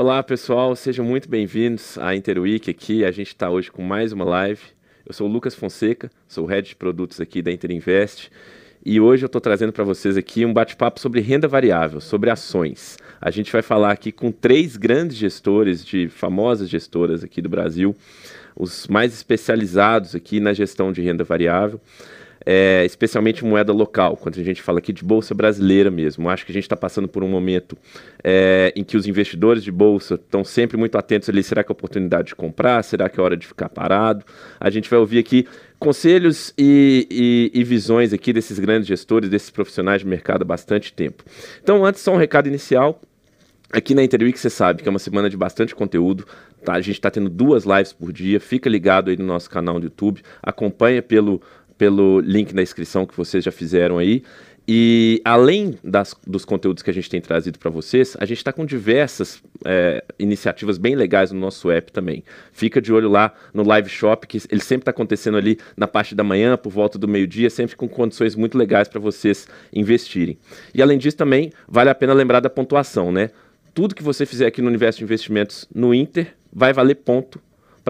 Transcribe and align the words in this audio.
Olá, 0.00 0.22
pessoal, 0.22 0.74
sejam 0.74 1.04
muito 1.04 1.28
bem-vindos 1.28 1.98
à 1.98 2.16
Interweek 2.16 2.70
aqui. 2.70 3.04
A 3.04 3.10
gente 3.10 3.26
está 3.26 3.50
hoje 3.50 3.70
com 3.70 3.82
mais 3.82 4.14
uma 4.14 4.24
live. 4.24 4.62
Eu 5.04 5.12
sou 5.12 5.28
o 5.28 5.30
Lucas 5.30 5.54
Fonseca, 5.54 6.10
sou 6.26 6.44
o 6.44 6.46
head 6.46 6.70
de 6.70 6.74
produtos 6.74 7.20
aqui 7.20 7.42
da 7.42 7.52
Interinvest. 7.52 8.30
E 8.82 8.98
hoje 8.98 9.24
eu 9.24 9.26
estou 9.26 9.42
trazendo 9.42 9.74
para 9.74 9.84
vocês 9.84 10.16
aqui 10.16 10.46
um 10.46 10.54
bate-papo 10.54 10.98
sobre 10.98 11.20
renda 11.20 11.46
variável, 11.46 12.00
sobre 12.00 12.30
ações. 12.30 12.96
A 13.20 13.30
gente 13.30 13.52
vai 13.52 13.60
falar 13.60 13.92
aqui 13.92 14.10
com 14.10 14.32
três 14.32 14.74
grandes 14.74 15.18
gestores 15.18 15.84
de 15.84 16.08
famosas 16.08 16.70
gestoras 16.70 17.22
aqui 17.22 17.42
do 17.42 17.50
Brasil, 17.50 17.94
os 18.56 18.88
mais 18.88 19.12
especializados 19.12 20.14
aqui 20.14 20.40
na 20.40 20.54
gestão 20.54 20.92
de 20.92 21.02
renda 21.02 21.24
variável 21.24 21.78
é, 22.44 22.84
especialmente 22.84 23.44
moeda 23.44 23.72
local, 23.72 24.16
quando 24.16 24.40
a 24.40 24.42
gente 24.42 24.62
fala 24.62 24.78
aqui 24.78 24.92
de 24.92 25.04
bolsa 25.04 25.34
brasileira 25.34 25.90
mesmo. 25.90 26.28
Acho 26.28 26.44
que 26.44 26.52
a 26.52 26.54
gente 26.54 26.64
está 26.64 26.76
passando 26.76 27.08
por 27.08 27.22
um 27.22 27.28
momento 27.28 27.76
é, 28.22 28.72
em 28.74 28.82
que 28.82 28.96
os 28.96 29.06
investidores 29.06 29.62
de 29.62 29.70
bolsa 29.70 30.14
estão 30.14 30.44
sempre 30.44 30.76
muito 30.76 30.96
atentos 30.96 31.28
ali: 31.28 31.42
será 31.42 31.62
que 31.62 31.70
é 31.70 31.72
oportunidade 31.72 32.28
de 32.28 32.34
comprar? 32.34 32.82
Será 32.82 33.08
que 33.08 33.20
é 33.20 33.22
hora 33.22 33.36
de 33.36 33.46
ficar 33.46 33.68
parado? 33.68 34.24
A 34.58 34.70
gente 34.70 34.88
vai 34.88 34.98
ouvir 34.98 35.18
aqui 35.18 35.46
conselhos 35.78 36.52
e, 36.58 37.06
e, 37.10 37.60
e, 37.60 37.64
visões 37.64 38.12
aqui 38.12 38.32
desses 38.32 38.58
grandes 38.58 38.86
gestores, 38.86 39.30
desses 39.30 39.48
profissionais 39.48 40.02
de 40.02 40.06
mercado 40.06 40.42
há 40.42 40.44
bastante 40.44 40.92
tempo. 40.92 41.24
Então, 41.62 41.84
antes, 41.84 42.02
só 42.02 42.12
um 42.12 42.18
recado 42.18 42.48
inicial. 42.48 43.00
Aqui 43.72 43.94
na 43.94 44.02
Interweek 44.02 44.36
você 44.36 44.50
sabe 44.50 44.82
que 44.82 44.88
é 44.88 44.90
uma 44.90 44.98
semana 44.98 45.30
de 45.30 45.36
bastante 45.36 45.76
conteúdo. 45.76 46.26
Tá? 46.64 46.74
A 46.74 46.80
gente 46.80 46.96
está 46.96 47.08
tendo 47.08 47.30
duas 47.30 47.64
lives 47.64 47.92
por 47.92 48.12
dia. 48.12 48.40
Fica 48.40 48.68
ligado 48.68 49.10
aí 49.10 49.16
no 49.16 49.24
nosso 49.24 49.48
canal 49.48 49.78
do 49.78 49.84
YouTube. 49.84 50.22
Acompanha 50.42 51.00
pelo 51.00 51.40
pelo 51.80 52.20
link 52.20 52.54
na 52.54 52.60
inscrição 52.60 53.06
que 53.06 53.16
vocês 53.16 53.42
já 53.42 53.50
fizeram 53.50 53.96
aí. 53.96 54.22
E 54.68 55.22
além 55.24 55.78
das, 55.82 56.14
dos 56.26 56.44
conteúdos 56.44 56.82
que 56.82 56.90
a 56.90 56.92
gente 56.92 57.08
tem 57.08 57.22
trazido 57.22 57.58
para 57.58 57.70
vocês, 57.70 58.18
a 58.20 58.26
gente 58.26 58.36
está 58.36 58.52
com 58.52 58.66
diversas 58.66 59.42
é, 59.64 60.04
iniciativas 60.18 60.76
bem 60.76 60.94
legais 60.94 61.32
no 61.32 61.40
nosso 61.40 61.70
app 61.70 61.90
também. 61.90 62.22
Fica 62.52 62.82
de 62.82 62.92
olho 62.92 63.08
lá 63.08 63.32
no 63.54 63.66
Live 63.66 63.88
Shop, 63.88 64.26
que 64.26 64.42
ele 64.50 64.60
sempre 64.60 64.82
está 64.82 64.90
acontecendo 64.90 65.38
ali 65.38 65.58
na 65.74 65.88
parte 65.88 66.14
da 66.14 66.22
manhã, 66.22 66.54
por 66.54 66.70
volta 66.70 66.98
do 66.98 67.08
meio-dia, 67.08 67.48
sempre 67.48 67.74
com 67.74 67.88
condições 67.88 68.36
muito 68.36 68.58
legais 68.58 68.86
para 68.86 69.00
vocês 69.00 69.48
investirem. 69.72 70.36
E 70.74 70.82
além 70.82 70.98
disso, 70.98 71.16
também 71.16 71.50
vale 71.66 71.88
a 71.88 71.94
pena 71.94 72.12
lembrar 72.12 72.40
da 72.40 72.50
pontuação, 72.50 73.10
né? 73.10 73.30
Tudo 73.72 73.94
que 73.94 74.02
você 74.02 74.26
fizer 74.26 74.46
aqui 74.46 74.60
no 74.60 74.68
universo 74.68 74.98
de 74.98 75.04
investimentos 75.04 75.66
no 75.74 75.94
Inter 75.94 76.34
vai 76.52 76.74
valer 76.74 76.96
ponto 76.96 77.40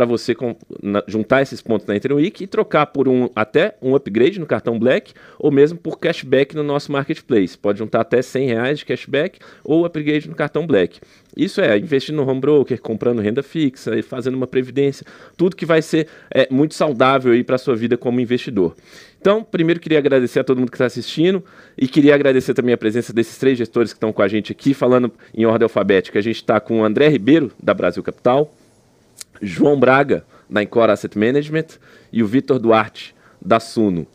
para 0.00 0.06
você 0.06 0.34
com, 0.34 0.56
na, 0.82 1.04
juntar 1.06 1.42
esses 1.42 1.60
pontos 1.60 1.86
na 1.86 1.94
Interweek 1.94 2.42
e 2.42 2.46
trocar 2.46 2.86
por 2.86 3.06
um 3.06 3.28
até 3.36 3.76
um 3.82 3.94
upgrade 3.94 4.40
no 4.40 4.46
cartão 4.46 4.78
Black 4.78 5.12
ou 5.38 5.50
mesmo 5.50 5.78
por 5.78 5.98
cashback 5.98 6.56
no 6.56 6.62
nosso 6.62 6.90
marketplace. 6.90 7.58
Pode 7.58 7.80
juntar 7.80 8.00
até 8.00 8.22
100 8.22 8.46
reais 8.46 8.78
de 8.78 8.86
cashback 8.86 9.38
ou 9.62 9.84
upgrade 9.84 10.26
no 10.26 10.34
cartão 10.34 10.66
Black. 10.66 11.00
Isso 11.36 11.60
é 11.60 11.76
investindo 11.76 12.16
no 12.16 12.26
home 12.26 12.40
broker, 12.40 12.80
comprando 12.80 13.20
renda 13.20 13.42
fixa 13.42 13.94
e 13.94 14.00
fazendo 14.00 14.36
uma 14.36 14.46
previdência, 14.46 15.04
tudo 15.36 15.54
que 15.54 15.66
vai 15.66 15.82
ser 15.82 16.08
é, 16.30 16.48
muito 16.50 16.74
saudável 16.74 17.34
aí 17.34 17.44
para 17.44 17.58
sua 17.58 17.76
vida 17.76 17.98
como 17.98 18.20
investidor. 18.20 18.74
Então, 19.20 19.44
primeiro 19.44 19.78
queria 19.78 19.98
agradecer 19.98 20.40
a 20.40 20.44
todo 20.44 20.60
mundo 20.60 20.70
que 20.70 20.76
está 20.76 20.86
assistindo 20.86 21.44
e 21.76 21.86
queria 21.86 22.14
agradecer 22.14 22.54
também 22.54 22.72
a 22.72 22.78
presença 22.78 23.12
desses 23.12 23.36
três 23.36 23.58
gestores 23.58 23.92
que 23.92 23.98
estão 23.98 24.14
com 24.14 24.22
a 24.22 24.28
gente 24.28 24.50
aqui, 24.50 24.72
falando 24.72 25.12
em 25.34 25.44
ordem 25.44 25.64
alfabética. 25.64 26.18
A 26.18 26.22
gente 26.22 26.36
está 26.36 26.58
com 26.58 26.80
o 26.80 26.84
André 26.84 27.08
Ribeiro, 27.08 27.52
da 27.62 27.74
Brasil 27.74 28.02
Capital, 28.02 28.50
João 29.40 29.78
Braga, 29.78 30.24
da 30.48 30.62
Encore 30.62 30.90
Asset 30.90 31.18
Management, 31.18 31.66
e 32.12 32.22
o 32.22 32.26
Vitor 32.26 32.58
Duarte, 32.58 33.14
da 33.40 33.60
Suno. 33.60 34.06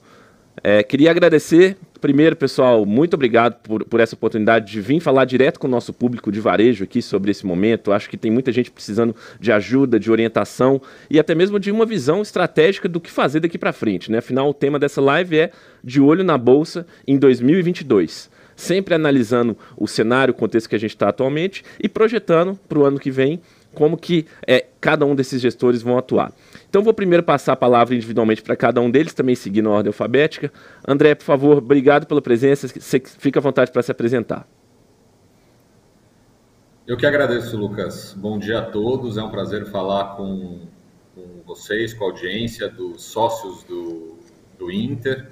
É, 0.63 0.81
queria 0.83 1.11
agradecer, 1.11 1.77
primeiro, 1.99 2.35
pessoal, 2.35 2.85
muito 2.85 3.13
obrigado 3.13 3.61
por, 3.61 3.83
por 3.85 3.99
essa 3.99 4.15
oportunidade 4.15 4.71
de 4.71 4.79
vir 4.79 4.99
falar 4.99 5.25
direto 5.25 5.59
com 5.59 5.67
o 5.67 5.69
nosso 5.69 5.91
público 5.93 6.31
de 6.31 6.39
varejo 6.39 6.83
aqui 6.83 7.01
sobre 7.01 7.31
esse 7.31 7.45
momento. 7.45 7.91
Acho 7.91 8.09
que 8.09 8.17
tem 8.17 8.31
muita 8.31 8.51
gente 8.51 8.71
precisando 8.71 9.15
de 9.39 9.51
ajuda, 9.51 9.99
de 9.99 10.11
orientação 10.11 10.81
e 11.09 11.19
até 11.19 11.35
mesmo 11.35 11.59
de 11.59 11.71
uma 11.71 11.85
visão 11.85 12.21
estratégica 12.21 12.87
do 12.87 13.01
que 13.01 13.11
fazer 13.11 13.41
daqui 13.41 13.57
para 13.57 13.73
frente. 13.73 14.11
Né? 14.11 14.19
Afinal, 14.19 14.49
o 14.49 14.53
tema 14.53 14.79
dessa 14.79 15.01
live 15.01 15.37
é 15.37 15.51
de 15.83 15.99
olho 15.99 16.23
na 16.23 16.37
Bolsa 16.37 16.85
em 17.07 17.17
2022 17.17 18.33
sempre 18.55 18.93
analisando 18.95 19.57
o 19.75 19.85
cenário, 19.85 20.31
o 20.31 20.37
contexto 20.37 20.69
que 20.69 20.75
a 20.75 20.79
gente 20.79 20.91
está 20.91 21.09
atualmente 21.09 21.61
e 21.77 21.89
projetando 21.89 22.57
para 22.69 22.79
o 22.79 22.85
ano 22.85 22.97
que 22.97 23.11
vem 23.11 23.41
como 23.75 23.95
que 23.97 24.25
é, 24.47 24.65
cada 24.81 25.05
um 25.05 25.13
desses 25.13 25.39
gestores 25.39 25.83
vão 25.83 25.97
atuar. 25.97 26.33
Então 26.67 26.81
vou 26.81 26.93
primeiro 26.93 27.21
passar 27.21 27.53
a 27.53 27.55
palavra 27.55 27.93
individualmente 27.93 28.41
para 28.41 28.55
cada 28.55 28.81
um 28.81 28.89
deles, 28.89 29.13
também 29.13 29.35
seguindo 29.35 29.69
a 29.69 29.73
ordem 29.73 29.89
alfabética. 29.89 30.51
André, 30.87 31.13
por 31.13 31.23
favor, 31.23 31.57
obrigado 31.59 32.07
pela 32.07 32.21
presença. 32.21 32.67
Você 32.67 32.99
fica 32.99 33.39
à 33.39 33.41
vontade 33.41 33.71
para 33.71 33.83
se 33.83 33.91
apresentar. 33.91 34.47
Eu 36.87 36.97
que 36.97 37.05
agradeço, 37.05 37.57
Lucas. 37.57 38.15
Bom 38.17 38.39
dia 38.39 38.59
a 38.59 38.61
todos. 38.61 39.17
É 39.17 39.23
um 39.23 39.29
prazer 39.29 39.65
falar 39.67 40.15
com, 40.15 40.61
com 41.13 41.41
vocês, 41.45 41.93
com 41.93 42.05
a 42.05 42.07
audiência, 42.07 42.69
dos 42.69 43.03
sócios 43.03 43.63
do, 43.63 44.17
do 44.57 44.71
Inter. 44.71 45.27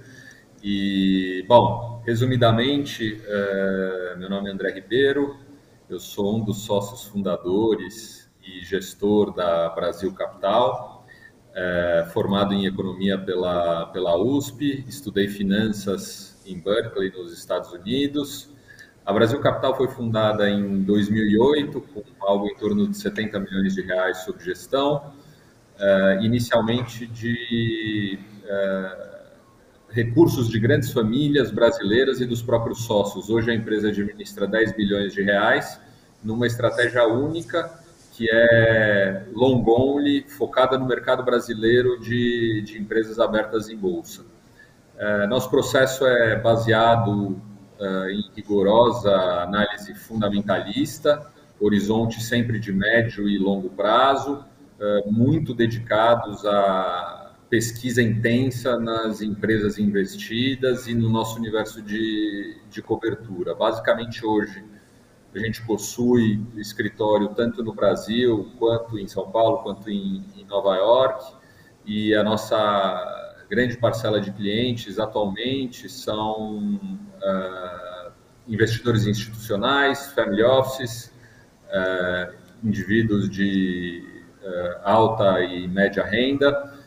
E, 0.64 1.44
bom, 1.48 2.02
resumidamente, 2.06 3.22
é, 3.28 4.16
meu 4.18 4.30
nome 4.30 4.50
é 4.50 4.54
André 4.54 4.72
Ribeiro, 4.72 5.36
eu 5.90 6.00
sou 6.00 6.38
um 6.38 6.44
dos 6.44 6.60
sócios 6.60 7.04
fundadores 7.04 8.22
e 8.46 8.64
gestor 8.64 9.34
da 9.34 9.70
Brasil 9.70 10.14
Capital, 10.14 11.06
é, 11.56 12.08
formado 12.12 12.54
em 12.54 12.66
economia 12.66 13.18
pela, 13.18 13.86
pela 13.88 14.18
USP, 14.18 14.84
estudei 14.88 15.28
finanças 15.28 16.42
em 16.46 16.59
Berkeley, 16.59 17.12
nos 17.12 17.31
Estados 17.31 17.72
Unidos. 17.72 18.50
A 19.06 19.14
Brasil 19.14 19.40
Capital 19.40 19.76
foi 19.76 19.88
fundada 19.88 20.50
em 20.50 20.81
2008, 20.84 21.81
com 21.81 22.04
algo 22.22 22.48
em 22.48 22.56
torno 22.56 22.88
de 22.88 22.98
70 22.98 23.40
milhões 23.40 23.76
de 23.76 23.81
reais 23.81 24.20
sob 24.20 24.44
gestão, 24.44 25.14
é, 25.78 26.20
inicialmente 26.24 27.06
de 27.06 28.18
é, 28.46 29.14
recursos 29.90 30.50
de 30.50 30.60
grandes 30.60 30.92
famílias 30.92 31.52
brasileiras 31.52 32.20
e 32.20 32.25
dos 32.25 32.42
próprios 32.42 32.86
sócios. 32.86 33.30
Hoje 33.30 33.52
a 33.52 33.54
empresa 33.54 33.90
administra 33.90 34.48
10 34.48 34.75
bilhões 34.75 35.14
de 35.14 35.22
reais 35.22 35.80
numa 36.24 36.48
estratégia 36.48 37.06
única 37.08 37.82
que 38.13 38.29
é 38.31 39.25
long 39.34 39.63
only, 39.68 40.24
focada 40.29 40.78
no 40.78 40.85
mercado 40.85 41.24
brasileiro 41.24 42.00
de, 42.00 42.62
de 42.63 42.79
empresas 42.79 43.19
abertas 43.19 43.69
em 43.69 43.75
bolsa. 43.75 44.24
É, 44.96 45.25
nosso 45.25 45.50
processo 45.50 46.06
é 46.06 46.40
baseado 46.40 47.41
é, 47.79 48.12
em 48.12 48.29
rigorosa 48.35 49.12
análise 49.41 49.96
fundamentalista, 49.96 51.25
horizonte 51.59 52.22
sempre 52.22 52.59
de 52.59 52.72
médio 52.72 53.28
e 53.28 53.40
longo 53.40 53.69
prazo, 53.69 54.45
é, 54.80 55.03
muito 55.07 55.56
dedicados 55.56 56.45
à 56.45 57.31
pesquisa 57.50 58.01
intensa 58.01 58.80
nas 58.80 59.22
empresas 59.22 59.80
investidas 59.80 60.88
e 60.88 60.94
no 60.94 61.09
nosso 61.09 61.40
universo 61.40 61.81
de, 61.81 62.57
de 62.69 62.81
cobertura. 62.81 63.56
Basicamente, 63.56 64.24
hoje, 64.24 64.63
a 65.35 65.39
gente 65.39 65.66
possui 65.66 66.45
escritório 66.57 67.29
tanto 67.29 67.63
no 67.63 67.73
Brasil, 67.73 68.51
quanto 68.59 68.99
em 68.99 69.07
São 69.07 69.31
Paulo, 69.31 69.63
quanto 69.63 69.89
em, 69.89 70.23
em 70.35 70.45
Nova 70.45 70.75
York, 70.75 71.33
e 71.85 72.13
a 72.13 72.23
nossa 72.23 73.23
grande 73.49 73.77
parcela 73.77 74.19
de 74.19 74.31
clientes 74.31 74.99
atualmente 74.99 75.89
são 75.89 76.55
uh, 76.57 78.11
investidores 78.47 79.05
institucionais, 79.05 80.11
family 80.13 80.44
offices, 80.44 81.13
uh, 81.67 82.33
indivíduos 82.63 83.29
de 83.29 84.03
uh, 84.41 84.79
alta 84.83 85.41
e 85.41 85.67
média 85.67 86.03
renda, 86.03 86.81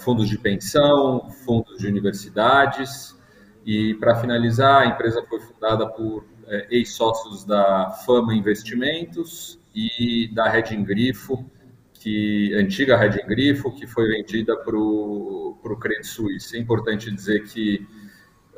fundos 0.00 0.28
de 0.28 0.36
pensão, 0.36 1.30
fundos 1.46 1.78
de 1.78 1.86
universidades. 1.86 3.18
E, 3.64 3.94
para 3.94 4.14
finalizar, 4.16 4.82
a 4.82 4.86
empresa 4.86 5.24
foi 5.30 5.40
fundada 5.40 5.88
por 5.88 6.26
é, 6.50 6.66
ex-sócios 6.68 7.44
da 7.44 7.90
Fama 8.04 8.34
Investimentos 8.34 9.58
e 9.72 10.28
da 10.34 10.48
Reding 10.48 10.82
Grifo, 10.82 11.48
que 11.94 12.52
antiga 12.54 12.96
Reding 12.96 13.26
Grifo, 13.26 13.72
que 13.72 13.86
foi 13.86 14.08
vendida 14.08 14.56
para 14.56 14.76
o 14.76 15.78
Credit 15.80 16.06
Suisse. 16.06 16.56
É 16.56 16.60
importante 16.60 17.10
dizer 17.10 17.44
que 17.44 17.86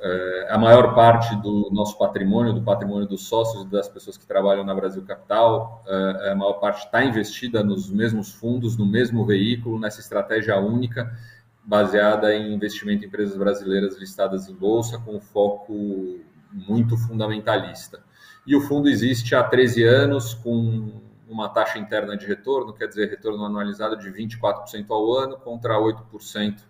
é, 0.00 0.46
a 0.50 0.58
maior 0.58 0.94
parte 0.94 1.37
do 1.43 1.69
nosso 1.70 1.99
patrimônio, 1.99 2.55
do 2.55 2.62
patrimônio 2.62 3.06
dos 3.06 3.28
sócios 3.28 3.64
e 3.64 3.69
das 3.69 3.88
pessoas 3.88 4.17
que 4.17 4.26
trabalham 4.26 4.64
na 4.64 4.75
Brasil 4.75 5.02
Capital, 5.02 5.84
é, 5.87 6.31
a 6.32 6.34
maior 6.34 6.55
parte 6.55 6.87
está 6.87 7.05
investida 7.05 7.62
nos 7.62 7.90
mesmos 7.90 8.32
fundos, 8.32 8.76
no 8.76 8.87
mesmo 8.87 9.26
veículo, 9.26 9.78
nessa 9.78 10.00
estratégia 10.00 10.58
única, 10.58 11.14
baseada 11.62 12.34
em 12.34 12.55
investimento 12.55 13.05
em 13.05 13.08
empresas 13.08 13.37
brasileiras 13.37 13.99
listadas 13.99 14.49
em 14.49 14.55
bolsa, 14.55 14.99
com 14.99 15.20
foco 15.20 16.20
muito 16.52 16.96
fundamentalista. 16.96 18.00
E 18.46 18.56
o 18.56 18.60
fundo 18.60 18.88
existe 18.88 19.34
há 19.34 19.43
13 19.43 19.84
anos, 19.84 20.34
com 20.34 21.00
uma 21.28 21.49
taxa 21.49 21.78
interna 21.78 22.16
de 22.16 22.26
retorno, 22.26 22.72
quer 22.72 22.88
dizer, 22.88 23.08
retorno 23.08 23.44
anualizado 23.44 23.96
de 23.96 24.10
24% 24.10 24.87
ao 24.90 25.12
ano 25.14 25.37
contra 25.37 25.78
8% 25.78 26.60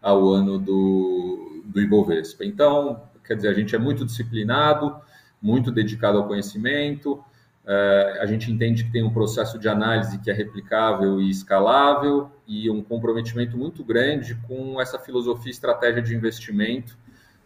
ao 0.00 0.32
ano 0.32 0.58
do, 0.58 1.62
do 1.64 1.80
Ibovespa. 1.80 2.44
Então, 2.44 3.02
quer 3.24 3.34
dizer, 3.34 3.48
a 3.48 3.54
gente 3.54 3.74
é 3.74 3.78
muito 3.78 4.04
disciplinado, 4.04 4.96
muito 5.42 5.70
dedicado 5.70 6.18
ao 6.18 6.26
conhecimento, 6.26 7.22
é, 7.66 8.18
a 8.20 8.26
gente 8.26 8.50
entende 8.50 8.84
que 8.84 8.92
tem 8.92 9.02
um 9.02 9.12
processo 9.12 9.58
de 9.58 9.68
análise 9.68 10.18
que 10.18 10.30
é 10.30 10.32
replicável 10.32 11.20
e 11.20 11.28
escalável 11.28 12.30
e 12.46 12.70
um 12.70 12.80
comprometimento 12.80 13.58
muito 13.58 13.82
grande 13.82 14.36
com 14.46 14.80
essa 14.80 15.00
filosofia 15.00 15.48
e 15.48 15.50
estratégia 15.50 16.00
de 16.00 16.14
investimento 16.14 16.96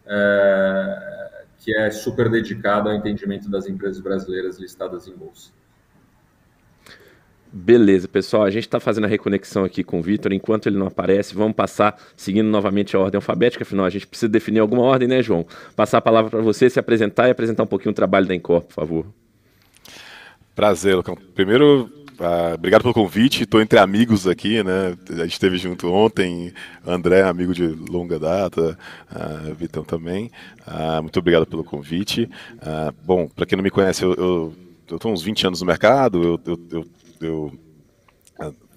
é, 0.05 1.40
que 1.61 1.77
é 1.77 1.91
super 1.91 2.29
dedicada 2.31 2.91
ao 2.91 2.97
entendimento 2.97 3.49
das 3.49 3.69
empresas 3.69 4.01
brasileiras 4.01 4.59
listadas 4.59 5.07
em 5.07 5.15
bolsa. 5.15 5.51
Beleza, 7.53 8.09
pessoal. 8.09 8.45
A 8.45 8.51
gente 8.51 8.65
está 8.65 8.81
fazendo 8.81 9.05
a 9.05 9.09
reconexão 9.09 9.65
aqui 9.65 9.85
com 9.85 9.99
o 9.99 10.03
Vitor. 10.03 10.33
Enquanto 10.33 10.69
ele 10.69 10.79
não 10.79 10.87
aparece, 10.87 11.35
vamos 11.35 11.55
passar 11.55 12.01
seguindo 12.17 12.49
novamente 12.49 12.97
a 12.97 13.01
ordem 13.01 13.19
alfabética. 13.19 13.63
Afinal, 13.63 13.85
a 13.85 13.91
gente 13.91 14.07
precisa 14.07 14.29
definir 14.29 14.61
alguma 14.61 14.83
ordem, 14.83 15.07
né, 15.07 15.23
João? 15.23 15.47
Passar 15.77 15.99
a 15.99 16.01
palavra 16.01 16.31
para 16.31 16.41
você, 16.41 16.71
se 16.71 16.79
apresentar 16.79 17.29
e 17.29 17.33
apresentar 17.33 17.65
um 17.65 17.67
pouquinho 17.67 17.91
o 17.91 17.95
trabalho 17.95 18.27
da 18.27 18.35
Encor, 18.35 18.63
por 18.63 18.73
favor. 18.73 19.07
Prazer, 20.55 20.95
Lucão. 20.95 21.17
Primeiro, 21.35 21.91
uh, 22.21 22.55
obrigado 22.55 22.83
pelo 22.83 22.95
convite. 22.95 23.45
Estou 23.45 23.61
entre 23.61 23.79
amigos 23.79 24.27
aqui, 24.27 24.63
né? 24.63 24.97
A 25.11 25.23
gente 25.23 25.33
esteve 25.33 25.59
junto 25.59 25.91
ontem. 25.93 26.53
André, 26.87 27.23
amigo 27.23 27.53
de 27.55 27.67
longa 27.67 28.19
data. 28.19 28.79
Uh, 29.11 29.55
Vitão 29.55 29.83
também. 29.83 30.31
Uh, 30.67 31.03
muito 31.03 31.19
obrigado 31.19 31.47
pelo 31.47 31.65
convite. 31.65 32.29
bom, 33.05 33.27
para 33.29 33.47
quem 33.47 33.57
não 33.57 33.65
me 33.65 33.71
conhece, 33.71 34.05
eu 34.05 34.55
estou 34.91 35.13
uns 35.13 35.23
20 35.23 35.47
anos 35.49 35.61
no 35.61 35.67
mercado. 35.67 36.23
Eu, 36.23 36.41
eu, 36.47 36.61
eu, 36.71 36.87
eu 37.21 37.53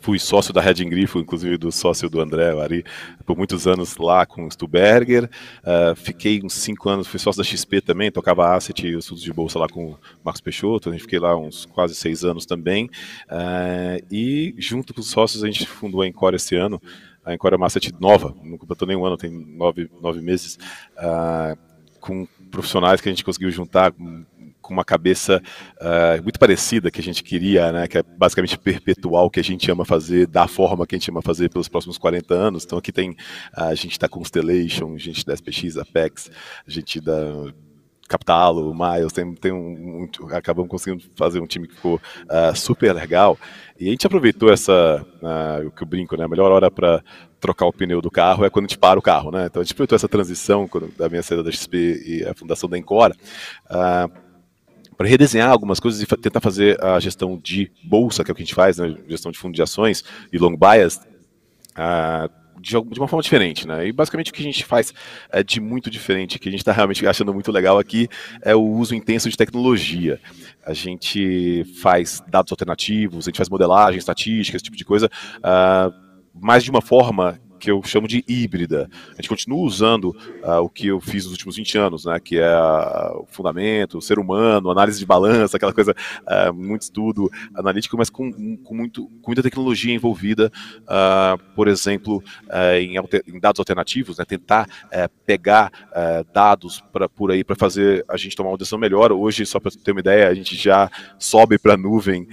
fui 0.03 0.19
sócio 0.19 0.53
da 0.53 0.59
Red 0.59 0.83
Grifo, 0.83 1.19
inclusive 1.19 1.57
do 1.57 1.71
sócio 1.71 2.09
do 2.09 2.19
André, 2.19 2.53
o 2.53 2.59
Ari, 2.59 2.83
por 3.25 3.37
muitos 3.37 3.65
anos 3.65 3.95
lá 3.95 4.25
com 4.25 4.45
o 4.45 4.51
Stuberger. 4.51 5.29
Uh, 5.63 5.95
fiquei 5.95 6.41
uns 6.43 6.55
cinco 6.55 6.89
anos, 6.89 7.07
fui 7.07 7.17
sócio 7.17 7.41
da 7.41 7.47
XP 7.47 7.79
também, 7.79 8.11
tocava 8.11 8.53
asset 8.53 8.85
e 8.85 8.97
estudos 8.97 9.23
de 9.23 9.31
bolsa 9.31 9.57
lá 9.57 9.69
com 9.69 9.91
o 9.91 9.97
Marcos 10.21 10.41
Peixoto. 10.41 10.89
A 10.89 10.91
gente 10.91 11.03
fiquei 11.03 11.19
lá 11.19 11.37
uns 11.37 11.65
quase 11.65 11.95
seis 11.95 12.25
anos 12.25 12.45
também. 12.45 12.89
Uh, 13.29 14.05
e 14.11 14.53
junto 14.57 14.93
com 14.93 14.99
os 14.99 15.09
sócios 15.09 15.41
a 15.41 15.47
gente 15.47 15.65
fundou 15.65 16.01
a 16.01 16.07
Encore 16.07 16.35
esse 16.35 16.53
ano. 16.53 16.81
A 17.23 17.33
Encore 17.33 17.53
é 17.53 17.57
uma 17.57 17.67
asset 17.67 17.93
nova, 17.97 18.35
não 18.43 18.57
completou 18.57 18.85
nem 18.85 18.97
um 18.97 19.05
ano, 19.05 19.15
tem 19.15 19.31
nove, 19.31 19.89
nove 20.01 20.19
meses. 20.19 20.59
Uh, 20.97 21.57
com 22.01 22.27
profissionais 22.51 22.99
que 22.99 23.07
a 23.07 23.11
gente 23.13 23.23
conseguiu 23.23 23.49
juntar, 23.49 23.93
uma 24.71 24.85
cabeça 24.85 25.41
uh, 25.81 26.21
muito 26.21 26.39
parecida 26.39 26.91
que 26.91 26.99
a 26.99 27.03
gente 27.03 27.23
queria, 27.23 27.71
né, 27.71 27.87
que 27.87 27.97
é 27.97 28.03
basicamente 28.03 28.57
perpetuar 28.57 29.23
o 29.23 29.29
que 29.29 29.39
a 29.39 29.43
gente 29.43 29.69
ama 29.71 29.83
fazer, 29.83 30.27
da 30.27 30.47
forma 30.47 30.85
que 30.85 30.95
a 30.95 30.97
gente 30.97 31.09
ama 31.09 31.21
fazer 31.21 31.49
pelos 31.49 31.67
próximos 31.67 31.97
40 31.97 32.33
anos. 32.33 32.63
Então 32.63 32.77
aqui 32.77 32.91
tem 32.91 33.11
uh, 33.11 33.15
a 33.55 33.75
gente 33.75 33.99
da 33.99 34.07
Constellation, 34.07 34.93
a 34.93 34.97
gente 34.99 35.25
da 35.25 35.33
SPX, 35.33 35.77
Apex, 35.77 36.31
a 36.67 36.71
gente 36.71 37.01
da 37.01 37.51
Capitalo, 38.07 38.73
Miles, 38.75 39.13
tem, 39.13 39.33
tem 39.33 39.51
um, 39.51 40.07
um, 40.21 40.27
acabamos 40.35 40.69
conseguindo 40.69 41.03
fazer 41.15 41.39
um 41.39 41.47
time 41.47 41.67
que 41.67 41.75
ficou 41.75 41.95
uh, 41.95 42.55
super 42.55 42.93
legal. 42.93 43.37
E 43.79 43.87
a 43.87 43.91
gente 43.91 44.05
aproveitou 44.05 44.51
essa, 44.51 45.05
o 45.65 45.71
que 45.71 45.83
eu 45.83 45.87
brinco, 45.87 46.15
né? 46.15 46.25
A 46.25 46.27
melhor 46.27 46.51
hora 46.51 46.69
para 46.69 47.03
trocar 47.39 47.65
o 47.65 47.73
pneu 47.73 48.01
do 48.01 48.11
carro 48.11 48.45
é 48.45 48.49
quando 48.49 48.65
a 48.65 48.67
gente 48.67 48.77
para 48.77 48.99
o 48.99 49.01
carro, 49.01 49.31
né? 49.31 49.47
Então 49.47 49.61
a 49.61 49.63
gente 49.63 49.73
aproveitou 49.73 49.95
essa 49.95 50.07
transição 50.07 50.67
quando, 50.67 50.95
da 50.97 51.09
minha 51.09 51.23
saída 51.23 51.43
da 51.43 51.51
XP 51.51 52.03
e 52.05 52.23
a 52.23 52.33
fundação 52.33 52.69
da 52.69 52.77
Encora. 52.77 53.15
Para 55.03 55.09
redesenhar 55.09 55.49
algumas 55.49 55.81
coisas 55.81 56.01
e 56.01 56.05
tentar 56.05 56.39
fazer 56.39 56.81
a 56.81 56.97
gestão 56.97 57.37
de 57.37 57.69
bolsa, 57.83 58.23
que 58.23 58.31
é 58.31 58.33
o 58.33 58.35
que 58.35 58.41
a 58.41 58.45
gente 58.45 58.55
faz, 58.55 58.77
né, 58.77 58.95
gestão 59.09 59.33
de 59.33 59.37
fundo 59.37 59.53
de 59.53 59.61
ações 59.61 60.01
e 60.31 60.37
long 60.37 60.55
bias, 60.55 60.95
uh, 61.75 62.31
de, 62.57 62.69
de, 62.71 62.99
uma 63.01 63.07
forma 63.09 63.21
diferente, 63.21 63.67
né? 63.67 63.85
E 63.85 63.91
basicamente 63.91 64.31
o 64.31 64.33
que 64.33 64.41
a 64.41 64.45
gente 64.45 64.63
faz 64.63 64.93
é 65.29 65.43
de 65.43 65.59
muito 65.59 65.89
diferente, 65.89 66.39
que 66.39 66.47
a 66.47 66.51
gente 66.51 66.61
está 66.61 66.71
realmente 66.71 67.05
achando 67.05 67.33
muito 67.33 67.51
legal 67.51 67.77
aqui, 67.77 68.07
é 68.41 68.55
o 68.55 68.61
uso 68.61 68.95
intenso 68.95 69.29
de 69.29 69.35
tecnologia. 69.35 70.21
A 70.65 70.71
gente 70.71 71.65
faz 71.81 72.23
dados 72.29 72.53
alternativos, 72.53 73.25
a 73.25 73.29
gente 73.29 73.35
faz 73.35 73.49
modelagem, 73.49 73.97
estatística, 73.97 74.55
esse 74.55 74.63
tipo 74.63 74.77
de 74.77 74.85
coisa, 74.85 75.07
uh, 75.39 75.93
mas 76.33 76.63
de 76.63 76.71
uma 76.71 76.81
forma 76.81 77.37
que 77.63 77.71
eu 77.71 77.81
chamo 77.81 78.09
de 78.09 78.25
híbrida. 78.27 78.89
A 79.13 79.15
gente 79.15 79.29
continua 79.29 79.59
usando 79.59 80.09
uh, 80.43 80.59
o 80.61 80.67
que 80.67 80.87
eu 80.87 80.99
fiz 80.99 81.23
nos 81.23 81.31
últimos 81.31 81.55
20 81.55 81.77
anos, 81.77 82.03
né, 82.03 82.19
que 82.19 82.37
é 82.37 82.57
uh, 82.57 83.21
o 83.21 83.25
fundamento, 83.25 83.97
o 83.97 84.01
ser 84.01 84.19
humano, 84.19 84.69
análise 84.69 84.99
de 84.99 85.05
balança, 85.05 85.55
aquela 85.55 85.71
coisa, 85.71 85.95
uh, 86.27 86.53
muito 86.53 86.81
estudo 86.81 87.31
analítico, 87.55 87.97
mas 87.97 88.09
com, 88.09 88.57
com, 88.57 88.75
muito, 88.75 89.05
com 89.21 89.29
muita 89.31 89.41
tecnologia 89.41 89.93
envolvida, 89.93 90.51
por 91.55 91.69
exemplo, 91.69 92.21
em, 92.77 92.97
alter, 92.97 93.23
em, 93.27 93.39
dados 93.39 93.59
alternativos, 93.59 94.17
né, 94.17 94.25
tentar 94.25 94.67
pegar 95.25 95.71
dados 96.33 96.83
pra, 96.91 97.07
por 97.07 97.31
aí 97.31 97.43
para 97.43 97.55
fazer 97.55 98.03
a 98.09 98.17
gente 98.17 98.35
tomar 98.35 98.49
uma 98.49 98.57
decisão 98.57 98.77
melhor. 98.77 99.11
Hoje, 99.11 99.45
só 99.45 99.59
para 99.59 99.71
ter 99.71 99.91
uma 99.91 100.01
ideia, 100.01 100.27
a 100.27 100.33
gente 100.33 100.55
já 100.55 100.89
sobe 101.17 101.57
para 101.57 101.75
a 101.75 101.77
nuvem 101.77 102.27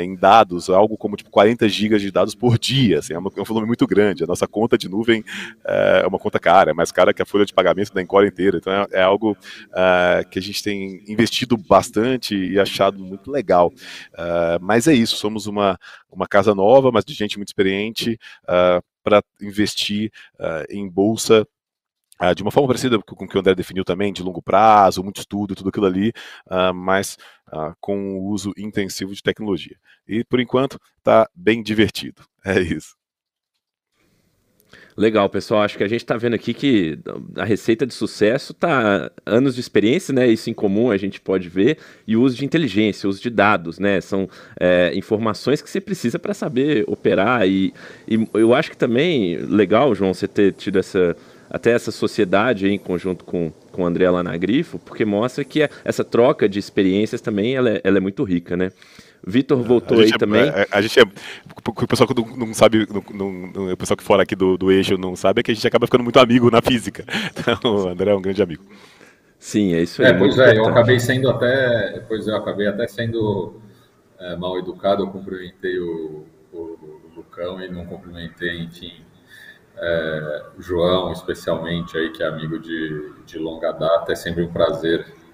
em 0.00 0.14
dados, 0.14 0.70
algo 0.70 0.96
como 0.96 1.16
tipo 1.16 1.30
40 1.30 1.68
gigas 1.68 2.00
de 2.00 2.10
dados 2.10 2.34
por 2.34 2.58
dia, 2.58 3.00
assim, 3.00 3.14
é, 3.14 3.18
uma, 3.18 3.30
é 3.36 3.40
um 3.40 3.44
volume 3.44 3.66
muito 3.66 3.86
grande. 3.86 4.22
A 4.22 4.26
nossa 4.26 4.46
conta 4.46 4.75
conta 4.76 4.78
de 4.78 4.88
nuvem 4.88 5.24
é, 5.64 6.02
é 6.04 6.06
uma 6.06 6.18
conta 6.18 6.38
cara, 6.38 6.70
é 6.70 6.74
mais 6.74 6.92
cara 6.92 7.12
que 7.12 7.22
a 7.22 7.26
folha 7.26 7.44
de 7.44 7.54
pagamento 7.54 7.92
da 7.92 8.02
Encore 8.02 8.26
inteira. 8.26 8.58
Então 8.58 8.72
é, 8.72 8.86
é 8.92 9.02
algo 9.02 9.36
é, 9.74 10.24
que 10.30 10.38
a 10.38 10.42
gente 10.42 10.62
tem 10.62 11.02
investido 11.08 11.56
bastante 11.56 12.36
e 12.36 12.58
achado 12.58 12.98
muito 12.98 13.30
legal. 13.30 13.72
Mas 14.60 14.86
é 14.86 14.94
isso, 14.94 15.16
somos 15.16 15.46
uma, 15.46 15.78
uma 16.10 16.26
casa 16.26 16.54
nova, 16.54 16.90
mas 16.92 17.04
de 17.04 17.14
gente 17.14 17.36
muito 17.36 17.48
experiente 17.48 18.18
para 19.02 19.22
investir 19.40 20.10
em 20.68 20.88
bolsa 20.88 21.46
Uh, 22.18 22.34
de 22.34 22.42
uma 22.42 22.50
forma 22.50 22.68
parecida 22.68 22.98
com 22.98 23.24
o 23.26 23.28
que 23.28 23.36
o 23.36 23.40
André 23.40 23.54
definiu 23.54 23.84
também, 23.84 24.10
de 24.10 24.22
longo 24.22 24.40
prazo, 24.40 25.04
muito 25.04 25.20
estudo, 25.20 25.54
tudo 25.54 25.68
aquilo 25.68 25.84
ali, 25.84 26.14
uh, 26.46 26.72
mas 26.72 27.18
uh, 27.52 27.76
com 27.78 28.18
o 28.18 28.28
uso 28.28 28.54
intensivo 28.56 29.14
de 29.14 29.22
tecnologia. 29.22 29.76
E 30.08 30.24
por 30.24 30.40
enquanto 30.40 30.80
está 30.96 31.28
bem 31.34 31.62
divertido. 31.62 32.22
É 32.42 32.60
isso. 32.60 32.95
Legal, 34.96 35.28
pessoal. 35.28 35.62
Acho 35.62 35.76
que 35.76 35.84
a 35.84 35.88
gente 35.88 36.02
está 36.02 36.16
vendo 36.16 36.34
aqui 36.34 36.54
que 36.54 36.98
a 37.36 37.44
receita 37.44 37.86
de 37.86 37.92
sucesso 37.92 38.52
está 38.52 39.10
anos 39.26 39.54
de 39.54 39.60
experiência, 39.60 40.14
né? 40.14 40.26
Isso 40.26 40.48
em 40.48 40.54
comum 40.54 40.90
a 40.90 40.96
gente 40.96 41.20
pode 41.20 41.50
ver 41.50 41.76
e 42.06 42.16
o 42.16 42.22
uso 42.22 42.34
de 42.34 42.46
inteligência, 42.46 43.06
o 43.06 43.10
uso 43.10 43.20
de 43.20 43.28
dados, 43.28 43.78
né? 43.78 44.00
São 44.00 44.26
é, 44.58 44.92
informações 44.94 45.60
que 45.60 45.68
você 45.68 45.82
precisa 45.82 46.18
para 46.18 46.32
saber 46.32 46.84
operar 46.86 47.46
e, 47.46 47.74
e 48.08 48.26
eu 48.32 48.54
acho 48.54 48.70
que 48.70 48.76
também 48.76 49.36
legal, 49.36 49.94
João, 49.94 50.14
você 50.14 50.26
ter 50.26 50.54
tido 50.54 50.78
essa 50.78 51.14
até 51.48 51.72
essa 51.72 51.92
sociedade 51.92 52.66
em 52.66 52.78
conjunto 52.78 53.24
com, 53.24 53.52
com 53.70 53.82
o 53.82 53.86
André 53.86 54.10
lá 54.10 54.22
na 54.22 54.36
Grifo, 54.36 54.78
porque 54.80 55.04
mostra 55.04 55.44
que 55.44 55.68
essa 55.84 56.02
troca 56.02 56.48
de 56.48 56.58
experiências 56.58 57.20
também 57.20 57.54
ela 57.54 57.70
é, 57.70 57.80
ela 57.84 57.98
é 57.98 58.00
muito 58.00 58.24
rica, 58.24 58.56
né? 58.56 58.72
Vitor 59.26 59.60
voltou 59.60 59.98
aí 59.98 60.10
é, 60.10 60.18
também. 60.18 60.42
É, 60.42 60.68
a 60.70 60.80
gente 60.80 61.00
é. 61.00 61.02
O 61.02 61.86
pessoal 61.88 62.06
que 62.06 62.14
não, 62.14 62.46
não 62.46 62.54
sabe, 62.54 62.86
não, 63.12 63.32
não, 63.32 63.72
o 63.72 63.76
pessoal 63.76 63.96
que 63.96 64.04
fora 64.04 64.22
aqui 64.22 64.36
do, 64.36 64.56
do 64.56 64.70
eixo 64.70 64.96
não 64.96 65.16
sabe, 65.16 65.40
é 65.40 65.42
que 65.42 65.50
a 65.50 65.54
gente 65.54 65.66
acaba 65.66 65.84
ficando 65.84 66.04
muito 66.04 66.20
amigo 66.20 66.48
na 66.48 66.62
física. 66.62 67.04
Então, 67.36 67.74
o 67.74 67.88
André 67.88 68.12
é 68.12 68.14
um 68.14 68.22
grande 68.22 68.42
amigo. 68.42 68.64
Sim, 69.38 69.74
é 69.74 69.82
isso 69.82 70.00
aí. 70.00 70.08
É, 70.08 70.14
pois 70.14 70.38
é, 70.38 70.56
eu 70.56 70.66
acabei 70.66 71.00
sendo 71.00 71.28
até. 71.28 72.04
Pois 72.06 72.28
é, 72.28 72.30
eu 72.30 72.36
acabei 72.36 72.68
até 72.68 72.86
sendo 72.86 73.60
é, 74.18 74.36
mal 74.36 74.56
educado, 74.58 75.02
eu 75.02 75.08
cumprimentei 75.08 75.78
o, 75.78 76.24
o, 76.52 76.58
o, 76.58 77.00
Lucão 77.16 77.60
e 77.60 77.68
não 77.68 77.84
cumprimentei, 77.84 78.60
enfim, 78.60 78.92
é, 79.76 80.42
o 80.56 80.62
João, 80.62 81.12
especialmente 81.12 81.96
aí, 81.96 82.10
que 82.10 82.22
é 82.22 82.26
amigo 82.26 82.58
de, 82.58 83.12
de 83.26 83.38
longa 83.38 83.72
data. 83.72 84.12
É 84.12 84.14
sempre 84.14 84.44
um 84.44 84.52
prazer 84.52 85.00
é, 85.00 85.25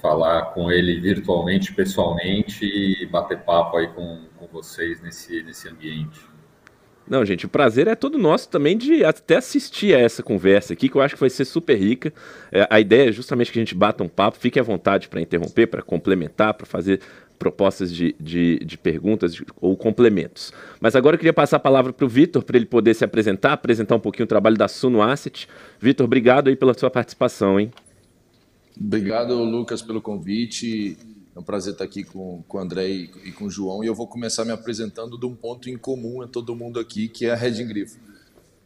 falar 0.00 0.52
com 0.52 0.70
ele 0.70 1.00
virtualmente, 1.00 1.72
pessoalmente 1.72 2.64
e 2.64 3.06
bater 3.06 3.38
papo 3.38 3.76
aí 3.76 3.88
com, 3.88 4.24
com 4.36 4.46
vocês 4.46 5.00
nesse, 5.00 5.42
nesse 5.42 5.68
ambiente. 5.68 6.20
Não, 7.08 7.24
gente, 7.24 7.44
o 7.44 7.48
prazer 7.48 7.88
é 7.88 7.96
todo 7.96 8.16
nosso 8.16 8.48
também 8.48 8.78
de 8.78 9.04
até 9.04 9.36
assistir 9.36 9.96
a 9.96 9.98
essa 9.98 10.22
conversa 10.22 10.74
aqui, 10.74 10.88
que 10.88 10.94
eu 10.94 11.00
acho 11.00 11.14
que 11.14 11.20
vai 11.20 11.28
ser 11.28 11.44
super 11.44 11.76
rica. 11.76 12.12
É, 12.52 12.68
a 12.70 12.78
ideia 12.78 13.08
é 13.08 13.12
justamente 13.12 13.50
que 13.50 13.58
a 13.58 13.62
gente 13.62 13.74
bata 13.74 14.04
um 14.04 14.08
papo, 14.08 14.38
fique 14.38 14.60
à 14.60 14.62
vontade 14.62 15.08
para 15.08 15.20
interromper, 15.20 15.66
para 15.66 15.82
complementar, 15.82 16.54
para 16.54 16.66
fazer 16.66 17.00
propostas 17.36 17.92
de, 17.92 18.14
de, 18.20 18.60
de 18.60 18.78
perguntas 18.78 19.34
de, 19.34 19.44
ou 19.60 19.76
complementos. 19.76 20.52
Mas 20.80 20.94
agora 20.94 21.14
eu 21.14 21.18
queria 21.18 21.32
passar 21.32 21.56
a 21.56 21.60
palavra 21.60 21.92
para 21.92 22.04
o 22.04 22.08
Vitor, 22.08 22.44
para 22.44 22.56
ele 22.56 22.66
poder 22.66 22.94
se 22.94 23.04
apresentar, 23.04 23.54
apresentar 23.54 23.96
um 23.96 24.00
pouquinho 24.00 24.24
o 24.24 24.28
trabalho 24.28 24.56
da 24.56 24.68
Suno 24.68 25.02
Asset. 25.02 25.48
Vitor, 25.80 26.04
obrigado 26.04 26.46
aí 26.46 26.54
pela 26.54 26.74
sua 26.74 26.90
participação, 26.90 27.58
hein? 27.58 27.72
Obrigado, 28.82 29.34
Lucas, 29.44 29.82
pelo 29.82 30.00
convite. 30.00 30.96
É 31.36 31.38
um 31.38 31.42
prazer 31.42 31.74
estar 31.74 31.84
aqui 31.84 32.02
com, 32.02 32.42
com 32.48 32.56
o 32.56 32.60
André 32.60 32.88
e, 32.88 33.10
e 33.26 33.32
com 33.32 33.44
o 33.44 33.50
João. 33.50 33.84
E 33.84 33.86
eu 33.86 33.94
vou 33.94 34.06
começar 34.06 34.42
me 34.42 34.52
apresentando 34.52 35.18
de 35.18 35.26
um 35.26 35.34
ponto 35.34 35.68
em 35.68 35.76
comum 35.76 36.22
a 36.22 36.26
todo 36.26 36.56
mundo 36.56 36.80
aqui, 36.80 37.06
que 37.06 37.26
é 37.26 37.32
a 37.32 37.36
Red 37.36 37.62
Grifo. 37.64 37.98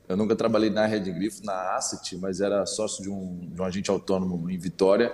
Eu 0.08 0.16
nunca 0.16 0.36
trabalhei 0.36 0.70
na 0.70 0.86
Red 0.86 1.00
Grifo, 1.00 1.44
na 1.44 1.74
Asset, 1.74 2.16
mas 2.16 2.40
era 2.40 2.64
sócio 2.64 3.02
de 3.02 3.10
um, 3.10 3.40
de 3.52 3.60
um 3.60 3.64
agente 3.64 3.90
autônomo 3.90 4.48
em 4.48 4.56
Vitória, 4.56 5.12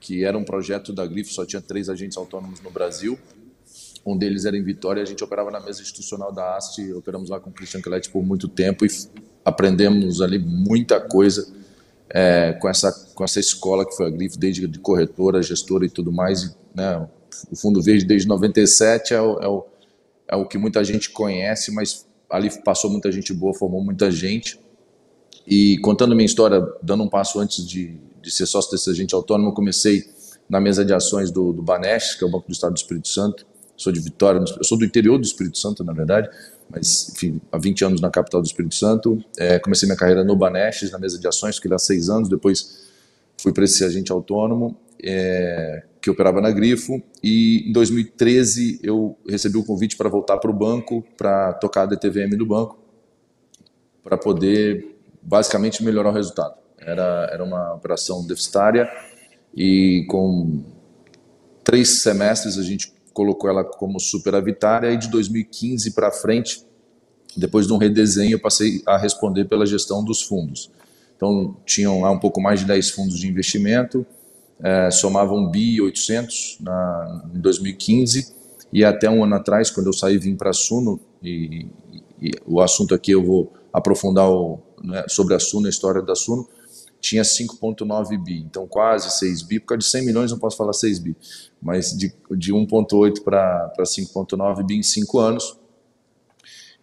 que 0.00 0.24
era 0.24 0.38
um 0.38 0.44
projeto 0.44 0.94
da 0.94 1.04
Grifo, 1.04 1.30
só 1.30 1.44
tinha 1.44 1.60
três 1.60 1.90
agentes 1.90 2.16
autônomos 2.16 2.60
no 2.62 2.70
Brasil. 2.70 3.18
Um 4.06 4.16
deles 4.16 4.46
era 4.46 4.56
em 4.56 4.62
Vitória, 4.62 5.02
a 5.02 5.06
gente 5.06 5.22
operava 5.22 5.50
na 5.50 5.60
mesa 5.60 5.82
institucional 5.82 6.32
da 6.32 6.56
Asset, 6.56 6.90
operamos 6.94 7.28
lá 7.28 7.38
com 7.38 7.50
o 7.50 7.52
Christian 7.52 7.82
Kellet 7.82 8.08
por 8.08 8.24
muito 8.24 8.48
tempo 8.48 8.86
e 8.86 8.88
aprendemos 9.44 10.22
ali 10.22 10.38
muita 10.38 11.00
coisa 11.00 11.57
é, 12.10 12.52
com, 12.54 12.68
essa, 12.68 12.92
com 13.14 13.24
essa 13.24 13.38
escola 13.38 13.86
que 13.86 13.94
foi 13.96 14.06
a 14.06 14.10
Grifo, 14.10 14.38
desde 14.38 14.66
de 14.66 14.78
corretora, 14.78 15.42
gestora 15.42 15.84
e 15.84 15.90
tudo 15.90 16.10
mais. 16.10 16.56
Né? 16.74 17.08
O 17.50 17.56
Fundo 17.56 17.82
Verde 17.82 18.04
desde 18.04 18.26
97 18.26 19.14
é 19.14 19.20
o, 19.20 19.38
é, 19.40 19.48
o, 19.48 19.66
é 20.28 20.36
o 20.36 20.46
que 20.46 20.58
muita 20.58 20.82
gente 20.82 21.10
conhece, 21.10 21.72
mas 21.72 22.06
ali 22.30 22.50
passou 22.62 22.90
muita 22.90 23.10
gente 23.12 23.32
boa, 23.32 23.54
formou 23.54 23.82
muita 23.82 24.10
gente. 24.10 24.58
E 25.46 25.78
contando 25.78 26.14
minha 26.14 26.26
história, 26.26 26.62
dando 26.82 27.02
um 27.02 27.08
passo 27.08 27.38
antes 27.40 27.66
de, 27.66 27.98
de 28.20 28.30
ser 28.30 28.46
sócio 28.46 28.70
desse 28.70 28.90
agente 28.90 29.14
autônomo, 29.14 29.50
eu 29.50 29.54
comecei 29.54 30.04
na 30.48 30.60
mesa 30.60 30.84
de 30.84 30.94
ações 30.94 31.30
do, 31.30 31.52
do 31.52 31.62
que 31.62 32.24
é 32.24 32.26
o 32.26 32.30
Banco 32.30 32.46
do 32.46 32.52
Estado 32.52 32.72
do 32.72 32.76
Espírito 32.76 33.08
Santo. 33.08 33.46
Sou 33.76 33.92
de 33.92 34.00
Vitória, 34.00 34.42
eu 34.56 34.64
sou 34.64 34.76
do 34.76 34.84
interior 34.84 35.18
do 35.18 35.24
Espírito 35.24 35.56
Santo, 35.56 35.84
na 35.84 35.92
verdade, 35.92 36.28
mas 36.70 37.10
enfim, 37.10 37.40
há 37.50 37.58
20 37.58 37.84
anos 37.84 38.00
na 38.00 38.10
capital 38.10 38.42
do 38.42 38.46
Espírito 38.46 38.74
Santo. 38.74 39.22
É, 39.38 39.58
comecei 39.58 39.86
minha 39.86 39.96
carreira 39.96 40.22
no 40.22 40.36
Banesh, 40.36 40.90
na 40.90 40.98
mesa 40.98 41.18
de 41.18 41.26
ações, 41.26 41.56
fiquei 41.56 41.70
lá 41.70 41.78
seis 41.78 42.08
anos, 42.08 42.28
depois 42.28 42.86
fui 43.40 43.52
para 43.52 43.64
esse 43.64 43.84
agente 43.84 44.12
autônomo, 44.12 44.76
é, 45.02 45.84
que 46.00 46.10
operava 46.10 46.40
na 46.40 46.50
Grifo, 46.50 47.02
e 47.22 47.68
em 47.68 47.72
2013 47.72 48.80
eu 48.82 49.16
recebi 49.26 49.56
o 49.56 49.64
convite 49.64 49.96
para 49.96 50.08
voltar 50.08 50.38
para 50.38 50.50
o 50.50 50.54
banco, 50.54 51.04
para 51.16 51.52
tocar 51.54 51.82
a 51.82 51.86
DTVM 51.86 52.36
do 52.36 52.44
banco, 52.44 52.78
para 54.02 54.18
poder 54.18 54.96
basicamente 55.22 55.82
melhorar 55.82 56.10
o 56.10 56.14
resultado. 56.14 56.54
Era, 56.78 57.28
era 57.32 57.44
uma 57.44 57.74
operação 57.74 58.26
deficitária 58.26 58.88
e 59.54 60.04
com 60.08 60.64
três 61.64 62.02
semestres 62.02 62.56
a 62.56 62.62
gente 62.62 62.92
colocou 63.18 63.50
ela 63.50 63.64
como 63.64 63.98
superavitária 63.98 64.92
e 64.92 64.96
de 64.96 65.08
2015 65.08 65.90
para 65.90 66.12
frente, 66.12 66.64
depois 67.36 67.66
de 67.66 67.72
um 67.72 67.76
redesenho, 67.76 68.34
eu 68.34 68.38
passei 68.38 68.80
a 68.86 68.96
responder 68.96 69.46
pela 69.46 69.66
gestão 69.66 70.04
dos 70.04 70.22
fundos. 70.22 70.70
Então, 71.16 71.56
tinham 71.66 72.00
lá 72.00 72.12
um 72.12 72.18
pouco 72.20 72.40
mais 72.40 72.60
de 72.60 72.66
10 72.66 72.90
fundos 72.90 73.18
de 73.18 73.26
investimento, 73.26 74.06
é, 74.62 74.88
somavam 74.92 75.50
bi 75.50 75.80
800 75.80 76.58
na, 76.60 77.24
em 77.34 77.40
2015 77.40 78.32
e 78.72 78.84
até 78.84 79.10
um 79.10 79.24
ano 79.24 79.34
atrás, 79.34 79.68
quando 79.68 79.88
eu 79.88 79.92
saí 79.92 80.16
vim 80.16 80.36
para 80.36 80.50
a 80.50 80.52
Suno, 80.52 81.00
e, 81.20 81.66
e, 82.22 82.30
o 82.46 82.60
assunto 82.60 82.94
aqui 82.94 83.10
eu 83.10 83.24
vou 83.24 83.52
aprofundar 83.72 84.30
o, 84.30 84.60
né, 84.82 85.04
sobre 85.08 85.34
a 85.34 85.40
Suno, 85.40 85.66
a 85.66 85.70
história 85.70 86.02
da 86.02 86.14
Suno, 86.14 86.48
tinha 87.00 87.22
5,9 87.22 88.22
bi, 88.22 88.40
então 88.40 88.66
quase 88.66 89.10
6 89.18 89.42
bi, 89.42 89.60
por 89.60 89.66
causa 89.66 89.78
de 89.78 89.90
100 89.90 90.04
milhões 90.04 90.30
não 90.30 90.38
posso 90.38 90.56
falar 90.56 90.72
6 90.72 90.98
bi, 90.98 91.16
mas 91.60 91.96
de, 91.96 92.12
de 92.36 92.52
1,8 92.52 93.22
para 93.22 93.72
5,9 93.78 94.66
bi 94.66 94.76
em 94.76 94.82
5 94.82 95.18
anos, 95.18 95.58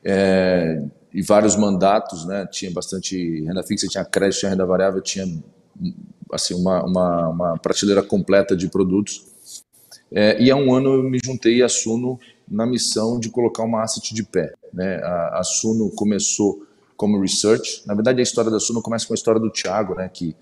é, 0.03 0.81
e 1.13 1.21
vários 1.21 1.55
mandatos, 1.55 2.25
né, 2.25 2.47
tinha 2.51 2.71
bastante 2.71 3.41
renda 3.41 3.63
fixa, 3.63 3.87
tinha 3.87 4.05
crédito, 4.05 4.39
tinha 4.39 4.51
renda 4.51 4.65
variável, 4.65 5.01
tinha 5.01 5.25
assim, 6.31 6.53
uma, 6.53 6.83
uma, 6.83 7.29
uma 7.29 7.57
prateleira 7.57 8.01
completa 8.01 8.55
de 8.55 8.69
produtos, 8.69 9.25
é, 10.11 10.41
e 10.41 10.49
há 10.49 10.55
um 10.55 10.73
ano 10.73 10.93
eu 10.93 11.03
me 11.03 11.19
juntei 11.23 11.61
à 11.61 11.67
Suno 11.67 12.19
na 12.47 12.65
missão 12.65 13.19
de 13.19 13.29
colocar 13.29 13.63
uma 13.63 13.83
asset 13.83 14.13
de 14.13 14.23
pé, 14.23 14.53
né, 14.73 14.97
a, 15.03 15.39
a 15.39 15.43
Suno 15.43 15.89
começou 15.91 16.64
como 16.95 17.19
research. 17.19 17.83
Na 17.85 17.93
verdade, 17.93 18.19
a 18.19 18.23
história 18.23 18.49
da 18.49 18.59
Suno 18.59 18.81
começa 18.81 19.05
com 19.07 19.13
a 19.13 19.15
história 19.15 19.39
do 19.39 19.49
Thiago, 19.49 19.95
né, 19.95 20.09
que 20.11 20.35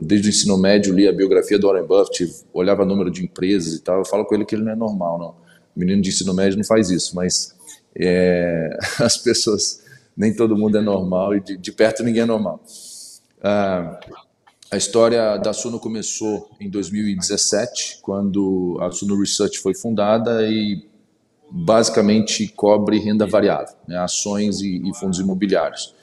desde 0.00 0.28
o 0.28 0.30
ensino 0.30 0.56
médio 0.56 0.94
lia 0.94 1.10
a 1.10 1.12
biografia 1.12 1.58
do 1.58 1.66
Warren 1.66 1.86
Buffett, 1.86 2.44
olhava 2.52 2.82
o 2.82 2.86
número 2.86 3.10
de 3.10 3.24
empresas 3.24 3.74
e 3.74 3.80
tal. 3.80 3.98
Eu 3.98 4.04
falo 4.04 4.24
com 4.24 4.34
ele 4.34 4.44
que 4.44 4.54
ele 4.54 4.62
não 4.62 4.72
é 4.72 4.76
normal, 4.76 5.18
não. 5.18 5.34
Menino 5.74 6.02
de 6.02 6.08
ensino 6.08 6.34
médio 6.34 6.56
não 6.56 6.64
faz 6.64 6.90
isso, 6.90 7.14
mas 7.14 7.54
é, 7.96 8.76
as 9.00 9.16
pessoas, 9.16 9.82
nem 10.16 10.34
todo 10.34 10.56
mundo 10.56 10.78
é 10.78 10.80
normal 10.80 11.34
e 11.34 11.40
de, 11.40 11.56
de 11.56 11.72
perto 11.72 12.02
ninguém 12.02 12.22
é 12.22 12.26
normal. 12.26 12.62
Ah, 13.42 14.00
a 14.70 14.76
história 14.76 15.38
da 15.38 15.52
Suno 15.52 15.78
começou 15.80 16.50
em 16.60 16.68
2017, 16.68 18.00
quando 18.02 18.76
a 18.80 18.90
Suno 18.90 19.18
Research 19.18 19.58
foi 19.60 19.74
fundada 19.74 20.46
e 20.46 20.86
basicamente 21.50 22.46
cobre 22.48 22.98
renda 22.98 23.26
variável, 23.26 23.74
né, 23.86 23.96
ações 23.96 24.60
e, 24.60 24.82
e 24.86 24.94
fundos 24.94 25.18
imobiliários. 25.18 25.94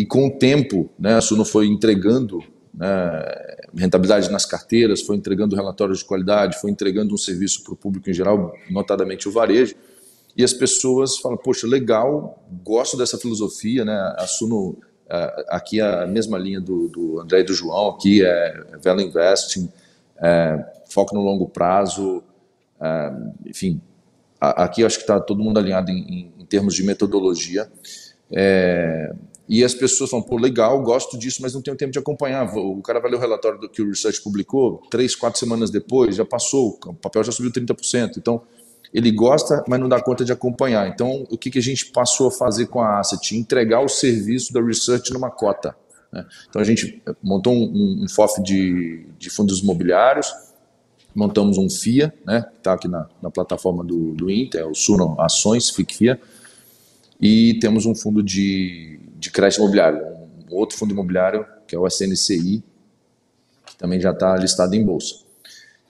E 0.00 0.06
com 0.06 0.28
o 0.28 0.30
tempo, 0.30 0.88
né, 0.98 1.16
a 1.16 1.20
Suno 1.20 1.44
foi 1.44 1.66
entregando 1.66 2.42
né, 2.72 2.88
rentabilidade 3.76 4.30
nas 4.30 4.46
carteiras, 4.46 5.02
foi 5.02 5.14
entregando 5.14 5.54
relatórios 5.54 5.98
de 5.98 6.06
qualidade, 6.06 6.58
foi 6.58 6.70
entregando 6.70 7.12
um 7.12 7.18
serviço 7.18 7.62
para 7.62 7.74
o 7.74 7.76
público 7.76 8.08
em 8.08 8.14
geral, 8.14 8.54
notadamente 8.70 9.28
o 9.28 9.30
varejo, 9.30 9.74
e 10.34 10.42
as 10.42 10.54
pessoas 10.54 11.18
falam, 11.18 11.36
poxa, 11.36 11.66
legal, 11.66 12.42
gosto 12.64 12.96
dessa 12.96 13.18
filosofia, 13.18 13.84
né, 13.84 14.14
a 14.16 14.26
Suno, 14.26 14.78
aqui 15.48 15.80
é 15.80 16.04
a 16.04 16.06
mesma 16.06 16.38
linha 16.38 16.62
do, 16.62 16.88
do 16.88 17.20
André 17.20 17.40
e 17.40 17.44
do 17.44 17.52
João, 17.52 17.90
aqui 17.90 18.24
é 18.24 18.64
Vela 18.82 19.02
Investing, 19.02 19.70
é, 20.16 20.64
foco 20.88 21.14
no 21.14 21.20
longo 21.20 21.46
prazo, 21.46 22.22
é, 22.80 23.12
enfim, 23.44 23.82
aqui 24.40 24.82
acho 24.82 24.96
que 24.96 25.02
está 25.02 25.20
todo 25.20 25.44
mundo 25.44 25.58
alinhado 25.58 25.90
em, 25.90 26.32
em 26.38 26.46
termos 26.46 26.74
de 26.74 26.84
metodologia, 26.84 27.70
é, 28.32 29.12
e 29.50 29.64
as 29.64 29.74
pessoas 29.74 30.08
falam, 30.08 30.24
pô, 30.24 30.36
legal, 30.36 30.80
gosto 30.80 31.18
disso, 31.18 31.42
mas 31.42 31.52
não 31.52 31.60
tenho 31.60 31.76
tempo 31.76 31.90
de 31.90 31.98
acompanhar. 31.98 32.56
O 32.56 32.80
cara 32.82 33.00
vai 33.00 33.10
ler 33.10 33.16
o 33.16 33.20
relatório 33.20 33.58
do 33.58 33.68
que 33.68 33.82
o 33.82 33.88
Research 33.88 34.22
publicou, 34.22 34.80
três, 34.88 35.16
quatro 35.16 35.40
semanas 35.40 35.70
depois, 35.70 36.14
já 36.14 36.24
passou, 36.24 36.78
o 36.86 36.94
papel 36.94 37.24
já 37.24 37.32
subiu 37.32 37.50
30%. 37.50 38.12
Então, 38.16 38.42
ele 38.94 39.10
gosta, 39.10 39.64
mas 39.66 39.80
não 39.80 39.88
dá 39.88 40.00
conta 40.00 40.24
de 40.24 40.30
acompanhar. 40.30 40.86
Então, 40.86 41.26
o 41.28 41.36
que, 41.36 41.50
que 41.50 41.58
a 41.58 41.62
gente 41.62 41.86
passou 41.86 42.28
a 42.28 42.30
fazer 42.30 42.66
com 42.66 42.80
a 42.80 43.00
Asset? 43.00 43.36
Entregar 43.36 43.80
o 43.80 43.88
serviço 43.88 44.52
da 44.52 44.62
Research 44.62 45.12
numa 45.12 45.32
cota. 45.32 45.74
Né? 46.12 46.24
Então, 46.48 46.62
a 46.62 46.64
gente 46.64 47.02
montou 47.20 47.52
um, 47.52 48.04
um 48.04 48.08
FOF 48.08 48.40
de, 48.44 49.04
de 49.18 49.30
fundos 49.30 49.58
imobiliários, 49.58 50.32
montamos 51.12 51.58
um 51.58 51.68
FIA, 51.68 52.14
né, 52.24 52.42
que 52.42 52.58
está 52.58 52.74
aqui 52.74 52.86
na, 52.86 53.08
na, 53.20 53.32
plataforma 53.32 53.82
do, 53.82 54.12
do 54.12 54.30
Inter, 54.30 54.60
é 54.60 54.64
o 54.64 54.76
Suno 54.76 55.20
Ações, 55.20 55.70
FICFIA, 55.70 56.20
e 57.20 57.58
temos 57.60 57.84
um 57.84 57.96
fundo 57.96 58.22
de 58.22 58.99
de 59.20 59.30
crédito 59.30 59.58
imobiliário, 59.58 60.02
um 60.50 60.56
outro 60.56 60.78
fundo 60.78 60.92
imobiliário, 60.92 61.46
que 61.68 61.76
é 61.76 61.78
o 61.78 61.86
SNCI, 61.86 62.64
que 63.66 63.76
também 63.76 64.00
já 64.00 64.12
está 64.12 64.34
listado 64.34 64.74
em 64.74 64.82
bolsa. 64.82 65.16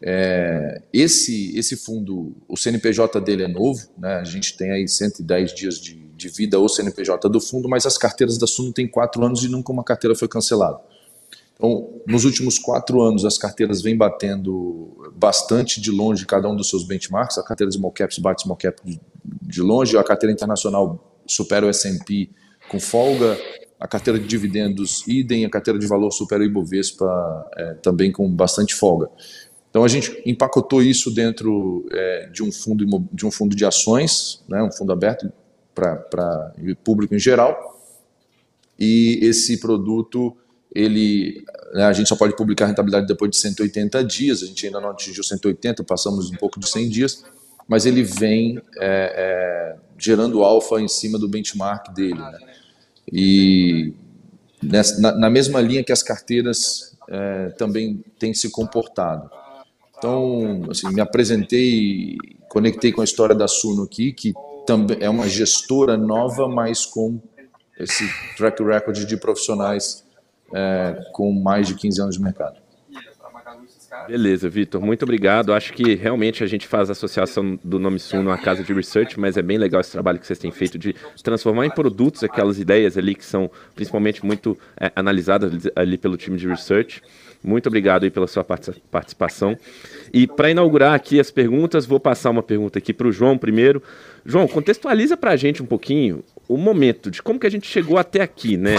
É, 0.03 0.83
esse, 0.93 1.57
esse 1.57 1.77
fundo, 1.77 2.35
o 2.49 2.57
CNPJ 2.57 3.21
dele 3.21 3.45
é 3.45 3.49
novo, 3.49 3.87
né? 3.97 4.17
a 4.17 4.25
gente 4.25 4.57
tem 4.57 4.73
aí 4.73 4.89
110 4.89 5.55
dias 5.55 5.79
de, 5.79 5.95
de 5.95 6.29
vida 6.29 6.59
o 6.59 6.69
CNPJ 6.69 7.29
do 7.29 7.41
fundo, 7.41 7.69
mas 7.69 7.87
as 7.87 7.97
carteiras 7.97 8.37
da 8.37 8.47
Suno 8.47 8.73
têm 8.73 8.89
quatro 8.89 9.25
anos 9.25 9.45
e 9.45 9.49
nunca 9.49 9.71
uma 9.71 9.85
carteira 9.85 10.17
foi 10.17 10.27
cancelada. 10.27 10.81
Então, 11.55 11.89
nos 12.07 12.25
últimos 12.25 12.59
quatro 12.59 13.01
anos, 13.03 13.25
as 13.25 13.39
carteiras 13.39 13.81
vêm 13.81 13.97
batendo 13.97 15.13
bastante 15.15 15.81
de 15.81 15.93
longe 15.93 16.27
cada 16.27 16.49
um 16.49 16.57
dos 16.57 16.71
seus 16.71 16.83
benchmarks. 16.83 17.37
A 17.37 17.43
carteira 17.43 17.71
de 17.71 17.77
small 17.77 17.93
caps 17.93 18.19
bate 18.19 18.43
small 18.43 18.57
cap 18.57 18.81
de 19.43 19.61
longe, 19.61 19.97
a 19.97 20.03
carteira 20.03 20.33
internacional 20.33 21.23
supera 21.27 21.67
o 21.67 21.69
S&P 21.69 22.31
com 22.71 22.79
folga, 22.79 23.37
a 23.81 23.89
carteira 23.89 24.17
de 24.17 24.27
dividendos 24.27 25.05
idem, 25.09 25.45
a 25.45 25.51
carteira 25.51 25.79
de 25.79 25.87
valor 25.89 26.13
supera 26.13 26.43
o 26.43 26.47
Ibovespa 26.47 27.51
é, 27.57 27.75
também 27.75 28.13
com 28.13 28.31
bastante 28.31 28.77
folga. 28.77 29.11
Então 29.69 29.83
a 29.83 29.89
gente 29.89 30.23
empacotou 30.25 30.81
isso 30.81 31.11
dentro 31.13 31.85
é, 31.91 32.29
de, 32.33 32.45
um 32.45 32.53
fundo, 32.53 32.85
de 33.13 33.27
um 33.27 33.31
fundo 33.31 33.57
de 33.57 33.65
ações, 33.65 34.45
né, 34.49 34.63
um 34.63 34.71
fundo 34.71 34.93
aberto 34.93 35.33
para 35.75 36.55
público 36.85 37.15
em 37.15 37.19
geral, 37.19 37.77
e 38.79 39.19
esse 39.23 39.59
produto 39.59 40.37
ele 40.73 41.45
né, 41.73 41.85
a 41.85 41.93
gente 41.93 42.09
só 42.09 42.15
pode 42.15 42.37
publicar 42.37 42.67
rentabilidade 42.67 43.07
depois 43.07 43.31
de 43.31 43.37
180 43.39 44.05
dias, 44.05 44.43
a 44.43 44.47
gente 44.47 44.67
ainda 44.67 44.81
não 44.81 44.91
atingiu 44.91 45.25
180, 45.25 45.83
passamos 45.83 46.31
um 46.31 46.37
pouco 46.37 46.61
de 46.61 46.69
100 46.69 46.89
dias, 46.89 47.25
mas 47.67 47.87
ele 47.87 48.03
vem 48.03 48.61
é, 48.79 49.75
é, 49.77 49.77
gerando 49.99 50.43
alfa 50.43 50.81
em 50.81 50.89
cima 50.89 51.19
do 51.19 51.29
benchmark 51.29 51.93
dele. 51.95 52.19
Né? 52.19 52.50
E 53.13 53.93
nessa, 54.63 55.01
na, 55.01 55.13
na, 55.13 55.31
mesma 55.31 55.61
linha 55.61 55.83
que 55.83 55.93
as 55.93 56.03
carteiras 56.03 56.97
é, 57.09 57.51
também 57.51 58.05
têm 58.19 58.33
se 58.33 58.51
comportado. 58.51 59.31
Então, 59.99 60.63
assim, 60.71 60.89
me 60.93 61.01
apresentei, 61.01 62.17
conectei 62.49 62.93
com 62.93 63.01
a 63.01 63.05
história 63.05 63.35
da 63.35 63.49
Suno 63.49 63.83
aqui, 63.83 64.13
que 64.13 64.33
também 64.67 64.99
é 65.01 65.11
uma 65.11 65.29
gestora 65.29 65.97
nova, 65.97 66.49
mas 66.49 66.87
com 66.87 67.21
esse 67.79 68.05
track 68.37 68.63
record 68.63 69.05
de 69.05 69.17
profissionais 69.17 70.05
é, 70.55 70.97
com 71.13 71.33
mais 71.33 71.67
de 71.67 71.75
15 71.75 72.01
anos 72.01 72.17
de 72.17 72.23
mercado. 72.23 72.60
Beleza, 74.07 74.49
Vitor, 74.49 74.81
muito 74.81 75.03
obrigado. 75.03 75.53
Acho 75.53 75.73
que 75.73 75.95
realmente 75.95 76.43
a 76.43 76.47
gente 76.47 76.67
faz 76.67 76.89
a 76.89 76.93
associação 76.93 77.59
do 77.63 77.79
nome 77.79 77.99
Suno 77.99 78.31
à 78.31 78.39
casa 78.39 78.63
de 78.63 78.73
research, 78.73 79.19
mas 79.19 79.37
é 79.37 79.43
bem 79.43 79.59
legal 79.59 79.81
esse 79.81 79.93
trabalho 79.93 80.19
que 80.19 80.27
vocês 80.27 80.39
têm 80.39 80.51
feito 80.51 80.79
de 80.79 80.95
transformar 81.23 81.67
em 81.67 81.71
produtos 81.71 82.25
aquelas 82.25 82.59
ideias 82.59 82.97
ali 82.97 83.15
que 83.15 83.25
são 83.25 83.51
principalmente 83.75 84.25
muito 84.25 84.57
é, 84.79 84.91
analisadas 84.97 85.69
ali 85.77 85.97
pelo 85.99 86.17
time 86.17 86.37
de 86.37 86.49
research. 86.49 87.03
Muito 87.43 87.69
obrigado 87.69 88.05
aí 88.05 88.11
pela 88.11 88.27
sua 88.27 88.45
participação. 88.45 89.57
E 90.13 90.27
para 90.27 90.51
inaugurar 90.51 90.95
aqui 90.95 91.19
as 91.19 91.31
perguntas, 91.31 91.87
vou 91.87 91.99
passar 91.99 92.31
uma 92.31 92.43
pergunta 92.43 92.79
aqui 92.79 92.93
para 92.93 93.09
o 93.09 93.13
João 93.13 93.39
primeiro. 93.39 93.83
João, 94.25 94.47
contextualiza 94.47 95.17
para 95.17 95.31
a 95.31 95.37
gente 95.37 95.63
um 95.63 95.67
pouquinho 95.67 96.23
o 96.51 96.57
momento 96.57 97.13
de 97.13 97.23
como 97.23 97.39
que 97.39 97.47
a 97.47 97.51
gente 97.51 97.69
chegou 97.69 97.97
até 97.97 98.21
aqui, 98.21 98.57
né? 98.57 98.75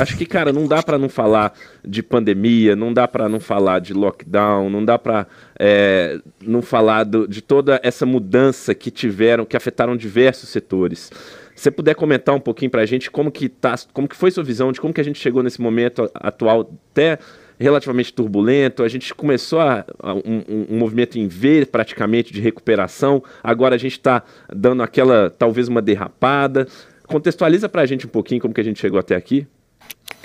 Acho 0.00 0.16
que, 0.16 0.24
cara, 0.24 0.52
não 0.52 0.64
dá 0.64 0.80
para 0.80 0.96
não 0.96 1.08
falar 1.08 1.52
de 1.84 2.04
pandemia, 2.04 2.76
não 2.76 2.92
dá 2.92 3.08
para 3.08 3.28
não 3.28 3.40
falar 3.40 3.80
de 3.80 3.92
lockdown, 3.92 4.70
não 4.70 4.84
dá 4.84 4.96
para 4.96 5.26
é, 5.58 6.20
não 6.40 6.62
falar 6.62 7.02
do, 7.02 7.26
de 7.26 7.42
toda 7.42 7.80
essa 7.82 8.06
mudança 8.06 8.76
que 8.76 8.92
tiveram, 8.92 9.44
que 9.44 9.56
afetaram 9.56 9.96
diversos 9.96 10.50
setores. 10.50 11.10
Se 11.52 11.64
você 11.64 11.72
puder 11.72 11.96
comentar 11.96 12.32
um 12.32 12.40
pouquinho 12.40 12.70
para 12.70 12.82
a 12.82 12.86
gente 12.86 13.10
como 13.10 13.32
que 13.32 13.48
tá, 13.48 13.74
como 13.92 14.06
que 14.06 14.14
foi 14.14 14.30
sua 14.30 14.44
visão 14.44 14.70
de 14.70 14.80
como 14.80 14.94
que 14.94 15.00
a 15.00 15.04
gente 15.04 15.18
chegou 15.18 15.42
nesse 15.42 15.60
momento 15.60 16.08
atual 16.14 16.70
até 16.92 17.18
relativamente 17.58 18.12
turbulento, 18.12 18.82
a 18.82 18.88
gente 18.88 19.14
começou 19.14 19.60
a, 19.60 19.84
a 20.00 20.14
um, 20.14 20.66
um, 20.70 20.78
movimento 20.78 21.18
em 21.18 21.26
V 21.26 21.66
praticamente 21.66 22.32
de 22.32 22.40
recuperação, 22.40 23.22
agora 23.42 23.74
a 23.74 23.78
gente 23.78 23.92
está 23.92 24.22
dando 24.54 24.82
aquela, 24.82 25.30
talvez 25.30 25.68
uma 25.68 25.82
derrapada. 25.82 26.66
Contextualiza 27.06 27.68
para 27.68 27.82
a 27.82 27.86
gente 27.86 28.06
um 28.06 28.10
pouquinho 28.10 28.40
como 28.40 28.52
que 28.52 28.60
a 28.60 28.64
gente 28.64 28.78
chegou 28.78 28.98
até 28.98 29.16
aqui. 29.16 29.46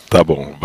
Tá 0.09 0.23
bom, 0.23 0.55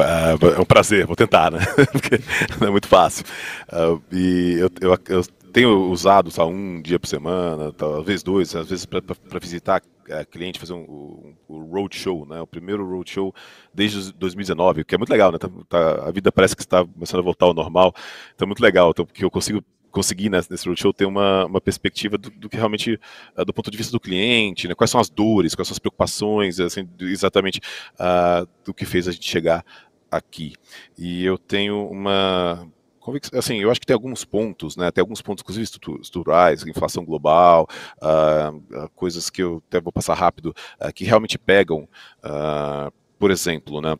é 0.56 0.60
um 0.60 0.64
prazer, 0.64 1.06
vou 1.06 1.16
tentar, 1.16 1.50
né? 1.50 1.60
Porque 1.90 2.20
não 2.60 2.68
é 2.68 2.70
muito 2.70 2.86
fácil. 2.86 3.24
Uh, 3.72 4.02
e 4.12 4.58
eu, 4.58 4.70
eu, 4.80 4.98
eu 5.08 5.24
tenho 5.52 5.90
usado 5.90 6.30
só 6.30 6.48
um 6.48 6.80
dia 6.80 6.98
por 6.98 7.06
semana, 7.06 7.72
talvez 7.72 8.22
dois, 8.22 8.54
às 8.54 8.68
vezes 8.68 8.86
para 8.86 9.02
visitar 9.40 9.82
é, 10.08 10.24
cliente, 10.24 10.58
fazer 10.58 10.72
um, 10.72 11.34
um, 11.48 11.56
um 11.56 11.64
roadshow, 11.64 12.26
né? 12.26 12.40
O 12.40 12.46
primeiro 12.46 12.88
roadshow 12.88 13.34
desde 13.72 14.12
2019, 14.14 14.84
que 14.84 14.94
é 14.94 14.98
muito 14.98 15.10
legal, 15.10 15.30
né? 15.32 15.38
Tá, 15.38 15.48
tá, 15.68 16.08
a 16.08 16.10
vida 16.10 16.32
parece 16.32 16.56
que 16.56 16.62
está 16.62 16.84
começando 16.84 17.20
a 17.20 17.24
voltar 17.24 17.46
ao 17.46 17.54
normal, 17.54 17.94
então 18.34 18.46
é 18.46 18.48
muito 18.48 18.62
legal, 18.62 18.90
então, 18.90 19.04
porque 19.04 19.24
eu 19.24 19.30
consigo 19.30 19.62
conseguir 19.90 20.28
nesse, 20.28 20.50
nesse 20.50 20.68
roadshow 20.68 20.92
ter 20.92 21.06
uma, 21.06 21.46
uma 21.46 21.60
perspectiva 21.60 22.18
do, 22.18 22.30
do 22.30 22.48
que 22.48 22.56
realmente, 22.56 23.00
uh, 23.36 23.44
do 23.44 23.52
ponto 23.52 23.70
de 23.70 23.76
vista 23.76 23.90
do 23.90 24.00
cliente, 24.00 24.68
né? 24.68 24.74
quais 24.74 24.90
são 24.90 25.00
as 25.00 25.08
dores, 25.08 25.54
quais 25.54 25.66
são 25.66 25.74
as 25.74 25.78
preocupações, 25.78 26.60
assim, 26.60 26.88
exatamente 27.00 27.60
uh, 27.94 28.48
do 28.64 28.74
que 28.74 28.84
fez 28.84 29.08
a 29.08 29.12
gente 29.12 29.28
chegar 29.28 29.64
aqui. 30.10 30.54
E 30.96 31.24
eu 31.24 31.38
tenho 31.38 31.88
uma 31.88 32.66
assim, 33.32 33.56
eu 33.56 33.70
acho 33.70 33.80
que 33.80 33.86
tem 33.86 33.94
alguns 33.94 34.24
pontos, 34.24 34.76
né, 34.76 34.90
tem 34.90 35.02
alguns 35.02 35.22
pontos, 35.22 35.42
inclusive 35.42 35.64
estruturais, 36.00 36.66
inflação 36.66 37.04
global, 37.04 37.68
uh, 38.02 38.88
coisas 38.94 39.30
que 39.30 39.42
eu 39.42 39.62
até 39.68 39.80
vou 39.80 39.92
passar 39.92 40.14
rápido, 40.14 40.54
uh, 40.80 40.92
que 40.92 41.04
realmente 41.04 41.38
pegam, 41.38 41.88
uh, 42.24 42.92
por 43.18 43.30
exemplo, 43.30 43.80
né, 43.80 43.96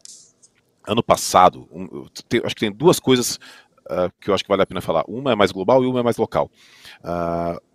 ano 0.86 1.02
passado, 1.02 1.68
um, 1.70 2.06
tem, 2.28 2.40
acho 2.44 2.54
que 2.54 2.60
tem 2.60 2.72
duas 2.72 2.98
coisas 2.98 3.38
que 4.20 4.28
eu 4.28 4.34
acho 4.34 4.44
que 4.44 4.50
vale 4.50 4.60
a 4.60 4.66
pena 4.66 4.82
falar. 4.82 5.02
Uma 5.08 5.32
é 5.32 5.34
mais 5.34 5.50
global 5.50 5.82
e 5.82 5.86
uma 5.86 6.00
é 6.00 6.02
mais 6.02 6.18
local. 6.18 6.50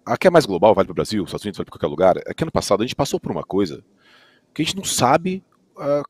a 0.05 0.15
que 0.15 0.27
é 0.27 0.29
mais 0.29 0.45
global, 0.45 0.75
vale 0.75 0.85
para 0.85 0.91
o 0.91 0.95
Brasil, 0.95 1.23
Estados 1.23 1.43
Unidos, 1.43 1.57
vale 1.57 1.65
para 1.65 1.79
qualquer 1.79 1.87
lugar, 1.87 2.17
é 2.17 2.35
que 2.35 2.43
ano 2.43 2.51
passado 2.51 2.81
a 2.81 2.85
gente 2.85 2.95
passou 2.95 3.19
por 3.19 3.31
uma 3.31 3.43
coisa 3.43 3.83
que 4.53 4.61
a 4.61 4.65
gente 4.65 4.77
não 4.77 4.83
sabe 4.83 5.43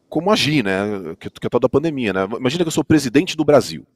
como 0.10 0.30
agir, 0.30 0.62
né, 0.62 1.15
que, 1.18 1.30
que 1.30 1.46
é 1.46 1.48
a 1.48 1.50
tal 1.50 1.60
da 1.62 1.70
pandemia, 1.70 2.12
né. 2.12 2.27
Imagina 2.38 2.65
que 2.65 2.68
eu 2.68 2.72
sou 2.74 2.84
presidente 2.84 3.38
do 3.38 3.46
Brasil. 3.46 3.88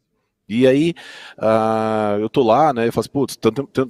E 0.50 0.66
aí, 0.66 0.94
uh, 1.38 2.20
eu 2.22 2.30
tô 2.30 2.42
lá, 2.42 2.72
né, 2.74 2.88
eu 2.88 2.94
falo 2.94 3.02
assim, 3.02 3.10
putz, 3.10 3.38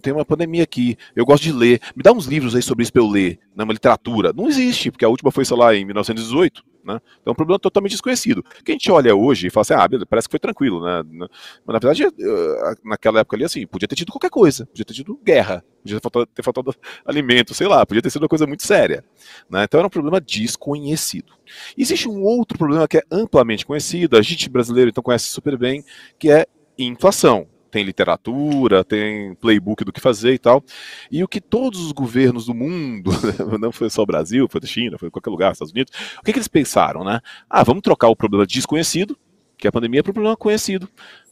tem, 0.01 0.13
uma 0.13 0.25
pandemia 0.25 0.63
aqui, 0.63 0.97
eu 1.15 1.23
gosto 1.23 1.43
de 1.43 1.51
ler, 1.51 1.79
me 1.95 2.01
dá 2.01 2.11
uns 2.11 2.25
livros 2.25 2.55
aí 2.55 2.63
sobre 2.63 2.81
isso 2.81 2.91
pra 2.91 3.01
eu 3.01 3.07
ler, 3.07 3.39
né, 3.55 3.63
uma 3.63 3.73
literatura. 3.73 4.33
Não 4.35 4.47
existe, 4.47 4.89
porque 4.89 5.05
a 5.05 5.09
última 5.09 5.31
foi, 5.31 5.45
sei 5.45 5.55
lá, 5.55 5.75
em 5.75 5.85
1918, 5.85 6.63
né, 6.87 7.01
então 7.21 7.31
é 7.31 7.31
um 7.31 7.35
problema 7.35 7.59
totalmente 7.59 7.91
desconhecido. 7.91 8.41
Que 8.63 8.71
a 8.71 8.73
gente 8.73 8.89
olha 8.89 9.13
hoje 9.15 9.47
e 9.47 9.49
fala 9.49 9.61
assim, 9.61 9.73
ah, 9.73 10.05
parece 10.09 10.27
que 10.27 10.31
foi 10.31 10.39
tranquilo, 10.39 10.83
né, 10.83 11.03
mas 11.65 11.73
na 11.73 11.79
verdade, 11.79 12.07
naquela 12.83 13.19
época 13.19 13.35
ali, 13.35 13.43
assim, 13.43 13.67
podia 13.67 13.87
ter 13.87 13.95
tido 13.95 14.11
qualquer 14.11 14.29
coisa, 14.29 14.65
podia 14.65 14.85
ter 14.85 14.93
tido 14.93 15.19
guerra, 15.23 15.63
podia 15.83 15.97
ter 15.97 16.01
faltado, 16.01 16.25
ter 16.27 16.43
faltado 16.43 16.75
alimento, 17.05 17.53
sei 17.53 17.67
lá, 17.67 17.85
podia 17.85 18.01
ter 18.01 18.09
sido 18.09 18.23
uma 18.23 18.29
coisa 18.29 18.47
muito 18.47 18.65
séria, 18.65 19.03
né, 19.49 19.65
então 19.65 19.79
era 19.79 19.87
um 19.87 19.91
problema 19.91 20.21
desconhecido. 20.21 21.33
Existe 21.77 22.07
um 22.07 22.23
outro 22.23 22.57
problema 22.57 22.87
que 22.87 22.97
é 22.97 23.03
amplamente 23.11 23.65
conhecido, 23.65 24.17
a 24.17 24.21
gente 24.21 24.49
brasileiro 24.49 24.89
então 24.89 25.03
conhece 25.03 25.25
super 25.25 25.57
bem, 25.57 25.83
que 26.17 26.31
é 26.31 26.45
inflação. 26.77 27.47
Tem 27.69 27.83
literatura, 27.83 28.83
tem 28.83 29.35
playbook 29.35 29.83
do 29.83 29.91
que 29.91 29.99
fazer 29.99 30.33
e 30.33 30.39
tal. 30.39 30.63
E 31.11 31.23
o 31.23 31.27
que 31.27 31.41
todos 31.41 31.79
os 31.79 31.91
governos 31.91 32.45
do 32.45 32.53
mundo, 32.53 33.11
não 33.59 33.71
foi 33.71 33.89
só 33.89 34.01
o 34.01 34.05
Brasil, 34.05 34.47
foi 34.49 34.61
da 34.61 34.67
China, 34.67 34.97
foi 34.97 35.09
qualquer 35.09 35.29
lugar, 35.29 35.51
Estados 35.51 35.73
Unidos, 35.73 35.93
o 36.19 36.23
que, 36.23 36.31
que 36.31 36.39
eles 36.39 36.47
pensaram, 36.47 37.03
né? 37.03 37.19
Ah, 37.49 37.63
vamos 37.63 37.81
trocar 37.81 38.07
o 38.07 38.15
problema 38.15 38.45
desconhecido, 38.45 39.17
que 39.57 39.67
é 39.67 39.69
a 39.69 39.71
pandemia, 39.71 40.03
para 40.03 40.11
o 40.11 40.13
problema 40.13 40.37
conhecido. 40.37 40.89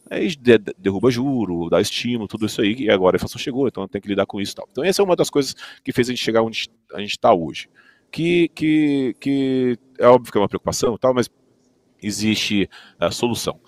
Aí 0.10 0.36
derruba 0.78 1.10
juro, 1.10 1.69
dá 1.69 1.82
estímulo, 1.82 2.28
tudo 2.28 2.45
isso 2.45 2.62
aí, 2.62 2.76
e 2.76 2.91
agora 2.91 3.15
a 3.15 3.17
inflação 3.17 3.39
chegou, 3.39 3.67
então 3.67 3.88
tem 3.88 4.00
que 4.00 4.08
lidar 4.08 4.28
com 4.28 4.39
isso 4.39 4.52
e 4.52 4.56
tal. 4.56 4.67
Então 4.71 4.84
essa 4.84 5.02
é 5.02 5.06
uma 5.06 5.15
das 5.15 5.32
coisas 5.32 5.56
que 5.84 5.91
fez 5.91 6.10
a 6.10 6.12
gente 6.12 6.24
chegar 6.24 6.43
onde 6.43 6.69
a 6.93 7.00
gente 7.00 7.12
está 7.12 7.34
hoje 7.34 7.67
que, 8.15 8.48
que, 8.56 9.15
que 9.19 9.78
é 10.00 10.08
óbvio 10.08 10.32
que 10.32 10.38
é 10.38 10.41
uma 10.41 10.48
preocupação 10.48 10.95
e 10.95 10.98
tal, 10.98 11.13
mas 11.13 11.30
existe 12.02 12.69
a 12.98 13.12
solução. 13.12 13.60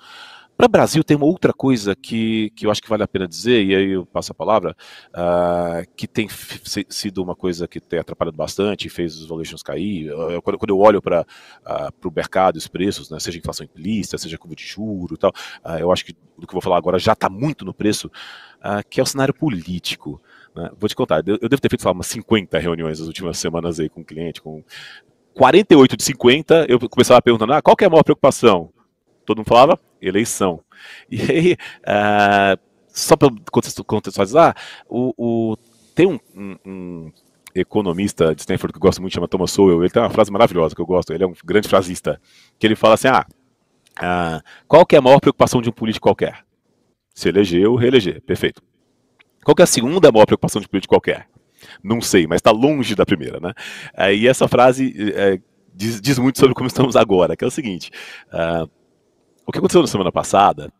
Para 0.57 0.65
o 0.65 0.69
Brasil 0.69 1.03
tem 1.03 1.15
uma 1.15 1.27
outra 1.27 1.53
coisa 1.53 1.95
que, 1.95 2.49
que 2.55 2.65
eu 2.65 2.71
acho 2.71 2.81
que 2.81 2.89
vale 2.89 3.03
a 3.03 3.07
pena 3.07 3.27
dizer, 3.27 3.63
e 3.63 3.75
aí 3.75 3.91
eu 3.91 4.07
passo 4.07 4.31
a 4.31 4.35
palavra, 4.35 4.75
uh, 5.09 5.87
que 5.95 6.07
tem 6.07 6.27
sido 6.89 7.21
uma 7.21 7.35
coisa 7.35 7.67
que 7.67 7.79
tem 7.79 7.99
atrapalhado 7.99 8.35
bastante, 8.35 8.89
fez 8.89 9.19
os 9.19 9.27
valuations 9.27 9.61
cair. 9.61 10.07
Eu, 10.07 10.41
quando, 10.41 10.57
quando, 10.57 10.71
eu 10.71 10.79
olho 10.79 10.99
para 10.99 11.21
uh, 11.21 11.25
ah, 11.63 11.93
o 12.03 12.09
mercado, 12.09 12.55
os 12.55 12.67
preços, 12.67 13.11
né, 13.11 13.19
seja 13.19 13.37
inflação 13.37 13.65
implícita, 13.65 14.17
seja 14.17 14.35
curva 14.35 14.55
de 14.55 14.63
juro 14.63 15.13
e 15.13 15.17
tal, 15.17 15.31
uh, 15.63 15.77
eu 15.79 15.91
acho 15.91 16.03
que 16.03 16.13
do 16.35 16.47
que 16.47 16.51
eu 16.51 16.55
vou 16.55 16.61
falar 16.61 16.77
agora 16.77 16.97
já 16.97 17.13
está 17.13 17.29
muito 17.29 17.63
no 17.63 17.73
preço, 17.73 18.11
que 18.89 18.99
é 18.99 19.03
o 19.03 19.05
cenário 19.05 19.33
político. 19.33 20.21
Né? 20.55 20.69
Vou 20.79 20.87
te 20.87 20.95
contar, 20.95 21.17
eu, 21.27 21.49
devo 21.49 21.61
ter 21.61 21.69
feito 21.69 21.83
lá, 21.83 21.91
umas 21.91 22.07
50 22.07 22.59
reuniões 22.59 22.99
nas 22.99 23.07
últimas 23.07 23.39
semanas 23.39 23.79
aí 23.79 23.89
com 23.89 24.03
cliente, 24.03 24.39
com 24.39 24.63
48 25.33 25.97
de 25.97 26.03
50, 26.03 26.65
eu 26.67 26.79
começava 26.89 27.21
perguntando, 27.21 27.53
ah, 27.53 27.61
qual 27.61 27.75
é 27.79 27.85
a 27.85 27.89
maior 27.89 28.03
preocupação? 28.03 28.71
Todo 29.27 29.39
mundo 29.39 29.47
falava, 29.47 29.77
eleição. 30.01 30.61
E 31.11 31.21
aí, 31.21 31.53
uh, 31.83 32.57
só 32.87 33.17
para 33.17 33.29
contextualizar, 33.85 34.55
o, 34.87 35.13
o, 35.17 35.57
tem 35.93 36.07
um, 36.07 36.17
um, 36.33 36.55
um, 36.65 37.11
economista 37.53 38.33
de 38.33 38.39
Stanford 38.39 38.71
que 38.71 38.77
eu 38.77 38.81
gosto 38.81 39.01
muito, 39.01 39.13
chama 39.13 39.27
Thomas 39.27 39.51
Sowell, 39.51 39.81
ele 39.81 39.89
tem 39.89 40.01
uma 40.01 40.09
frase 40.09 40.31
maravilhosa 40.31 40.73
que 40.73 40.81
eu 40.81 40.85
gosto, 40.85 41.11
ele 41.11 41.25
é 41.25 41.27
um 41.27 41.33
grande 41.43 41.67
frasista, 41.67 42.21
que 42.57 42.65
ele 42.65 42.75
fala 42.75 42.93
assim, 42.93 43.09
ah, 43.09 43.25
uh, 43.99 44.41
qual 44.65 44.85
que 44.85 44.95
é 44.95 44.99
a 44.99 45.01
maior 45.01 45.19
preocupação 45.19 45.61
de 45.61 45.67
um 45.67 45.73
político 45.73 46.07
qualquer? 46.07 46.45
Se 47.13 47.27
eleger 47.27 47.67
ou 47.67 47.75
reeleger, 47.75 48.21
perfeito. 48.21 48.61
Qual 49.43 49.55
é 49.59 49.63
a 49.63 49.67
segunda 49.67 50.09
maior 50.09 50.25
preocupação 50.25 50.61
de 50.61 50.69
político 50.69 50.93
qualquer? 50.93 51.27
Não 51.83 51.99
sei, 51.99 52.27
mas 52.27 52.37
está 52.37 52.51
longe 52.51 52.95
da 52.95 53.05
primeira, 53.05 53.41
né? 53.41 53.51
É, 53.93 54.15
e 54.15 54.25
essa 54.25 54.47
frase 54.47 54.93
é, 55.13 55.37
diz, 55.75 55.99
diz, 55.99 56.17
muito 56.17 56.39
sobre 56.39 56.55
como 56.55 56.67
estamos 56.67 56.95
agora, 56.95 57.35
que 57.35 57.43
é 57.43 57.47
o 57.47 57.51
seguinte: 57.51 57.91
uh, 58.27 58.69
o 59.47 59.51
que 59.51 59.57
aconteceu 59.57 59.81
na 59.81 59.87
semana 59.87 60.11
passada 60.11 60.71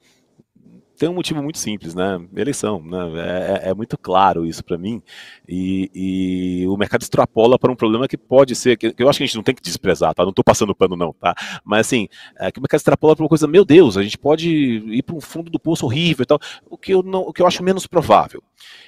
tem 0.98 1.08
um 1.08 1.14
motivo 1.14 1.42
muito 1.44 1.60
simples, 1.60 1.94
né? 1.94 2.20
Eleição, 2.36 2.82
né? 2.84 2.98
É, 3.16 3.68
é, 3.68 3.70
é 3.70 3.74
muito 3.74 3.98
claro 3.98 4.46
isso 4.46 4.64
para 4.64 4.78
mim. 4.78 5.02
E, 5.48 5.92
e, 5.94 6.68
o 6.68 6.76
mercado 6.76 7.04
extrapola 7.04 7.58
para 7.60 7.72
um 7.72 7.76
problema 7.76 8.08
que 8.08 8.18
pode 8.18 8.56
ser, 8.56 8.76
que, 8.78 8.94
eu 8.98 9.08
acho 9.08 9.20
que 9.20 9.24
a 9.24 9.28
gente 9.28 9.36
não 9.36 9.44
tem 9.44 9.54
que 9.54 9.62
desprezar, 9.62 10.14
tá? 10.16 10.24
Não 10.24 10.32
estou 10.32 10.44
passando 10.44 10.76
pano, 10.76 10.96
não, 10.96 11.14
tá? 11.14 11.36
Mas 11.64 11.82
assim, 11.82 12.08
é 12.40 12.52
que 12.52 12.60
o 12.60 12.62
mercado 12.62 12.80
extrapola 12.80 13.16
para 13.16 13.24
uma 13.24 13.30
coisa, 13.30 13.48
meu 13.48 13.64
Deus, 13.64 13.96
a 13.96 14.02
gente 14.02 14.18
pode 14.18 14.50
ir 14.50 15.04
para 15.04 15.16
um 15.16 15.22
fundo 15.22 15.52
do 15.52 15.60
poço 15.60 15.86
horrível 15.86 16.24
e 16.24 16.26
tal, 16.26 16.40
o 16.68 16.78
que 16.78 16.94
eu, 16.94 17.04
não, 17.04 17.22
o 17.22 17.32
que 17.32 17.44
eu 17.44 17.48
acho 17.48 17.64
menos 17.64 17.86
provável. 17.86 18.42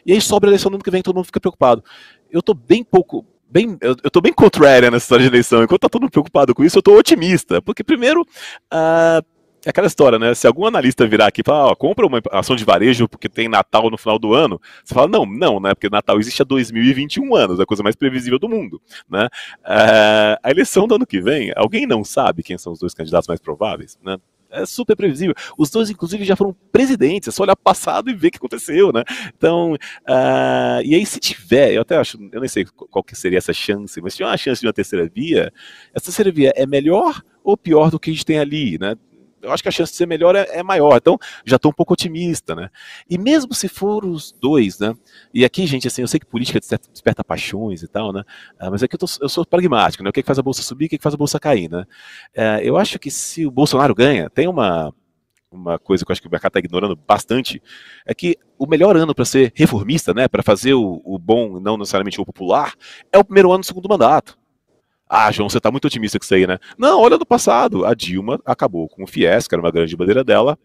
E 0.03 0.11
aí 0.11 0.19
sobra 0.19 0.49
a 0.49 0.51
eleição 0.51 0.71
no 0.71 0.77
ano 0.77 0.83
que 0.83 0.91
vem, 0.91 1.03
todo 1.03 1.15
mundo 1.15 1.25
fica 1.25 1.39
preocupado. 1.39 1.83
Eu 2.31 2.39
estou 2.39 2.55
bem 2.55 2.83
pouco 2.83 3.23
bem, 3.51 3.77
eu, 3.81 3.95
eu 4.03 4.11
tô 4.11 4.19
bem 4.19 4.33
contrária 4.33 4.89
nessa 4.89 5.05
história 5.05 5.23
de 5.23 5.31
eleição. 5.31 5.63
Enquanto 5.63 5.81
tá 5.81 5.89
todo 5.89 6.01
mundo 6.01 6.11
preocupado 6.11 6.55
com 6.55 6.63
isso, 6.63 6.77
eu 6.77 6.81
tô 6.81 6.97
otimista. 6.97 7.61
Porque, 7.61 7.83
primeiro, 7.83 8.21
uh, 8.21 9.25
é 9.65 9.69
aquela 9.69 9.87
história, 9.87 10.17
né? 10.17 10.33
Se 10.33 10.47
algum 10.47 10.65
analista 10.65 11.05
virar 11.05 11.27
aqui 11.27 11.41
e 11.41 11.43
falar, 11.43 11.67
ó, 11.67 11.75
compra 11.75 12.05
uma 12.05 12.21
ação 12.31 12.55
de 12.55 12.63
varejo 12.63 13.07
porque 13.07 13.27
tem 13.27 13.49
Natal 13.49 13.89
no 13.89 13.97
final 13.97 14.17
do 14.17 14.33
ano, 14.33 14.59
você 14.83 14.93
fala, 14.93 15.07
não, 15.07 15.25
não, 15.25 15.59
né? 15.59 15.73
Porque 15.73 15.89
Natal 15.89 16.19
existe 16.19 16.41
há 16.41 16.45
2021 16.45 17.35
anos, 17.35 17.59
é 17.59 17.63
a 17.63 17.65
coisa 17.65 17.83
mais 17.83 17.95
previsível 17.95 18.39
do 18.39 18.47
mundo, 18.47 18.81
né? 19.09 19.27
É, 19.65 20.39
a 20.41 20.51
eleição 20.51 20.87
do 20.87 20.95
ano 20.95 21.05
que 21.05 21.21
vem, 21.21 21.51
alguém 21.55 21.85
não 21.85 22.03
sabe 22.03 22.43
quem 22.43 22.57
são 22.57 22.73
os 22.73 22.79
dois 22.79 22.93
candidatos 22.93 23.27
mais 23.27 23.39
prováveis, 23.39 23.97
né? 24.03 24.17
é 24.51 24.65
super 24.65 24.95
previsível. 24.95 25.35
Os 25.57 25.69
dois, 25.69 25.89
inclusive, 25.89 26.23
já 26.23 26.35
foram 26.35 26.55
presidentes. 26.71 27.27
É 27.27 27.31
só 27.31 27.43
olhar 27.43 27.55
passado 27.55 28.09
e 28.09 28.13
ver 28.15 28.29
o 28.29 28.31
que 28.31 28.37
aconteceu, 28.37 28.91
né? 28.91 29.03
Então, 29.37 29.73
uh, 29.73 30.81
e 30.83 30.95
aí 30.95 31.05
se 31.05 31.19
tiver, 31.19 31.73
eu 31.73 31.81
até 31.81 31.97
acho, 31.97 32.17
eu 32.31 32.39
nem 32.39 32.49
sei 32.49 32.65
qual 32.65 33.03
que 33.03 33.15
seria 33.15 33.37
essa 33.37 33.53
chance, 33.53 34.01
mas 34.01 34.13
se 34.13 34.17
tiver 34.17 34.29
uma 34.29 34.37
chance 34.37 34.61
de 34.61 34.67
uma 34.67 34.73
terceira 34.73 35.07
via, 35.07 35.53
essa 35.93 36.05
terceira 36.05 36.31
via 36.31 36.51
é 36.55 36.65
melhor 36.65 37.21
ou 37.43 37.55
pior 37.55 37.89
do 37.89 37.99
que 37.99 38.09
a 38.09 38.13
gente 38.13 38.25
tem 38.25 38.39
ali, 38.39 38.77
né? 38.79 38.95
Eu 39.41 39.51
acho 39.51 39.63
que 39.63 39.69
a 39.69 39.71
chance 39.71 39.91
de 39.91 39.97
ser 39.97 40.05
melhor 40.05 40.35
é, 40.35 40.47
é 40.51 40.63
maior. 40.63 40.97
Então, 40.97 41.17
já 41.45 41.55
estou 41.55 41.71
um 41.71 41.73
pouco 41.73 41.93
otimista, 41.93 42.55
né? 42.55 42.69
E 43.09 43.17
mesmo 43.17 43.53
se 43.53 43.67
for 43.67 44.05
os 44.05 44.31
dois, 44.31 44.79
né? 44.79 44.93
E 45.33 45.45
aqui, 45.45 45.65
gente, 45.65 45.87
assim, 45.87 46.01
eu 46.01 46.07
sei 46.07 46.19
que 46.19 46.25
política 46.25 46.59
desperta 46.59 47.23
paixões 47.23 47.83
e 47.83 47.87
tal, 47.87 48.11
né? 48.11 48.23
Ah, 48.59 48.69
mas 48.69 48.83
aqui 48.83 48.95
eu, 48.95 48.99
tô, 48.99 49.05
eu, 49.21 49.29
sou 49.29 49.45
pragmático, 49.45 50.03
né? 50.03 50.09
O 50.09 50.13
que, 50.13 50.19
é 50.19 50.23
que 50.23 50.27
faz 50.27 50.39
a 50.39 50.43
bolsa 50.43 50.61
subir, 50.61 50.85
o 50.85 50.89
que, 50.89 50.95
é 50.95 50.97
que 50.97 51.03
faz 51.03 51.15
a 51.15 51.17
bolsa 51.17 51.39
cair, 51.39 51.69
né? 51.69 51.85
É, 52.33 52.61
eu 52.63 52.77
acho 52.77 52.99
que 52.99 53.11
se 53.11 53.45
o 53.45 53.51
Bolsonaro 53.51 53.95
ganha, 53.95 54.29
tem 54.29 54.47
uma 54.47 54.93
uma 55.51 55.79
coisa 55.79 56.05
que 56.05 56.11
eu 56.11 56.13
acho 56.13 56.21
que 56.21 56.27
o 56.27 56.31
mercado 56.31 56.51
está 56.51 56.59
ignorando 56.59 56.95
bastante, 56.95 57.61
é 58.05 58.13
que 58.13 58.37
o 58.57 58.67
melhor 58.67 58.95
ano 58.95 59.15
para 59.15 59.25
ser 59.25 59.51
reformista, 59.55 60.13
né, 60.13 60.27
para 60.27 60.43
fazer 60.43 60.73
o, 60.73 61.01
o 61.03 61.17
bom, 61.17 61.59
não 61.59 61.77
necessariamente 61.77 62.21
o 62.21 62.25
popular, 62.25 62.73
é 63.11 63.17
o 63.17 63.23
primeiro 63.23 63.51
ano 63.51 63.61
do 63.61 63.65
segundo 63.65 63.89
mandato. 63.89 64.37
Ah, 65.09 65.31
João, 65.31 65.49
você 65.49 65.57
está 65.57 65.71
muito 65.71 65.85
otimista 65.85 66.19
com 66.19 66.23
isso 66.23 66.35
aí, 66.35 66.45
né? 66.45 66.59
Não, 66.77 67.01
olha 67.01 67.17
no 67.17 67.25
passado. 67.25 67.83
A 67.83 67.95
Dilma 67.95 68.39
acabou 68.45 68.87
com 68.87 69.03
o 69.03 69.07
FIES, 69.07 69.47
que 69.47 69.55
era 69.55 69.61
uma 69.61 69.71
grande 69.71 69.97
bandeira 69.97 70.23
dela, 70.23 70.57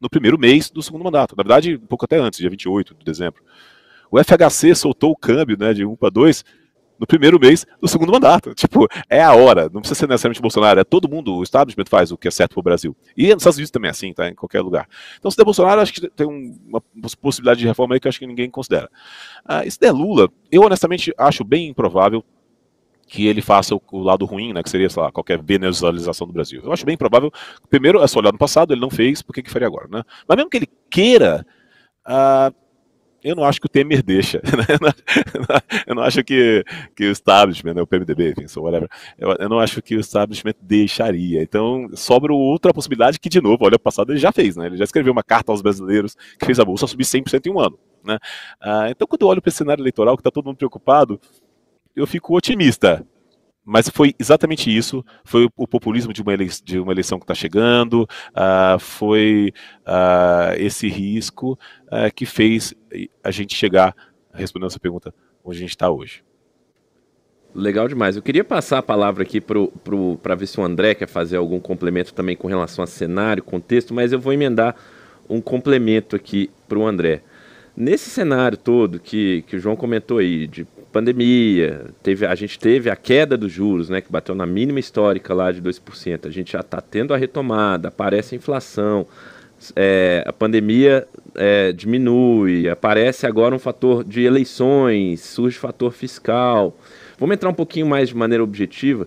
no 0.00 0.08
primeiro 0.08 0.38
mês 0.38 0.70
do 0.70 0.80
segundo 0.80 1.02
mandato. 1.02 1.34
Na 1.36 1.42
verdade, 1.42 1.74
um 1.74 1.86
pouco 1.86 2.04
até 2.04 2.16
antes, 2.16 2.38
dia 2.38 2.48
28 2.48 2.94
de 2.94 3.04
dezembro. 3.04 3.42
O 4.08 4.22
FHC 4.22 4.74
soltou 4.76 5.10
o 5.10 5.16
câmbio 5.16 5.56
né, 5.58 5.74
de 5.74 5.84
1 5.84 5.96
para 5.96 6.10
2 6.10 6.44
no 6.98 7.06
primeiro 7.06 7.38
mês 7.38 7.66
do 7.80 7.88
segundo 7.88 8.12
mandato. 8.12 8.54
Tipo, 8.54 8.86
é 9.08 9.22
a 9.22 9.34
hora. 9.34 9.70
Não 9.72 9.80
precisa 9.80 9.98
ser 9.98 10.08
necessariamente 10.08 10.40
Bolsonaro, 10.40 10.80
é 10.80 10.84
todo 10.84 11.08
mundo, 11.08 11.34
o 11.34 11.42
establishment 11.42 11.84
faz 11.88 12.10
o 12.10 12.16
que 12.16 12.28
é 12.28 12.30
certo 12.30 12.54
para 12.54 12.60
o 12.60 12.62
Brasil. 12.62 12.96
E 13.16 13.28
nos 13.28 13.42
Estados 13.42 13.56
Unidos 13.56 13.70
também 13.70 13.88
é 13.88 13.90
assim, 13.90 14.12
tá? 14.12 14.28
Em 14.28 14.34
qualquer 14.34 14.60
lugar. 14.60 14.88
Então, 15.18 15.30
se 15.30 15.36
der 15.36 15.44
Bolsonaro, 15.44 15.80
acho 15.80 15.92
que 15.92 16.08
tem 16.08 16.26
uma 16.26 16.80
possibilidade 17.20 17.60
de 17.60 17.66
reforma 17.66 17.94
aí 17.94 18.00
que 18.00 18.08
acho 18.08 18.18
que 18.18 18.26
ninguém 18.26 18.50
considera. 18.50 18.90
Ah, 19.44 19.68
se 19.68 19.78
der 19.78 19.92
Lula, 19.92 20.28
eu 20.50 20.62
honestamente 20.62 21.12
acho 21.18 21.44
bem 21.44 21.68
improvável 21.68 22.24
que 23.08 23.26
ele 23.26 23.40
faça 23.40 23.74
o, 23.74 23.82
o, 23.90 24.02
lado 24.02 24.26
ruim, 24.26 24.52
né, 24.52 24.62
que 24.62 24.68
seria, 24.68 24.88
sei 24.90 25.02
lá, 25.02 25.10
qualquer 25.10 25.42
venezualização 25.42 26.26
do 26.26 26.32
Brasil. 26.32 26.60
Eu 26.62 26.72
acho 26.72 26.84
bem 26.84 26.96
provável. 26.96 27.32
Primeiro, 27.70 28.02
é 28.02 28.06
só 28.06 28.20
olhar 28.20 28.32
no 28.32 28.38
passado, 28.38 28.72
ele 28.72 28.80
não 28.80 28.90
fez, 28.90 29.22
por 29.22 29.32
que, 29.32 29.42
que 29.42 29.50
faria 29.50 29.66
agora, 29.66 29.88
né? 29.90 30.04
Mas 30.28 30.36
mesmo 30.36 30.50
que 30.50 30.58
ele 30.58 30.68
queira, 30.90 31.44
uh, 32.06 32.54
eu 33.24 33.34
não 33.34 33.44
acho 33.44 33.60
que 33.60 33.66
o 33.66 33.68
Temer 33.68 34.02
deixa. 34.02 34.40
Né? 34.48 34.92
eu 35.86 35.94
não 35.94 36.02
acho 36.02 36.22
que, 36.22 36.62
que 36.94 37.04
o 37.04 37.10
establishment, 37.10 37.74
né, 37.74 37.82
o 37.82 37.86
PMDB, 37.86 38.32
enfim, 38.32 38.46
so 38.46 38.62
whatever, 38.62 38.88
eu, 39.18 39.32
eu, 39.32 39.48
não 39.48 39.58
acho 39.58 39.80
que 39.80 39.96
o 39.96 40.00
establishment 40.00 40.54
deixaria. 40.60 41.42
Então, 41.42 41.88
sobra 41.94 42.32
outra 42.32 42.72
possibilidade 42.72 43.18
que, 43.18 43.28
de 43.28 43.40
novo, 43.40 43.64
olha, 43.64 43.76
o 43.76 43.80
passado 43.80 44.12
ele 44.12 44.18
já 44.18 44.30
fez, 44.30 44.56
né? 44.56 44.66
Ele 44.66 44.76
já 44.76 44.84
escreveu 44.84 45.12
uma 45.12 45.22
carta 45.22 45.50
aos 45.50 45.62
brasileiros 45.62 46.14
que 46.38 46.44
fez 46.44 46.60
a 46.60 46.64
Bolsa 46.64 46.86
subir 46.86 47.04
100% 47.04 47.46
em 47.46 47.50
um 47.50 47.58
ano. 47.58 47.78
Né? 48.04 48.16
Uh, 48.62 48.90
então, 48.90 49.06
quando 49.08 49.22
eu 49.22 49.28
olho 49.28 49.42
para 49.42 49.48
esse 49.48 49.58
cenário 49.58 49.82
eleitoral, 49.82 50.16
que 50.16 50.20
está 50.20 50.30
todo 50.30 50.46
mundo 50.46 50.56
preocupado, 50.56 51.20
eu 51.98 52.06
fico 52.06 52.36
otimista. 52.36 53.04
Mas 53.64 53.88
foi 53.90 54.14
exatamente 54.18 54.74
isso. 54.74 55.04
Foi 55.24 55.46
o 55.54 55.66
populismo 55.66 56.10
de 56.10 56.22
uma, 56.22 56.32
eleição, 56.32 56.64
de 56.64 56.78
uma 56.78 56.92
eleição 56.92 57.18
que 57.18 57.24
está 57.24 57.34
chegando, 57.34 58.08
uh, 58.30 58.78
foi 58.78 59.52
uh, 59.80 60.54
esse 60.56 60.88
risco 60.88 61.58
uh, 61.86 62.14
que 62.14 62.24
fez 62.24 62.72
a 63.22 63.30
gente 63.30 63.54
chegar, 63.54 63.94
respondendo 64.32 64.68
essa 64.70 64.80
pergunta, 64.80 65.12
onde 65.44 65.58
a 65.58 65.60
gente 65.60 65.70
está 65.70 65.90
hoje. 65.90 66.24
Legal 67.54 67.88
demais. 67.88 68.16
Eu 68.16 68.22
queria 68.22 68.44
passar 68.44 68.78
a 68.78 68.82
palavra 68.82 69.22
aqui 69.22 69.38
para 69.38 70.34
ver 70.34 70.46
se 70.46 70.58
o 70.58 70.64
André 70.64 70.94
quer 70.94 71.08
fazer 71.08 71.36
algum 71.36 71.60
complemento 71.60 72.14
também 72.14 72.36
com 72.36 72.48
relação 72.48 72.82
a 72.82 72.86
cenário, 72.86 73.42
contexto, 73.42 73.92
mas 73.92 74.12
eu 74.12 74.20
vou 74.20 74.32
emendar 74.32 74.76
um 75.28 75.42
complemento 75.42 76.16
aqui 76.16 76.50
para 76.66 76.78
o 76.78 76.86
André. 76.86 77.22
Nesse 77.76 78.10
cenário 78.10 78.56
todo 78.56 78.98
que, 78.98 79.42
que 79.46 79.56
o 79.56 79.60
João 79.60 79.76
comentou 79.76 80.18
aí, 80.18 80.46
de 80.46 80.66
pandemia, 80.92 81.86
teve, 82.02 82.26
a 82.26 82.34
gente 82.34 82.58
teve 82.58 82.90
a 82.90 82.96
queda 82.96 83.36
dos 83.36 83.52
juros, 83.52 83.88
né, 83.88 84.00
que 84.00 84.10
bateu 84.10 84.34
na 84.34 84.46
mínima 84.46 84.80
histórica 84.80 85.34
lá 85.34 85.52
de 85.52 85.60
2%. 85.60 86.26
A 86.26 86.30
gente 86.30 86.52
já 86.52 86.60
está 86.60 86.80
tendo 86.80 87.12
a 87.12 87.16
retomada, 87.16 87.88
aparece 87.88 88.34
a 88.34 88.38
inflação, 88.38 89.06
é, 89.74 90.22
a 90.26 90.32
pandemia 90.32 91.06
é, 91.34 91.72
diminui, 91.72 92.68
aparece 92.68 93.26
agora 93.26 93.54
um 93.54 93.58
fator 93.58 94.04
de 94.04 94.22
eleições, 94.22 95.20
surge 95.20 95.58
fator 95.58 95.92
fiscal. 95.92 96.76
Vamos 97.18 97.34
entrar 97.34 97.50
um 97.50 97.54
pouquinho 97.54 97.86
mais 97.86 98.08
de 98.08 98.16
maneira 98.16 98.42
objetiva. 98.42 99.06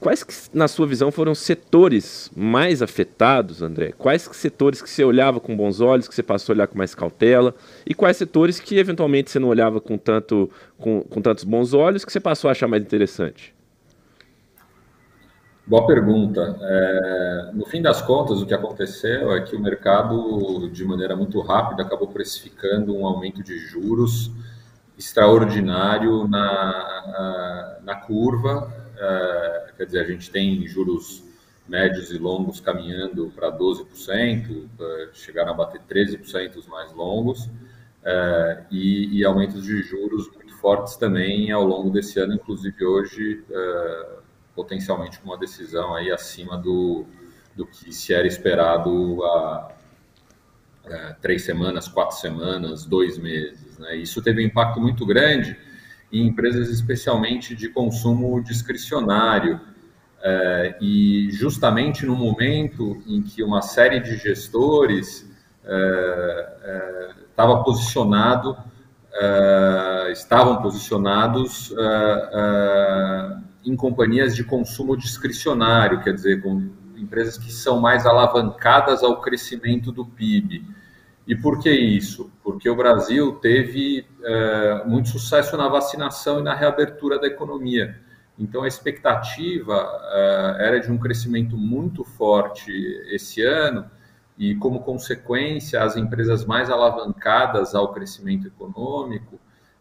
Quais, 0.00 0.24
que, 0.24 0.34
na 0.54 0.66
sua 0.66 0.86
visão, 0.86 1.12
foram 1.12 1.32
os 1.32 1.40
setores 1.40 2.30
mais 2.34 2.80
afetados, 2.80 3.60
André? 3.60 3.92
Quais 3.98 4.22
setores 4.32 4.80
que 4.80 4.88
você 4.88 5.04
olhava 5.04 5.38
com 5.38 5.54
bons 5.54 5.78
olhos, 5.78 6.08
que 6.08 6.14
você 6.14 6.22
passou 6.22 6.52
a 6.52 6.56
olhar 6.56 6.66
com 6.66 6.78
mais 6.78 6.94
cautela? 6.94 7.54
E 7.86 7.92
quais 7.92 8.16
setores 8.16 8.58
que, 8.58 8.78
eventualmente, 8.78 9.30
você 9.30 9.38
não 9.38 9.48
olhava 9.48 9.78
com, 9.78 9.98
tanto, 9.98 10.50
com, 10.78 11.02
com 11.02 11.20
tantos 11.20 11.44
bons 11.44 11.74
olhos, 11.74 12.02
que 12.02 12.10
você 12.10 12.18
passou 12.18 12.48
a 12.48 12.52
achar 12.52 12.66
mais 12.66 12.82
interessante? 12.82 13.54
Boa 15.66 15.86
pergunta. 15.86 16.56
É, 16.62 17.50
no 17.52 17.66
fim 17.66 17.82
das 17.82 18.00
contas, 18.00 18.40
o 18.40 18.46
que 18.46 18.54
aconteceu 18.54 19.30
é 19.32 19.42
que 19.42 19.54
o 19.54 19.60
mercado, 19.60 20.70
de 20.70 20.82
maneira 20.82 21.14
muito 21.14 21.38
rápida, 21.42 21.82
acabou 21.82 22.08
precificando 22.08 22.96
um 22.96 23.04
aumento 23.04 23.42
de 23.42 23.58
juros 23.58 24.30
extraordinário 24.96 26.26
na, 26.26 26.38
na, 27.06 27.78
na 27.84 27.94
curva 27.96 28.79
é, 29.00 29.72
quer 29.76 29.86
dizer, 29.86 30.00
a 30.00 30.04
gente 30.04 30.30
tem 30.30 30.66
juros 30.66 31.24
médios 31.66 32.10
e 32.10 32.18
longos 32.18 32.60
caminhando 32.60 33.32
para 33.34 33.50
12%, 33.50 34.68
chegaram 35.14 35.52
a 35.52 35.54
bater 35.54 35.80
13% 35.88 36.56
os 36.56 36.66
mais 36.66 36.92
longos, 36.92 37.48
é, 38.04 38.64
e, 38.70 39.18
e, 39.18 39.24
aumentos 39.24 39.64
de 39.64 39.82
juros 39.82 40.30
muito 40.34 40.54
fortes 40.56 40.96
também 40.96 41.50
ao 41.50 41.64
longo 41.64 41.90
desse 41.90 42.18
ano, 42.18 42.34
inclusive 42.34 42.84
hoje, 42.84 43.44
potencialmente 44.54 45.18
com 45.20 45.30
uma 45.30 45.38
decisão 45.38 45.94
aí 45.94 46.10
acima 46.10 46.56
do, 46.56 47.04
do 47.54 47.66
que 47.66 47.92
se 47.92 48.12
era 48.12 48.26
esperado 48.26 49.22
há 49.24 49.74
três 51.20 51.44
semanas, 51.44 51.88
quatro 51.88 52.16
semanas, 52.16 52.84
dois 52.84 53.18
meses. 53.18 53.78
Né? 53.78 53.96
Isso 53.96 54.20
teve 54.22 54.42
um 54.42 54.46
impacto 54.46 54.80
muito 54.80 55.06
grande 55.06 55.56
em 56.12 56.26
empresas 56.26 56.68
especialmente 56.68 57.54
de 57.54 57.68
consumo 57.68 58.42
discricionário. 58.42 59.60
É, 60.22 60.76
e 60.82 61.30
justamente 61.32 62.04
no 62.04 62.14
momento 62.14 63.02
em 63.06 63.22
que 63.22 63.42
uma 63.42 63.62
série 63.62 64.00
de 64.00 64.18
gestores 64.18 65.26
estava 67.30 67.52
é, 67.54 67.60
é, 67.60 67.64
posicionado, 67.64 68.56
é, 69.14 70.12
estavam 70.12 70.60
posicionados 70.60 71.74
é, 71.78 73.36
em 73.64 73.74
companhias 73.74 74.36
de 74.36 74.44
consumo 74.44 74.96
discricionário, 74.96 76.02
quer 76.02 76.12
dizer, 76.12 76.42
com 76.42 76.68
empresas 76.96 77.38
que 77.38 77.50
são 77.50 77.80
mais 77.80 78.04
alavancadas 78.04 79.02
ao 79.02 79.20
crescimento 79.20 79.90
do 79.90 80.04
PIB. 80.04 80.64
E 81.26 81.36
por 81.36 81.60
que 81.60 81.70
isso? 81.70 82.30
Porque 82.42 82.68
o 82.68 82.74
Brasil 82.74 83.32
teve 83.34 84.06
é, 84.22 84.84
muito 84.86 85.08
sucesso 85.08 85.56
na 85.56 85.68
vacinação 85.68 86.40
e 86.40 86.42
na 86.42 86.54
reabertura 86.54 87.18
da 87.18 87.26
economia. 87.26 88.00
Então, 88.38 88.62
a 88.62 88.68
expectativa 88.68 89.74
é, 90.12 90.66
era 90.66 90.80
de 90.80 90.90
um 90.90 90.98
crescimento 90.98 91.56
muito 91.56 92.02
forte 92.04 92.72
esse 93.10 93.42
ano, 93.42 93.88
e 94.38 94.54
como 94.54 94.80
consequência, 94.80 95.82
as 95.82 95.96
empresas 95.96 96.46
mais 96.46 96.70
alavancadas 96.70 97.74
ao 97.74 97.92
crescimento 97.92 98.46
econômico, 98.46 99.38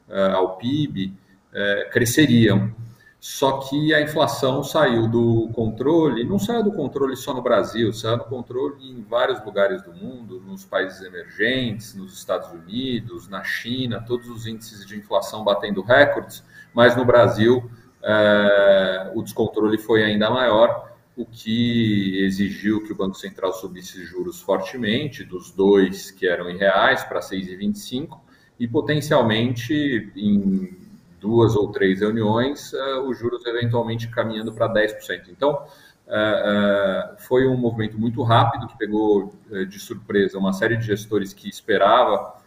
é, 0.09 0.31
ao 0.31 0.57
PIB, 0.57 1.13
é, 1.53 1.89
cresceriam. 1.91 2.75
Só 3.19 3.59
que 3.59 3.93
a 3.93 4.01
inflação 4.01 4.63
saiu 4.63 5.05
do 5.05 5.49
controle, 5.53 6.23
não 6.23 6.39
saiu 6.39 6.63
do 6.63 6.71
controle 6.71 7.17
só 7.17 7.33
no 7.33 7.41
Brasil, 7.41 7.91
saiu 7.91 8.17
do 8.17 8.23
controle 8.23 8.75
em 8.81 9.01
vários 9.01 9.43
lugares 9.43 9.81
do 9.81 9.93
mundo, 9.93 10.39
nos 10.39 10.63
países 10.63 11.01
emergentes, 11.01 11.93
nos 11.93 12.13
Estados 12.13 12.49
Unidos, 12.49 13.27
na 13.27 13.43
China, 13.43 14.01
todos 14.07 14.29
os 14.29 14.47
índices 14.47 14.85
de 14.85 14.97
inflação 14.97 15.43
batendo 15.43 15.81
recordes, 15.81 16.45
mas 16.73 16.95
no 16.95 17.03
Brasil 17.03 17.69
é, 18.01 19.11
o 19.13 19.21
descontrole 19.21 19.77
foi 19.77 20.01
ainda 20.01 20.29
maior, 20.29 20.89
o 21.17 21.25
que 21.25 22.23
exigiu 22.23 22.81
que 22.85 22.93
o 22.93 22.95
Banco 22.95 23.15
Central 23.15 23.51
subisse 23.51 24.05
juros 24.05 24.39
fortemente, 24.41 25.25
dos 25.25 25.51
dois 25.51 26.09
que 26.09 26.25
eram 26.25 26.49
em 26.49 26.57
reais 26.57 27.03
para 27.03 27.19
6,25, 27.19 28.17
e 28.57 28.65
potencialmente 28.65 30.09
em 30.15 30.88
duas 31.19 31.55
ou 31.55 31.71
três 31.71 32.01
reuniões, 32.01 32.73
uh, 32.73 33.01
os 33.07 33.17
juros 33.17 33.45
eventualmente 33.45 34.07
caminhando 34.07 34.53
para 34.53 34.71
10%. 34.71 35.29
Então, 35.29 35.51
uh, 35.51 37.13
uh, 37.13 37.17
foi 37.19 37.47
um 37.47 37.57
movimento 37.57 37.99
muito 37.99 38.23
rápido 38.23 38.67
que 38.67 38.77
pegou 38.77 39.33
de 39.67 39.79
surpresa 39.79 40.37
uma 40.37 40.53
série 40.53 40.77
de 40.77 40.85
gestores 40.85 41.33
que 41.33 41.49
esperava, 41.49 42.37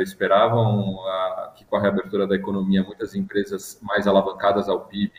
esperavam 0.00 0.98
que 1.56 1.64
com 1.64 1.76
a 1.76 1.80
reabertura 1.80 2.26
da 2.26 2.34
economia 2.34 2.82
muitas 2.82 3.14
empresas 3.14 3.80
mais 3.82 4.06
alavancadas 4.06 4.68
ao 4.68 4.80
PIB 4.80 5.12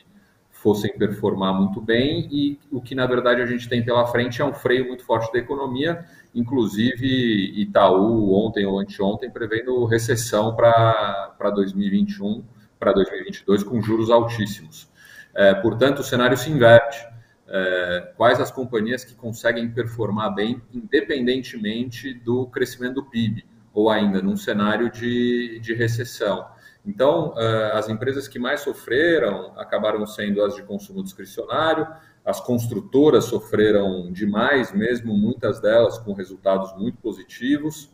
fossem 0.52 0.96
performar 0.96 1.54
muito 1.54 1.82
bem 1.82 2.28
e 2.32 2.60
o 2.72 2.80
que 2.80 2.94
na 2.94 3.08
verdade 3.08 3.42
a 3.42 3.46
gente 3.46 3.68
tem 3.68 3.84
pela 3.84 4.06
frente 4.06 4.42
é 4.42 4.46
um 4.46 4.54
freio 4.54 4.88
muito 4.88 5.04
forte 5.04 5.34
da 5.34 5.40
economia, 5.40 6.06
inclusive 6.36 7.60
Itaú 7.60 8.34
ontem 8.34 8.66
ou 8.66 8.80
anteontem 8.80 9.32
prevendo 9.32 9.84
recessão 9.86 10.56
para 10.56 11.50
2021 11.54 12.44
para 12.84 12.92
2022 12.92 13.64
com 13.64 13.82
juros 13.82 14.12
altíssimos. 14.12 14.90
É, 15.34 15.54
portanto, 15.54 16.00
o 16.00 16.04
cenário 16.04 16.36
se 16.36 16.50
inverte. 16.50 17.08
É, 17.48 18.14
quais 18.18 18.42
as 18.42 18.52
companhias 18.52 19.06
que 19.06 19.16
conseguem 19.16 19.70
performar 19.70 20.34
bem, 20.34 20.62
independentemente 20.74 22.14
do 22.14 22.48
crescimento 22.48 22.96
do 22.96 23.06
PIB, 23.06 23.46
ou 23.74 23.90
ainda 23.90 24.22
num 24.22 24.36
cenário 24.36 24.90
de, 24.92 25.60
de 25.60 25.74
recessão. 25.74 26.46
Então, 26.86 27.34
é, 27.38 27.72
as 27.74 27.88
empresas 27.88 28.28
que 28.28 28.38
mais 28.38 28.62
sofreram 28.62 29.54
acabaram 29.58 30.06
sendo 30.06 30.44
as 30.44 30.56
de 30.56 30.64
consumo 30.64 31.04
discricionário, 31.04 31.88
as 32.26 32.40
construtoras 32.40 33.26
sofreram 33.26 34.12
demais, 34.12 34.74
mesmo 34.74 35.16
muitas 35.16 35.60
delas 35.62 35.98
com 35.98 36.14
resultados 36.14 36.74
muito 36.76 36.98
positivos, 36.98 37.93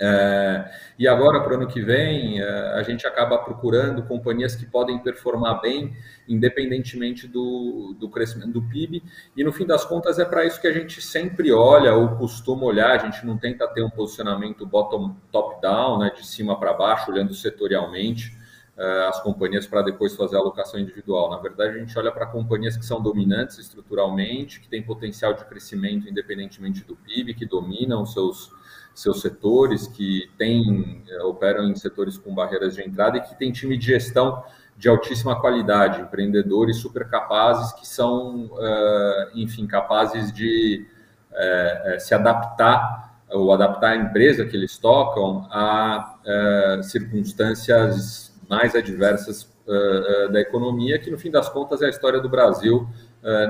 É, 0.00 0.70
e 0.96 1.08
agora, 1.08 1.40
para 1.40 1.52
o 1.52 1.56
ano 1.56 1.66
que 1.66 1.80
vem, 1.80 2.40
é, 2.40 2.48
a 2.74 2.82
gente 2.82 3.06
acaba 3.06 3.36
procurando 3.38 4.02
companhias 4.04 4.54
que 4.54 4.64
podem 4.64 4.98
performar 5.00 5.60
bem, 5.60 5.96
independentemente 6.28 7.26
do, 7.26 7.96
do 7.98 8.08
crescimento 8.08 8.52
do 8.52 8.62
PIB. 8.62 9.02
E 9.36 9.42
no 9.42 9.52
fim 9.52 9.66
das 9.66 9.84
contas, 9.84 10.18
é 10.18 10.24
para 10.24 10.44
isso 10.44 10.60
que 10.60 10.68
a 10.68 10.72
gente 10.72 11.02
sempre 11.02 11.52
olha 11.52 11.94
ou 11.94 12.16
costuma 12.16 12.64
olhar. 12.64 12.92
A 12.92 12.98
gente 12.98 13.26
não 13.26 13.36
tenta 13.36 13.66
ter 13.68 13.82
um 13.82 13.90
posicionamento 13.90 14.64
bottom 14.64 15.16
top-down, 15.32 15.98
né, 15.98 16.12
de 16.14 16.24
cima 16.26 16.58
para 16.58 16.72
baixo, 16.72 17.10
olhando 17.10 17.34
setorialmente 17.34 18.38
é, 18.78 19.06
as 19.08 19.20
companhias 19.20 19.66
para 19.66 19.82
depois 19.82 20.14
fazer 20.14 20.36
a 20.36 20.38
alocação 20.38 20.78
individual. 20.78 21.28
Na 21.30 21.38
verdade, 21.38 21.76
a 21.76 21.78
gente 21.80 21.98
olha 21.98 22.12
para 22.12 22.24
companhias 22.26 22.76
que 22.76 22.86
são 22.86 23.02
dominantes 23.02 23.58
estruturalmente, 23.58 24.60
que 24.60 24.68
têm 24.68 24.80
potencial 24.80 25.34
de 25.34 25.44
crescimento 25.44 26.08
independentemente 26.08 26.84
do 26.84 26.94
PIB, 26.94 27.34
que 27.34 27.44
dominam 27.44 28.06
seus 28.06 28.52
seus 28.98 29.20
setores, 29.20 29.86
que 29.86 30.28
têm, 30.36 31.04
eh, 31.08 31.22
operam 31.22 31.68
em 31.68 31.76
setores 31.76 32.18
com 32.18 32.34
barreiras 32.34 32.74
de 32.74 32.82
entrada 32.82 33.18
e 33.18 33.20
que 33.20 33.38
têm 33.38 33.52
time 33.52 33.76
de 33.78 33.86
gestão 33.86 34.42
de 34.76 34.88
altíssima 34.88 35.40
qualidade, 35.40 36.00
empreendedores 36.00 36.78
super 36.78 37.08
capazes 37.08 37.72
que 37.74 37.86
são, 37.86 38.50
eh, 38.58 39.30
enfim, 39.36 39.66
capazes 39.66 40.32
de 40.32 40.84
eh, 41.32 41.98
se 42.00 42.14
adaptar 42.14 43.20
ou 43.30 43.52
adaptar 43.52 43.90
a 43.90 43.96
empresa 43.96 44.44
que 44.44 44.56
eles 44.56 44.78
tocam 44.78 45.46
a 45.50 46.18
circunstâncias 46.82 48.34
mais 48.48 48.74
adversas 48.74 49.46
da 50.32 50.40
economia, 50.40 50.98
que 50.98 51.10
no 51.10 51.18
fim 51.18 51.30
das 51.30 51.48
contas 51.48 51.82
é 51.82 51.86
a 51.86 51.90
história 51.90 52.20
do 52.20 52.28
Brasil 52.28 52.88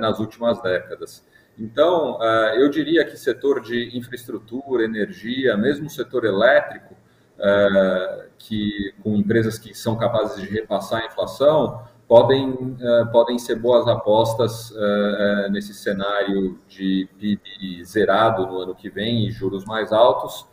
nas 0.01 0.19
últimas 0.19 0.61
décadas. 0.61 1.25
Então, 1.59 2.23
eh, 2.23 2.63
eu 2.63 2.69
diria 2.71 3.05
que 3.05 3.17
setor 3.17 3.61
de 3.61 3.97
infraestrutura, 3.97 4.85
energia, 4.85 5.57
mesmo 5.57 5.89
o 5.89 5.91
setor 5.91 6.25
elétrico, 6.25 6.95
eh, 7.39 8.29
que 8.39 8.95
com 9.03 9.17
empresas 9.17 9.59
que 9.59 9.75
são 9.75 9.97
capazes 9.97 10.41
de 10.41 10.49
repassar 10.49 11.03
a 11.03 11.07
inflação, 11.07 11.83
podem, 12.07 12.77
eh, 12.81 13.05
podem 13.11 13.39
ser 13.39 13.57
boas 13.57 13.89
apostas 13.89 14.73
nesse 15.51 15.75
cenário 15.75 16.59
de 16.69 17.09
PIB 17.19 17.85
zerado 17.85 18.47
no 18.47 18.59
ano 18.59 18.75
que 18.75 18.89
vem 18.89 19.27
e 19.27 19.31
juros 19.31 19.65
mais 19.65 19.93
altos, 19.93 20.47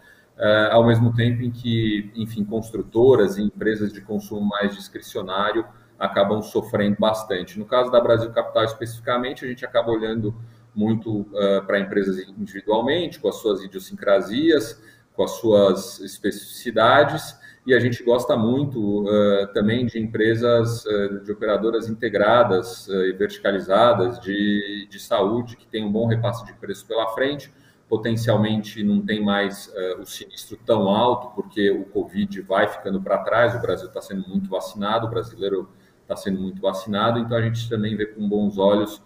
ao 0.72 0.86
mesmo 0.86 1.14
tempo 1.14 1.44
em 1.44 1.52
que, 1.52 2.12
enfim, 2.16 2.44
construtoras 2.44 3.38
e 3.38 3.44
empresas 3.44 3.94
de 3.94 4.02
consumo 4.02 4.42
mais 4.42 4.76
discricionário 4.76 5.66
acabam 5.98 6.42
sofrendo 6.42 6.98
bastante. 7.00 7.58
No 7.58 7.66
caso 7.66 7.90
da 7.90 8.02
Brasil 8.02 8.32
Capital 8.32 8.66
especificamente, 8.66 9.46
a 9.46 9.48
gente 9.48 9.66
acaba 9.66 9.92
olhando 9.92 10.36
muito 10.76 11.22
uh, 11.22 11.66
para 11.66 11.80
empresas 11.80 12.20
individualmente, 12.30 13.20
com 13.20 13.30
as 13.30 13.36
suas 13.36 13.64
idiosincrasias, 13.64 14.82
com 15.14 15.24
as 15.24 15.32
suas 15.32 16.02
especificidades, 16.02 17.38
e 17.66 17.74
a 17.74 17.80
gente 17.80 18.04
gosta 18.04 18.36
muito 18.36 19.06
uh, 19.06 19.48
também 19.54 19.86
de 19.86 19.98
empresas, 19.98 20.86
uh, 20.86 21.24
de 21.24 21.32
operadoras 21.32 21.88
integradas 21.88 22.88
e 22.88 23.14
verticalizadas 23.14 24.20
de, 24.20 24.88
de 24.90 25.00
saúde, 25.00 25.56
que 25.56 25.66
tem 25.66 25.86
um 25.86 25.92
bom 25.92 26.06
repasse 26.06 26.46
de 26.46 26.54
preço 26.54 26.86
pela 26.86 27.08
frente, 27.14 27.52
potencialmente 27.88 28.84
não 28.84 29.00
tem 29.00 29.24
mais 29.24 29.72
o 30.00 30.06
sinistro 30.08 30.58
tão 30.66 30.90
alto, 30.90 31.36
porque 31.36 31.70
o 31.70 31.86
Covid 31.86 32.42
vai 32.42 32.68
ficando 32.68 33.00
para 33.00 33.20
trás, 33.20 33.54
o 33.54 33.62
Brasil 33.62 33.88
está 33.88 34.02
sendo 34.02 34.28
muito 34.28 34.50
vacinado, 34.50 35.06
o 35.06 35.10
brasileiro 35.10 35.70
está 36.02 36.16
sendo 36.16 36.42
muito 36.42 36.60
vacinado, 36.60 37.20
então 37.20 37.38
a 37.38 37.42
gente 37.44 37.70
também 37.70 37.96
vê 37.96 38.08
com 38.08 38.28
bons 38.28 38.58
olhos 38.58 39.04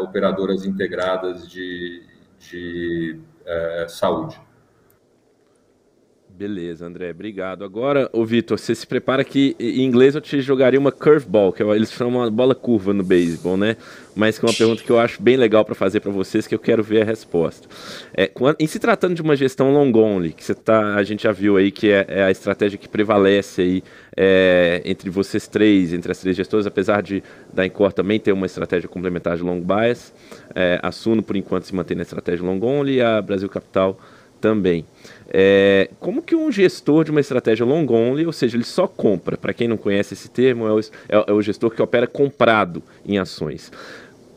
operadoras 0.00 0.64
integradas 0.64 1.48
de, 1.48 2.02
de 2.38 3.20
é, 3.44 3.86
saúde. 3.88 4.40
Beleza, 6.42 6.86
André, 6.86 7.12
obrigado. 7.12 7.64
Agora, 7.64 8.10
ô 8.12 8.24
Vitor, 8.24 8.58
você 8.58 8.74
se 8.74 8.84
prepara 8.84 9.22
que 9.22 9.54
em 9.60 9.84
inglês 9.84 10.16
eu 10.16 10.20
te 10.20 10.40
jogaria 10.40 10.76
uma 10.76 10.90
curveball, 10.90 11.52
que 11.52 11.62
é 11.62 11.66
eles 11.68 11.92
chamam 11.92 12.20
uma 12.20 12.28
bola 12.32 12.52
curva 12.52 12.92
no 12.92 13.04
beisebol, 13.04 13.56
né? 13.56 13.76
Mas 14.12 14.40
que 14.40 14.44
é 14.44 14.48
uma 14.48 14.54
pergunta 14.54 14.82
que 14.82 14.90
eu 14.90 14.98
acho 14.98 15.22
bem 15.22 15.36
legal 15.36 15.64
para 15.64 15.76
fazer 15.76 16.00
para 16.00 16.10
vocês, 16.10 16.44
que 16.44 16.52
eu 16.52 16.58
quero 16.58 16.82
ver 16.82 17.02
a 17.02 17.04
resposta. 17.04 17.68
É, 18.12 18.32
em 18.58 18.66
se 18.66 18.80
tratando 18.80 19.14
de 19.14 19.22
uma 19.22 19.36
gestão 19.36 19.72
long 19.72 19.96
only, 19.96 20.32
que 20.32 20.42
você 20.42 20.52
tá, 20.52 20.96
a 20.96 21.04
gente 21.04 21.22
já 21.22 21.30
viu 21.30 21.56
aí 21.56 21.70
que 21.70 21.92
é, 21.92 22.06
é 22.08 22.24
a 22.24 22.30
estratégia 22.32 22.76
que 22.76 22.88
prevalece 22.88 23.62
aí 23.62 23.84
é, 24.16 24.82
entre 24.84 25.10
vocês 25.10 25.46
três, 25.46 25.92
entre 25.92 26.10
as 26.10 26.18
três 26.18 26.36
gestoras, 26.36 26.66
apesar 26.66 27.04
de 27.04 27.22
da 27.52 27.64
Incor 27.64 27.92
também 27.92 28.18
ter 28.18 28.32
uma 28.32 28.46
estratégia 28.46 28.88
complementar 28.88 29.36
de 29.36 29.44
long 29.44 29.60
bias, 29.60 30.12
é, 30.56 30.80
a 30.82 30.90
Suno 30.90 31.22
por 31.22 31.36
enquanto 31.36 31.66
se 31.66 31.74
mantém 31.74 31.96
na 31.96 32.02
estratégia 32.02 32.44
long 32.44 32.60
only 32.64 33.00
a 33.00 33.22
Brasil 33.22 33.48
Capital 33.48 33.96
também. 34.42 34.84
É, 35.34 35.88
como 35.98 36.20
que 36.20 36.36
um 36.36 36.52
gestor 36.52 37.04
de 37.04 37.10
uma 37.10 37.20
estratégia 37.20 37.64
long 37.64 37.86
only, 37.88 38.26
ou 38.26 38.32
seja, 38.34 38.54
ele 38.54 38.64
só 38.64 38.86
compra, 38.86 39.34
para 39.34 39.54
quem 39.54 39.66
não 39.66 39.78
conhece 39.78 40.12
esse 40.12 40.28
termo, 40.28 40.66
é 40.66 40.72
o, 40.74 40.78
é, 40.78 40.84
é 41.08 41.32
o, 41.32 41.40
gestor 41.40 41.70
que 41.70 41.80
opera 41.80 42.06
comprado 42.06 42.82
em 43.06 43.16
ações. 43.16 43.72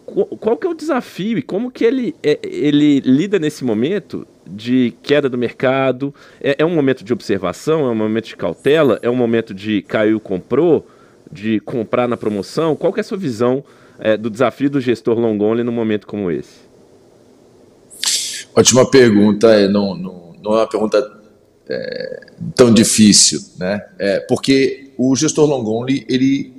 Qual, 0.05 0.25
qual 0.25 0.55
que 0.55 0.65
é 0.65 0.69
o 0.69 0.73
desafio 0.73 1.37
e 1.37 1.41
como 1.41 1.69
que 1.69 1.83
ele, 1.83 2.15
é, 2.23 2.39
ele 2.41 3.01
lida 3.01 3.37
nesse 3.37 3.65
momento 3.65 4.25
de 4.47 4.93
queda 5.03 5.27
do 5.27 5.37
mercado? 5.37 6.15
É, 6.39 6.55
é, 6.59 6.65
um 6.65 6.73
momento 6.73 7.03
de 7.03 7.11
observação, 7.11 7.85
é 7.85 7.89
um 7.89 7.95
momento 7.95 8.27
de 8.27 8.37
cautela, 8.37 8.97
é 9.01 9.09
um 9.09 9.15
momento 9.15 9.53
de 9.53 9.81
caiu, 9.81 10.17
comprou, 10.17 10.87
de 11.29 11.59
comprar 11.59 12.07
na 12.07 12.15
promoção? 12.15 12.73
Qual 12.73 12.93
que 12.93 13.01
é 13.01 13.01
a 13.01 13.03
sua 13.03 13.17
visão 13.17 13.61
é, 13.99 14.15
do 14.15 14.29
desafio 14.29 14.69
do 14.69 14.79
gestor 14.79 15.19
long 15.19 15.37
only 15.41 15.61
num 15.61 15.73
momento 15.73 16.07
como 16.07 16.31
esse? 16.31 16.63
Ótima 18.55 18.89
pergunta, 18.89 19.67
não, 19.67 19.93
não, 19.97 20.24
não 20.45 20.53
é 20.53 20.61
uma 20.61 20.67
pergunta 20.67 21.11
é, 21.67 22.27
tão 22.55 22.73
difícil, 22.73 23.41
né? 23.57 23.83
É, 23.97 24.19
porque 24.21 24.93
o 24.97 25.15
gestor 25.15 25.45
long 25.45 25.65
only 25.65 26.05
ele, 26.07 26.53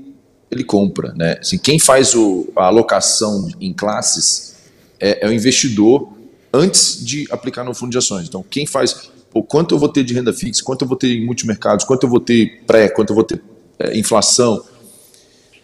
ele 0.50 0.64
compra, 0.64 1.12
né? 1.14 1.38
Assim, 1.40 1.56
quem 1.56 1.78
faz 1.78 2.14
o, 2.14 2.52
a 2.56 2.64
alocação 2.64 3.48
em 3.60 3.72
classes 3.72 4.56
é, 5.00 5.24
é 5.24 5.28
o 5.28 5.32
investidor 5.32 6.12
antes 6.52 7.04
de 7.04 7.26
aplicar 7.30 7.64
no 7.64 7.74
fundo 7.74 7.92
de 7.92 7.98
ações. 7.98 8.26
Então, 8.26 8.42
quem 8.42 8.66
faz 8.66 9.10
o 9.32 9.42
quanto 9.42 9.74
eu 9.74 9.78
vou 9.78 9.88
ter 9.88 10.02
de 10.02 10.14
renda 10.14 10.32
fixa, 10.32 10.62
quanto 10.64 10.82
eu 10.82 10.88
vou 10.88 10.96
ter 10.96 11.08
em 11.08 11.24
multimercados, 11.24 11.84
quanto 11.84 12.04
eu 12.04 12.10
vou 12.10 12.20
ter 12.20 12.62
pré, 12.66 12.88
quanto 12.88 13.10
eu 13.10 13.14
vou 13.14 13.24
ter 13.24 13.42
é, 13.78 13.96
inflação, 13.96 14.64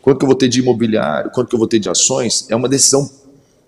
quanto 0.01 0.23
eu 0.23 0.27
vou 0.27 0.37
ter 0.37 0.49
de 0.49 0.61
imobiliário, 0.61 1.31
quanto 1.31 1.55
eu 1.55 1.59
vou 1.59 1.67
ter 1.67 1.79
de 1.79 1.89
ações, 1.89 2.47
é 2.49 2.55
uma 2.55 2.69
decisão 2.69 3.11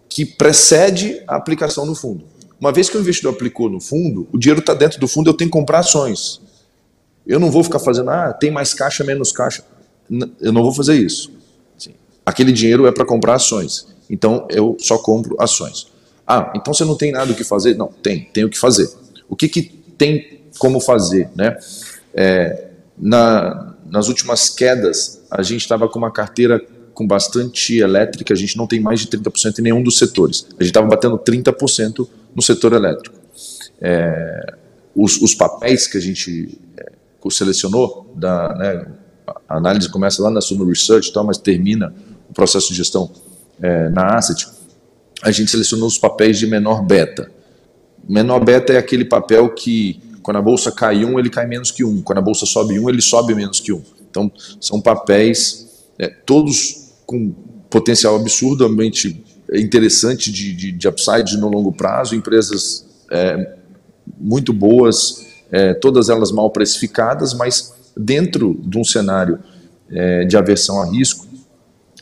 que 0.09 0.25
precede 0.25 1.23
a 1.27 1.37
aplicação 1.37 1.85
no 1.87 1.95
fundo. 1.95 2.25
Uma 2.65 2.73
vez 2.73 2.89
que 2.89 2.97
o 2.97 3.01
investidor 3.01 3.35
aplicou 3.35 3.69
no 3.69 3.79
fundo, 3.79 4.27
o 4.33 4.39
dinheiro 4.39 4.61
está 4.61 4.73
dentro 4.73 4.99
do 4.99 5.07
fundo, 5.07 5.29
eu 5.29 5.35
tenho 5.35 5.51
que 5.51 5.53
comprar 5.53 5.81
ações. 5.81 6.41
Eu 7.27 7.39
não 7.39 7.51
vou 7.51 7.63
ficar 7.63 7.79
fazendo, 7.79 8.09
ah, 8.09 8.33
tem 8.33 8.51
mais 8.51 8.73
caixa, 8.73 9.05
menos 9.05 9.33
caixa. 9.33 9.63
Eu 10.41 10.51
não 10.51 10.63
vou 10.63 10.73
fazer 10.73 10.95
isso. 10.95 11.31
Aquele 12.25 12.53
dinheiro 12.53 12.87
é 12.87 12.91
para 12.91 13.05
comprar 13.05 13.35
ações. 13.35 13.87
Então 14.09 14.49
eu 14.49 14.79
só 14.81 14.97
compro 14.97 15.37
ações. 15.39 15.89
Ah, 16.27 16.55
então 16.57 16.73
você 16.73 16.87
não 16.87 16.97
tem 16.97 17.13
nada 17.13 17.33
o 17.33 17.35
que 17.35 17.45
fazer? 17.45 17.77
Não, 17.77 17.89
tem, 17.89 18.31
tem 18.33 18.47
o 18.47 18.49
que 18.49 18.59
fazer. 18.59 18.91
O 19.29 19.37
que, 19.37 19.47
que 19.47 19.65
tem 19.99 20.41
como 20.59 20.81
fazer? 20.81 21.29
Né? 21.37 21.59
É, 22.15 22.69
na, 22.97 23.75
nas 23.91 24.09
últimas 24.09 24.49
quedas, 24.49 25.21
a 25.31 25.43
gente 25.43 25.61
estava 25.61 25.87
com 25.87 25.99
uma 25.99 26.11
carteira 26.11 26.65
com 26.95 27.07
bastante 27.07 27.77
elétrica, 27.77 28.33
a 28.33 28.37
gente 28.37 28.57
não 28.57 28.67
tem 28.67 28.81
mais 28.81 29.01
de 29.01 29.09
30% 29.09 29.59
em 29.59 29.63
nenhum 29.63 29.83
dos 29.83 29.99
setores. 29.99 30.47
A 30.59 30.63
gente 30.63 30.71
estava 30.71 30.87
batendo 30.87 31.19
30% 31.19 32.09
no 32.35 32.43
setor 32.43 32.73
elétrico. 32.73 33.17
É, 33.81 34.55
os, 34.95 35.21
os, 35.21 35.35
papéis 35.35 35.87
que 35.87 35.99
a 35.99 36.01
gente 36.01 36.59
é, 36.77 36.93
selecionou, 37.31 38.13
da, 38.15 38.55
né, 38.55 38.87
a 39.49 39.57
análise 39.57 39.89
começa 39.91 40.23
lá 40.23 40.31
na 40.31 40.41
Suno 40.41 40.65
Research, 40.65 41.13
tal, 41.13 41.25
mas 41.25 41.39
termina 41.39 41.95
o 42.29 42.33
processo 42.33 42.69
de 42.69 42.75
gestão 42.75 43.11
é, 43.61 43.89
na 43.89 44.17
Asset, 44.17 44.47
a 45.23 45.31
gente 45.31 45.51
selecionou 45.51 45.89
os 45.89 45.99
papéis 45.99 46.39
de 46.39 46.47
menor 46.47 46.83
beta. 46.85 47.31
Menor 48.09 48.45
beta 48.45 48.73
é 48.73 48.77
aquele 48.77 49.05
papel 49.05 49.49
que, 49.51 50.01
quando 50.23 50.37
a 50.37 50.43
bolsa 50.43 50.71
cai 50.71 51.05
um, 51.05 51.19
ele 51.19 51.31
cai 51.31 51.47
menos 51.47 51.71
que 51.71 51.85
um. 51.85 52.03
Quando 52.03 52.19
a 52.19 52.23
bolsa 52.23 52.45
sobe 52.45 52.79
um, 52.79 52.89
ele 52.89 53.01
sobe 53.01 53.35
menos 53.35 53.61
que 53.61 53.73
um. 53.73 53.83
Então, 54.11 54.31
são 54.61 54.81
papéis, 54.81 55.87
é, 55.99 56.09
todos 56.09 56.93
com 57.07 57.33
potencial 57.71 58.17
absurdamente 58.17 59.25
interessante 59.53 60.33
de, 60.33 60.53
de, 60.55 60.73
de 60.73 60.89
upside 60.89 61.37
no 61.37 61.49
longo 61.49 61.73
prazo, 61.73 62.15
empresas 62.15 62.87
é, 63.11 63.57
muito 64.19 64.53
boas, 64.53 65.27
é, 65.51 65.75
todas 65.75 66.09
elas 66.09 66.33
mal 66.33 66.51
precificadas, 66.51 67.35
mas 67.35 67.73
dentro 67.97 68.61
de 68.65 68.79
um 68.79 68.85
cenário 68.85 69.39
é, 69.91 70.25
de 70.25 70.37
aversão 70.37 70.81
a 70.81 70.87
risco, 70.87 71.27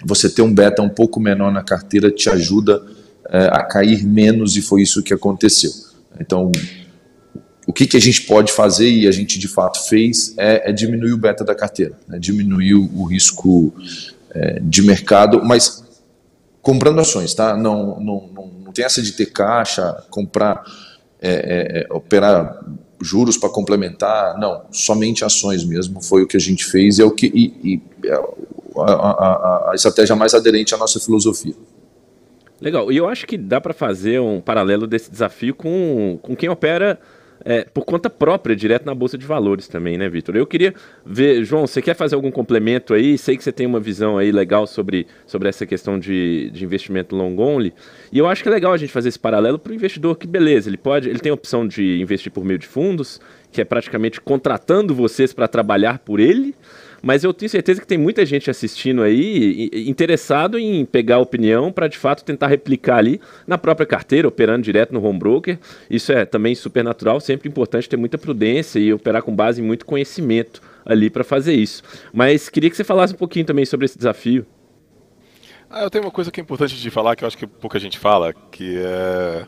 você 0.05 0.28
ter 0.28 0.42
um 0.42 0.52
beta 0.52 0.83
um 0.83 0.88
pouco 0.88 1.20
menor 1.20 1.52
na 1.52 1.62
carteira 1.62 2.11
te 2.11 2.28
ajuda 2.28 2.83
é, 3.28 3.46
a 3.46 3.62
cair 3.62 4.05
menos 4.05 4.57
e 4.57 4.62
foi 4.62 4.83
isso 4.83 5.02
que 5.02 5.14
aconteceu. 5.14 5.70
Então, 6.20 6.50
o 7.66 7.72
que, 7.72 7.87
que 7.87 7.96
a 7.96 8.00
gente 8.00 8.22
pode 8.22 8.52
fazer 8.52 8.88
e 8.88 9.07
a 9.07 9.12
gente 9.12 9.38
de 9.38 9.48
fato 9.48 9.88
fez 9.88 10.35
é, 10.37 10.70
é 10.70 10.72
diminuir 10.72 11.12
o 11.12 11.16
beta 11.16 11.44
da 11.44 11.55
carteira, 11.55 11.92
né, 12.09 12.18
diminuir 12.18 12.74
o 12.74 13.05
risco 13.05 13.72
é, 14.31 14.61
de 14.61 14.83
mercado, 14.83 15.42
mas 15.44 15.82
comprando 16.62 17.01
ações, 17.01 17.35
tá? 17.35 17.57
Não, 17.57 18.01
não, 18.01 18.31
não, 18.33 18.46
não 18.64 18.72
tem 18.72 18.85
essa 18.85 19.03
de 19.03 19.12
ter 19.12 19.27
caixa, 19.27 20.05
comprar, 20.09 20.62
é, 21.20 21.31
é, 21.31 21.83
é 21.83 21.92
operar 21.92 22.64
juros 23.03 23.37
para 23.37 23.48
complementar, 23.48 24.38
não, 24.38 24.62
somente 24.70 25.25
ações 25.25 25.64
mesmo 25.64 26.01
foi 26.01 26.22
o 26.22 26.27
que 26.27 26.37
a 26.37 26.40
gente 26.40 26.64
fez 26.64 26.98
e 26.98 27.03
é 27.03 27.05
o 27.05 27.11
que 27.11 27.27
e, 27.27 27.75
e 27.75 28.09
é 28.09 28.14
a, 28.14 28.92
a, 28.92 29.70
a, 29.70 29.75
estratégia 29.75 30.14
mais 30.14 30.35
aderente 30.35 30.72
à 30.72 30.79
nossa 30.79 31.01
filosofia. 31.01 31.55
Legal, 32.61 32.92
e 32.92 32.96
eu 32.96 33.09
acho 33.09 33.27
que 33.27 33.37
dá 33.37 33.61
para 33.61 33.75
fazer 33.75 34.20
um 34.20 34.40
paralelo 34.40 34.87
desse 34.87 35.11
desafio 35.11 35.53
com, 35.53 36.16
com 36.22 36.37
quem 36.37 36.48
opera 36.48 37.01
é, 37.44 37.64
por 37.64 37.85
conta 37.85 38.09
própria, 38.09 38.55
direto 38.55 38.87
na 38.87 38.94
Bolsa 38.94 39.18
de 39.18 39.26
Valores 39.26 39.68
também, 39.68 39.96
né, 39.98 40.09
Vitor? 40.09 40.37
Eu 40.37 40.46
queria 40.46 40.74
ver, 41.05 41.44
João, 41.44 41.66
você 41.66 41.83
quer 41.83 41.94
fazer 41.94 42.14
algum 42.14 42.31
complemento 42.31 42.94
aí? 42.94 43.16
Sei 43.18 43.37
que 43.37 43.44
você 43.44 43.52
tem 43.52 43.66
uma 43.66 43.81
visão 43.81 44.18
aí 44.18 44.33
legal 44.33 44.66
sobre, 44.66 45.07
sobre 45.26 45.48
essa 45.48 45.66
questão 45.66 45.98
de, 45.98 46.50
de 46.50 46.64
investimento 46.64 47.14
long 47.14 47.37
only. 47.38 47.72
E 48.12 48.18
eu 48.18 48.26
acho 48.26 48.42
que 48.42 48.48
é 48.48 48.52
legal 48.52 48.72
a 48.72 48.76
gente 48.76 48.92
fazer 48.92 49.09
esse 49.09 49.18
paralelo 49.18 49.59
para 49.59 49.72
o 49.72 49.74
investidor, 49.74 50.16
que 50.16 50.26
beleza, 50.26 50.68
ele 50.68 50.76
pode, 50.76 51.09
ele 51.09 51.18
tem 51.18 51.31
a 51.31 51.35
opção 51.35 51.66
de 51.66 52.00
investir 52.00 52.33
por 52.33 52.44
meio 52.44 52.59
de 52.59 52.66
fundos, 52.66 53.20
que 53.50 53.61
é 53.61 53.64
praticamente 53.64 54.20
contratando 54.20 54.94
vocês 54.94 55.33
para 55.33 55.46
trabalhar 55.46 55.98
por 55.98 56.20
ele 56.20 56.55
mas 57.03 57.25
eu 57.25 57.35
tenho 57.35 57.51
certeza 57.51 57.81
que 57.81 57.87
tem 57.87 57.99
muita 57.99 58.25
gente 58.25 58.49
assistindo 58.49 59.03
aí 59.03 59.69
interessado 59.87 60.59
em 60.59 60.85
pegar 60.85 61.17
a 61.17 61.19
opinião 61.19 61.73
para 61.73 61.88
de 61.88 61.99
fato 61.99 62.25
tentar 62.25 62.47
replicar 62.47 62.99
ali 62.99 63.21
na 63.47 63.59
própria 63.59 63.85
carteira, 63.85 64.29
operando 64.29 64.62
direto 64.62 64.93
no 64.93 65.05
home 65.05 65.19
broker. 65.19 65.59
Isso 65.91 66.12
é 66.12 66.25
também 66.25 66.55
super 66.55 66.85
natural, 66.85 67.21
sempre 67.21 67.49
importante 67.49 67.88
ter 67.88 67.97
muita 67.97 68.17
prudência 68.17 68.79
e 68.79 68.93
operar 68.93 69.23
com 69.23 69.35
base 69.35 69.61
em 69.61 69.65
muito 69.65 69.85
conhecimento 69.85 70.62
ali 70.87 71.11
para 71.11 71.25
fazer 71.25 71.55
isso. 71.55 71.83
Mas 72.12 72.49
queria 72.49 72.71
que 72.71 72.77
você 72.77 72.85
falasse 72.85 73.15
um 73.15 73.19
pouquinho 73.19 73.45
também 73.45 73.65
sobre 73.65 73.87
esse 73.87 73.99
desafio. 73.99 74.47
Ah, 75.69 75.83
eu 75.83 75.91
tenho 75.91 76.05
uma 76.05 76.11
coisa 76.11 76.31
que 76.31 76.38
é 76.38 76.43
importante 76.43 76.77
de 76.77 76.91
falar 76.91 77.17
que 77.17 77.25
eu 77.25 77.27
acho 77.27 77.38
que 77.38 77.47
pouca 77.47 77.79
gente 77.79 77.99
fala, 77.99 78.35
que 78.51 78.77
é 78.77 79.47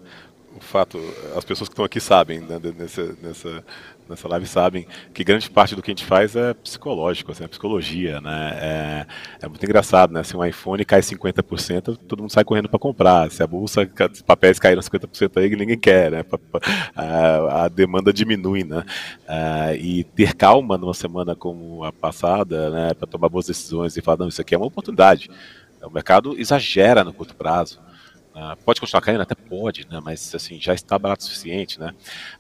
fato, 0.74 0.98
as 1.36 1.44
pessoas 1.44 1.68
que 1.68 1.72
estão 1.72 1.84
aqui 1.84 2.00
sabem, 2.00 2.40
né, 2.40 2.58
nessa, 2.76 3.16
nessa, 3.22 3.64
nessa 4.08 4.26
live 4.26 4.44
sabem 4.44 4.88
que 5.14 5.22
grande 5.22 5.48
parte 5.48 5.76
do 5.76 5.80
que 5.80 5.92
a 5.92 5.94
gente 5.94 6.04
faz 6.04 6.34
é 6.34 6.52
psicológico, 6.52 7.30
assim, 7.30 7.44
é 7.44 7.46
psicologia, 7.46 8.20
né? 8.20 8.50
É, 8.60 9.06
é, 9.42 9.48
muito 9.48 9.64
engraçado, 9.64 10.12
né? 10.12 10.24
Se 10.24 10.36
um 10.36 10.44
iPhone 10.44 10.84
cai 10.84 10.98
50%, 10.98 11.96
todo 12.08 12.22
mundo 12.22 12.32
sai 12.32 12.42
correndo 12.42 12.68
para 12.68 12.80
comprar. 12.80 13.30
Se 13.30 13.40
a 13.40 13.46
bolsa, 13.46 13.88
os 14.12 14.22
papéis 14.22 14.58
caíram 14.58 14.82
50% 14.82 15.40
aí, 15.40 15.48
ninguém 15.54 15.78
quer, 15.78 16.10
né? 16.10 16.24
A, 16.96 17.66
a 17.66 17.68
demanda 17.68 18.12
diminui, 18.12 18.64
né? 18.64 18.84
É, 19.28 19.76
e 19.76 20.02
ter 20.02 20.34
calma 20.34 20.76
numa 20.76 20.94
semana 20.94 21.36
como 21.36 21.84
a 21.84 21.92
passada, 21.92 22.68
né? 22.70 22.94
Para 22.94 23.06
tomar 23.06 23.28
boas 23.28 23.46
decisões 23.46 23.96
e 23.96 24.02
falar, 24.02 24.18
não, 24.18 24.28
isso 24.28 24.40
aqui 24.40 24.56
é 24.56 24.58
uma 24.58 24.66
oportunidade. 24.66 25.30
O 25.80 25.90
mercado 25.90 26.34
exagera 26.36 27.04
no 27.04 27.12
curto 27.12 27.36
prazo. 27.36 27.78
Uh, 28.34 28.56
pode 28.64 28.80
continuar 28.80 29.00
caindo? 29.00 29.20
Até 29.20 29.36
pode, 29.36 29.86
né? 29.88 30.00
mas 30.02 30.34
assim, 30.34 30.60
já 30.60 30.74
está 30.74 30.98
barato 30.98 31.22
o 31.22 31.24
suficiente, 31.24 31.78
né? 31.78 31.94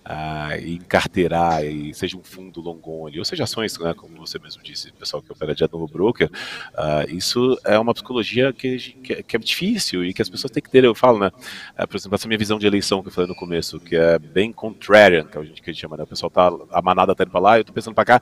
Uh, 0.04 0.60
e 0.60 0.74
encarteirar, 0.74 1.64
e 1.64 1.94
seja 1.94 2.16
um 2.16 2.22
fundo 2.24 2.60
long 2.60 2.80
only, 2.84 3.20
ou 3.20 3.24
seja 3.24 3.44
ações, 3.44 3.78
né? 3.78 3.94
como 3.94 4.16
você 4.16 4.36
mesmo 4.40 4.60
disse, 4.60 4.90
pessoal 4.92 5.22
que 5.22 5.30
opera 5.30 5.54
de 5.54 5.62
novo 5.70 5.86
broker, 5.86 6.28
uh, 6.72 7.08
isso 7.14 7.56
é 7.64 7.78
uma 7.78 7.94
psicologia 7.94 8.52
que, 8.52 8.76
que, 8.76 9.22
que, 9.22 9.36
é 9.36 9.38
difícil 9.38 10.04
e 10.04 10.12
que 10.12 10.20
as 10.20 10.28
pessoas 10.28 10.50
têm 10.50 10.60
que 10.60 10.68
ter, 10.68 10.82
eu 10.82 10.96
falo, 10.96 11.20
né? 11.20 11.30
por 11.88 11.96
exemplo, 11.96 12.16
essa 12.16 12.26
minha 12.26 12.38
visão 12.38 12.58
de 12.58 12.66
eleição 12.66 13.00
que 13.00 13.08
eu 13.08 13.12
falei 13.12 13.28
no 13.28 13.36
começo, 13.36 13.78
que 13.78 13.94
é 13.94 14.18
bem 14.18 14.52
contrarian, 14.52 15.24
que 15.24 15.38
a 15.38 15.44
gente, 15.44 15.62
que 15.62 15.70
a 15.70 15.72
gente 15.72 15.80
chama, 15.80 15.96
né? 15.96 16.02
O 16.02 16.06
pessoal 16.08 16.28
tá, 16.28 16.50
a 16.72 16.82
manada 16.82 17.14
tá 17.14 17.22
indo 17.22 17.30
para 17.30 17.40
lá, 17.40 17.56
eu 17.56 17.60
estou 17.60 17.74
pensando 17.74 17.94
para 17.94 18.04
cá, 18.04 18.20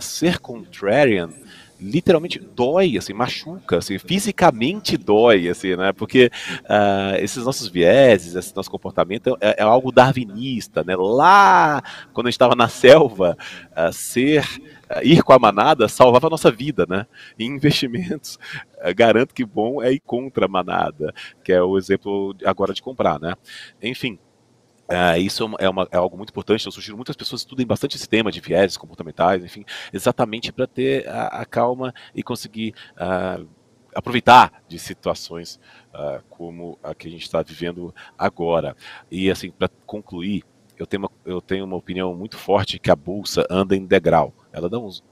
ser 0.00 0.38
contrarian 0.38 1.30
literalmente 1.80 2.38
dói, 2.38 2.96
assim, 2.98 3.12
machuca, 3.12 3.78
assim, 3.78 3.98
fisicamente 3.98 4.96
dói, 4.96 5.48
assim, 5.48 5.76
né? 5.76 5.92
Porque 5.92 6.30
uh, 6.64 7.16
esses 7.18 7.44
nossos 7.44 7.68
vieses, 7.68 8.34
esse 8.34 8.54
nosso 8.54 8.70
comportamento 8.70 9.36
é, 9.40 9.56
é, 9.58 9.62
algo 9.62 9.92
darwinista, 9.92 10.82
né? 10.84 10.96
Lá, 10.96 11.82
quando 12.12 12.26
a 12.26 12.30
gente 12.30 12.34
estava 12.34 12.56
na 12.56 12.68
selva, 12.68 13.36
uh, 13.72 13.92
ser 13.92 14.44
uh, 14.90 15.02
ir 15.02 15.22
com 15.22 15.32
a 15.32 15.38
manada 15.38 15.88
salvava 15.88 16.26
a 16.26 16.30
nossa 16.30 16.50
vida, 16.50 16.84
né? 16.88 17.06
Em 17.38 17.46
investimentos, 17.46 18.38
garanto 18.96 19.34
que 19.34 19.44
bom 19.44 19.82
é 19.82 19.92
ir 19.92 20.00
contra 20.00 20.46
a 20.46 20.48
manada, 20.48 21.12
que 21.44 21.52
é 21.52 21.62
o 21.62 21.78
exemplo 21.78 22.34
agora 22.44 22.74
de 22.74 22.82
comprar, 22.82 23.20
né? 23.20 23.34
Enfim, 23.82 24.18
Uh, 24.88 25.18
isso 25.18 25.54
é, 25.58 25.68
uma, 25.68 25.86
é, 25.92 25.96
algo 25.96 26.16
muito 26.16 26.30
importante. 26.30 26.64
Eu 26.64 26.72
sugiro 26.72 26.96
muitas 26.96 27.14
pessoas 27.14 27.42
estudem 27.42 27.66
bastante 27.66 27.96
esse 27.96 28.08
tema 28.08 28.32
de 28.32 28.40
vieses 28.40 28.76
comportamentais, 28.76 29.44
enfim, 29.44 29.64
exatamente 29.92 30.50
para 30.50 30.66
ter 30.66 31.06
a, 31.06 31.26
a, 31.26 31.44
calma 31.44 31.92
e 32.14 32.22
conseguir 32.22 32.74
uh, 32.94 33.46
aproveitar 33.94 34.62
de 34.66 34.78
situações 34.78 35.60
uh, 35.94 36.22
como 36.30 36.78
a 36.82 36.94
que 36.94 37.06
a 37.06 37.10
gente 37.10 37.22
está 37.22 37.42
vivendo 37.42 37.94
agora. 38.16 38.74
E 39.10 39.30
assim, 39.30 39.50
para 39.50 39.68
concluir, 39.84 40.42
eu 40.78 40.86
tenho, 40.86 41.02
uma, 41.02 41.10
eu 41.24 41.40
tenho 41.40 41.64
uma 41.64 41.76
opinião 41.76 42.14
muito 42.14 42.38
forte 42.38 42.78
que 42.78 42.90
a 42.90 42.96
bolsa 42.96 43.44
anda 43.50 43.76
em 43.76 43.84
degrau. 43.84 44.32
Ela 44.52 44.70
dá 44.70 44.78
uns, 44.78 45.02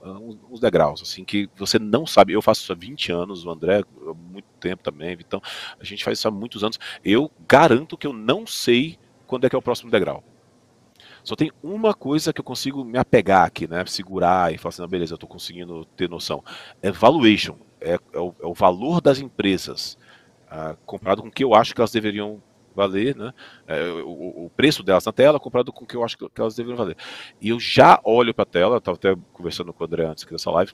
uns, 0.51 0.61
degraus, 0.61 1.03
assim, 1.03 1.25
que 1.25 1.51
você 1.57 1.79
não 1.79 2.07
sabe. 2.07 2.33
Eu 2.33 2.41
faço 2.41 2.63
isso 2.63 2.73
há 2.73 2.77
20 2.77 3.13
anos, 3.13 3.45
o 3.45 3.51
André 3.51 3.81
há 3.81 4.15
muito 4.15 4.47
tempo 4.61 4.83
também, 4.83 5.17
então 5.21 5.43
a 5.79 5.85
gente 5.85 6.05
faz 6.05 6.19
isso 6.19 6.29
há 6.29 6.31
muitos 6.31 6.63
anos. 6.63 6.79
Eu 7.05 7.31
garanto 7.49 7.99
que 7.99 8.07
eu 8.07 8.13
não 8.13 8.47
sei 8.47 8.97
quando 9.27 9.47
é 9.47 9.51
que 9.51 9.57
é 9.57 9.59
o 9.59 9.63
próximo 9.63 9.91
degrau. 9.91 10.23
Só 11.23 11.35
tem 11.35 11.51
uma 11.63 11.93
coisa 11.93 12.33
que 12.33 12.41
eu 12.41 12.45
consigo 12.45 12.85
me 12.85 12.99
apegar 12.99 13.45
aqui, 13.45 13.67
né? 13.67 13.85
Segurar 13.87 14.55
e 14.55 14.59
falar 14.59 14.71
assim, 14.71 14.87
beleza, 14.87 15.13
eu 15.13 15.17
estou 15.17 15.29
conseguindo 15.29 15.85
ter 15.97 16.09
noção. 16.09 16.43
É 16.81 16.91
valuation, 16.91 17.57
é, 17.81 17.99
é, 18.13 18.19
o, 18.19 18.35
é 18.41 18.47
o, 18.47 18.55
valor 18.55 19.01
das 19.01 19.19
empresas, 19.19 19.99
ah, 20.49 20.77
comparado 20.87 21.23
com 21.23 21.29
o 21.29 21.31
que 21.31 21.43
eu 21.43 21.55
acho 21.55 21.75
que 21.75 21.81
elas 21.81 21.91
deveriam 21.91 22.41
valer, 22.75 23.17
né? 23.17 23.33
É, 23.67 23.91
o, 24.03 24.45
o, 24.47 24.51
preço 24.57 24.83
delas 24.83 25.05
na 25.05 25.13
tela 25.13 25.41
comparado 25.41 25.73
com 25.73 25.85
o 25.85 25.87
que 25.87 25.97
eu 25.97 26.05
acho 26.05 26.17
que 26.17 26.41
elas 26.41 26.55
deveriam 26.55 26.77
valer. 26.77 26.97
E 27.41 27.49
eu 27.49 27.59
já 27.59 28.01
olho 28.05 28.33
para 28.33 28.45
a 28.45 28.47
tela, 28.47 28.77
estava 28.77 28.97
até 28.97 29.17
conversando 29.33 29.73
com 29.73 29.83
o 29.83 29.87
André 29.87 30.05
antes 30.07 30.25
dessa 30.25 30.51
live, 30.51 30.73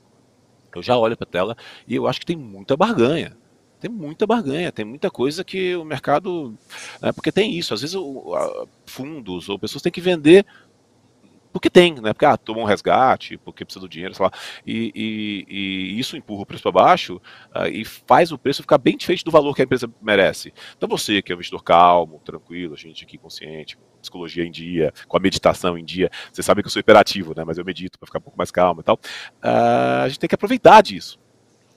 eu 0.74 0.82
já 0.82 0.96
olho 0.96 1.16
para 1.16 1.26
a 1.26 1.30
tela 1.30 1.56
e 1.86 1.94
eu 1.94 2.06
acho 2.06 2.20
que 2.20 2.26
tem 2.26 2.36
muita 2.36 2.76
barganha 2.76 3.36
tem 3.82 3.90
muita 3.90 4.26
barganha, 4.28 4.70
tem 4.70 4.84
muita 4.84 5.10
coisa 5.10 5.42
que 5.42 5.74
o 5.74 5.84
mercado. 5.84 6.56
Né, 7.00 7.10
porque 7.12 7.32
tem 7.32 7.58
isso, 7.58 7.74
às 7.74 7.80
vezes 7.80 7.96
o, 7.96 8.32
a, 8.34 8.66
fundos 8.86 9.48
ou 9.48 9.58
pessoas 9.58 9.82
têm 9.82 9.90
que 9.90 10.00
vender 10.00 10.46
porque 11.52 11.68
tem, 11.68 11.94
né? 11.96 12.14
Porque 12.14 12.24
ah, 12.24 12.36
toma 12.36 12.60
um 12.60 12.64
resgate, 12.64 13.36
porque 13.36 13.62
precisa 13.62 13.80
do 13.80 13.88
dinheiro, 13.88 14.14
sei 14.14 14.24
lá. 14.24 14.32
E, 14.66 14.90
e, 14.94 15.46
e 15.48 16.00
isso 16.00 16.16
empurra 16.16 16.42
o 16.42 16.46
preço 16.46 16.62
para 16.62 16.72
baixo 16.72 17.20
uh, 17.54 17.66
e 17.70 17.84
faz 17.84 18.32
o 18.32 18.38
preço 18.38 18.62
ficar 18.62 18.78
bem 18.78 18.96
diferente 18.96 19.22
do 19.22 19.30
valor 19.30 19.54
que 19.54 19.60
a 19.60 19.64
empresa 19.64 19.90
merece. 20.00 20.52
Então 20.74 20.88
você 20.88 21.20
que 21.20 21.30
é 21.30 21.34
um 21.34 21.36
investidor 21.36 21.62
calmo, 21.62 22.22
tranquilo, 22.24 22.72
a 22.72 22.76
gente 22.78 23.04
aqui 23.04 23.18
consciente, 23.18 23.76
com 23.76 23.82
psicologia 24.00 24.44
em 24.44 24.50
dia, 24.50 24.94
com 25.06 25.16
a 25.16 25.20
meditação 25.20 25.76
em 25.76 25.84
dia, 25.84 26.10
você 26.32 26.42
sabe 26.42 26.62
que 26.62 26.68
eu 26.68 26.72
sou 26.72 26.80
hiperativo, 26.80 27.34
né? 27.36 27.44
Mas 27.44 27.58
eu 27.58 27.64
medito 27.64 27.98
para 27.98 28.06
ficar 28.06 28.18
um 28.18 28.22
pouco 28.22 28.38
mais 28.38 28.50
calmo 28.50 28.80
e 28.80 28.84
tal. 28.84 28.94
Uh, 28.96 30.04
a 30.04 30.08
gente 30.08 30.20
tem 30.20 30.28
que 30.28 30.34
aproveitar 30.34 30.80
disso. 30.80 31.20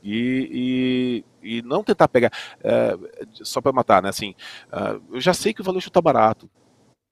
E, 0.08 1.24
e, 1.24 1.26
e 1.46 1.62
não 1.62 1.84
tentar 1.84 2.08
pegar 2.08 2.32
é, 2.64 2.98
só 3.44 3.62
para 3.62 3.72
matar, 3.72 4.02
né? 4.02 4.10
Assim, 4.10 4.34
uh, 4.72 5.02
eu 5.14 5.22
já 5.22 5.34
sei 5.34 5.54
que 5.54 5.62
o 5.62 5.64
valuation 5.64 5.90
está 5.90 6.02
barato. 6.02 6.50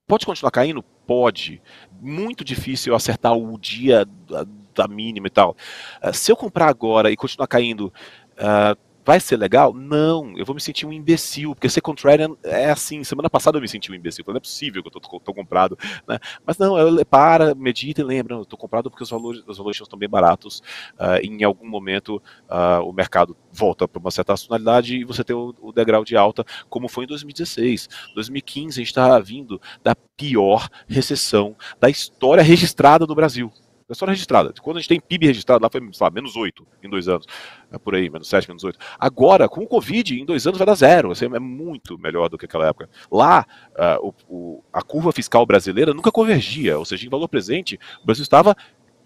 Pode 0.08 0.26
continuar 0.26 0.52
caindo? 0.52 0.84
Pode. 1.06 1.62
Muito 2.02 2.44
difícil 2.44 2.96
acertar 2.96 3.34
o 3.34 3.58
dia 3.58 4.06
da, 4.28 4.46
da 4.74 4.88
mínima 4.88 5.28
e 5.28 5.30
tal. 5.30 5.56
Uh, 6.04 6.14
se 6.14 6.32
eu 6.32 6.36
comprar 6.36 6.68
agora 6.68 7.12
e 7.12 7.16
continuar 7.16 7.48
caindo, 7.48 7.94
uh, 8.38 8.78
Vai 9.06 9.20
ser 9.20 9.38
legal? 9.38 9.74
Não, 9.74 10.38
eu 10.38 10.46
vou 10.46 10.56
me 10.56 10.62
sentir 10.62 10.86
um 10.86 10.94
imbecil, 10.94 11.54
porque 11.54 11.70
ser 11.70 11.82
contrarian 11.82 12.36
é 12.44 12.70
assim. 12.70 13.04
Semana 13.04 13.30
passada 13.30 13.58
eu 13.58 13.62
me 13.62 13.68
senti 13.68 13.92
um 13.92 13.96
imbecil, 13.96 14.24
não 14.28 14.38
é 14.38 14.40
possível 14.40 14.82
que 14.82 14.88
eu 14.88 14.92
tô, 14.92 15.20
tô 15.20 15.34
comprado, 15.34 15.78
né? 16.08 16.20
Mas 16.46 16.58
não, 16.58 16.78
eu 16.78 17.06
para, 17.06 17.54
medita 17.54 18.02
e 18.02 18.04
lembra, 18.04 18.36
eu 18.36 18.46
tô 18.46 18.56
comprado 18.56 18.90
porque 18.90 19.04
os 19.04 19.10
valores, 19.10 19.44
os 19.46 19.58
valores 19.58 19.80
estão 19.80 20.00
bem 20.00 20.10
baratos. 20.10 20.62
Uh, 20.94 21.20
em 21.24 21.44
algum 21.44 21.68
momento 21.68 22.22
uh, 22.50 22.84
o 22.88 22.94
mercado 22.94 23.36
volta 23.52 23.88
para 23.88 24.00
uma 24.00 24.12
certa 24.12 24.34
racionalidade 24.34 24.96
e 24.96 25.04
você 25.04 25.24
tem 25.24 25.36
o, 25.36 25.54
o, 25.62 25.72
degrau 25.72 26.06
de 26.06 26.16
alta, 26.16 26.46
como 26.70 26.88
foi 26.88 27.04
em 27.04 27.08
2016. 27.08 27.90
2015 28.16 28.80
a 28.80 28.82
gente 28.82 28.88
está 28.88 29.20
vindo 29.20 29.62
da 29.84 29.96
pior 29.96 30.70
recessão 30.88 31.56
da 31.80 31.90
história 31.90 32.44
registrada 32.44 33.06
no 33.06 33.16
Brasil. 33.16 33.52
É 33.94 33.96
só 33.96 34.08
registrada. 34.08 34.52
Quando 34.60 34.78
a 34.78 34.80
gente 34.80 34.90
tem 34.90 35.00
PIB 35.00 35.28
registrado, 35.28 35.62
lá 35.62 35.70
foi, 35.70 35.80
sei 35.80 36.04
lá, 36.04 36.10
menos 36.10 36.36
8 36.36 36.66
em 36.82 36.90
dois 36.90 37.08
anos. 37.08 37.28
É 37.72 37.78
por 37.78 37.94
aí, 37.94 38.10
menos 38.10 38.28
7, 38.28 38.48
menos 38.48 38.64
8. 38.64 38.80
Agora, 39.00 39.48
com 39.48 39.62
o 39.62 39.68
Covid, 39.68 40.20
em 40.20 40.26
dois 40.26 40.48
anos 40.48 40.58
vai 40.58 40.66
dar 40.66 40.74
zero. 40.74 41.12
Assim, 41.12 41.26
é 41.26 41.40
muito 41.40 41.96
melhor 42.00 42.28
do 42.28 42.36
que 42.36 42.46
aquela 42.46 42.68
época. 42.68 42.90
Lá, 43.12 43.46
uh, 43.74 44.14
o, 44.28 44.36
o, 44.36 44.64
a 44.74 44.82
curva 44.82 45.12
fiscal 45.12 45.46
brasileira 45.46 45.94
nunca 45.94 46.12
convergia, 46.12 46.80
ou 46.80 46.86
seja, 46.86 47.06
em 47.06 47.10
valor 47.10 47.28
presente, 47.28 47.80
o 48.02 48.06
Brasil 48.08 48.24
estava 48.24 48.58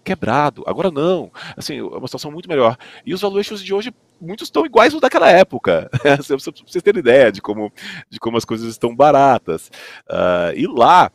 quebrado. 0.02 0.64
Agora 0.66 0.90
não. 0.90 1.30
Assim, 1.54 1.80
é 1.80 1.82
uma 1.82 2.08
situação 2.08 2.30
muito 2.30 2.48
melhor. 2.48 2.78
E 3.04 3.12
os 3.12 3.20
valuations 3.20 3.62
de 3.62 3.74
hoje, 3.74 3.92
muitos 4.18 4.46
estão 4.46 4.64
iguais 4.64 4.94
aos 4.94 5.02
daquela 5.02 5.30
época. 5.30 5.90
Vocês 6.26 6.82
terem 6.82 7.00
ideia 7.00 7.30
de 7.30 7.42
como, 7.42 7.70
de 8.08 8.18
como 8.18 8.38
as 8.38 8.44
coisas 8.46 8.70
estão 8.70 8.96
baratas. 8.96 9.70
Uh, 10.08 10.56
e 10.56 10.66
lá, 10.66 11.12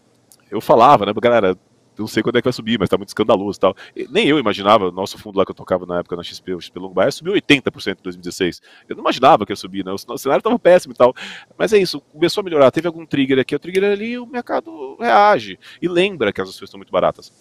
eu 0.51 0.61
falava, 0.61 1.07
né, 1.07 1.13
galera, 1.19 1.57
não 1.97 2.07
sei 2.07 2.23
quando 2.23 2.37
é 2.37 2.41
que 2.41 2.45
vai 2.45 2.53
subir, 2.53 2.79
mas 2.79 2.89
tá 2.89 2.97
muito 2.97 3.09
escandaloso 3.09 3.57
e 3.57 3.59
tal. 3.59 3.75
E 3.95 4.07
nem 4.09 4.27
eu 4.27 4.39
imaginava, 4.39 4.91
nosso 4.91 5.17
fundo 5.17 5.37
lá 5.37 5.45
que 5.45 5.51
eu 5.51 5.55
tocava 5.55 5.85
na 5.85 5.99
época 5.99 6.15
na 6.15 6.23
XP, 6.23 6.55
o 6.55 6.61
XP 6.61 6.79
Longo 6.79 6.93
Baia, 6.93 7.11
subiu 7.11 7.33
80% 7.33 7.99
em 7.99 8.03
2016. 8.03 8.61
Eu 8.89 8.95
não 8.95 9.03
imaginava 9.03 9.45
que 9.45 9.51
ia 9.51 9.55
subir, 9.55 9.85
né? 9.85 9.91
O, 9.91 10.17
cenário 10.17 10.41
tava 10.41 10.57
péssimo 10.57 10.93
e 10.93 10.97
tal. 10.97 11.13
Mas 11.57 11.73
é 11.73 11.77
isso, 11.77 12.01
começou 12.01 12.41
a 12.41 12.43
melhorar. 12.43 12.71
Teve 12.71 12.87
algum 12.87 13.05
trigger 13.05 13.39
aqui, 13.39 13.55
o 13.55 13.59
trigger 13.59 13.83
ali, 13.83 14.17
o 14.17 14.25
mercado 14.25 14.97
reage. 14.99 15.59
E 15.81 15.87
lembra 15.87 16.33
que 16.33 16.41
as 16.41 16.49
ações 16.49 16.63
estão 16.63 16.77
muito 16.77 16.91
baratas. 16.91 17.31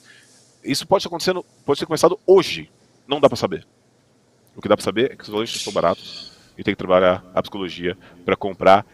Isso 0.63 0.87
pode 0.87 1.07
acontecer, 1.07 1.35
pode 1.65 1.81
ter 1.81 1.87
começado 1.87 2.19
hoje. 2.27 2.71
Não 3.07 3.21
dá 3.21 3.29
para 3.29 3.37
saber. 3.37 3.67
O 4.55 4.61
que 4.61 4.69
dá 4.69 4.77
para 4.77 4.85
saber 4.85 5.13
é 5.13 5.17
que 5.17 5.23
os 5.23 5.29
valores 5.29 5.55
estão 5.55 5.73
baratos 5.73 6.33
e 6.57 6.63
tem 6.63 6.75
que 6.75 6.79
trabalhar 6.79 7.25
a 7.35 7.43
psicologia 7.43 7.97
para 8.25 8.37
comprar 8.37 8.85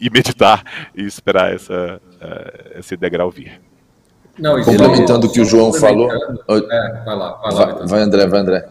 e 0.00 0.08
meditar 0.10 0.90
e 0.94 1.02
esperar 1.02 1.54
essa, 1.54 2.00
uh, 2.04 2.78
esse 2.78 2.96
degrau 2.96 3.30
vir. 3.30 3.60
Não, 4.38 4.62
complementando 4.62 5.26
o 5.26 5.32
que 5.32 5.40
o 5.40 5.44
João 5.44 5.72
falou. 5.72 6.10
É, 6.10 7.02
vai 7.04 7.16
lá, 7.16 7.32
vai, 7.34 7.54
lá, 7.54 7.64
vai, 7.72 7.86
vai 7.86 8.00
André, 8.00 8.26
vai 8.26 8.40
André. 8.40 8.68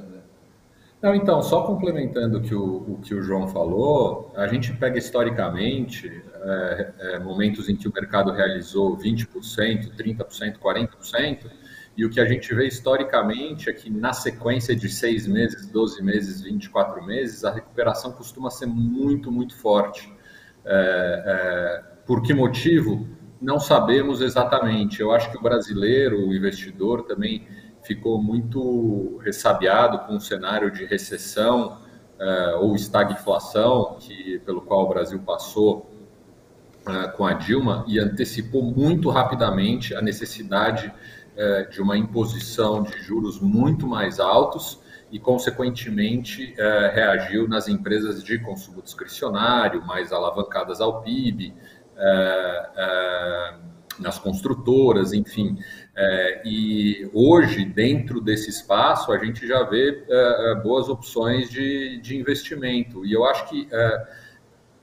Não, 1.02 1.14
então, 1.14 1.42
só 1.42 1.62
complementando 1.62 2.42
que 2.42 2.56
o, 2.56 2.78
o 2.94 3.00
que 3.04 3.14
o 3.14 3.22
João 3.22 3.48
falou, 3.48 4.34
a 4.36 4.48
gente 4.48 4.74
pega 4.74 4.98
historicamente 4.98 6.12
é, 6.42 6.92
é, 7.00 7.20
momentos 7.20 7.70
em 7.70 7.76
que 7.76 7.88
o 7.88 7.94
mercado 7.94 8.32
realizou 8.32 8.98
20%, 8.98 9.96
30%, 9.96 10.58
40%, 10.58 11.40
e 11.98 12.06
o 12.06 12.10
que 12.10 12.20
a 12.20 12.26
gente 12.26 12.54
vê 12.54 12.68
historicamente 12.68 13.70
é 13.70 13.74
que 13.74 13.90
na 13.90 14.14
sequência 14.14 14.76
de 14.76 14.90
seis 14.90 15.28
meses, 15.28 15.68
12 15.68 16.02
meses, 16.04 16.42
24 16.42 17.06
meses, 17.06 17.46
a 17.46 17.52
recuperação 17.52 18.12
costuma 18.12 18.50
ser 18.50 18.66
muito, 18.66 19.32
muito 19.32 19.56
forte. 19.56 20.12
É, 20.66 21.24
é, 21.26 21.84
por 22.06 22.22
que 22.22 22.34
motivo? 22.34 23.08
Não 23.42 23.60
sabemos 23.60 24.22
exatamente. 24.22 25.02
Eu 25.02 25.12
acho 25.12 25.30
que 25.32 25.38
o 25.38 25.42
brasileiro, 25.42 26.28
o 26.28 26.34
investidor, 26.34 27.04
também 27.04 27.48
ficou 27.84 28.22
muito 28.22 29.18
ressabiado 29.18 30.00
com 30.00 30.16
o 30.16 30.20
cenário 30.20 30.72
de 30.72 30.86
recessão 30.86 31.78
é, 32.18 32.56
ou 32.56 32.76
estagflação 32.76 33.98
que, 34.00 34.40
pelo 34.46 34.62
qual 34.62 34.86
o 34.86 34.90
Brasil 34.90 35.20
passou 35.20 35.90
é, 36.88 37.08
com 37.10 37.26
a 37.26 37.34
Dilma 37.34 37.84
e 37.88 38.00
antecipou 38.00 38.64
muito 38.64 39.10
rapidamente 39.10 39.94
a 39.94 40.02
necessidade 40.02 40.94
é, 41.36 41.64
de 41.64 41.82
uma 41.82 41.98
imposição 41.98 42.82
de 42.84 42.98
juros 43.02 43.40
muito 43.42 43.86
mais 43.86 44.20
altos 44.20 44.80
e, 45.12 45.20
consequentemente, 45.20 46.56
reagiu 46.94 47.48
nas 47.48 47.70
empresas 47.70 48.24
de 48.24 48.40
consumo 48.40 48.82
discricionário, 48.82 49.86
mais 49.86 50.12
alavancadas 50.12 50.82
ao 50.82 51.02
PIB, 51.04 51.54
nas 54.00 54.20
construtoras, 54.20 55.14
enfim. 55.14 55.58
e 56.44 57.10
hoje, 57.14 57.66
dentro 57.66 58.20
desse 58.20 58.50
espaço, 58.50 59.12
a 59.12 59.18
gente 59.18 59.48
já 59.48 59.64
vê 59.64 60.06
boas 60.64 60.90
opções 60.90 61.50
de, 61.50 62.00
de 62.02 62.18
investimento. 62.18 63.06
E 63.06 63.14
eu 63.14 63.26
acho 63.26 63.48
que 63.50 63.68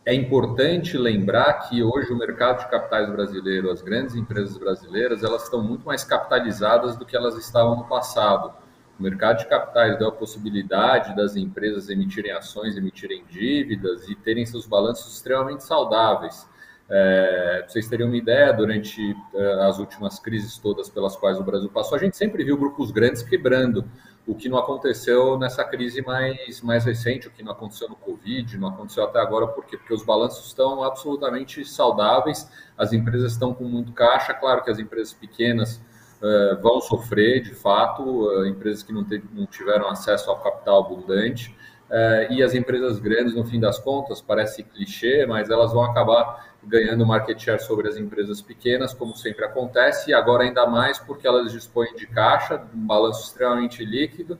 é 0.04 0.12
importante 0.12 0.98
lembrar 0.98 1.68
que 1.68 1.82
hoje 1.82 2.12
o 2.12 2.18
mercado 2.18 2.58
de 2.58 2.68
capitais 2.68 3.08
brasileiro, 3.08 3.70
as 3.70 3.80
grandes 3.82 4.16
empresas 4.16 4.58
brasileiras, 4.58 5.22
elas 5.22 5.44
estão 5.44 5.62
muito 5.62 5.86
mais 5.86 6.02
capitalizadas 6.02 6.96
do 6.96 7.06
que 7.06 7.16
elas 7.16 7.36
estavam 7.36 7.76
no 7.76 7.84
passado. 7.84 8.52
O 8.98 9.02
mercado 9.02 9.38
de 9.38 9.46
capitais 9.46 9.96
deu 9.98 10.08
a 10.08 10.12
possibilidade 10.12 11.14
das 11.14 11.36
empresas 11.36 11.88
emitirem 11.88 12.32
ações, 12.32 12.76
emitirem 12.76 13.24
dívidas 13.30 14.08
e 14.08 14.16
terem 14.16 14.44
seus 14.44 14.66
balanços 14.66 15.14
extremamente 15.14 15.62
saudáveis. 15.62 16.48
É, 16.94 17.64
vocês 17.66 17.88
terem 17.88 18.06
uma 18.06 18.16
ideia, 18.16 18.52
durante 18.52 19.16
é, 19.34 19.52
as 19.64 19.78
últimas 19.78 20.18
crises 20.18 20.58
todas 20.58 20.90
pelas 20.90 21.16
quais 21.16 21.38
o 21.38 21.42
Brasil 21.42 21.70
passou, 21.70 21.96
a 21.96 21.98
gente 21.98 22.18
sempre 22.18 22.44
viu 22.44 22.54
grupos 22.58 22.90
grandes 22.90 23.22
quebrando 23.22 23.82
o 24.26 24.34
que 24.34 24.46
não 24.46 24.58
aconteceu 24.58 25.38
nessa 25.38 25.64
crise 25.64 26.02
mais, 26.02 26.60
mais 26.60 26.84
recente, 26.84 27.28
o 27.28 27.30
que 27.30 27.42
não 27.42 27.52
aconteceu 27.52 27.88
no 27.88 27.96
Covid, 27.96 28.58
não 28.58 28.68
aconteceu 28.68 29.04
até 29.04 29.18
agora, 29.18 29.46
por 29.46 29.64
quê? 29.64 29.78
Porque 29.78 29.94
os 29.94 30.04
balanços 30.04 30.46
estão 30.46 30.84
absolutamente 30.84 31.64
saudáveis, 31.64 32.46
as 32.76 32.92
empresas 32.92 33.32
estão 33.32 33.54
com 33.54 33.64
muito 33.64 33.92
caixa, 33.92 34.34
claro 34.34 34.62
que 34.62 34.70
as 34.70 34.78
empresas 34.78 35.14
pequenas 35.14 35.76
uh, 36.20 36.60
vão 36.60 36.78
sofrer, 36.82 37.40
de 37.40 37.54
fato, 37.54 38.02
uh, 38.02 38.46
empresas 38.46 38.82
que 38.82 38.92
não, 38.92 39.04
não 39.32 39.46
tiveram 39.46 39.88
acesso 39.88 40.30
ao 40.30 40.40
capital 40.40 40.84
abundante, 40.84 41.56
uh, 41.88 42.30
e 42.30 42.42
as 42.42 42.54
empresas 42.54 43.00
grandes, 43.00 43.34
no 43.34 43.46
fim 43.46 43.58
das 43.58 43.78
contas, 43.78 44.20
parece 44.20 44.62
clichê, 44.62 45.24
mas 45.26 45.48
elas 45.48 45.72
vão 45.72 45.82
acabar 45.84 46.51
ganhando 46.64 47.06
market 47.06 47.38
share 47.38 47.62
sobre 47.62 47.88
as 47.88 47.96
empresas 47.96 48.40
pequenas, 48.40 48.94
como 48.94 49.16
sempre 49.16 49.44
acontece, 49.44 50.10
e 50.10 50.14
agora 50.14 50.44
ainda 50.44 50.66
mais 50.66 50.98
porque 50.98 51.26
elas 51.26 51.52
dispõem 51.52 51.94
de 51.94 52.06
caixa, 52.06 52.62
um 52.74 52.86
balanço 52.86 53.24
extremamente 53.24 53.84
líquido, 53.84 54.38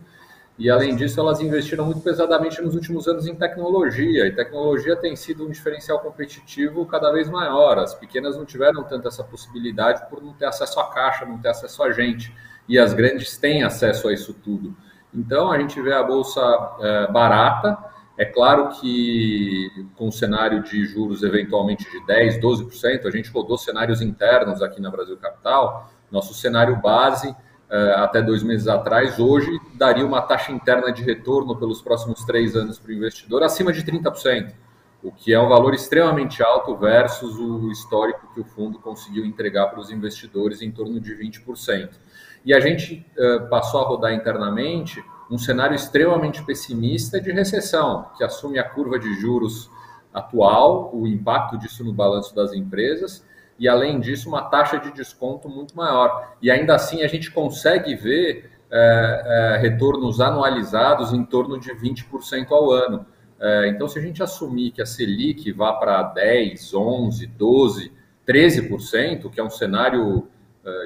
e 0.58 0.70
além 0.70 0.94
disso, 0.94 1.18
elas 1.18 1.40
investiram 1.40 1.86
muito 1.86 2.00
pesadamente 2.02 2.60
nos 2.60 2.74
últimos 2.74 3.08
anos 3.08 3.26
em 3.26 3.34
tecnologia, 3.34 4.26
e 4.26 4.32
tecnologia 4.32 4.94
tem 4.94 5.16
sido 5.16 5.46
um 5.46 5.50
diferencial 5.50 5.98
competitivo 5.98 6.86
cada 6.86 7.10
vez 7.10 7.28
maior. 7.28 7.78
As 7.78 7.94
pequenas 7.94 8.36
não 8.36 8.44
tiveram 8.44 8.84
tanto 8.84 9.08
essa 9.08 9.24
possibilidade 9.24 10.08
por 10.08 10.22
não 10.22 10.34
ter 10.34 10.44
acesso 10.44 10.78
à 10.78 10.90
caixa, 10.90 11.24
não 11.24 11.38
ter 11.38 11.48
acesso 11.48 11.82
a 11.82 11.90
gente, 11.90 12.32
e 12.68 12.78
as 12.78 12.92
grandes 12.92 13.36
têm 13.36 13.64
acesso 13.64 14.08
a 14.08 14.12
isso 14.12 14.34
tudo. 14.34 14.76
Então, 15.12 15.50
a 15.50 15.58
gente 15.58 15.80
vê 15.80 15.92
a 15.92 16.02
bolsa 16.02 16.40
é, 16.80 17.10
barata, 17.10 17.76
é 18.22 18.24
claro 18.24 18.68
que 18.80 19.68
com 19.96 20.06
o 20.06 20.12
cenário 20.12 20.62
de 20.62 20.86
juros 20.86 21.24
eventualmente 21.24 21.84
de 21.90 22.00
10%, 22.06 22.40
12%, 22.40 23.06
a 23.06 23.10
gente 23.10 23.28
rodou 23.30 23.58
cenários 23.58 24.00
internos 24.00 24.62
aqui 24.62 24.80
na 24.80 24.88
Brasil 24.88 25.16
Capital. 25.16 25.90
Nosso 26.08 26.32
cenário 26.32 26.80
base, 26.80 27.34
eh, 27.68 27.94
até 27.96 28.22
dois 28.22 28.44
meses 28.44 28.68
atrás, 28.68 29.18
hoje 29.18 29.50
daria 29.74 30.06
uma 30.06 30.22
taxa 30.22 30.52
interna 30.52 30.92
de 30.92 31.02
retorno 31.02 31.56
pelos 31.56 31.82
próximos 31.82 32.24
três 32.24 32.54
anos 32.54 32.78
para 32.78 32.90
o 32.90 32.94
investidor 32.94 33.42
acima 33.42 33.72
de 33.72 33.82
30%, 33.82 34.54
o 35.02 35.10
que 35.10 35.34
é 35.34 35.40
um 35.40 35.48
valor 35.48 35.74
extremamente 35.74 36.44
alto 36.44 36.76
versus 36.76 37.36
o 37.36 37.72
histórico 37.72 38.32
que 38.32 38.40
o 38.40 38.44
fundo 38.44 38.78
conseguiu 38.78 39.24
entregar 39.24 39.66
para 39.66 39.80
os 39.80 39.90
investidores 39.90 40.62
em 40.62 40.70
torno 40.70 41.00
de 41.00 41.12
20%. 41.12 41.90
E 42.44 42.54
a 42.54 42.60
gente 42.60 43.04
eh, 43.18 43.38
passou 43.50 43.80
a 43.80 43.84
rodar 43.84 44.14
internamente 44.14 45.02
um 45.32 45.38
cenário 45.38 45.74
extremamente 45.74 46.44
pessimista 46.44 47.18
de 47.18 47.32
recessão, 47.32 48.06
que 48.18 48.22
assume 48.22 48.58
a 48.58 48.68
curva 48.68 48.98
de 48.98 49.14
juros 49.14 49.70
atual, 50.12 50.90
o 50.94 51.06
impacto 51.06 51.56
disso 51.56 51.82
no 51.82 51.92
balanço 51.92 52.34
das 52.34 52.52
empresas, 52.52 53.24
e 53.58 53.66
além 53.66 53.98
disso, 53.98 54.28
uma 54.28 54.42
taxa 54.42 54.78
de 54.78 54.92
desconto 54.92 55.48
muito 55.48 55.74
maior. 55.74 56.34
E 56.42 56.50
ainda 56.50 56.74
assim, 56.74 57.02
a 57.02 57.08
gente 57.08 57.30
consegue 57.30 57.94
ver 57.94 58.50
é, 58.70 59.22
é, 59.24 59.58
retornos 59.58 60.20
anualizados 60.20 61.14
em 61.14 61.24
torno 61.24 61.58
de 61.58 61.70
20% 61.70 62.50
ao 62.50 62.70
ano. 62.70 63.06
É, 63.40 63.68
então, 63.68 63.88
se 63.88 63.98
a 63.98 64.02
gente 64.02 64.22
assumir 64.22 64.70
que 64.70 64.82
a 64.82 64.86
Selic 64.86 65.50
vá 65.52 65.72
para 65.72 66.02
10, 66.02 66.74
11, 66.74 67.26
12, 67.26 67.92
13%, 68.28 69.30
que 69.30 69.40
é 69.40 69.44
um 69.44 69.50
cenário 69.50 70.28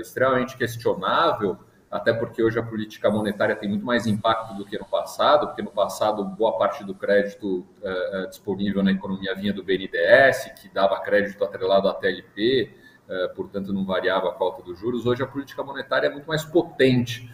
extremamente 0.00 0.56
questionável, 0.56 1.58
até 1.90 2.12
porque 2.12 2.42
hoje 2.42 2.58
a 2.58 2.62
política 2.62 3.10
monetária 3.10 3.54
tem 3.54 3.68
muito 3.68 3.84
mais 3.84 4.06
impacto 4.06 4.54
do 4.54 4.64
que 4.64 4.78
no 4.78 4.84
passado, 4.84 5.46
porque 5.46 5.62
no 5.62 5.70
passado 5.70 6.24
boa 6.24 6.58
parte 6.58 6.82
do 6.84 6.94
crédito 6.94 7.64
é, 7.82 8.22
é 8.22 8.26
disponível 8.26 8.82
na 8.82 8.90
economia 8.90 9.34
vinha 9.34 9.52
do 9.52 9.62
BNDES, 9.62 10.52
que 10.60 10.68
dava 10.68 10.98
crédito 11.00 11.42
atrelado 11.44 11.88
à 11.88 11.94
TLP, 11.94 12.72
é, 13.08 13.28
portanto 13.28 13.72
não 13.72 13.84
variava 13.84 14.28
a 14.28 14.32
cota 14.32 14.62
dos 14.62 14.78
juros. 14.78 15.06
Hoje 15.06 15.22
a 15.22 15.26
política 15.26 15.62
monetária 15.62 16.08
é 16.08 16.10
muito 16.10 16.26
mais 16.26 16.44
potente. 16.44 17.30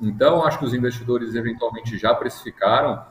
Então, 0.00 0.44
acho 0.44 0.58
que 0.58 0.64
os 0.64 0.74
investidores 0.74 1.34
eventualmente 1.34 1.96
já 1.96 2.14
precificaram 2.14 3.02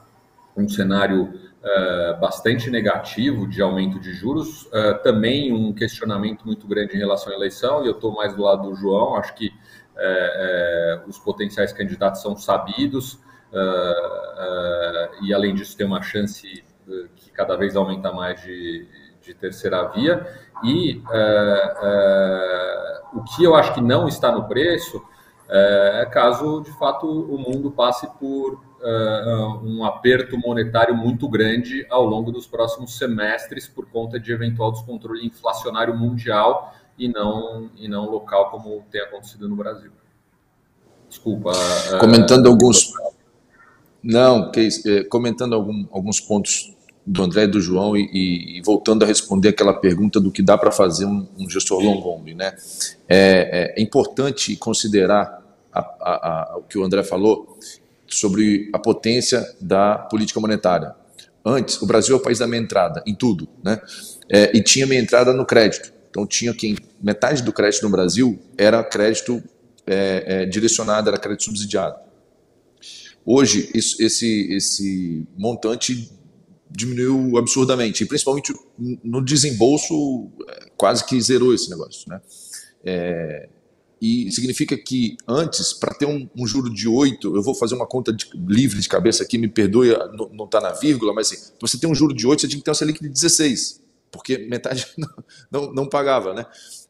um 0.55 0.69
cenário 0.69 1.33
é, 1.63 2.17
bastante 2.19 2.69
negativo 2.69 3.47
de 3.47 3.63
aumento 3.63 3.99
de 3.99 4.13
juros, 4.13 4.69
também 5.01 5.51
um 5.51 5.73
questionamento 5.73 6.45
muito 6.45 6.67
grande 6.67 6.95
em 6.95 6.99
relação 6.99 7.33
à 7.33 7.35
eleição, 7.35 7.83
e 7.83 7.87
eu 7.87 7.93
estou 7.93 8.13
mais 8.13 8.35
do 8.35 8.43
lado 8.43 8.69
do 8.69 8.75
João, 8.75 9.15
acho 9.15 9.33
que 9.33 9.51
é, 9.95 11.01
é, 11.03 11.07
os 11.07 11.19
potenciais 11.19 11.71
candidatos 11.71 12.21
são 12.21 12.35
sabidos 12.35 13.19
é, 13.51 13.59
é, 13.59 15.09
e, 15.21 15.33
além 15.33 15.53
disso, 15.53 15.77
tem 15.77 15.85
uma 15.85 16.01
chance 16.01 16.63
que 17.15 17.31
cada 17.31 17.55
vez 17.55 17.75
aumenta 17.75 18.11
mais 18.11 18.41
de, 18.41 18.87
de 19.21 19.33
terceira 19.33 19.87
via. 19.89 20.27
E 20.63 21.01
o 23.13 23.23
que 23.23 23.43
eu 23.43 23.55
acho 23.55 23.73
que 23.73 23.81
não 23.81 24.07
está 24.07 24.31
no 24.31 24.47
preço 24.47 25.01
é 25.49 26.05
caso, 26.11 26.61
de 26.61 26.71
fato, 26.77 27.07
o 27.07 27.37
mundo 27.37 27.71
passe 27.71 28.07
por 28.19 28.61
um 29.63 29.85
aperto 29.85 30.37
monetário 30.37 30.95
muito 30.95 31.29
grande 31.29 31.85
ao 31.89 32.05
longo 32.05 32.31
dos 32.31 32.45
próximos 32.47 32.97
semestres 32.97 33.67
por 33.67 33.85
conta 33.89 34.19
de 34.19 34.33
eventual 34.33 34.71
descontrole 34.73 35.25
inflacionário 35.25 35.95
mundial 35.95 36.73
e 36.97 37.07
não, 37.07 37.69
e 37.77 37.87
não 37.87 38.09
local 38.09 38.51
como 38.51 38.83
tem 38.91 39.01
acontecido 39.01 39.47
no 39.47 39.55
Brasil. 39.55 39.91
Desculpa. 41.09 41.51
É, 41.91 41.99
Comentando 41.99 42.47
alguns. 42.47 42.91
Não, 44.03 44.51
que, 44.51 44.67
é, 44.85 45.03
comentando 45.03 45.53
algum, 45.53 45.85
alguns 45.91 46.19
pontos 46.19 46.73
do 47.05 47.23
André 47.23 47.43
e 47.43 47.47
do 47.47 47.59
João 47.59 47.95
e, 47.95 48.09
e, 48.13 48.57
e, 48.57 48.61
voltando 48.61 49.03
a 49.03 49.05
responder 49.05 49.49
aquela 49.49 49.73
pergunta 49.73 50.19
do 50.19 50.31
que 50.31 50.41
dá 50.41 50.57
para 50.57 50.71
fazer 50.71 51.05
um, 51.05 51.27
um, 51.37 51.49
gestor 51.49 51.81
long 51.81 52.01
only, 52.01 52.33
né? 52.33 52.55
É, 53.07 53.75
é, 53.77 53.79
é 53.79 53.81
importante 53.81 54.55
considerar 54.55 55.41
a, 55.71 55.79
a, 55.79 56.53
a, 56.53 56.57
o 56.57 56.63
que 56.63 56.77
o 56.77 56.83
André 56.83 57.03
falou 57.03 57.57
sobre 58.07 58.69
a 58.73 58.79
potência 58.79 59.45
da 59.59 59.97
política 59.97 60.39
monetária. 60.39 60.95
Antes, 61.45 61.81
o 61.81 61.85
Brasil 61.85 62.15
é 62.15 62.19
o 62.19 62.21
país 62.21 62.39
da 62.39 62.47
meia 62.47 62.61
entrada 62.61 63.03
em 63.05 63.13
tudo, 63.13 63.49
né? 63.61 63.81
É, 64.29 64.55
e 64.55 64.63
tinha 64.63 64.87
meia 64.87 65.01
entrada 65.01 65.33
no 65.33 65.45
crédito. 65.45 65.91
Então 66.13 66.27
tinha 66.27 66.53
quem 66.53 66.77
metade 67.01 67.41
do 67.41 67.51
crédito 67.51 67.81
no 67.81 67.89
Brasil 67.89 68.39
era 68.55 68.83
crédito 68.83 69.43
é, 69.87 70.23
é, 70.27 70.45
direcionado, 70.45 71.09
era 71.09 71.17
crédito 71.17 71.45
subsidiado. 71.45 71.95
Hoje 73.25 73.71
isso, 73.73 73.99
esse 73.99 74.53
esse 74.53 75.27
montante 75.35 76.11
diminuiu 76.69 77.35
absurdamente, 77.35 78.03
e 78.03 78.05
principalmente 78.05 78.53
no 78.77 79.25
desembolso 79.25 80.29
é, 80.47 80.69
quase 80.77 81.03
que 81.03 81.19
zerou 81.19 81.51
esse 81.51 81.67
negócio, 81.71 82.07
né? 82.07 82.21
É, 82.85 83.49
e 83.99 84.31
significa 84.31 84.77
que 84.77 85.17
antes, 85.27 85.73
para 85.73 85.95
ter 85.95 86.05
um, 86.05 86.29
um, 86.37 86.45
juro 86.45 86.71
de 86.71 86.87
8, 86.87 87.35
eu 87.35 87.41
vou 87.41 87.55
fazer 87.55 87.73
uma 87.73 87.87
conta 87.87 88.13
de, 88.13 88.29
livre 88.47 88.79
de 88.79 88.89
cabeça 88.89 89.23
aqui, 89.23 89.37
me 89.37 89.47
perdoe, 89.47 89.89
não 90.33 90.45
está 90.45 90.59
na 90.59 90.73
vírgula, 90.73 91.13
mas 91.13 91.31
assim, 91.31 91.53
você 91.59 91.79
tem 91.79 91.89
um 91.89 91.95
juro 91.95 92.13
de 92.13 92.27
8, 92.27 92.41
você 92.41 92.47
tinha 92.47 92.59
que 92.59 92.65
ter 92.65 92.71
uma 92.71 92.75
Selic 92.75 93.01
de 93.01 93.09
16, 93.09 93.82
porque 94.13 94.37
metade 94.37 94.87
não, 94.95 95.09
não, 95.51 95.73
não 95.73 95.89
pagava, 95.89 96.33
né? 96.33 96.45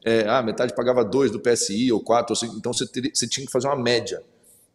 É, 0.06 0.28
ah, 0.28 0.44
metade 0.44 0.76
pagava 0.76 1.04
2 1.04 1.32
do 1.32 1.40
PSI 1.40 1.92
ou 1.92 2.02
4, 2.02 2.34
ou 2.34 2.36
5, 2.36 2.58
então 2.58 2.74
você, 2.74 2.86
você 2.86 3.26
tinha 3.26 3.46
que 3.46 3.52
fazer 3.52 3.68
uma 3.68 3.82
média. 3.82 4.22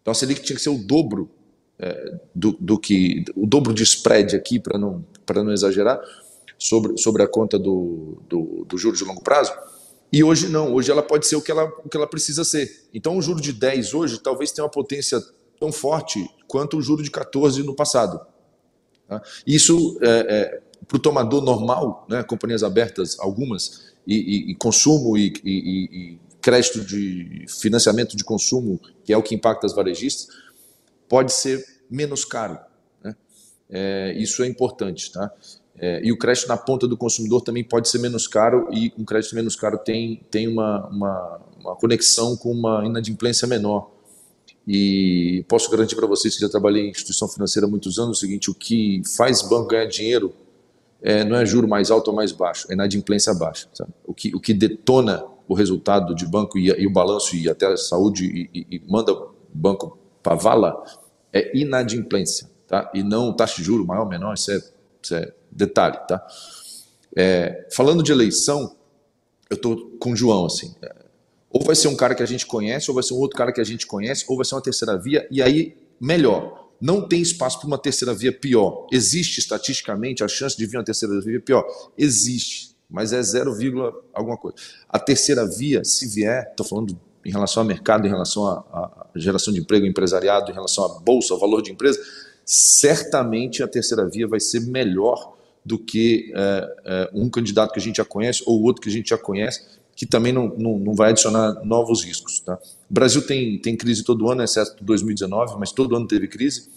Então 0.00 0.10
a 0.10 0.14
Selic 0.14 0.42
tinha 0.42 0.56
que 0.56 0.62
ser 0.62 0.70
o 0.70 0.78
dobro 0.78 1.30
é, 1.78 2.18
do, 2.34 2.52
do, 2.58 2.78
que, 2.78 3.24
o 3.36 3.46
dobro 3.46 3.74
de 3.74 3.82
spread 3.82 4.34
aqui, 4.34 4.58
para 4.58 4.78
não, 4.78 5.04
não 5.36 5.52
exagerar, 5.52 6.00
sobre, 6.58 6.96
sobre 6.96 7.22
a 7.22 7.28
conta 7.28 7.58
do, 7.58 8.20
do, 8.26 8.64
do 8.66 8.78
juros 8.78 8.98
de 8.98 9.04
longo 9.04 9.22
prazo, 9.22 9.52
e 10.10 10.24
hoje 10.24 10.48
não, 10.48 10.72
hoje 10.72 10.90
ela 10.90 11.02
pode 11.02 11.26
ser 11.26 11.36
o 11.36 11.42
que 11.42 11.50
ela, 11.50 11.64
o 11.84 11.88
que 11.88 11.96
ela 11.96 12.06
precisa 12.06 12.42
ser. 12.42 12.88
Então 12.94 13.18
o 13.18 13.22
juro 13.22 13.42
de 13.42 13.52
10 13.52 13.92
hoje 13.92 14.18
talvez 14.18 14.50
tenha 14.50 14.64
uma 14.64 14.70
potência 14.70 15.22
tão 15.60 15.70
forte 15.70 16.26
quanto 16.46 16.78
o 16.78 16.82
juro 16.82 17.02
de 17.02 17.10
14 17.10 17.62
no 17.62 17.74
passado. 17.74 18.18
Tá? 19.06 19.20
Isso 19.46 19.98
é, 20.00 20.08
é, 20.08 20.62
para 20.86 20.96
o 20.96 21.00
tomador 21.00 21.42
normal, 21.42 22.06
né, 22.08 22.22
companhias 22.22 22.62
abertas, 22.62 23.18
algumas, 23.18 23.92
e, 24.06 24.14
e, 24.14 24.50
e 24.52 24.54
consumo 24.54 25.16
e, 25.16 25.32
e, 25.44 26.18
crédito 26.40 26.80
de 26.80 27.44
financiamento 27.48 28.16
de 28.16 28.24
consumo, 28.24 28.80
que 29.04 29.12
é 29.12 29.16
o 29.16 29.22
que 29.22 29.34
impacta 29.34 29.66
as 29.66 29.74
varejistas, 29.74 30.28
pode 31.08 31.32
ser 31.32 31.62
menos 31.90 32.24
caro. 32.24 32.58
Né? 33.02 33.14
É, 33.68 34.14
isso 34.16 34.42
é 34.42 34.46
importante. 34.46 35.12
Tá? 35.12 35.30
É, 35.78 36.00
e 36.02 36.10
o 36.10 36.18
crédito 36.18 36.48
na 36.48 36.56
ponta 36.56 36.88
do 36.88 36.96
consumidor 36.96 37.42
também 37.42 37.62
pode 37.62 37.88
ser 37.88 37.98
menos 37.98 38.26
caro 38.26 38.68
e 38.72 38.92
um 38.98 39.04
crédito 39.04 39.34
menos 39.34 39.54
caro 39.56 39.78
tem, 39.78 40.22
tem 40.30 40.48
uma, 40.48 40.86
uma, 40.88 41.40
uma 41.60 41.76
conexão 41.76 42.36
com 42.36 42.50
uma 42.50 42.86
inadimplência 42.86 43.46
menor. 43.46 43.90
E 44.66 45.44
posso 45.48 45.70
garantir 45.70 45.96
para 45.96 46.06
vocês 46.06 46.34
que 46.34 46.40
já 46.40 46.48
trabalhei 46.48 46.86
em 46.86 46.90
instituição 46.90 47.28
financeira 47.28 47.66
há 47.66 47.70
muitos 47.70 47.98
anos 47.98 48.18
o 48.18 48.20
seguinte, 48.20 48.50
o 48.50 48.54
que 48.54 49.02
faz 49.16 49.40
banco 49.42 49.68
ganhar 49.68 49.86
dinheiro 49.86 50.34
é, 51.02 51.24
não 51.24 51.36
é 51.36 51.46
juro 51.46 51.68
mais 51.68 51.90
alto 51.90 52.08
ou 52.08 52.16
mais 52.16 52.32
baixo, 52.32 52.66
é 52.70 52.74
inadimplência 52.74 53.32
baixa. 53.34 53.68
Sabe? 53.72 53.90
O, 54.04 54.12
que, 54.12 54.34
o 54.34 54.40
que 54.40 54.52
detona 54.52 55.24
o 55.46 55.54
resultado 55.54 56.14
de 56.14 56.26
banco 56.26 56.58
e, 56.58 56.68
e 56.68 56.86
o 56.86 56.90
balanço 56.90 57.34
e 57.36 57.48
até 57.48 57.66
a 57.66 57.76
saúde 57.76 58.24
e, 58.52 58.60
e, 58.60 58.76
e 58.76 58.82
manda 58.86 59.12
o 59.12 59.34
banco 59.52 59.98
para 60.22 60.34
vala 60.34 60.82
é 61.32 61.56
inadimplência, 61.56 62.50
tá? 62.66 62.90
e 62.94 63.02
não 63.02 63.32
taxa 63.32 63.56
de 63.56 63.64
juro 63.64 63.86
maior 63.86 64.02
ou 64.02 64.08
menor, 64.08 64.34
isso 64.34 64.50
é, 64.50 64.62
isso 65.02 65.14
é 65.14 65.32
detalhe, 65.50 65.98
tá? 66.06 66.26
É, 67.16 67.66
falando 67.72 68.02
de 68.02 68.12
eleição, 68.12 68.76
eu 69.50 69.56
tô 69.56 69.90
com 69.98 70.12
o 70.12 70.16
João, 70.16 70.46
assim, 70.46 70.74
é, 70.82 70.94
ou 71.50 71.64
vai 71.64 71.74
ser 71.74 71.88
um 71.88 71.96
cara 71.96 72.14
que 72.14 72.22
a 72.22 72.26
gente 72.26 72.46
conhece, 72.46 72.90
ou 72.90 72.94
vai 72.94 73.02
ser 73.02 73.14
um 73.14 73.18
outro 73.18 73.36
cara 73.36 73.52
que 73.52 73.60
a 73.60 73.64
gente 73.64 73.86
conhece, 73.86 74.24
ou 74.28 74.36
vai 74.36 74.44
ser 74.44 74.54
uma 74.54 74.62
terceira 74.62 74.96
via, 74.98 75.26
e 75.30 75.42
aí, 75.42 75.76
melhor, 76.00 76.57
não 76.80 77.06
tem 77.06 77.20
espaço 77.20 77.58
para 77.58 77.66
uma 77.66 77.78
terceira 77.78 78.14
via 78.14 78.32
pior. 78.32 78.86
Existe 78.92 79.38
estatisticamente 79.38 80.22
a 80.22 80.28
chance 80.28 80.56
de 80.56 80.66
vir 80.66 80.76
uma 80.76 80.84
terceira 80.84 81.20
via 81.20 81.40
pior? 81.40 81.64
Existe, 81.96 82.76
mas 82.88 83.12
é 83.12 83.22
0, 83.22 83.52
alguma 84.12 84.36
coisa. 84.36 84.56
A 84.88 84.98
terceira 84.98 85.46
via, 85.46 85.84
se 85.84 86.06
vier, 86.06 86.48
estou 86.50 86.66
falando 86.66 86.98
em 87.24 87.30
relação 87.30 87.62
ao 87.62 87.66
mercado, 87.66 88.06
em 88.06 88.10
relação 88.10 88.46
à 88.46 89.06
geração 89.14 89.52
de 89.52 89.60
emprego, 89.60 89.84
empresariado, 89.84 90.50
em 90.50 90.54
relação 90.54 90.84
à 90.84 91.00
bolsa, 91.00 91.34
ao 91.34 91.40
valor 91.40 91.62
de 91.62 91.72
empresa, 91.72 92.00
certamente 92.44 93.62
a 93.62 93.68
terceira 93.68 94.08
via 94.08 94.26
vai 94.26 94.40
ser 94.40 94.60
melhor 94.60 95.36
do 95.64 95.78
que 95.78 96.32
é, 96.34 96.76
é, 96.86 97.10
um 97.12 97.28
candidato 97.28 97.72
que 97.72 97.78
a 97.78 97.82
gente 97.82 97.96
já 97.96 98.04
conhece 98.04 98.42
ou 98.46 98.62
outro 98.62 98.80
que 98.80 98.88
a 98.88 98.92
gente 98.92 99.10
já 99.10 99.18
conhece, 99.18 99.62
que 99.98 100.06
também 100.06 100.32
não, 100.32 100.46
não, 100.56 100.78
não 100.78 100.94
vai 100.94 101.10
adicionar 101.10 101.60
novos 101.64 102.04
riscos. 102.04 102.38
Tá? 102.38 102.56
O 102.88 102.94
Brasil 102.94 103.26
tem, 103.26 103.58
tem 103.58 103.76
crise 103.76 104.04
todo 104.04 104.30
ano, 104.30 104.44
exceto 104.44 104.84
2019, 104.84 105.58
mas 105.58 105.72
todo 105.72 105.96
ano 105.96 106.06
teve 106.06 106.28
crise. 106.28 106.68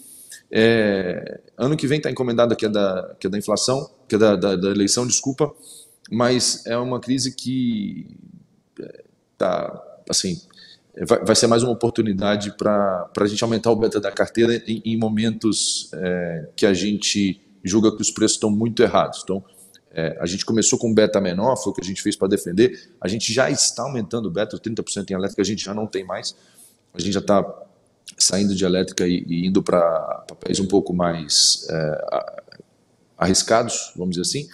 É, 0.50 1.40
ano 1.56 1.76
que 1.76 1.86
vem 1.86 1.98
está 1.98 2.10
encomendada 2.10 2.56
que 2.56 2.66
é 2.66 2.68
da, 2.68 3.14
que 3.20 3.28
é 3.28 3.30
da 3.30 3.38
inflação, 3.38 3.88
que 4.08 4.16
é 4.16 4.18
da, 4.18 4.34
da, 4.34 4.56
da 4.56 4.70
eleição, 4.70 5.06
desculpa, 5.06 5.54
mas 6.10 6.66
é 6.66 6.76
uma 6.76 6.98
crise 6.98 7.32
que 7.32 8.08
é, 8.80 9.04
assim, 10.10 10.40
vai, 11.08 11.24
vai, 11.24 11.36
ser 11.36 11.46
mais 11.46 11.62
uma 11.62 11.70
oportunidade 11.70 12.56
para 12.56 13.08
a 13.16 13.26
gente 13.26 13.44
aumentar 13.44 13.70
o 13.70 13.76
beta 13.76 14.00
da 14.00 14.10
carteira 14.10 14.56
em, 14.66 14.82
em 14.84 14.96
momentos 14.96 15.88
é, 15.94 16.48
que 16.56 16.66
a 16.66 16.74
gente 16.74 17.40
julga 17.62 17.94
que 17.94 18.02
os 18.02 18.10
preços 18.10 18.36
estão 18.36 18.50
muito 18.50 18.82
errados. 18.82 19.20
Então, 19.22 19.44
é, 19.94 20.16
a 20.20 20.26
gente 20.26 20.44
começou 20.44 20.78
com 20.78 20.92
beta 20.92 21.20
menor, 21.20 21.56
foi 21.56 21.72
o 21.72 21.74
que 21.74 21.82
a 21.82 21.84
gente 21.84 22.02
fez 22.02 22.16
para 22.16 22.28
defender. 22.28 22.90
A 23.00 23.08
gente 23.08 23.32
já 23.32 23.50
está 23.50 23.82
aumentando 23.82 24.26
o 24.26 24.30
beta, 24.30 24.58
30% 24.58 25.10
em 25.10 25.14
elétrica, 25.14 25.42
a 25.42 25.44
gente 25.44 25.64
já 25.64 25.74
não 25.74 25.86
tem 25.86 26.04
mais. 26.04 26.34
A 26.94 27.00
gente 27.00 27.12
já 27.12 27.20
está 27.20 27.44
saindo 28.18 28.54
de 28.54 28.64
elétrica 28.64 29.06
e, 29.06 29.24
e 29.26 29.46
indo 29.46 29.62
para 29.62 29.80
papéis 30.28 30.60
um 30.60 30.66
pouco 30.66 30.94
mais 30.94 31.66
é, 31.70 32.04
arriscados, 33.18 33.92
vamos 33.96 34.16
dizer 34.16 34.22
assim. 34.22 34.48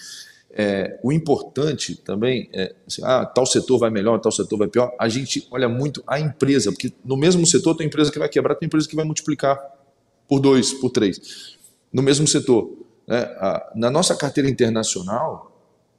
É, 0.50 0.98
o 1.04 1.12
importante 1.12 1.94
também 1.94 2.48
é, 2.52 2.74
assim, 2.86 3.02
ah, 3.04 3.24
tal 3.24 3.46
setor 3.46 3.78
vai 3.78 3.90
melhor, 3.90 4.18
tal 4.18 4.32
setor 4.32 4.56
vai 4.56 4.66
pior. 4.66 4.92
A 4.98 5.08
gente 5.08 5.46
olha 5.52 5.68
muito 5.68 6.02
a 6.06 6.18
empresa, 6.18 6.72
porque 6.72 6.92
no 7.04 7.16
mesmo 7.16 7.46
setor 7.46 7.76
tem 7.76 7.86
empresa 7.86 8.10
que 8.10 8.18
vai 8.18 8.28
quebrar, 8.28 8.56
tem 8.56 8.66
empresa 8.66 8.88
que 8.88 8.96
vai 8.96 9.04
multiplicar 9.04 9.56
por 10.28 10.40
dois, 10.40 10.72
por 10.72 10.90
três. 10.90 11.56
No 11.92 12.02
mesmo 12.02 12.26
setor. 12.26 12.87
Né? 13.08 13.26
Na 13.74 13.90
nossa 13.90 14.14
carteira 14.14 14.50
internacional, 14.50 15.50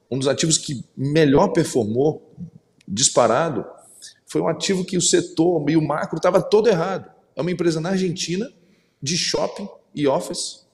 um 0.08 0.16
dos 0.16 0.28
ativos 0.28 0.56
que 0.56 0.84
melhor 0.96 1.48
performou, 1.48 2.32
disparado, 2.86 3.66
foi 4.26 4.40
um 4.40 4.48
ativo 4.48 4.84
que 4.84 4.96
o 4.96 5.02
setor 5.02 5.68
e 5.68 5.76
o 5.76 5.82
macro 5.82 6.16
estava 6.16 6.40
todo 6.40 6.68
errado. 6.68 7.10
É 7.34 7.40
uma 7.40 7.50
empresa 7.50 7.80
na 7.80 7.90
Argentina 7.90 8.50
de 9.02 9.16
shopping 9.16 9.68
e 9.94 10.06
office. 10.06 10.64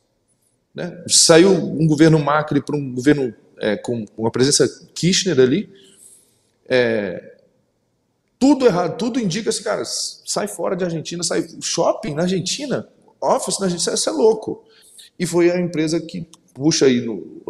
Né? 0.75 1.05
Saiu 1.09 1.51
um 1.51 1.87
governo 1.87 2.19
macro 2.19 2.63
para 2.63 2.77
um 2.77 2.95
governo 2.95 3.35
é, 3.59 3.77
com 3.77 4.05
uma 4.17 4.31
presença 4.31 4.69
Kirchner 4.95 5.41
ali. 5.41 5.73
É, 6.69 7.39
tudo 8.39 8.67
errado, 8.67 8.99
tudo 8.99 9.19
indica 9.19 9.49
assim, 9.49 9.63
cara, 9.63 9.83
sai 9.85 10.47
fora 10.47 10.77
de 10.77 10.85
Argentina, 10.85 11.23
sai 11.23 11.47
shopping 11.63 12.15
na 12.15 12.23
Argentina, 12.23 12.87
office 13.21 13.59
na 13.59 13.67
Argentina, 13.67 13.95
isso 13.95 14.11
é 14.11 14.13
louco 14.13 14.67
e 15.19 15.27
foi 15.27 15.51
a 15.51 15.61
empresa 15.61 16.01
que 16.01 16.27
puxa 16.53 16.87
aí 16.87 17.01
no, 17.01 17.43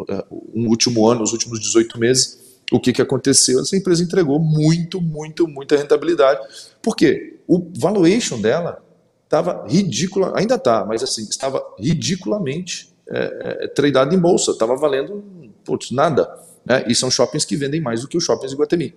no 0.53 0.69
último 0.69 1.07
ano, 1.07 1.21
nos 1.21 1.31
últimos 1.31 1.59
18 1.59 1.99
meses, 1.99 2.47
o 2.71 2.79
que, 2.79 2.91
que 2.91 3.01
aconteceu? 3.01 3.61
Essa 3.61 3.77
empresa 3.77 4.03
entregou 4.03 4.39
muito, 4.39 4.99
muito, 4.99 5.47
muita 5.47 5.77
rentabilidade. 5.77 6.41
Por 6.81 6.95
quê? 6.95 7.39
O 7.47 7.71
valuation 7.77 8.41
dela 8.41 8.83
estava 9.23 9.65
ridícula, 9.67 10.33
ainda 10.35 10.55
está, 10.55 10.85
mas 10.85 11.01
assim, 11.01 11.23
estava 11.23 11.63
ridiculamente 11.79 12.93
é, 13.09 13.63
é, 13.63 13.67
tradado 13.69 14.13
em 14.13 14.19
bolsa, 14.19 14.51
estava 14.51 14.75
valendo 14.75 15.23
putz, 15.63 15.91
nada. 15.91 16.29
Né? 16.65 16.85
E 16.87 16.95
são 16.95 17.09
shoppings 17.09 17.45
que 17.45 17.55
vendem 17.55 17.79
mais 17.79 18.01
do 18.01 18.07
que 18.07 18.17
os 18.17 18.23
shoppings 18.23 18.51
de 18.51 18.57
Guatemi. 18.57 18.93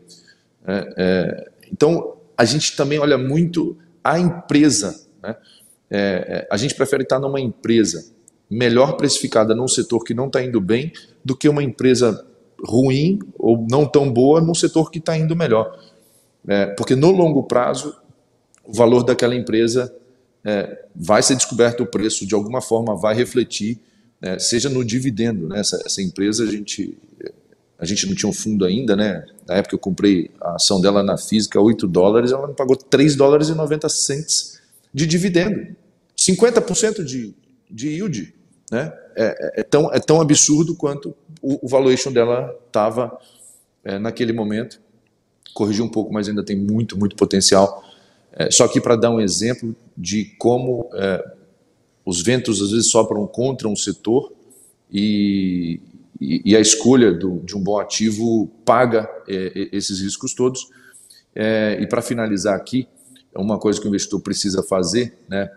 É, 0.66 0.94
é, 0.96 1.50
então, 1.72 2.16
a 2.36 2.44
gente 2.44 2.76
também 2.76 2.98
olha 2.98 3.16
muito 3.16 3.76
a 4.02 4.18
empresa. 4.18 5.00
Né? 5.22 5.36
A 6.50 6.56
gente 6.56 6.74
prefere 6.74 7.02
estar 7.02 7.18
numa 7.18 7.40
empresa 7.40 8.04
melhor 8.50 8.96
precificada 8.96 9.54
num 9.54 9.68
setor 9.68 10.02
que 10.02 10.12
não 10.12 10.26
está 10.26 10.42
indo 10.42 10.60
bem 10.60 10.92
do 11.24 11.36
que 11.36 11.48
uma 11.48 11.62
empresa 11.62 12.26
ruim 12.66 13.18
ou 13.38 13.66
não 13.70 13.86
tão 13.86 14.12
boa 14.12 14.40
num 14.40 14.54
setor 14.54 14.90
que 14.90 14.98
está 14.98 15.16
indo 15.16 15.36
melhor. 15.36 15.78
É, 16.48 16.66
porque 16.66 16.96
no 16.96 17.10
longo 17.10 17.44
prazo, 17.44 17.94
o 18.64 18.72
valor 18.72 19.04
daquela 19.04 19.34
empresa 19.34 19.94
é, 20.44 20.84
vai 20.94 21.22
ser 21.22 21.36
descoberto 21.36 21.82
o 21.82 21.86
preço, 21.86 22.26
de 22.26 22.34
alguma 22.34 22.60
forma 22.60 22.96
vai 22.96 23.14
refletir, 23.14 23.78
é, 24.20 24.38
seja 24.38 24.68
no 24.68 24.84
dividendo. 24.84 25.48
Né? 25.48 25.60
Essa, 25.60 25.80
essa, 25.84 26.02
empresa, 26.02 26.44
a 26.44 26.46
gente, 26.46 26.98
a 27.78 27.84
gente 27.84 28.06
não 28.06 28.14
tinha 28.14 28.28
um 28.28 28.32
fundo 28.32 28.64
ainda, 28.64 28.96
né? 28.96 29.24
na 29.46 29.56
época 29.56 29.74
eu 29.74 29.78
comprei 29.78 30.30
a 30.40 30.56
ação 30.56 30.80
dela 30.80 31.02
na 31.02 31.16
física, 31.16 31.60
8 31.60 31.86
dólares, 31.86 32.32
ela 32.32 32.48
me 32.48 32.54
pagou 32.54 32.76
3 32.76 33.16
dólares 33.16 33.48
e 33.48 33.54
90 33.54 33.88
cents 33.88 34.60
de 34.92 35.06
dividendo. 35.06 35.76
50% 36.16 37.04
de, 37.04 37.34
de 37.70 37.88
yield. 37.88 38.34
Né? 38.70 38.92
É, 39.16 39.60
é, 39.60 39.62
tão, 39.62 39.92
é 39.92 39.98
tão 39.98 40.20
absurdo 40.20 40.76
quanto 40.76 41.14
o, 41.42 41.66
o 41.66 41.68
valuation 41.68 42.12
dela 42.12 42.56
estava 42.66 43.18
é, 43.84 43.98
naquele 43.98 44.32
momento. 44.32 44.80
Corrigiu 45.52 45.84
um 45.84 45.88
pouco, 45.88 46.12
mas 46.12 46.28
ainda 46.28 46.44
tem 46.44 46.56
muito, 46.56 46.96
muito 46.96 47.16
potencial. 47.16 47.82
É, 48.32 48.50
só 48.50 48.68
que 48.68 48.80
para 48.80 48.94
dar 48.94 49.10
um 49.10 49.20
exemplo 49.20 49.74
de 49.96 50.26
como 50.38 50.88
é, 50.94 51.32
os 52.04 52.22
ventos 52.22 52.62
às 52.62 52.70
vezes 52.70 52.90
sopram 52.90 53.26
contra 53.26 53.68
um 53.68 53.74
setor 53.74 54.32
e, 54.90 55.80
e, 56.20 56.52
e 56.52 56.56
a 56.56 56.60
escolha 56.60 57.12
do, 57.12 57.40
de 57.40 57.56
um 57.56 57.60
bom 57.60 57.78
ativo 57.78 58.48
paga 58.64 59.10
é, 59.28 59.68
esses 59.72 60.00
riscos 60.00 60.32
todos. 60.34 60.68
É, 61.34 61.78
e 61.80 61.86
para 61.86 62.00
finalizar 62.02 62.54
aqui, 62.54 62.88
uma 63.34 63.58
coisa 63.58 63.80
que 63.80 63.86
o 63.86 63.88
investidor 63.88 64.20
precisa 64.20 64.62
fazer, 64.62 65.16
né? 65.28 65.50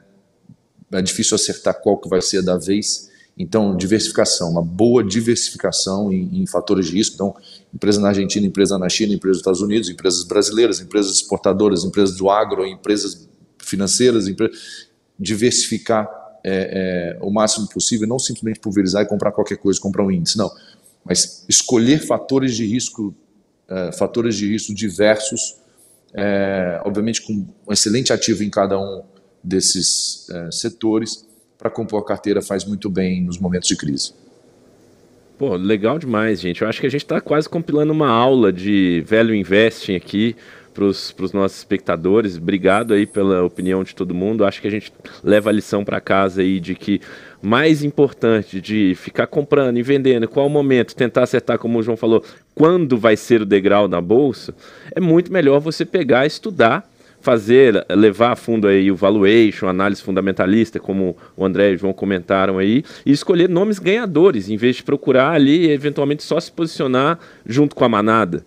É 0.94 1.02
difícil 1.02 1.36
acertar 1.36 1.80
qual 1.82 1.98
que 1.98 2.08
vai 2.08 2.22
ser 2.22 2.41
da 2.41 2.58
vez. 2.58 3.12
Então, 3.38 3.76
diversificação, 3.76 4.52
uma 4.52 4.62
boa 4.62 5.04
diversificação 5.04 6.14
em, 6.14 6.41
em, 6.41 6.46
fatores 6.46 6.88
de 6.88 6.98
risco. 6.98 7.16
Então, 7.16 7.36
empresa 7.74 8.00
na 8.00 8.10
Argentina, 8.10 8.46
empresa 8.46 8.78
na 8.78 8.88
China, 8.88 9.14
empresa 9.14 9.32
nos 9.32 9.39
Estados 9.39 9.62
Unidos, 9.62 9.89
empresas 9.89 10.24
brasileiras, 10.24 10.80
empresas 10.80 11.16
exportadoras, 11.16 11.84
empresas 11.84 12.16
do 12.16 12.30
agro, 12.30 12.66
empresas 12.66 13.28
financeiras, 13.58 14.28
empre... 14.28 14.52
diversificar 15.18 16.08
é, 16.44 17.16
é, 17.16 17.26
o 17.26 17.32
máximo 17.32 17.68
possível, 17.68 18.08
não 18.08 18.20
simplesmente 18.20 18.60
pulverizar 18.60 19.02
e 19.02 19.08
comprar 19.08 19.32
qualquer 19.32 19.58
coisa, 19.58 19.80
comprar 19.80 20.04
um 20.04 20.12
índice, 20.12 20.38
não. 20.38 20.52
Mas 21.04 21.44
escolher 21.50 22.06
fatores 22.06 22.56
de 22.56 22.66
risco, 22.66 23.16
é, 23.68 23.91
fatores 23.94 24.36
de 24.36 24.48
risco 24.48 24.74
diversos, 24.76 25.56
é, 26.14 26.82
obviamente 26.86 27.22
com 27.22 27.46
um 27.68 27.74
excelente 27.74 28.14
ativo 28.14 28.44
em 28.44 28.50
cada 28.50 28.80
um 28.80 29.02
desses 29.44 30.30
é, 30.30 30.52
setores 30.52 31.28
para 31.58 31.70
compor 31.70 32.02
a 32.02 32.06
carteira 32.06 32.41
faz 32.41 32.66
muito 32.66 32.89
bem 32.89 33.24
nos 33.24 33.38
momentos 33.38 33.68
de 33.68 33.76
crise. 33.76 34.14
Pô, 35.38 35.56
legal 35.56 35.98
demais, 35.98 36.39
gente. 36.39 36.62
Eu 36.62 36.68
acho 36.68 36.80
que 36.80 36.88
a 36.88 36.89
gente 36.89 37.04
está 37.04 37.20
quase 37.20 37.50
compilando 37.50 37.91
uma 37.91 38.10
aula 38.10 38.54
de 38.54 39.04
velho 39.06 39.34
investing 39.34 39.96
aqui 39.96 40.36
para 40.74 40.86
os 40.86 41.32
nossos 41.34 41.60
espectadores. 41.60 42.38
Obrigado 42.38 42.94
aí 42.94 43.06
pela 43.06 43.44
opinião 43.44 43.84
de 43.84 43.96
todo 43.96 44.14
mundo. 44.14 44.44
Acho 44.44 44.62
que 44.62 44.68
a 44.68 44.72
gente 44.72 44.91
leva 45.24 45.50
a 45.50 45.54
lição 45.54 45.86
para 45.86 46.02
casa 46.02 46.41
aí 46.41 46.60
de 46.60 46.76
que 46.76 47.00
mais 47.41 47.84
importante 47.84 48.60
de 48.60 48.96
ficar 48.96 49.28
comprando 49.28 49.78
e 49.78 49.84
vendendo, 49.84 50.28
qual 50.28 50.48
o 50.48 50.50
momento, 50.50 50.96
tentar 50.96 51.24
acertar, 51.24 51.60
como 51.60 51.80
o 51.80 51.84
João 51.84 51.98
falou, 51.98 52.24
quando 52.56 52.98
vai 52.98 53.16
ser 53.16 53.41
o 53.41 53.46
degrau 53.46 53.88
na 53.88 54.02
bolsa, 54.02 54.56
é 54.96 55.00
muito 55.00 55.32
melhor 55.32 55.60
você 55.60 55.86
pegar, 55.86 56.26
estudar 56.26 56.89
fazer, 57.24 57.86
levar 57.89 58.34
a 58.34 58.36
fundo 58.36 58.67
aí 58.67 58.91
o 58.91 58.95
valuation, 58.97 59.67
análise 59.67 60.03
fundamentalista, 60.03 60.78
como 60.78 61.15
o 61.38 61.45
André 61.45 61.71
e 61.71 61.76
o 61.76 61.78
João 61.78 61.93
comentaram 61.93 62.57
aí, 62.57 62.84
e 63.05 63.13
escolher 63.13 63.47
nomes 63.47 63.80
ganhadores, 63.80 64.49
em 64.49 64.57
vez 64.57 64.76
de 64.76 64.84
procurar 64.84 65.32
ali 65.32 65.71
eventualmente 65.71 66.21
só 66.21 66.38
se 66.38 66.51
posicionar 66.51 67.17
junto 67.45 67.78
com 67.78 67.86
a 67.86 67.89
manada. 67.89 68.45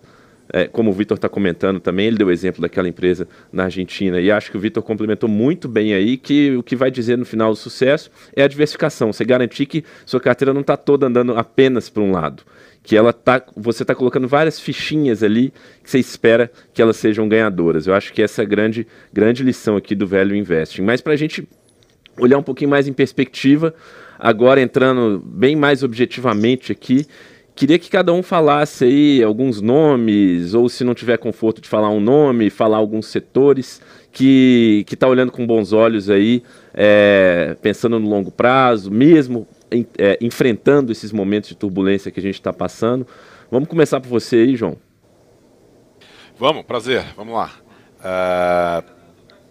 É, 0.51 0.67
como 0.67 0.91
o 0.91 0.93
Vitor 0.93 1.15
está 1.17 1.27
comentando 1.27 1.79
também, 1.79 2.07
ele 2.07 2.17
deu 2.17 2.27
o 2.27 2.31
exemplo 2.31 2.61
daquela 2.61 2.87
empresa 2.87 3.27
na 3.51 3.65
Argentina, 3.65 4.19
e 4.19 4.31
acho 4.31 4.49
que 4.49 4.57
o 4.57 4.59
Vitor 4.59 4.81
complementou 4.81 5.29
muito 5.29 5.67
bem 5.67 5.93
aí 5.93 6.17
que 6.17 6.55
o 6.55 6.63
que 6.63 6.75
vai 6.75 6.89
dizer 6.89 7.17
no 7.17 7.25
final 7.25 7.49
do 7.51 7.55
sucesso 7.55 8.09
é 8.35 8.43
a 8.43 8.47
diversificação. 8.47 9.11
Você 9.11 9.25
garantir 9.25 9.65
que 9.65 9.83
sua 10.05 10.19
carteira 10.19 10.53
não 10.53 10.61
está 10.61 10.77
toda 10.77 11.07
andando 11.07 11.37
apenas 11.37 11.89
para 11.89 12.01
um 12.01 12.11
lado 12.11 12.43
que 12.87 12.95
ela 12.95 13.11
tá, 13.11 13.43
você 13.53 13.83
está 13.83 13.93
colocando 13.93 14.29
várias 14.29 14.61
fichinhas 14.61 15.21
ali 15.21 15.51
que 15.83 15.91
você 15.91 15.99
espera 15.99 16.49
que 16.73 16.81
elas 16.81 16.95
sejam 16.95 17.27
ganhadoras. 17.27 17.85
Eu 17.85 17.93
acho 17.93 18.13
que 18.13 18.21
essa 18.21 18.41
é 18.41 18.45
a 18.45 18.47
grande, 18.47 18.87
grande 19.11 19.43
lição 19.43 19.75
aqui 19.75 19.93
do 19.93 20.07
velho 20.07 20.33
investing. 20.33 20.83
Mas 20.83 21.01
para 21.01 21.11
a 21.11 21.17
gente 21.17 21.45
olhar 22.17 22.37
um 22.37 22.43
pouquinho 22.43 22.69
mais 22.69 22.87
em 22.87 22.93
perspectiva, 22.93 23.75
agora 24.17 24.61
entrando 24.61 25.21
bem 25.21 25.53
mais 25.53 25.83
objetivamente 25.83 26.71
aqui, 26.71 27.05
queria 27.57 27.79
que 27.79 27.89
cada 27.89 28.13
um 28.13 28.21
falasse 28.21 28.85
aí 28.85 29.23
alguns 29.23 29.59
nomes, 29.59 30.53
ou 30.53 30.69
se 30.69 30.83
não 30.83 30.93
tiver 30.93 31.17
conforto 31.17 31.59
de 31.59 31.67
falar 31.67 31.89
um 31.89 31.99
nome, 31.99 32.51
falar 32.51 32.77
alguns 32.77 33.07
setores 33.07 33.81
que 34.11 34.85
está 34.89 35.07
olhando 35.07 35.31
com 35.31 35.45
bons 35.45 35.73
olhos 35.73 36.09
aí, 36.09 36.43
é, 36.73 37.57
pensando 37.61 37.99
no 37.99 38.07
longo 38.07 38.31
prazo, 38.31 38.91
mesmo 38.91 39.47
é, 39.97 40.17
enfrentando 40.21 40.91
esses 40.91 41.11
momentos 41.11 41.49
de 41.49 41.55
turbulência 41.55 42.11
que 42.11 42.19
a 42.19 42.23
gente 42.23 42.35
está 42.35 42.53
passando. 42.53 43.07
Vamos 43.49 43.67
começar 43.67 43.99
por 43.99 44.09
você 44.09 44.37
aí, 44.37 44.55
João. 44.55 44.77
Vamos, 46.39 46.63
prazer, 46.63 47.03
vamos 47.15 47.33
lá. 47.33 47.51
O 47.99 48.79
uh, 48.79 48.97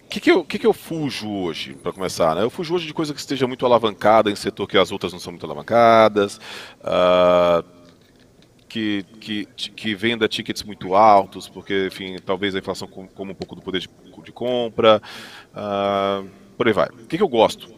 que, 0.08 0.20
que, 0.20 0.30
eu, 0.30 0.44
que, 0.44 0.58
que 0.60 0.66
eu 0.66 0.72
fujo 0.72 1.28
hoje, 1.28 1.74
para 1.74 1.92
começar? 1.92 2.36
Né? 2.36 2.42
Eu 2.42 2.50
fujo 2.50 2.74
hoje 2.74 2.86
de 2.86 2.94
coisa 2.94 3.12
que 3.12 3.18
esteja 3.18 3.46
muito 3.48 3.66
alavancada 3.66 4.30
em 4.30 4.36
setor 4.36 4.68
que 4.68 4.78
as 4.78 4.92
outras 4.92 5.12
não 5.12 5.18
são 5.18 5.32
muito 5.32 5.44
alavancadas, 5.44 6.36
uh, 6.80 7.75
que, 8.76 9.04
que, 9.20 9.70
que 9.70 9.94
venda 9.94 10.28
tickets 10.28 10.62
muito 10.62 10.94
altos, 10.94 11.48
porque, 11.48 11.86
enfim, 11.86 12.16
talvez 12.24 12.54
a 12.54 12.58
inflação 12.58 12.86
como 12.86 13.32
um 13.32 13.34
pouco 13.34 13.54
do 13.54 13.62
poder 13.62 13.80
de, 13.80 13.88
de 14.22 14.32
compra, 14.32 15.00
uh, 15.52 16.28
por 16.56 16.66
aí 16.66 16.74
vai. 16.74 16.88
O 16.88 17.06
que, 17.06 17.16
que 17.16 17.22
eu 17.22 17.28
gosto? 17.28 17.74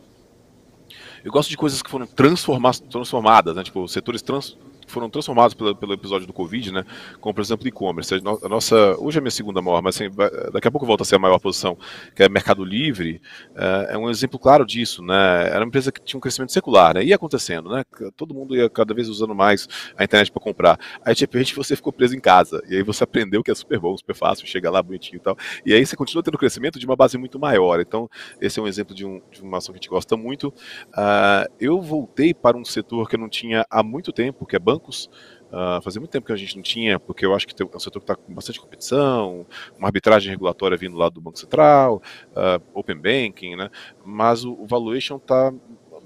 Eu 1.24 1.30
gosto 1.30 1.51
de 1.51 1.57
coisas 1.57 1.82
que 1.82 1.90
foram 1.90 2.07
transformadas, 2.07 3.55
né? 3.55 3.62
Tipo, 3.62 3.86
setores 3.86 4.22
trans, 4.22 4.57
foram 4.89 5.09
transformados 5.09 5.55
pelo, 5.55 5.93
episódio 5.93 6.26
do 6.26 6.32
Covid, 6.32 6.72
né? 6.72 6.84
Como, 7.20 7.34
por 7.34 7.41
exemplo, 7.41 7.66
e-commerce. 7.68 8.14
A 8.14 8.49
nossa, 8.49 8.97
hoje 8.99 9.18
é 9.18 9.20
a 9.20 9.22
minha 9.22 9.30
segunda 9.30 9.62
maior, 9.62 9.82
mas 9.82 9.97
assim, 9.97 10.11
daqui 10.53 10.68
a 10.68 10.70
pouco 10.70 10.86
volta 10.86 11.03
a 11.03 11.07
ser 11.07 11.16
a 11.16 11.18
maior 11.18 11.39
posição, 11.39 11.76
que 12.14 12.22
é 12.22 12.28
Mercado 12.28 12.64
Livre, 12.64 13.20
é, 13.55 13.95
é 13.95 13.99
um 13.99 14.11
exemplo 14.11 14.39
claro 14.39 14.64
disso, 14.64 15.03
né? 15.03 15.49
Era 15.49 15.61
uma 15.61 15.68
empresa 15.68 15.93
que 15.93 16.01
tinha 16.01 16.18
um 16.18 16.20
crescimento 16.20 16.53
secular, 16.53 16.95
né? 16.95 17.05
Ia 17.05 17.16
acontecendo, 17.16 17.70
né? 17.70 17.84
Todo 18.16 18.34
mundo 18.34 18.57
ia 18.57 18.68
cada 18.68 18.95
vez 18.95 19.09
usando 19.09 19.34
mais 19.34 19.68
a 19.97 20.05
internet 20.05 20.30
para 20.30 20.43
comprar. 20.43 20.78
Aí, 21.05 21.14
de 21.14 21.20
repente, 21.20 21.55
você 21.55 21.76
ficou 21.76 21.93
preso 21.93 22.14
em 22.16 22.20
casa, 22.20 22.62
e 22.68 22.76
aí 22.76 22.82
você 22.82 23.05
aprendeu 23.05 23.43
que 23.43 23.51
é 23.51 23.55
super 23.55 23.78
bom, 23.78 23.97
super 23.97 24.14
fácil, 24.14 24.47
chega 24.47 24.70
lá 24.70 24.82
bonitinho 24.82 25.16
e 25.16 25.20
tal. 25.20 25.36
E 25.64 25.72
aí 25.72 25.84
você 25.84 25.97
continua 25.97 26.22
tendo 26.22 26.39
crescimento 26.39 26.78
de 26.78 26.86
uma 26.86 26.97
base 26.97 27.18
muito 27.18 27.39
maior. 27.39 27.80
Então, 27.80 28.09
esse 28.41 28.59
é 28.59 28.62
um 28.62 28.66
exemplo 28.66 28.95
de, 28.95 29.05
um, 29.05 29.20
de 29.30 29.43
uma 29.43 29.59
ação 29.59 29.72
que 29.72 29.78
a 29.78 29.80
gente 29.80 29.89
gosta 29.89 30.16
muito. 30.16 30.49
Uh, 30.49 31.49
eu 31.61 31.80
voltei 31.80 32.32
para 32.32 32.57
um 32.57 32.64
setor 32.64 33.09
que 33.09 33.16
eu 33.16 33.20
não 33.20 33.28
tinha 33.28 33.66
há 33.70 33.82
muito 33.82 34.12
tempo, 34.12 34.47
que 34.47 34.57
é 34.57 34.59
banco 34.59 34.78
bancos. 34.79 35.11
Uh, 35.49 35.81
fazia 35.83 35.99
muito 35.99 36.11
tempo 36.11 36.26
que 36.26 36.33
a 36.33 36.37
gente 36.37 36.57
não 36.57 36.62
tinha, 36.62 37.01
porque 37.01 37.24
eu 37.24 37.35
acho 37.35 37.47
que 37.47 37.62
é 37.62 37.66
um 37.66 37.79
setor 37.79 38.01
que 38.01 38.05
está 38.05 38.14
com 38.14 38.35
bastante 38.35 38.61
competição, 38.61 39.47
uma 39.79 39.89
arbitragem 39.89 40.31
regulatória 40.31 40.76
vindo 40.76 40.97
lá 40.97 41.09
do 41.09 41.20
Banco 41.22 41.39
Central, 41.39 42.03
uh, 42.33 42.62
Open 42.74 42.97
Banking, 42.97 43.57
né? 43.57 43.70
mas 44.05 44.45
o, 44.45 44.53
o 44.53 44.66
valuation 44.66 45.16
está 45.16 45.53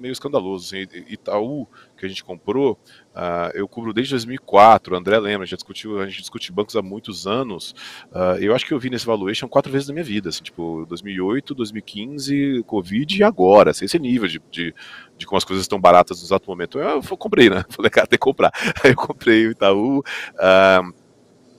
meio 0.03 0.13
escandaloso. 0.13 0.67
Assim, 0.67 0.87
Itaú, 1.09 1.67
que 1.97 2.05
a 2.05 2.09
gente 2.09 2.25
comprou, 2.25 2.79
uh, 3.15 3.51
eu 3.55 3.67
cubro 3.69 3.93
desde 3.93 4.13
2004, 4.13 4.95
o 4.95 4.99
André 4.99 5.19
lembra, 5.19 5.47
gente, 5.47 5.59
discutiu, 5.59 6.01
a 6.01 6.07
gente 6.07 6.21
discute 6.21 6.53
bancos 6.53 6.77
há 6.77 6.83
muitos 6.83 7.27
anos. 7.27 7.75
Uh, 8.11 8.37
eu 8.41 8.55
acho 8.55 8.67
que 8.67 8.75
eu 8.75 8.79
vi 8.79 8.91
nesse 8.91 9.07
valuation 9.07 9.49
quatro 9.49 9.71
vezes 9.73 9.89
na 9.89 9.95
minha 9.95 10.05
vida, 10.05 10.29
assim, 10.29 10.43
tipo 10.43 10.85
2008, 10.87 11.55
2015, 11.55 12.65
Covid 12.67 13.19
e 13.19 13.23
agora, 13.23 13.71
assim, 13.71 13.85
esse 13.85 13.99
nível 13.99 14.29
de, 14.29 14.43
de, 14.51 14.75
de 15.17 15.27
como 15.27 15.39
as 15.39 15.45
coisas 15.45 15.65
estão 15.65 15.81
baratas 15.81 16.21
no 16.21 16.27
exato 16.27 16.51
momento. 16.51 16.79
Eu, 16.79 17.01
eu 17.09 17.17
comprei, 17.17 17.49
né? 17.49 17.65
Falei, 17.71 17.91
cara, 17.91 18.07
tem 18.07 18.19
que 18.19 18.25
comprar. 18.25 18.51
Aí 18.83 18.91
eu 18.91 18.97
comprei 18.97 19.47
o 19.47 19.53
Itaú. 19.53 20.01
Uh, 20.01 21.02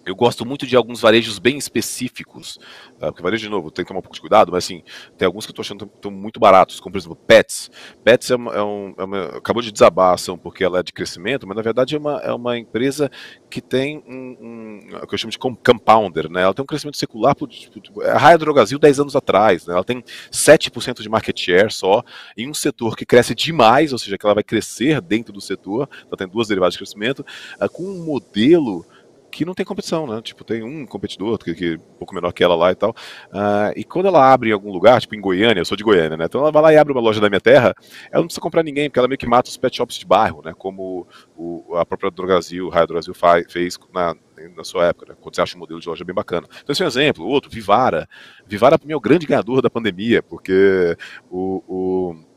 eu 0.05 0.15
gosto 0.15 0.45
muito 0.45 0.65
de 0.65 0.75
alguns 0.75 1.01
varejos 1.01 1.39
bem 1.39 1.57
específicos, 1.57 2.57
uh, 2.97 3.07
porque 3.07 3.21
varejo, 3.21 3.43
de 3.43 3.49
novo, 3.49 3.71
tem 3.71 3.83
que 3.83 3.87
tomar 3.87 3.99
um 3.99 4.01
pouco 4.01 4.15
de 4.15 4.21
cuidado, 4.21 4.51
mas 4.51 4.65
assim, 4.65 4.83
tem 5.17 5.25
alguns 5.25 5.45
que 5.45 5.51
eu 5.51 5.53
estou 5.53 5.63
achando 5.63 5.87
que 5.87 5.95
estão 5.95 6.11
muito 6.11 6.39
baratos, 6.39 6.79
como 6.79 6.93
por 6.93 6.99
exemplo 6.99 7.15
Pets. 7.15 7.71
Pets 8.03 8.31
é, 8.31 8.35
uma, 8.35 8.53
é, 8.53 8.61
um, 8.61 8.93
é 8.97 9.03
uma, 9.03 9.23
acabou 9.37 9.61
de 9.61 9.71
desabar 9.71 10.11
a 10.11 10.13
ação 10.13 10.37
porque 10.37 10.63
ela 10.63 10.79
é 10.79 10.83
de 10.83 10.91
crescimento, 10.91 11.47
mas 11.47 11.55
na 11.55 11.63
verdade 11.63 11.95
é 11.95 11.97
uma, 11.97 12.19
é 12.19 12.33
uma 12.33 12.57
empresa 12.57 13.09
que 13.49 13.61
tem 13.61 14.03
um, 14.07 14.37
um 14.41 14.63
o 15.01 15.07
que 15.07 15.13
eu 15.13 15.17
chamo 15.17 15.31
de 15.31 15.39
compounder, 15.39 16.29
né? 16.29 16.41
Ela 16.41 16.53
tem 16.53 16.63
um 16.63 16.67
crescimento 16.67 16.97
secular, 16.97 17.35
por, 17.35 17.47
por, 17.47 18.03
é 18.03 18.11
a 18.11 18.17
Raia 18.17 18.37
Drogasil 18.37 18.79
10 18.79 18.99
anos 18.99 19.15
atrás, 19.15 19.65
né? 19.65 19.73
Ela 19.73 19.83
tem 19.83 20.03
7% 20.31 21.01
de 21.01 21.09
market 21.09 21.39
share 21.39 21.71
só, 21.71 22.03
em 22.37 22.49
um 22.49 22.53
setor 22.53 22.95
que 22.95 23.05
cresce 23.05 23.33
demais, 23.35 23.93
ou 23.93 23.99
seja, 23.99 24.17
que 24.17 24.25
ela 24.25 24.35
vai 24.35 24.43
crescer 24.43 25.01
dentro 25.01 25.33
do 25.33 25.41
setor, 25.41 25.89
ela 26.07 26.17
tem 26.17 26.27
duas 26.27 26.47
derivadas 26.47 26.73
de 26.73 26.79
crescimento, 26.79 27.25
uh, 27.61 27.69
com 27.69 27.83
um 27.83 28.03
modelo 28.03 28.85
que 29.33 29.45
não 29.45 29.53
tem 29.53 29.65
competição, 29.65 30.05
né? 30.05 30.21
Tipo, 30.21 30.43
tem 30.43 30.63
um 30.63 30.85
competidor 30.85 31.37
que, 31.39 31.55
que 31.55 31.73
é 31.73 31.75
um 31.75 31.97
pouco 31.97 32.13
menor 32.13 32.31
que 32.31 32.43
ela 32.43 32.55
lá 32.55 32.71
e 32.71 32.75
tal. 32.75 32.91
Uh, 33.31 33.73
e 33.75 33.83
quando 33.83 34.07
ela 34.07 34.31
abre 34.31 34.49
em 34.49 34.53
algum 34.53 34.71
lugar, 34.71 35.01
tipo 35.01 35.15
em 35.15 35.21
Goiânia, 35.21 35.59
eu 35.59 35.65
sou 35.65 35.75
de 35.75 35.83
Goiânia, 35.83 36.15
né? 36.15 36.25
Então 36.25 36.41
ela 36.41 36.51
vai 36.51 36.61
lá 36.61 36.73
e 36.73 36.77
abre 36.77 36.93
uma 36.93 37.01
loja 37.01 37.19
da 37.19 37.29
minha 37.29 37.41
terra, 37.41 37.73
ela 38.11 38.21
não 38.21 38.27
precisa 38.27 38.41
comprar 38.41 38.63
ninguém, 38.63 38.89
porque 38.89 38.99
ela 38.99 39.07
meio 39.07 39.17
que 39.17 39.27
mata 39.27 39.49
os 39.49 39.57
pet 39.57 39.75
shops 39.75 39.97
de 39.97 40.05
bairro, 40.05 40.41
né? 40.45 40.53
Como 40.55 41.07
o, 41.35 41.75
a 41.75 41.85
própria 41.85 42.11
Drogasil, 42.11 42.69
Raio 42.69 42.87
Brasil 42.87 43.13
fez 43.49 43.77
na, 43.91 44.15
na 44.55 44.63
sua 44.63 44.85
época, 44.85 45.07
né? 45.09 45.17
quando 45.19 45.35
você 45.35 45.41
acha 45.41 45.55
um 45.55 45.59
modelo 45.59 45.79
de 45.79 45.89
loja 45.89 46.05
bem 46.05 46.13
bacana. 46.13 46.47
Então 46.61 46.71
esse 46.71 46.83
é 46.83 46.85
um 46.85 46.87
exemplo. 46.87 47.25
Outro, 47.25 47.49
Vivara. 47.49 48.07
Vivara, 48.45 48.77
para 48.77 48.87
mim, 48.87 48.93
é 48.93 48.97
o 48.97 49.01
grande 49.01 49.25
ganhador 49.25 49.61
da 49.61 49.69
pandemia, 49.69 50.21
porque 50.21 50.95
o, 51.29 51.63
o 51.67 52.32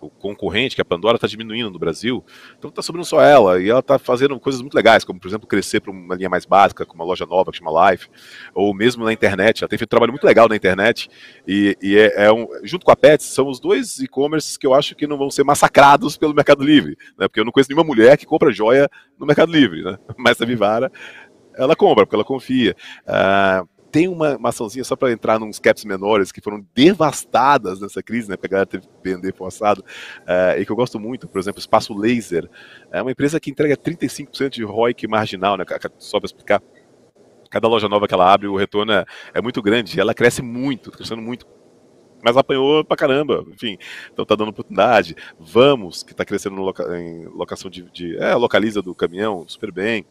o 0.00 0.08
concorrente, 0.08 0.74
que 0.74 0.82
a 0.82 0.84
Pandora, 0.84 1.16
está 1.16 1.26
diminuindo 1.26 1.70
no 1.70 1.78
Brasil, 1.78 2.24
então 2.58 2.68
está 2.68 2.82
sobrando 2.82 3.06
só 3.06 3.20
ela, 3.20 3.60
e 3.60 3.68
ela 3.68 3.80
está 3.80 3.98
fazendo 3.98 4.38
coisas 4.38 4.60
muito 4.60 4.74
legais, 4.74 5.04
como, 5.04 5.18
por 5.18 5.28
exemplo, 5.28 5.46
crescer 5.46 5.80
para 5.80 5.90
uma 5.90 6.14
linha 6.14 6.28
mais 6.28 6.44
básica, 6.44 6.86
como 6.86 7.02
uma 7.02 7.08
loja 7.08 7.26
nova 7.26 7.50
que 7.50 7.58
chama 7.58 7.90
Life, 7.90 8.08
ou 8.54 8.74
mesmo 8.74 9.04
na 9.04 9.12
internet, 9.12 9.62
ela 9.62 9.68
tem 9.68 9.78
feito 9.78 9.88
um 9.88 9.90
trabalho 9.90 10.12
muito 10.12 10.24
legal 10.24 10.48
na 10.48 10.56
internet, 10.56 11.08
e, 11.46 11.76
e 11.82 11.98
é, 11.98 12.26
é, 12.26 12.32
um, 12.32 12.46
junto 12.62 12.84
com 12.84 12.92
a 12.92 12.96
Pets, 12.96 13.26
são 13.26 13.48
os 13.48 13.60
dois 13.60 13.98
e-commerces 13.98 14.56
que 14.56 14.66
eu 14.66 14.74
acho 14.74 14.94
que 14.94 15.06
não 15.06 15.18
vão 15.18 15.30
ser 15.30 15.44
massacrados 15.44 16.16
pelo 16.16 16.34
Mercado 16.34 16.62
Livre, 16.62 16.96
né, 17.18 17.26
porque 17.28 17.40
eu 17.40 17.44
não 17.44 17.52
conheço 17.52 17.70
nenhuma 17.70 17.86
mulher 17.86 18.16
que 18.16 18.26
compra 18.26 18.52
joia 18.52 18.88
no 19.18 19.26
Mercado 19.26 19.52
Livre, 19.52 19.82
né, 19.82 19.98
mas 20.16 20.40
a 20.40 20.44
Vivara, 20.44 20.90
ela 21.56 21.74
compra, 21.74 22.06
porque 22.06 22.14
ela 22.14 22.24
confia. 22.24 22.76
Uh, 23.04 23.77
tem 23.98 24.06
uma, 24.06 24.36
uma 24.36 24.50
açãozinha 24.50 24.84
só 24.84 24.94
para 24.94 25.10
entrar 25.10 25.40
nos 25.40 25.58
caps 25.58 25.84
menores 25.84 26.30
que 26.30 26.40
foram 26.40 26.64
devastadas 26.72 27.80
nessa 27.80 28.00
crise, 28.00 28.30
né? 28.30 28.36
Porque 28.36 28.46
a 28.46 28.50
galera 28.50 28.66
teve 28.66 28.86
que 28.86 28.92
vender 29.02 29.34
forçado, 29.34 29.80
uh, 30.20 30.56
e 30.56 30.64
que 30.64 30.70
eu 30.70 30.76
gosto 30.76 31.00
muito, 31.00 31.26
por 31.26 31.40
exemplo, 31.40 31.58
Espaço 31.58 31.92
Laser. 31.92 32.48
É 32.92 33.02
uma 33.02 33.10
empresa 33.10 33.40
que 33.40 33.50
entrega 33.50 33.76
35% 33.76 34.50
de 34.50 34.62
ROIC 34.62 35.08
marginal, 35.08 35.56
né? 35.56 35.64
Só 35.98 36.20
para 36.20 36.26
explicar. 36.26 36.62
Cada 37.50 37.66
loja 37.66 37.88
nova 37.88 38.06
que 38.06 38.14
ela 38.14 38.32
abre, 38.32 38.46
o 38.46 38.54
retorno 38.54 38.92
é, 38.92 39.04
é 39.34 39.42
muito 39.42 39.60
grande, 39.60 39.98
ela 39.98 40.14
cresce 40.14 40.42
muito, 40.42 40.92
tá 40.92 40.98
crescendo 40.98 41.22
muito 41.22 41.44
mas 42.22 42.36
apanhou 42.36 42.84
pra 42.84 42.96
caramba, 42.96 43.44
enfim, 43.48 43.78
então 44.12 44.24
tá 44.24 44.34
dando 44.34 44.48
oportunidade. 44.48 45.14
Vamos, 45.38 46.02
que 46.02 46.12
tá 46.12 46.24
crescendo 46.24 46.56
loca 46.56 46.84
em 46.98 47.26
locação 47.26 47.70
de, 47.70 47.82
de, 47.92 48.16
É, 48.18 48.34
localiza 48.34 48.82
do 48.82 48.92
caminhão 48.92 49.44
super 49.46 49.70
bem. 49.70 50.04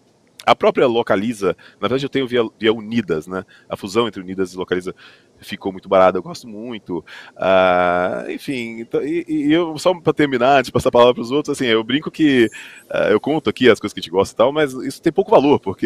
A 0.47 0.55
própria 0.55 0.87
Localiza, 0.87 1.57
na 1.73 1.89
verdade 1.89 2.05
eu 2.05 2.09
tenho 2.09 2.25
via, 2.25 2.41
via 2.57 2.71
Unidas, 2.71 3.27
né? 3.27 3.43
A 3.67 3.75
fusão 3.75 4.07
entre 4.07 4.21
Unidas 4.21 4.53
e 4.53 4.57
Localiza 4.57 4.95
ficou 5.41 5.73
muito 5.73 5.89
barata, 5.89 6.17
eu 6.17 6.23
gosto 6.23 6.47
muito. 6.47 7.03
Uh, 7.35 8.31
enfim, 8.31 8.79
então, 8.79 9.03
e, 9.03 9.25
e, 9.27 9.51
eu, 9.51 9.77
só 9.77 9.93
para 9.99 10.13
terminar, 10.13 10.63
de 10.63 10.71
passar 10.71 10.87
a 10.87 10.91
palavra 10.93 11.15
para 11.15 11.21
os 11.21 11.31
outros, 11.31 11.57
assim, 11.57 11.67
eu 11.67 11.83
brinco 11.83 12.09
que 12.09 12.49
uh, 12.89 13.09
eu 13.09 13.19
conto 13.19 13.49
aqui 13.49 13.69
as 13.69 13.77
coisas 13.77 13.93
que 13.93 13.99
a 13.99 14.01
gente 14.01 14.09
gosta 14.09 14.33
e 14.33 14.37
tal, 14.37 14.53
mas 14.53 14.71
isso 14.71 15.01
tem 15.01 15.11
pouco 15.11 15.31
valor, 15.31 15.59
porque 15.59 15.85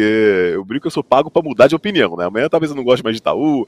eu 0.54 0.64
brinco 0.64 0.82
que 0.82 0.86
eu 0.86 0.92
sou 0.92 1.02
pago 1.02 1.28
para 1.28 1.42
mudar 1.42 1.66
de 1.66 1.74
opinião, 1.74 2.16
né? 2.16 2.24
Amanhã 2.24 2.48
talvez 2.48 2.70
eu 2.70 2.76
não 2.76 2.84
goste 2.84 3.02
mais 3.02 3.16
de 3.16 3.20
Itaú, 3.20 3.62
uh, 3.62 3.66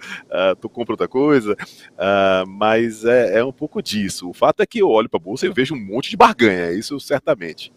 tu 0.61 0.69
compra 0.69 0.93
outra 0.93 1.09
coisa, 1.09 1.55
uh, 1.55 2.49
mas 2.49 3.05
é, 3.05 3.41
é 3.41 3.45
um 3.45 3.53
pouco 3.53 3.83
disso. 3.83 4.31
O 4.31 4.33
fato 4.33 4.63
é 4.63 4.67
que 4.67 4.79
eu 4.79 4.89
olho 4.89 5.09
para 5.09 5.19
a 5.19 5.23
bolsa 5.23 5.45
e 5.45 5.51
vejo 5.51 5.75
um 5.75 5.85
monte 5.85 6.09
de 6.09 6.17
barganha, 6.17 6.71
isso 6.71 7.01
certamente. 7.01 7.73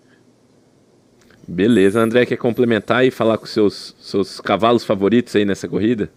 Beleza, 1.47 2.01
André, 2.01 2.25
quer 2.25 2.35
complementar 2.35 3.05
e 3.05 3.11
falar 3.11 3.37
com 3.37 3.45
seus 3.45 3.95
seus 4.01 4.41
cavalos 4.41 4.83
favoritos 4.83 5.33
aí 5.33 5.45
nessa 5.45 5.65
corrida? 5.65 6.11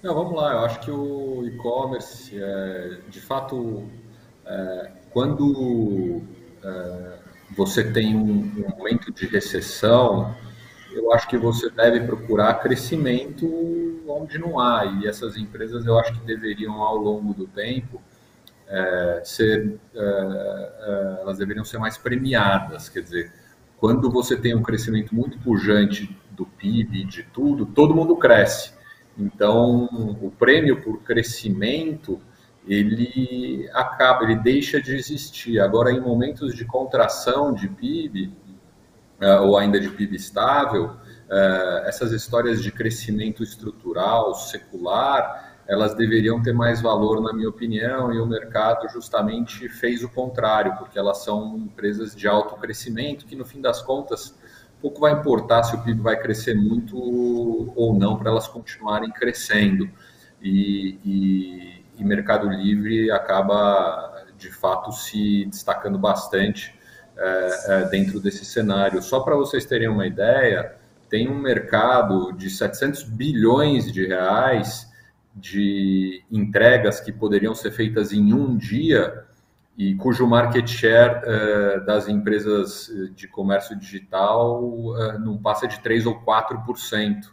Não, 0.00 0.14
vamos 0.14 0.34
lá. 0.34 0.52
Eu 0.52 0.58
acho 0.60 0.80
que 0.80 0.90
o 0.92 1.44
e-commerce, 1.44 2.40
é, 2.40 2.98
de 3.08 3.20
fato, 3.20 3.84
é, 4.46 4.90
quando 5.12 6.22
é, 6.62 7.18
você 7.56 7.82
tem 7.82 8.14
um, 8.14 8.40
um, 8.40 8.78
momento 8.78 9.12
de 9.12 9.26
recessão, 9.26 10.34
eu 10.92 11.12
acho 11.12 11.28
que 11.28 11.36
você 11.36 11.68
deve 11.68 12.00
procurar 12.00 12.54
crescimento 12.54 13.46
onde 14.06 14.38
não 14.38 14.60
há. 14.60 14.84
E 14.86 15.08
essas 15.08 15.36
empresas, 15.36 15.84
eu 15.84 15.98
acho 15.98 16.12
que 16.12 16.24
deveriam, 16.24 16.80
ao 16.80 16.96
longo 16.96 17.34
do 17.34 17.48
tempo, 17.48 18.00
é, 18.68 19.22
ser, 19.24 19.78
é, 19.94 20.00
é, 20.00 21.20
elas 21.22 21.38
deveriam 21.38 21.64
ser 21.64 21.78
mais 21.78 21.98
premiadas. 21.98 22.88
Quer 22.88 23.02
dizer, 23.02 23.32
quando 23.80 24.10
você 24.10 24.36
tem 24.36 24.54
um 24.54 24.62
crescimento 24.62 25.14
muito 25.14 25.38
pujante 25.38 26.14
do 26.32 26.44
PIB, 26.44 27.04
de 27.06 27.22
tudo, 27.22 27.64
todo 27.64 27.94
mundo 27.94 28.14
cresce. 28.14 28.74
Então, 29.18 29.86
o 30.20 30.30
prêmio 30.30 30.82
por 30.82 31.02
crescimento, 31.02 32.20
ele 32.68 33.68
acaba, 33.72 34.24
ele 34.24 34.36
deixa 34.36 34.80
de 34.82 34.94
existir. 34.94 35.58
Agora, 35.60 35.90
em 35.90 36.00
momentos 36.00 36.54
de 36.54 36.64
contração 36.66 37.54
de 37.54 37.68
PIB, 37.68 38.30
eh, 39.18 39.40
ou 39.40 39.56
ainda 39.56 39.80
de 39.80 39.88
PIB 39.88 40.14
estável, 40.14 40.96
eh, 41.30 41.84
essas 41.86 42.12
histórias 42.12 42.62
de 42.62 42.70
crescimento 42.70 43.42
estrutural, 43.42 44.34
secular, 44.34 45.49
elas 45.70 45.94
deveriam 45.94 46.42
ter 46.42 46.52
mais 46.52 46.82
valor, 46.82 47.22
na 47.22 47.32
minha 47.32 47.48
opinião, 47.48 48.12
e 48.12 48.20
o 48.20 48.26
mercado 48.26 48.88
justamente 48.88 49.68
fez 49.68 50.02
o 50.02 50.08
contrário, 50.08 50.74
porque 50.76 50.98
elas 50.98 51.18
são 51.18 51.56
empresas 51.58 52.12
de 52.12 52.26
alto 52.26 52.56
crescimento, 52.56 53.24
que 53.24 53.36
no 53.36 53.44
fim 53.44 53.60
das 53.60 53.80
contas, 53.80 54.34
pouco 54.82 55.00
vai 55.00 55.12
importar 55.12 55.62
se 55.62 55.76
o 55.76 55.80
PIB 55.80 56.00
vai 56.00 56.20
crescer 56.20 56.56
muito 56.56 56.98
ou 56.98 57.94
não, 57.96 58.18
para 58.18 58.30
elas 58.32 58.48
continuarem 58.48 59.12
crescendo. 59.12 59.88
E, 60.42 60.98
e, 61.04 61.84
e 61.98 62.04
Mercado 62.04 62.48
Livre 62.48 63.08
acaba, 63.12 64.24
de 64.36 64.50
fato, 64.50 64.90
se 64.90 65.44
destacando 65.44 65.98
bastante 65.98 66.74
é, 67.16 67.50
é, 67.66 67.84
dentro 67.84 68.18
desse 68.18 68.44
cenário. 68.44 69.00
Só 69.00 69.20
para 69.20 69.36
vocês 69.36 69.64
terem 69.64 69.86
uma 69.86 70.04
ideia, 70.04 70.74
tem 71.08 71.28
um 71.28 71.38
mercado 71.38 72.32
de 72.32 72.50
700 72.50 73.04
bilhões 73.04 73.92
de 73.92 74.04
reais 74.04 74.89
de 75.34 76.22
entregas 76.30 77.00
que 77.00 77.12
poderiam 77.12 77.54
ser 77.54 77.70
feitas 77.70 78.12
em 78.12 78.32
um 78.32 78.56
dia 78.56 79.24
e 79.78 79.94
cujo 79.94 80.26
market 80.26 80.68
share 80.68 81.22
uh, 81.24 81.84
das 81.86 82.08
empresas 82.08 82.90
de 83.14 83.26
comércio 83.28 83.78
digital 83.78 84.62
uh, 84.62 85.18
não 85.18 85.38
passa 85.38 85.66
de 85.66 85.80
3 85.80 86.06
ou 86.06 86.20
4%. 86.22 87.30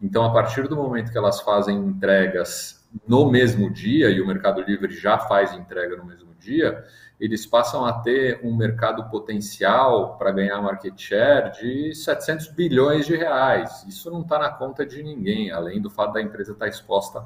Então, 0.00 0.24
a 0.24 0.32
partir 0.32 0.68
do 0.68 0.76
momento 0.76 1.10
que 1.10 1.16
elas 1.16 1.40
fazem 1.40 1.76
entregas 1.78 2.86
no 3.08 3.30
mesmo 3.30 3.70
dia, 3.70 4.10
e 4.10 4.20
o 4.20 4.26
Mercado 4.26 4.60
Livre 4.60 4.92
já 4.94 5.18
faz 5.18 5.52
entrega 5.52 5.96
no 5.96 6.04
mesmo 6.04 6.25
dia, 6.46 6.84
eles 7.18 7.46
passam 7.46 7.84
a 7.84 7.92
ter 7.94 8.40
um 8.42 8.54
mercado 8.54 9.08
potencial 9.10 10.16
para 10.18 10.30
ganhar 10.30 10.60
market 10.60 10.98
share 11.00 11.50
de 11.58 11.94
700 11.94 12.48
bilhões 12.48 13.06
de 13.06 13.16
reais. 13.16 13.84
Isso 13.88 14.10
não 14.10 14.20
está 14.20 14.38
na 14.38 14.50
conta 14.50 14.84
de 14.84 15.02
ninguém, 15.02 15.50
além 15.50 15.80
do 15.80 15.90
fato 15.90 16.12
da 16.12 16.22
empresa 16.22 16.52
estar 16.52 16.66
tá 16.66 16.70
exposta 16.70 17.24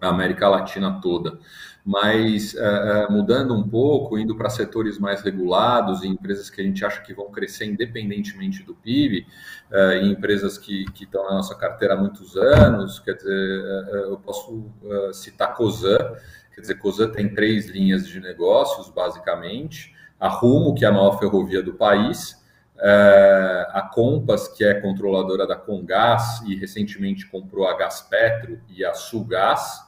à 0.00 0.08
América 0.08 0.48
Latina 0.48 1.00
toda. 1.00 1.38
Mas 1.84 2.54
uh, 2.54 3.10
mudando 3.10 3.54
um 3.54 3.68
pouco, 3.68 4.18
indo 4.18 4.36
para 4.36 4.50
setores 4.50 4.98
mais 4.98 5.20
regulados 5.20 6.02
e 6.02 6.08
empresas 6.08 6.50
que 6.50 6.60
a 6.60 6.64
gente 6.64 6.84
acha 6.84 7.00
que 7.00 7.14
vão 7.14 7.30
crescer 7.30 7.66
independentemente 7.66 8.62
do 8.64 8.74
PIB, 8.74 9.26
uh, 9.70 10.04
e 10.04 10.10
empresas 10.10 10.58
que, 10.58 10.84
estão 11.00 11.24
na 11.24 11.34
nossa 11.34 11.54
carteira 11.54 11.94
há 11.94 11.96
muitos 11.96 12.36
anos, 12.36 12.98
quer 13.00 13.14
dizer, 13.14 13.64
eu 14.08 14.16
posso 14.16 14.64
citar 15.12 15.54
Cosan, 15.54 16.16
Quer 16.54 16.60
dizer, 16.60 16.74
Cosan 16.76 17.10
tem 17.10 17.34
três 17.34 17.66
linhas 17.66 18.06
de 18.06 18.20
negócios, 18.20 18.88
basicamente. 18.90 19.94
A 20.18 20.28
Rumo, 20.28 20.74
que 20.74 20.84
é 20.84 20.88
a 20.88 20.92
maior 20.92 21.18
ferrovia 21.18 21.62
do 21.62 21.74
país, 21.74 22.40
é, 22.78 23.66
a 23.70 23.82
Compass, 23.82 24.48
que 24.48 24.64
é 24.64 24.74
controladora 24.74 25.46
da 25.46 25.56
Congás 25.56 26.42
e 26.46 26.54
recentemente 26.54 27.26
comprou 27.26 27.66
a 27.66 27.76
Gaspetro 27.76 28.60
e 28.68 28.84
a 28.84 28.94
Sugás, 28.94 29.80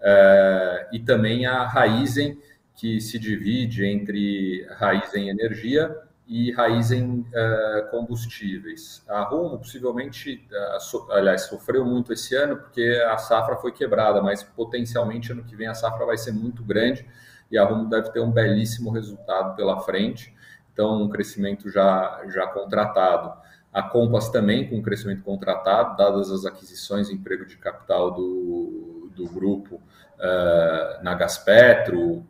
é, 0.00 0.88
e 0.92 1.00
também 1.00 1.46
a 1.46 1.66
Raizen, 1.66 2.38
que 2.74 3.00
se 3.00 3.18
divide 3.18 3.84
entre 3.84 4.66
Raizen 4.70 5.28
Energia 5.28 5.94
e 6.26 6.52
Raizen 6.52 7.26
uh, 7.28 7.90
Combustíveis. 7.90 9.04
A 9.08 9.22
Rumo 9.22 9.58
possivelmente, 9.58 10.46
uh, 10.50 10.80
so, 10.80 11.06
aliás, 11.10 11.42
sofreu 11.42 11.84
muito 11.84 12.12
esse 12.12 12.34
ano 12.34 12.56
porque 12.56 13.02
a 13.08 13.18
safra 13.18 13.56
foi 13.56 13.72
quebrada, 13.72 14.22
mas 14.22 14.42
potencialmente 14.42 15.32
ano 15.32 15.44
que 15.44 15.56
vem 15.56 15.66
a 15.66 15.74
safra 15.74 16.06
vai 16.06 16.16
ser 16.16 16.32
muito 16.32 16.62
grande 16.62 17.06
e 17.50 17.58
a 17.58 17.64
Rumo 17.64 17.88
deve 17.88 18.10
ter 18.10 18.20
um 18.20 18.30
belíssimo 18.30 18.90
resultado 18.90 19.56
pela 19.56 19.80
frente. 19.80 20.34
Então, 20.72 21.02
um 21.02 21.08
crescimento 21.10 21.68
já, 21.68 22.22
já 22.28 22.46
contratado. 22.46 23.34
A 23.70 23.82
Compass 23.82 24.30
também 24.30 24.68
com 24.68 24.76
um 24.76 24.82
crescimento 24.82 25.22
contratado, 25.22 25.96
dadas 25.96 26.30
as 26.30 26.46
aquisições 26.46 27.10
e 27.10 27.14
emprego 27.14 27.44
de 27.44 27.56
capital 27.56 28.10
do, 28.10 29.10
do 29.14 29.26
grupo 29.26 29.76
uh, 29.76 31.02
na 31.02 31.14
Gaspetro, 31.14 32.26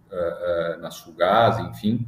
na 0.81 0.91
Sulgás, 0.91 1.59
enfim, 1.61 2.07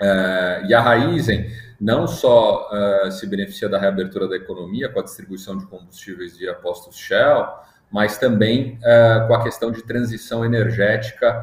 Uh, 0.00 0.66
e 0.66 0.74
a 0.74 0.80
Raizen 0.80 1.50
não 1.80 2.06
só 2.06 2.68
uh, 2.70 3.10
se 3.10 3.26
beneficia 3.26 3.68
da 3.68 3.78
reabertura 3.78 4.28
da 4.28 4.36
economia 4.36 4.90
com 4.90 5.00
a 5.00 5.02
distribuição 5.02 5.56
de 5.56 5.66
combustíveis 5.66 6.36
via 6.36 6.54
postos 6.54 6.96
Shell, 6.96 7.46
mas 7.90 8.18
também 8.18 8.78
uh, 8.78 9.26
com 9.26 9.34
a 9.34 9.42
questão 9.42 9.70
de 9.70 9.82
transição 9.82 10.44
energética 10.44 11.42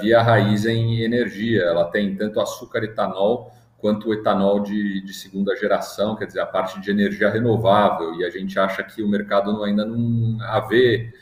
via 0.00 0.20
Raizen 0.20 1.00
Energia. 1.00 1.62
Ela 1.62 1.84
tem 1.84 2.16
tanto 2.16 2.40
açúcar 2.40 2.82
etanol 2.82 3.52
quanto 3.78 4.12
etanol 4.12 4.58
de, 4.58 5.00
de, 5.00 5.14
segunda 5.14 5.54
geração, 5.54 6.16
quer 6.16 6.26
dizer, 6.26 6.40
a 6.40 6.46
parte 6.46 6.80
de 6.80 6.90
energia 6.90 7.30
renovável, 7.30 8.16
e 8.16 8.24
a 8.24 8.30
gente 8.30 8.58
acha 8.58 8.82
que 8.82 9.00
o 9.00 9.08
mercado 9.08 9.62
ainda 9.62 9.84
não 9.84 10.42
a 10.42 10.58
vê 10.58 11.14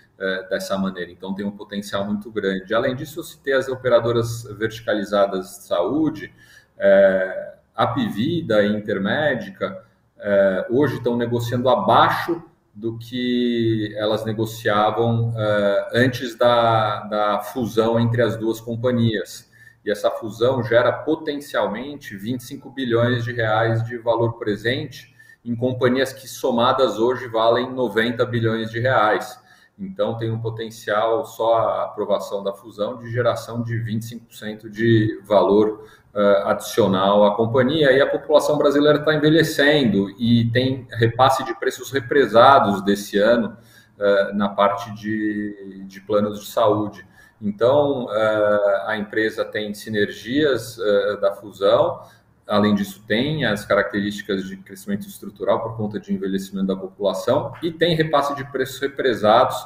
dessa 0.49 0.79
maneira, 0.79 1.11
então 1.11 1.35
tem 1.35 1.45
um 1.45 1.51
potencial 1.51 2.07
muito 2.07 2.33
grande. 2.33 2.73
Além 2.73 2.97
disso, 2.97 3.21
eu 3.21 3.23
citei 3.23 3.53
as 3.53 3.69
operadoras 3.69 4.45
verticalizadas 4.59 5.59
de 5.59 5.65
saúde, 5.67 6.33
é, 6.79 7.55
a 7.75 7.87
Pivida 7.87 8.63
e 8.63 8.75
Intermédica 8.75 9.85
é, 10.19 10.67
hoje 10.71 10.97
estão 10.97 11.17
negociando 11.17 11.69
abaixo 11.69 12.43
do 12.75 12.97
que 12.97 13.93
elas 13.97 14.25
negociavam 14.25 15.35
é, 15.37 15.89
antes 15.95 16.37
da, 16.37 17.01
da 17.05 17.41
fusão 17.41 17.99
entre 17.99 18.23
as 18.23 18.37
duas 18.37 18.61
companhias. 18.61 19.49
e 19.85 19.91
essa 19.91 20.11
fusão 20.11 20.63
gera 20.63 20.93
potencialmente 20.93 22.17
25 22.17 22.71
bilhões 22.71 23.25
de 23.25 23.33
reais 23.33 23.85
de 23.85 23.97
valor 23.99 24.39
presente 24.39 25.15
em 25.45 25.57
companhias 25.57 26.13
que 26.13 26.29
somadas 26.29 26.99
hoje 26.99 27.27
valem 27.27 27.73
90 27.73 28.25
bilhões 28.27 28.71
de 28.71 28.81
reais. 28.81 29.41
Então 29.79 30.17
tem 30.17 30.31
um 30.31 30.41
potencial 30.41 31.25
só 31.25 31.59
a 31.59 31.85
aprovação 31.85 32.43
da 32.43 32.53
fusão 32.53 32.99
de 32.99 33.11
geração 33.11 33.63
de 33.63 33.75
25% 33.77 34.69
de 34.69 35.21
valor 35.25 35.89
uh, 36.19 36.49
adicional 36.49 37.25
à 37.25 37.35
companhia. 37.37 37.93
E 37.93 38.01
a 38.01 38.07
população 38.07 38.59
brasileira 38.59 38.99
está 38.99 39.15
envelhecendo 39.15 40.11
e 40.19 40.51
tem 40.51 40.87
repasse 40.91 41.45
de 41.45 41.55
preços 41.55 41.93
represados 41.93 42.83
desse 42.83 43.19
ano 43.19 43.57
uh, 43.97 44.37
na 44.37 44.49
parte 44.49 44.93
de, 44.95 45.85
de 45.87 46.01
planos 46.01 46.41
de 46.41 46.47
saúde. 46.47 47.07
Então, 47.41 48.07
uh, 48.07 48.87
a 48.87 48.97
empresa 48.99 49.45
tem 49.45 49.73
sinergias 49.73 50.77
da 51.21 51.33
fusão, 51.33 52.01
além 52.49 52.75
disso, 52.75 53.05
tem 53.07 53.45
as 53.45 53.65
características 53.65 54.45
de 54.45 54.57
crescimento 54.57 55.07
estrutural 55.07 55.63
por 55.63 55.77
conta 55.77 56.01
de 56.01 56.13
envelhecimento 56.13 56.67
da 56.67 56.77
população 56.77 57.53
e 57.63 57.71
tem 57.71 57.95
repasse 57.95 58.35
de 58.35 58.45
preços 58.51 58.81
represados, 58.81 59.57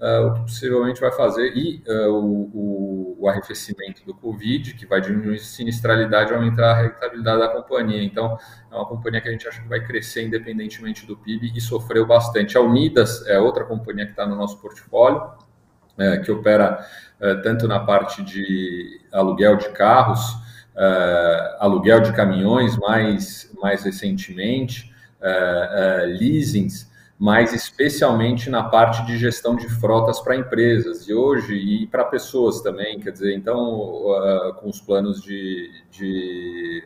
uh, 0.00 0.26
o 0.26 0.34
que 0.34 0.40
possivelmente 0.40 1.00
vai 1.00 1.12
fazer, 1.12 1.56
e 1.56 1.82
uh, 1.86 2.12
o, 2.12 3.16
o, 3.20 3.28
arrefecimento 3.28 4.04
do 4.04 4.14
Covid, 4.14 4.74
que 4.74 4.86
vai 4.86 5.00
diminuir 5.00 5.36
a 5.36 5.38
sinistralidade 5.38 6.32
e 6.32 6.34
aumentar 6.34 6.72
a 6.72 6.82
rentabilidade 6.82 7.38
da 7.38 7.48
companhia. 7.48 8.02
Então, 8.02 8.38
é 8.70 8.74
uma 8.74 8.86
companhia 8.86 9.20
que 9.20 9.28
a 9.28 9.32
gente 9.32 9.46
acha 9.46 9.60
que 9.60 9.68
vai 9.68 9.84
crescer 9.84 10.22
independentemente 10.22 11.06
do 11.06 11.16
PIB 11.16 11.52
e 11.54 11.60
sofreu 11.60 12.06
bastante. 12.06 12.56
A 12.56 12.60
Unidas 12.60 13.26
é 13.26 13.38
outra 13.38 13.64
companhia 13.64 14.06
que 14.06 14.12
está 14.12 14.26
no 14.26 14.34
nosso 14.34 14.58
portfólio, 14.58 15.22
é, 15.98 16.16
que 16.18 16.32
opera 16.32 16.84
é, 17.20 17.34
tanto 17.36 17.68
na 17.68 17.80
parte 17.80 18.22
de 18.22 19.00
aluguel 19.12 19.56
de 19.56 19.68
carros, 19.70 20.38
uh, 20.74 21.56
aluguel 21.58 22.00
de 22.00 22.12
caminhões 22.12 22.76
mais, 22.76 23.50
mais 23.60 23.82
recentemente, 23.84 24.90
uh, 25.20 26.04
uh, 26.04 26.18
leasings, 26.18 26.89
mas 27.20 27.52
especialmente 27.52 28.48
na 28.48 28.62
parte 28.62 29.04
de 29.04 29.18
gestão 29.18 29.54
de 29.54 29.68
frotas 29.68 30.18
para 30.20 30.34
empresas 30.34 31.06
e 31.06 31.12
hoje 31.12 31.54
e 31.54 31.86
para 31.86 32.02
pessoas 32.06 32.62
também, 32.62 32.98
quer 32.98 33.10
dizer, 33.10 33.34
então 33.34 33.60
com 34.58 34.70
os 34.70 34.80
planos 34.80 35.20
de, 35.20 35.70
de 35.90 36.82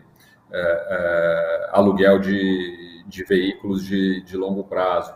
aluguel 1.71 2.19
de, 2.19 3.05
de 3.07 3.23
veículos 3.23 3.85
de, 3.85 4.23
de 4.23 4.37
longo 4.37 4.65
prazo. 4.65 5.15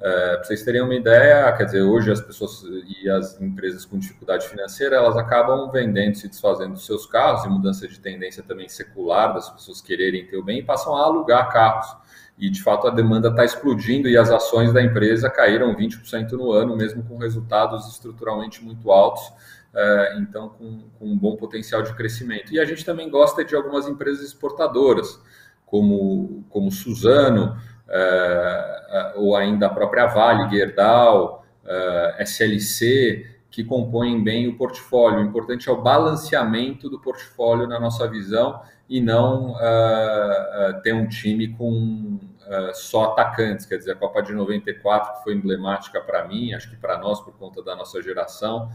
É, 0.00 0.34
para 0.36 0.44
vocês 0.44 0.62
terem 0.62 0.80
uma 0.82 0.94
ideia, 0.94 1.52
quer 1.52 1.64
dizer, 1.64 1.82
hoje 1.82 2.10
as 2.10 2.20
pessoas 2.20 2.64
e 3.02 3.08
as 3.08 3.40
empresas 3.40 3.84
com 3.84 3.98
dificuldade 3.98 4.48
financeira, 4.48 4.96
elas 4.96 5.16
acabam 5.16 5.70
vendendo, 5.70 6.16
se 6.16 6.28
desfazendo 6.28 6.74
dos 6.74 6.86
seus 6.86 7.06
carros, 7.06 7.44
e 7.44 7.48
mudança 7.48 7.86
de 7.86 8.00
tendência 8.00 8.42
também 8.42 8.68
secular 8.68 9.32
das 9.32 9.48
pessoas 9.50 9.80
quererem 9.80 10.26
ter 10.26 10.36
o 10.36 10.42
bem, 10.42 10.58
e 10.58 10.62
passam 10.62 10.96
a 10.96 11.04
alugar 11.04 11.52
carros. 11.52 12.01
E, 12.38 12.50
de 12.50 12.62
fato, 12.62 12.88
a 12.88 12.90
demanda 12.90 13.28
está 13.28 13.44
explodindo 13.44 14.08
e 14.08 14.16
as 14.16 14.30
ações 14.30 14.72
da 14.72 14.82
empresa 14.82 15.30
caíram 15.30 15.74
20% 15.74 16.32
no 16.32 16.52
ano, 16.52 16.76
mesmo 16.76 17.02
com 17.04 17.16
resultados 17.16 17.88
estruturalmente 17.88 18.64
muito 18.64 18.90
altos, 18.90 19.22
é, 19.74 20.16
então 20.18 20.48
com, 20.48 20.82
um 21.00 21.16
bom 21.16 21.36
potencial 21.36 21.82
de 21.82 21.94
crescimento. 21.94 22.52
E 22.52 22.58
a 22.58 22.64
gente 22.64 22.84
também 22.84 23.08
gosta 23.08 23.44
de 23.44 23.54
algumas 23.54 23.86
empresas 23.86 24.24
exportadoras, 24.24 25.20
como, 25.66 26.44
como 26.50 26.70
Suzano, 26.70 27.56
uh, 27.88 29.20
ou 29.20 29.34
ainda 29.36 29.66
a 29.66 29.70
própria 29.70 30.06
Vale, 30.06 30.50
Gerdau, 30.50 31.42
SLC, 32.18 33.31
que 33.52 33.62
compõem 33.62 34.24
bem 34.24 34.48
o 34.48 34.56
portfólio. 34.56 35.20
O 35.20 35.22
importante 35.22 35.68
é 35.68 35.72
o 35.72 35.80
balanceamento 35.80 36.90
do 36.90 36.98
portfólio 36.98 37.68
na 37.68 37.78
nossa 37.78 38.08
visão 38.08 38.60
e 38.88 39.00
não 39.00 39.52
uh, 39.52 40.82
ter 40.82 40.92
um 40.92 41.06
time 41.06 41.54
com 41.54 42.18
só 42.74 43.12
atacantes. 43.12 43.64
Quer 43.64 43.76
dizer, 43.76 43.92
a 43.92 43.96
Copa 43.96 44.20
de 44.20 44.32
94, 44.32 45.14
que 45.14 45.24
foi 45.24 45.34
emblemática 45.34 46.00
para 46.00 46.26
mim, 46.26 46.52
acho 46.52 46.68
que 46.68 46.76
para 46.76 46.98
nós, 46.98 47.20
por 47.20 47.32
conta 47.38 47.62
da 47.62 47.76
nossa 47.76 48.02
geração, 48.02 48.68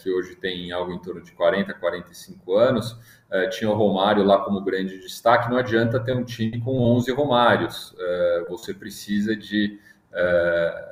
que 0.00 0.10
hoje 0.10 0.36
tem 0.36 0.70
algo 0.70 0.92
em 0.92 0.98
torno 0.98 1.22
de 1.22 1.32
40, 1.32 1.74
45 1.74 2.54
anos, 2.54 2.96
é, 3.30 3.46
tinha 3.48 3.70
o 3.70 3.74
Romário 3.74 4.24
lá 4.24 4.38
como 4.38 4.62
grande 4.62 4.98
destaque, 5.00 5.50
não 5.50 5.58
adianta 5.58 6.00
ter 6.00 6.16
um 6.16 6.24
time 6.24 6.60
com 6.60 6.80
11 6.80 7.12
Romários. 7.12 7.94
É, 7.98 8.44
você 8.48 8.72
precisa 8.72 9.36
de 9.36 9.78
é, 10.12 10.87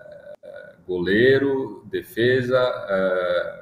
goleiro, 0.87 1.84
defesa, 1.87 2.59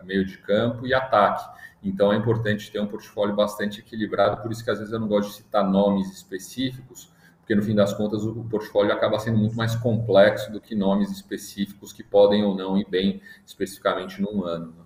meio 0.05 0.25
de 0.25 0.37
campo 0.39 0.87
e 0.87 0.93
ataque. 0.93 1.45
Então 1.83 2.13
é 2.13 2.17
importante 2.17 2.71
ter 2.71 2.81
um 2.81 2.87
portfólio 2.87 3.35
bastante 3.35 3.81
equilibrado, 3.81 4.43
por 4.43 4.51
isso 4.51 4.65
que 4.65 4.71
às 4.71 4.79
vezes 4.79 4.93
eu 4.93 5.01
não 5.01 5.09
gosto 5.09 5.31
de 5.31 5.37
citar 5.37 5.69
nomes 5.69 6.11
específicos, 6.13 7.13
porque 7.41 7.55
no 7.55 7.63
fim 7.63 7.75
das 7.75 7.93
contas 7.93 8.25
o 8.25 8.45
portfólio 8.45 8.93
acaba 8.93 9.19
sendo 9.19 9.37
muito 9.37 9.55
mais 9.55 9.75
complexo 9.75 10.51
do 10.51 10.61
que 10.61 10.75
nomes 10.75 11.11
específicos 11.11 11.93
que 11.93 12.03
podem 12.03 12.43
ou 12.43 12.55
não 12.57 12.79
ir 12.79 12.89
bem 12.89 13.21
especificamente 13.45 14.23
num 14.23 14.45
ano. 14.45 14.75
Né? 14.79 14.84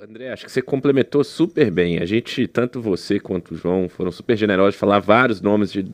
André, 0.00 0.30
acho 0.30 0.44
que 0.44 0.52
você 0.52 0.62
complementou 0.62 1.24
super 1.24 1.72
bem. 1.72 1.98
A 1.98 2.06
gente, 2.06 2.46
tanto 2.46 2.80
você 2.80 3.18
quanto 3.18 3.52
o 3.52 3.56
João, 3.56 3.88
foram 3.88 4.12
super 4.12 4.36
generosos 4.36 4.74
de 4.74 4.78
falar 4.78 5.00
vários 5.00 5.40
nomes, 5.40 5.72
de 5.72 5.84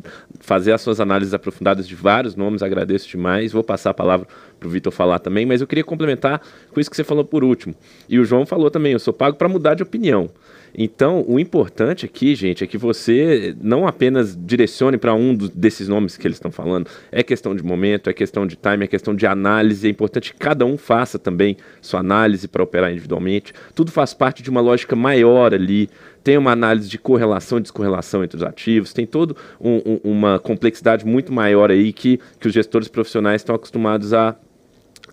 fazer 0.41 0.73
as 0.73 0.83
suas 0.83 1.01
análises 1.01 1.33
aprofundadas 1.33 1.89
de 1.89 1.95
vários 1.95 2.37
nomes. 2.37 2.63
Agradeço 2.63 3.09
demais. 3.09 3.51
Vou 3.51 3.65
passar 3.65 3.91
a 3.91 3.95
palavra 3.95 4.29
para 4.61 4.69
o 4.69 4.71
Vitor 4.71 4.93
falar 4.93 5.21
também, 5.21 5.47
mas 5.47 5.63
eu 5.63 5.67
queria 5.67 5.85
complementar 5.85 6.43
com 6.71 6.81
isso 6.81 6.91
que 6.91 6.97
você 6.97 7.05
falou 7.05 7.25
por 7.25 7.43
último. 7.43 7.75
E 8.07 8.19
o 8.19 8.25
João 8.27 8.45
falou 8.45 8.71
também: 8.71 8.93
eu 8.93 8.99
sou 8.99 9.15
pago 9.15 9.39
para 9.39 9.49
mudar 9.49 9.73
de 9.73 9.83
opinião. 9.83 10.29
Então, 10.77 11.25
o 11.29 11.39
importante 11.39 12.05
aqui, 12.05 12.35
gente, 12.35 12.65
é 12.65 12.67
que 12.67 12.77
você 12.77 13.55
não 13.61 13.87
apenas 13.87 14.37
direcione 14.37 14.99
para 14.99 15.15
um 15.15 15.35
desses 15.37 15.87
nomes 15.87 16.17
que 16.17 16.27
eles 16.27 16.37
estão 16.37 16.51
falando. 16.51 16.91
É 17.13 17.23
questão 17.23 17.55
de 17.55 17.63
momento, 17.63 18.11
é 18.11 18.13
questão 18.13 18.45
de 18.45 18.57
time, 18.57 18.85
é 18.85 18.89
questão 18.89 19.15
de 19.15 19.25
análise. 19.25 19.87
É 19.87 19.91
importante 19.91 20.33
que 20.33 20.39
cada 20.39 20.65
um 20.67 20.77
faça 20.77 21.19
também 21.19 21.57
sua 21.81 22.01
análise 22.01 22.49
para 22.49 22.63
operar 22.63 22.91
individualmente. 22.91 23.53
Tudo 23.75 23.93
faz 23.93 24.13
parte 24.13 24.43
de 24.43 24.51
uma 24.51 24.61
lógica 24.61 24.97
maior 24.97 25.55
ali. 25.55 25.89
Tem 26.25 26.37
uma 26.37 26.53
análise 26.53 26.89
de 26.89 26.99
correlação 26.99 27.59
e 27.59 27.61
descorrelação 27.61 28.25
entre 28.25 28.39
os 28.39 28.43
ativos, 28.43 28.95
tem 28.95 29.07
toda 29.07 29.37
um, 29.61 29.77
um, 29.85 30.01
uma 30.03 30.39
complexidade 30.39 31.05
muito 31.05 31.31
maior 31.31 31.71
aí 31.71 31.93
que, 31.93 32.19
que 32.41 32.49
os 32.49 32.55
gestores 32.55 32.89
profissionais 32.89 33.43
estão 33.43 33.55
acostumados 33.55 34.15
a 34.15 34.35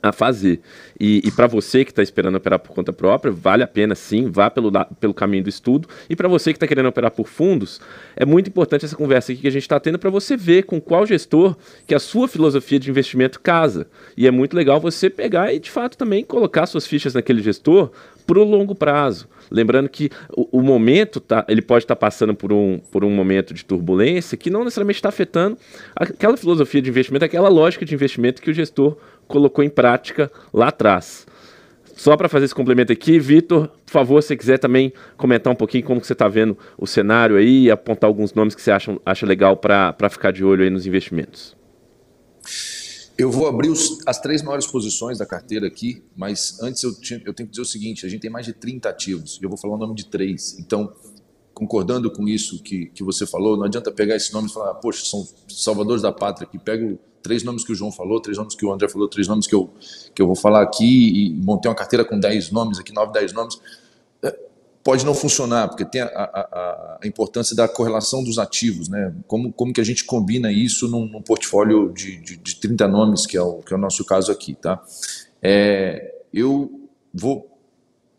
a 0.02 0.12
fazer. 0.12 0.62
E, 1.00 1.22
e 1.24 1.32
para 1.32 1.48
você 1.48 1.86
que 1.86 1.92
está 1.92 2.02
esperando 2.02 2.36
operar 2.36 2.60
por 2.60 2.74
conta 2.74 2.92
própria, 2.92 3.32
vale 3.32 3.64
a 3.64 3.68
pena 3.68 3.96
sim, 3.96 4.30
vá 4.30 4.50
pelo, 4.50 4.72
pelo 5.00 5.14
caminho 5.14 5.44
do 5.44 5.50
estudo. 5.50 5.88
E 6.10 6.16
para 6.16 6.28
você 6.28 6.52
que 6.52 6.58
está 6.58 6.68
querendo 6.68 6.88
operar 6.88 7.12
por 7.12 7.28
fundos, 7.28 7.80
é 8.16 8.26
muito 8.26 8.48
importante 8.48 8.86
essa 8.86 8.96
conversa 8.96 9.32
aqui 9.32 9.42
que 9.42 9.48
a 9.48 9.52
gente 9.52 9.64
está 9.64 9.80
tendo 9.80 10.00
para 10.00 10.10
você 10.10 10.36
ver 10.36 10.64
com 10.64 10.82
qual 10.82 11.06
gestor 11.06 11.56
que 11.86 11.94
a 11.94 12.00
sua 12.00 12.28
filosofia 12.28 12.80
de 12.80 12.90
investimento 12.90 13.40
casa. 13.40 13.88
E 14.18 14.28
é 14.28 14.32
muito 14.32 14.56
legal 14.56 14.80
você 14.80 15.10
pegar 15.10 15.54
e, 15.54 15.60
de 15.60 15.70
fato, 15.70 15.98
também 15.98 16.24
colocar 16.24 16.66
suas 16.66 16.88
fichas 16.88 17.14
naquele 17.14 17.42
gestor 17.42 17.92
para 18.26 18.40
o 18.40 18.44
longo 18.44 18.74
prazo. 18.74 19.28
Lembrando 19.50 19.90
que 19.90 20.10
o, 20.30 20.60
o, 20.60 20.62
momento 20.62 21.20
tá, 21.20 21.44
ele 21.50 21.62
pode 21.62 21.84
estar 21.84 21.96
tá 21.96 22.00
passando 22.00 22.34
por 22.34 22.54
um, 22.54 22.80
por 22.92 23.04
um 23.04 23.10
momento 23.10 23.54
de 23.54 23.66
turbulência 23.66 24.38
que 24.38 24.50
não 24.50 24.64
necessariamente 24.64 25.00
está 25.00 25.10
afetando 25.10 25.58
aquela 25.94 26.38
filosofia 26.38 26.82
de 26.82 26.90
investimento, 26.90 27.26
aquela 27.26 27.50
lógica 27.50 27.84
de 27.84 27.94
investimento 27.94 28.42
que 28.42 28.50
o 28.50 28.54
gestor 28.54 28.96
colocou 29.28 29.64
em 29.64 29.70
prática 29.70 30.32
lá 30.54 30.68
atrás. 30.70 31.26
Só 31.96 32.18
para 32.18 32.28
fazer 32.28 32.46
esse 32.46 32.56
complemento 32.56 32.92
aqui, 32.92 33.20
Vitor, 33.20 33.68
por 33.68 33.92
favor, 33.92 34.24
se 34.24 34.36
quiser 34.36 34.58
também 34.58 34.92
comentar 35.18 35.54
um 35.54 35.56
pouquinho 35.56 35.84
como 35.84 36.04
você 36.04 36.14
está 36.14 36.28
vendo 36.28 36.58
o 36.78 36.88
cenário 36.88 37.36
aí 37.36 37.66
e 37.66 37.72
apontar 37.72 38.08
alguns 38.08 38.34
nomes 38.34 38.56
que 38.56 38.62
você 38.62 38.72
acha, 38.72 38.98
acha 39.06 39.26
legal 39.26 39.56
para 39.56 40.10
ficar 40.10 40.32
de 40.32 40.44
olho 40.44 40.64
aí 40.64 40.70
nos 40.70 40.88
investimentos. 40.88 41.56
Eu 43.16 43.30
vou 43.30 43.48
abrir 43.48 43.70
os, 43.70 44.00
as 44.08 44.20
três 44.20 44.42
maiores 44.42 44.66
posições 44.66 45.20
da 45.20 45.28
carteira 45.28 45.68
aqui, 45.68 46.04
mas 46.16 46.60
antes 46.64 46.82
eu, 46.82 47.00
tinha, 47.00 47.22
eu 47.24 47.36
tenho 47.36 47.48
que 47.48 47.52
dizer 47.52 47.62
o 47.62 47.66
seguinte: 47.66 48.04
a 48.04 48.10
gente 48.10 48.22
tem 48.22 48.32
mais 48.32 48.48
de 48.48 48.54
30 48.54 48.90
ativos 48.90 49.38
e 49.40 49.46
eu 49.46 49.50
vou 49.50 49.60
falar 49.60 49.76
o 49.76 49.78
nome 49.78 49.94
de 49.94 50.06
três. 50.06 50.58
Então, 50.58 50.92
concordando 51.54 52.10
com 52.10 52.28
isso 52.28 52.64
que, 52.64 52.88
que 52.88 53.04
você 53.04 53.28
falou, 53.28 53.56
não 53.56 53.66
adianta 53.66 53.92
pegar 53.92 54.16
esse 54.16 54.34
nome 54.34 54.48
e 54.48 54.52
falar, 54.52 54.74
poxa, 54.76 55.06
são 55.06 55.28
salvadores 55.48 56.02
da 56.02 56.12
pátria, 56.12 56.48
que 56.48 56.58
pego 56.58 56.98
três 57.22 57.44
nomes 57.44 57.64
que 57.64 57.72
o 57.72 57.76
João 57.76 57.92
falou, 57.92 58.22
três 58.22 58.38
nomes 58.38 58.56
que 58.56 58.66
o 58.66 58.72
André 58.72 58.88
falou, 58.88 59.08
três 59.08 59.28
nomes 59.28 59.48
que 59.48 59.56
eu, 59.56 59.70
que 60.14 60.22
eu 60.22 60.28
vou 60.28 60.36
falar 60.36 60.62
aqui, 60.62 61.28
e 61.28 61.34
montei 61.34 61.70
uma 61.70 61.76
carteira 61.76 62.04
com 62.04 62.20
dez 62.20 62.52
nomes 62.52 62.80
aqui, 62.80 62.94
nove, 62.94 63.14
dez 63.14 63.34
nomes. 63.34 63.60
É, 64.24 64.38
pode 64.84 65.06
não 65.06 65.14
funcionar, 65.14 65.68
porque 65.68 65.86
tem 65.86 66.02
a, 66.02 66.08
a, 66.08 67.00
a, 67.02 67.08
importância 67.08 67.56
da 67.56 67.68
correlação 67.68 68.24
dos 68.24 68.38
ativos, 68.38 68.90
né? 68.90 69.14
Como, 69.28 69.52
como 69.54 69.74
que 69.74 69.82
a 69.82 69.84
gente 69.84 70.04
combina 70.04 70.52
isso 70.52 70.88
num, 70.88 71.06
num 71.06 71.22
portfólio 71.22 71.92
de, 71.94 72.18
de, 72.18 72.38
de 72.38 72.56
30 72.56 72.88
nomes, 72.88 73.26
que 73.26 73.38
é 73.38 73.42
o, 73.42 73.60
que 73.60 73.74
é 73.74 73.78
o 73.78 73.80
nosso 73.80 74.04
caso 74.06 74.32
aqui, 74.32 74.56
tá? 74.56 74.84
É, 75.42 76.14
eu 76.34 76.88
vou 77.14 77.48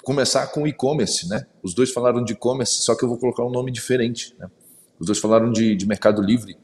começar 0.02 0.46
com 0.48 0.66
e-commerce, 0.66 1.28
né? 1.28 1.46
Os 1.62 1.74
dois 1.74 1.92
falaram 1.92 2.24
de 2.24 2.32
e-commerce, 2.32 2.82
só 2.82 2.94
que 2.94 3.04
eu 3.04 3.08
vou 3.08 3.18
colocar 3.18 3.44
um 3.44 3.50
nome 3.50 3.70
diferente, 3.70 4.34
né? 4.38 4.48
Os 4.98 5.06
dois 5.06 5.18
falaram 5.18 5.50
de, 5.50 5.74
de 5.74 5.86
Mercado 5.86 6.22
Livre, 6.22 6.56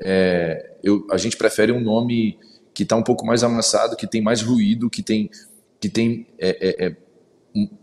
é, 0.00 0.76
eu, 0.82 1.06
a 1.10 1.16
gente 1.16 1.36
prefere 1.36 1.72
um 1.72 1.80
nome 1.80 2.38
que 2.72 2.82
está 2.82 2.96
um 2.96 3.02
pouco 3.02 3.24
mais 3.24 3.44
amassado, 3.44 3.96
que 3.96 4.06
tem 4.06 4.20
mais 4.20 4.42
ruído, 4.42 4.90
que 4.90 5.02
tem, 5.02 5.30
que 5.80 5.88
tem 5.88 6.26
é, 6.38 6.84
é, 6.84 6.86
é 6.86 6.96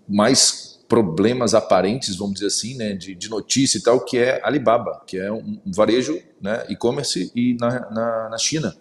mais 0.07 0.72
problemas 0.88 1.53
aparentes, 1.53 2.18
vamos 2.18 2.34
dizer 2.34 2.47
assim, 2.47 2.76
né, 2.76 2.93
de, 2.93 3.16
de, 3.16 3.30
notícia 3.30 3.78
e 3.78 3.82
tal, 3.82 4.03
que 4.03 4.18
é 4.18 4.41
Alibaba, 4.43 5.01
que 5.07 5.18
é 5.18 5.32
um, 5.32 5.57
varejo, 5.66 6.22
né, 6.41 6.66
e-commerce 6.68 7.32
e 7.34 7.53
na, 7.53 7.89
na, 7.89 8.30
na, 8.30 8.38
China. 8.38 8.76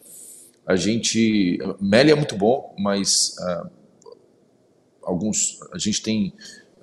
A 0.67 0.75
gente, 0.75 1.59
Meli 1.81 2.11
é 2.11 2.15
muito 2.17 2.37
bom, 2.37 2.75
mas 2.77 3.37
uh, 3.39 3.71
alguns, 5.05 5.61
a 5.73 5.79
gente 5.79 6.03
tem 6.03 6.35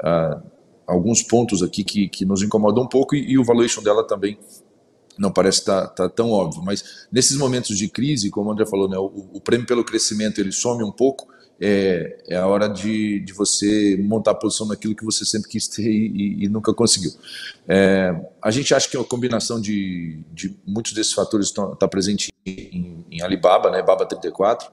uh, 0.02 0.42
alguns 0.88 1.22
pontos 1.22 1.62
aqui 1.62 1.84
que, 1.84 2.08
que 2.08 2.24
nos 2.24 2.42
incomodam 2.42 2.86
um 2.86 2.88
pouco 2.88 3.14
e, 3.14 3.32
e 3.32 3.38
o 3.38 3.44
valuation 3.44 3.84
dela 3.84 4.08
também 4.08 4.40
não 5.18 5.32
parece 5.32 5.60
estar 5.60 5.88
tá, 5.88 6.08
tá 6.08 6.10
tão 6.10 6.32
óbvio, 6.32 6.64
mas 6.64 7.08
nesses 7.12 7.38
momentos 7.38 7.78
de 7.78 7.88
crise, 7.88 8.30
como 8.30 8.50
o 8.50 8.54
André 8.54 8.66
falou, 8.66 8.90
né, 8.90 8.98
o, 8.98 9.30
o 9.34 9.42
prêmio 9.42 9.66
pelo 9.66 9.84
crescimento 9.84 10.40
ele 10.40 10.52
some 10.52 10.84
um 10.84 10.92
pouco, 10.92 11.28
é, 11.60 12.24
é 12.28 12.36
a 12.36 12.46
hora 12.46 12.68
de, 12.68 13.20
de 13.22 13.34
você 13.34 13.98
montar 14.00 14.32
a 14.32 14.36
posição 14.36 14.68
naquilo 14.68 14.96
que 14.96 15.04
você 15.04 15.26
sempre 15.26 15.50
quis 15.50 15.68
ter 15.68 15.90
e, 15.90 16.46
e 16.46 16.50
nunca 16.50 16.74
conseguiu. 16.74 17.12
É, 17.68 18.16
a 18.42 18.52
gente 18.52 18.74
acha 18.74 18.88
que 18.88 18.96
a 18.96 19.04
combinação 19.04 19.60
de, 19.60 20.24
de 20.32 20.56
muitos 20.66 20.94
desses 20.94 21.14
fatores 21.14 21.48
está 21.48 21.76
tá 21.76 21.88
presente 21.88 22.32
em, 22.46 23.04
em, 23.10 23.22
Alibaba, 23.22 23.72
né, 23.72 23.82
Baba 23.82 24.06
34. 24.06 24.72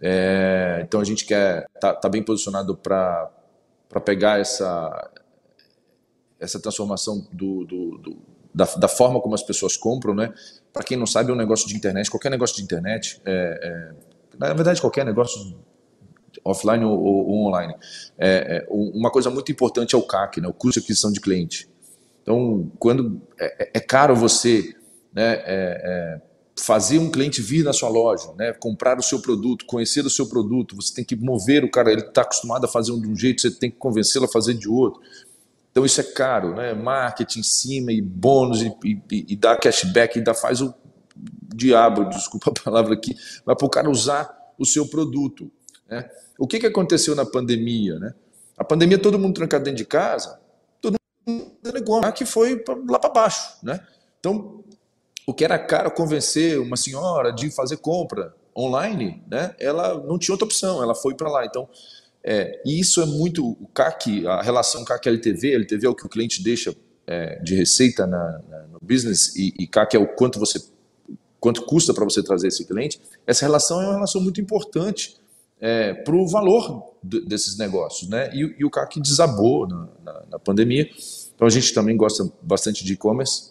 É, 0.00 0.82
então 0.86 1.00
a 1.00 1.04
gente 1.04 1.24
quer 1.24 1.66
tá, 1.80 1.94
tá 1.94 2.08
bem 2.08 2.22
posicionado 2.22 2.76
para 2.76 3.30
pegar 4.04 4.40
essa 4.40 5.10
essa 6.40 6.58
transformação 6.58 7.24
do, 7.32 7.64
do, 7.64 7.98
do 7.98 8.18
da, 8.54 8.64
da, 8.64 8.88
forma 8.88 9.20
como 9.20 9.34
as 9.34 9.42
pessoas 9.42 9.76
compram, 9.76 10.14
né? 10.14 10.32
Para 10.72 10.82
quem 10.82 10.96
não 10.96 11.06
sabe, 11.06 11.30
é 11.30 11.34
um 11.34 11.36
negócio 11.36 11.66
de 11.68 11.76
internet, 11.76 12.10
qualquer 12.10 12.30
negócio 12.30 12.56
de 12.56 12.62
internet, 12.62 13.20
é, 13.24 13.60
é, 13.62 13.92
na 14.38 14.52
verdade, 14.54 14.80
qualquer 14.80 15.04
negócio 15.04 15.54
offline 16.44 16.84
ou, 16.84 16.98
ou 16.98 17.46
online. 17.46 17.74
É, 18.18 18.58
é, 18.58 18.66
uma 18.70 19.10
coisa 19.10 19.30
muito 19.30 19.50
importante 19.52 19.94
é 19.94 19.98
o 19.98 20.02
CAC, 20.02 20.40
né, 20.40 20.48
o 20.48 20.52
custo 20.52 20.80
de 20.80 20.84
aquisição 20.84 21.12
de 21.12 21.20
cliente. 21.20 21.68
Então, 22.22 22.70
quando 22.78 23.20
é, 23.38 23.64
é, 23.64 23.70
é 23.74 23.80
caro 23.80 24.14
você 24.14 24.74
né, 25.12 26.20
fazer 26.58 26.98
um 26.98 27.10
cliente 27.10 27.42
vir 27.42 27.64
na 27.64 27.72
sua 27.72 27.88
loja, 27.88 28.32
né, 28.38 28.52
comprar 28.52 28.98
o 28.98 29.02
seu 29.02 29.20
produto, 29.20 29.66
conhecer 29.66 30.04
o 30.04 30.10
seu 30.10 30.26
produto, 30.26 30.76
você 30.76 30.94
tem 30.94 31.04
que 31.04 31.16
mover 31.16 31.64
o 31.64 31.70
cara, 31.70 31.90
ele 31.92 32.02
está 32.02 32.22
acostumado 32.22 32.64
a 32.64 32.68
fazer 32.68 32.92
de 32.98 33.08
um 33.08 33.16
jeito, 33.16 33.42
você 33.42 33.50
tem 33.50 33.70
que 33.70 33.76
convencê-lo 33.76 34.24
a 34.26 34.28
fazer 34.28 34.54
de 34.54 34.68
outro. 34.68 35.00
Então 35.72 35.86
isso 35.86 36.00
é 36.00 36.04
caro, 36.04 36.54
né? 36.54 36.74
Marketing 36.74 37.40
em 37.40 37.42
cima 37.42 37.90
e 37.92 38.00
bônus 38.00 38.60
e, 38.60 38.76
e, 38.84 39.26
e 39.30 39.36
dá 39.36 39.56
cashback, 39.56 40.18
ainda 40.18 40.34
faz 40.34 40.60
o 40.60 40.72
diabo, 41.16 42.04
desculpa 42.10 42.50
a 42.50 42.62
palavra 42.64 42.94
aqui, 42.94 43.16
mas 43.44 43.56
para 43.56 43.66
o 43.66 43.70
cara 43.70 43.90
usar 43.90 44.54
o 44.58 44.66
seu 44.66 44.86
produto. 44.86 45.50
Né? 45.88 46.08
O 46.38 46.46
que, 46.46 46.60
que 46.60 46.66
aconteceu 46.66 47.14
na 47.14 47.24
pandemia? 47.24 47.98
Né? 47.98 48.14
A 48.56 48.64
pandemia, 48.64 48.98
todo 48.98 49.18
mundo 49.18 49.34
trancado 49.34 49.64
dentro 49.64 49.78
de 49.78 49.86
casa, 49.86 50.38
todo 50.80 50.96
mundo 51.26 51.52
negócio 51.72 52.12
que 52.12 52.26
foi 52.26 52.62
lá 52.88 52.98
para 52.98 53.10
baixo. 53.10 53.56
Né? 53.62 53.80
Então, 54.20 54.62
o 55.26 55.32
que 55.32 55.44
era 55.44 55.58
caro 55.58 55.90
convencer 55.90 56.60
uma 56.60 56.76
senhora 56.76 57.32
de 57.32 57.50
fazer 57.50 57.78
compra 57.78 58.34
online, 58.56 59.22
né? 59.26 59.54
ela 59.58 59.94
não 60.04 60.18
tinha 60.18 60.34
outra 60.34 60.44
opção, 60.44 60.82
ela 60.82 60.94
foi 60.94 61.14
para 61.14 61.30
lá. 61.30 61.46
Então, 61.46 61.68
é, 62.24 62.60
e 62.64 62.78
isso 62.78 63.02
é 63.02 63.06
muito 63.06 63.44
o 63.44 63.66
CAC, 63.74 64.26
a 64.26 64.42
relação 64.42 64.84
CAC-LTV, 64.84 65.54
LTV 65.54 65.86
é 65.86 65.90
o 65.90 65.94
que 65.94 66.06
o 66.06 66.08
cliente 66.08 66.42
deixa 66.42 66.74
é, 67.06 67.40
de 67.42 67.54
receita 67.54 68.06
na, 68.06 68.40
na, 68.48 68.58
no 68.68 68.78
business 68.80 69.34
e, 69.34 69.52
e 69.58 69.66
CAC 69.66 69.96
é 69.96 69.98
o 69.98 70.06
quanto 70.06 70.38
você 70.38 70.60
quanto 71.40 71.62
custa 71.62 71.92
para 71.92 72.04
você 72.04 72.22
trazer 72.22 72.46
esse 72.46 72.64
cliente. 72.64 73.00
Essa 73.26 73.44
relação 73.44 73.82
é 73.82 73.86
uma 73.86 73.94
relação 73.94 74.20
muito 74.20 74.40
importante 74.40 75.16
é, 75.60 75.92
para 75.92 76.14
o 76.14 76.24
valor 76.28 76.94
desses 77.02 77.58
negócios. 77.58 78.08
Né? 78.08 78.30
E, 78.32 78.56
e, 78.60 78.64
o 78.64 78.70
CAC 78.70 79.00
desabou 79.00 79.66
na, 79.66 79.88
na, 80.04 80.22
na, 80.30 80.38
pandemia. 80.38 80.88
Então 81.34 81.44
a 81.44 81.50
gente 81.50 81.74
também 81.74 81.96
gosta 81.96 82.30
bastante 82.40 82.84
de 82.84 82.92
e-commerce, 82.92 83.50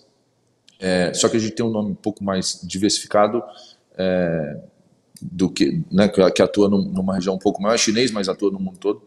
é, 0.79 1.13
só 1.13 1.27
que 1.27 1.35
a 1.35 1.39
gente 1.39 1.53
tem 1.53 1.65
um 1.65 1.69
nome 1.69 1.91
um 1.91 1.95
pouco 1.95 2.23
mais 2.23 2.61
diversificado 2.63 3.43
é, 3.97 4.57
do 5.21 5.49
que, 5.49 5.83
né, 5.91 6.07
que 6.07 6.41
atua 6.41 6.69
numa 6.69 7.15
região 7.15 7.35
um 7.35 7.39
pouco 7.39 7.61
maior, 7.61 7.75
é 7.75 7.77
chinês, 7.77 8.11
mas 8.11 8.27
atua 8.27 8.51
no 8.51 8.59
mundo 8.59 8.77
todo. 8.77 9.01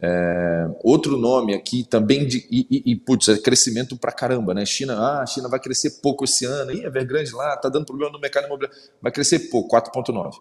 É, 0.00 0.68
outro 0.84 1.16
nome 1.16 1.54
aqui 1.54 1.82
também 1.82 2.24
de 2.24 2.46
e, 2.50 2.66
e, 2.70 2.92
e 2.92 2.96
putz, 2.96 3.28
é 3.28 3.36
crescimento 3.36 3.96
pra 3.96 4.12
caramba, 4.12 4.54
né? 4.54 4.64
China, 4.64 4.94
ah, 4.96 5.22
a 5.22 5.26
China 5.26 5.48
vai 5.48 5.58
crescer 5.58 6.00
pouco 6.00 6.24
esse 6.24 6.44
ano, 6.44 6.70
Ih, 6.70 6.84
é 6.84 7.04
grande 7.04 7.32
lá, 7.32 7.56
tá 7.56 7.68
dando 7.68 7.86
problema 7.86 8.12
no 8.12 8.20
mercado 8.20 8.46
imobiliário, 8.46 8.78
vai 9.02 9.10
crescer 9.10 9.50
pouco, 9.50 9.74
4,9. 9.74 10.34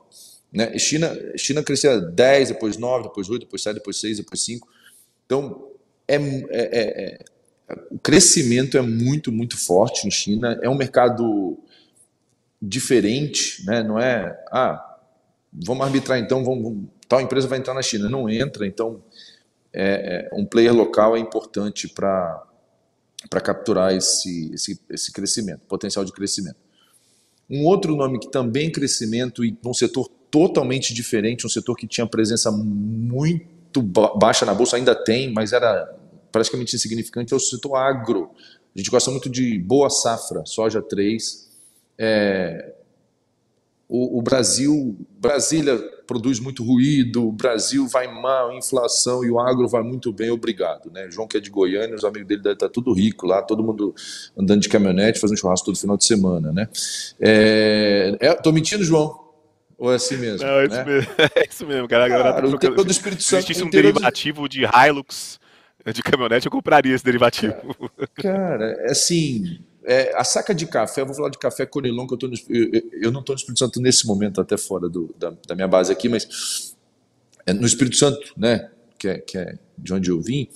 Né? 0.53 0.77
China, 0.77 1.11
China 1.35 1.63
crescia 1.63 1.99
10, 1.99 2.49
depois 2.49 2.77
9, 2.77 3.03
depois 3.03 3.29
8, 3.29 3.41
depois 3.41 3.63
7, 3.63 3.73
depois 3.75 3.99
6, 3.99 4.17
depois 4.17 4.43
5. 4.43 4.67
Então, 5.25 5.71
é, 6.07 6.15
é, 6.15 6.21
é, 6.51 7.19
é, 7.69 7.75
o 7.91 7.99
crescimento 7.99 8.77
é 8.77 8.81
muito, 8.81 9.31
muito 9.31 9.57
forte 9.57 10.07
em 10.07 10.11
China. 10.11 10.57
É 10.61 10.69
um 10.69 10.75
mercado 10.75 11.57
diferente, 12.61 13.65
né? 13.65 13.83
não 13.83 13.99
é, 13.99 14.39
ah, 14.51 14.86
vamos 15.51 15.85
arbitrar 15.85 16.19
então, 16.19 16.43
vamos, 16.43 16.85
tal 17.07 17.21
empresa 17.21 17.47
vai 17.47 17.59
entrar 17.59 17.73
na 17.73 17.81
China. 17.81 18.09
Não 18.09 18.29
entra, 18.29 18.65
então 18.65 19.01
é, 19.73 20.29
é 20.31 20.35
um 20.35 20.45
player 20.45 20.73
local 20.73 21.15
é 21.15 21.19
importante 21.19 21.87
para 21.87 22.43
capturar 23.43 23.93
esse, 23.93 24.53
esse, 24.53 24.79
esse 24.89 25.11
crescimento, 25.11 25.61
potencial 25.67 26.03
de 26.03 26.11
crescimento. 26.11 26.57
Um 27.49 27.65
outro 27.65 27.95
nome 27.95 28.19
que 28.19 28.29
também 28.29 28.71
crescimento 28.71 29.43
e 29.43 29.57
num 29.63 29.73
setor 29.73 30.09
totalmente 30.29 30.93
diferente, 30.93 31.45
um 31.45 31.49
setor 31.49 31.75
que 31.75 31.87
tinha 31.87 32.05
presença 32.05 32.51
muito 32.51 33.81
baixa 33.81 34.45
na 34.45 34.53
bolsa, 34.53 34.75
ainda 34.75 34.93
tem, 34.93 35.31
mas 35.31 35.53
era 35.53 35.95
praticamente 36.31 36.75
insignificante, 36.75 37.33
é 37.33 37.35
o 37.35 37.39
setor 37.39 37.75
agro. 37.75 38.31
A 38.75 38.77
gente 38.77 38.91
gosta 38.91 39.09
muito 39.09 39.29
de 39.29 39.57
boa 39.59 39.89
safra, 39.89 40.45
soja 40.45 40.81
3. 40.81 41.47
É, 41.97 42.75
o, 43.89 44.19
o, 44.19 44.21
Brasil, 44.21 44.97
Brasília 45.19 45.77
produz 46.05 46.39
muito 46.39 46.63
ruído, 46.63 47.27
o 47.27 47.31
Brasil 47.31 47.88
vai 47.88 48.07
mal, 48.07 48.53
inflação 48.53 49.23
e 49.23 49.31
o 49.31 49.39
agro 49.39 49.67
vai 49.67 49.81
muito 49.81 50.11
bem, 50.11 50.29
obrigado. 50.29 50.91
Né? 50.91 51.09
João 51.09 51.27
que 51.27 51.38
é 51.38 51.39
de 51.39 51.49
Goiânia, 51.49 51.95
os 51.95 52.03
amigos 52.03 52.27
dele 52.27 52.41
devem 52.41 52.53
estar 52.53 52.69
tudo 52.69 52.93
rico 52.93 53.25
lá, 53.25 53.41
todo 53.41 53.63
mundo 53.63 53.95
andando 54.38 54.61
de 54.61 54.69
caminhonete, 54.69 55.19
fazendo 55.19 55.38
churrasco 55.38 55.65
todo 55.65 55.77
final 55.77 55.97
de 55.97 56.05
semana. 56.05 56.51
Né? 56.51 56.67
É, 57.19 58.17
é, 58.19 58.33
tô 58.33 58.51
mentindo, 58.51 58.83
João? 58.83 59.25
Ou 59.77 59.91
é 59.91 59.95
assim 59.95 60.17
mesmo? 60.17 60.45
Não, 60.45 60.59
é, 60.59 60.65
isso, 60.65 60.75
né? 60.75 60.83
mesmo. 60.83 61.11
é 61.35 61.47
isso 61.49 61.67
mesmo, 61.67 61.88
cara. 61.88 62.09
cara 62.09 62.33
tá 62.33 62.41
trocando... 62.41 62.75
todo 62.75 62.91
Espírito 62.91 63.23
Santo 63.23 63.29
Se 63.29 63.51
existisse 63.51 63.63
um 63.63 63.69
derivativo 63.69 64.49
de 64.49 64.63
Hilux 64.63 65.39
de 65.93 66.03
caminhonete, 66.03 66.45
eu 66.45 66.51
compraria 66.51 66.93
esse 66.93 67.03
derivativo. 67.03 67.55
Cara, 68.15 68.75
é 68.81 68.91
assim, 68.91 69.59
é, 69.88 70.11
a 70.15 70.23
saca 70.25 70.53
de 70.53 70.67
café, 70.67 70.99
eu 70.99 71.05
vou 71.05 71.15
falar 71.15 71.29
de 71.29 71.38
café 71.38 71.65
Conilon, 71.65 72.05
que 72.05 72.13
eu, 72.13 72.29
no, 72.29 72.35
eu, 72.49 72.83
eu 73.03 73.11
não 73.11 73.21
estou 73.21 73.33
no 73.33 73.38
Espírito 73.38 73.59
Santo 73.59 73.81
nesse 73.81 74.05
momento, 74.05 74.41
até 74.41 74.57
fora 74.57 74.89
do, 74.89 75.15
da, 75.17 75.31
da, 75.47 75.55
minha 75.55 75.67
base 75.67 75.93
aqui, 75.93 76.09
mas 76.09 76.75
é 77.45 77.53
no 77.53 77.65
Espírito 77.65 77.95
Santo, 77.95 78.33
né, 78.35 78.69
que 78.99 79.07
é, 79.07 79.19
que 79.19 79.38
é 79.38 79.57
de 79.77 79.93
onde 79.93 80.11
eu 80.11 80.19
vim, 80.19 80.49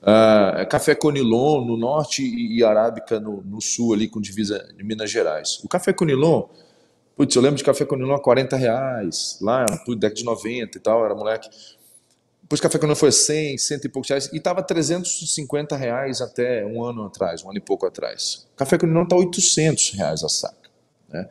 uh, 0.00 0.66
café 0.70 0.94
Conilon 0.94 1.66
no 1.66 1.76
norte 1.76 2.22
e, 2.22 2.56
e 2.56 2.64
arábica 2.64 3.20
no, 3.20 3.42
no, 3.42 3.60
sul, 3.60 3.92
ali 3.92 4.08
com 4.08 4.22
divisa 4.22 4.66
de 4.74 4.82
Minas 4.82 5.10
Gerais. 5.10 5.60
O 5.62 5.68
café 5.68 5.92
Conilon, 5.92 6.44
putz, 7.14 7.36
eu 7.36 7.42
lembro 7.42 7.58
de 7.58 7.64
café 7.64 7.84
Conilon 7.84 8.14
a 8.14 8.20
40 8.20 8.56
reais, 8.56 9.38
lá, 9.42 9.66
década 9.86 10.14
de 10.14 10.24
90 10.24 10.78
e 10.78 10.80
tal, 10.80 11.04
era 11.04 11.14
moleque. 11.14 11.50
Depois 12.48 12.62
café 12.62 12.78
quando 12.78 12.96
foi 12.96 13.12
100, 13.12 13.58
100 13.58 13.80
e 13.84 13.88
poucos 13.90 14.08
reais, 14.08 14.30
e 14.32 14.38
estava 14.38 14.62
350 14.62 15.76
reais 15.76 16.22
até 16.22 16.64
um 16.64 16.82
ano 16.82 17.04
atrás, 17.04 17.44
um 17.44 17.50
ano 17.50 17.58
e 17.58 17.60
pouco 17.60 17.84
atrás. 17.84 18.48
Café 18.56 18.78
não 18.86 19.02
está 19.02 19.14
800 19.16 19.90
reais 19.90 20.24
a 20.24 20.30
saca. 20.30 20.70
Né? 21.10 21.28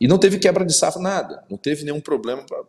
E 0.00 0.08
não 0.08 0.18
teve 0.18 0.40
quebra 0.40 0.64
de 0.64 0.74
safra, 0.74 1.00
nada. 1.00 1.44
Não 1.48 1.56
teve 1.56 1.84
nenhum 1.84 2.00
problema 2.00 2.42
pra, 2.42 2.64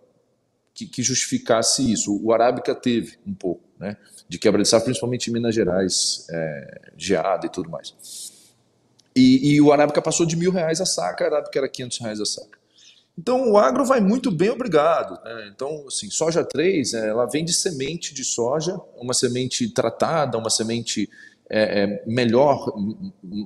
que, 0.76 0.86
que, 0.86 1.02
justificasse 1.02 1.92
isso. 1.92 2.24
O 2.24 2.32
Arábica 2.32 2.76
teve 2.76 3.18
um 3.26 3.34
pouco 3.34 3.64
né, 3.80 3.98
de 4.30 4.38
quebra 4.38 4.62
de 4.62 4.70
safra, 4.70 4.86
principalmente 4.86 5.32
em 5.32 5.34
Minas 5.34 5.56
Gerais, 5.56 6.28
é, 6.30 6.82
geada 6.96 7.48
e 7.48 7.50
tudo 7.50 7.68
mais. 7.68 7.96
E, 9.16 9.56
e, 9.56 9.60
o 9.62 9.74
Arábica 9.74 10.04
passou 10.04 10.24
de 10.24 10.36
mil 10.36 10.52
reais 10.52 10.80
a 10.80 10.86
saca, 10.86 11.24
a 11.24 11.28
Arábica 11.30 11.58
era 11.58 11.68
500 11.68 11.98
reais 11.98 12.22
a 12.22 12.26
saca. 12.26 12.57
Então 13.18 13.52
o 13.52 13.58
agro 13.58 13.84
vai 13.84 14.00
muito 14.00 14.30
bem, 14.30 14.50
obrigado. 14.50 15.22
Né? 15.24 15.52
Então, 15.54 15.86
assim, 15.88 16.10
soja 16.10 16.44
3, 16.44 16.94
é, 16.94 17.10
ela 17.10 17.26
vem 17.26 17.44
de 17.44 17.52
semente 17.52 18.14
de 18.14 18.24
soja, 18.24 18.80
uma 18.96 19.14
semente 19.14 19.68
tratada, 19.74 20.38
uma 20.38 20.50
semente 20.50 21.10
é, 21.50 21.84
é, 21.84 22.04
melhor, 22.06 22.72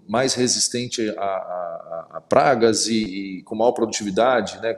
mais 0.08 0.34
resistente 0.34 1.10
a, 1.18 1.24
a, 1.24 2.08
a 2.14 2.22
pragas 2.22 2.88
e, 2.88 3.40
e, 3.40 3.44
com 3.44 3.56
maior 3.56 3.72
produtividade. 3.72 4.60
Né? 4.60 4.78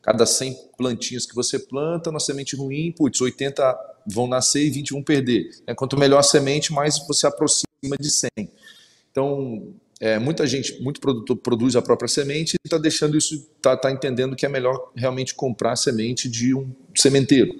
Cada 0.00 0.24
100 0.24 0.56
plantinhas 0.76 1.26
que 1.26 1.34
você 1.34 1.58
planta, 1.58 2.12
na 2.12 2.20
semente 2.20 2.54
ruim, 2.54 2.92
putz, 2.92 3.20
80 3.20 3.78
vão 4.06 4.26
nascer 4.26 4.64
e 4.64 4.70
20 4.70 4.92
vão 4.92 5.02
perder. 5.02 5.50
É, 5.66 5.74
quanto 5.74 5.98
melhor 5.98 6.18
a 6.18 6.22
semente, 6.22 6.72
mais 6.72 6.98
você 7.06 7.26
aproxima 7.26 7.96
de 7.98 8.10
100. 8.10 8.30
Então, 9.10 9.74
é, 10.00 10.18
muita 10.18 10.46
gente, 10.46 10.80
muito 10.82 10.98
produtor 10.98 11.36
produz 11.36 11.76
a 11.76 11.82
própria 11.82 12.08
semente 12.08 12.54
e 12.54 12.66
está 12.66 12.78
deixando 12.78 13.18
isso, 13.18 13.34
está 13.56 13.76
tá 13.76 13.92
entendendo 13.92 14.34
que 14.34 14.46
é 14.46 14.48
melhor 14.48 14.90
realmente 14.96 15.34
comprar 15.34 15.76
semente 15.76 16.26
de 16.26 16.54
um 16.54 16.72
sementeiro. 16.94 17.54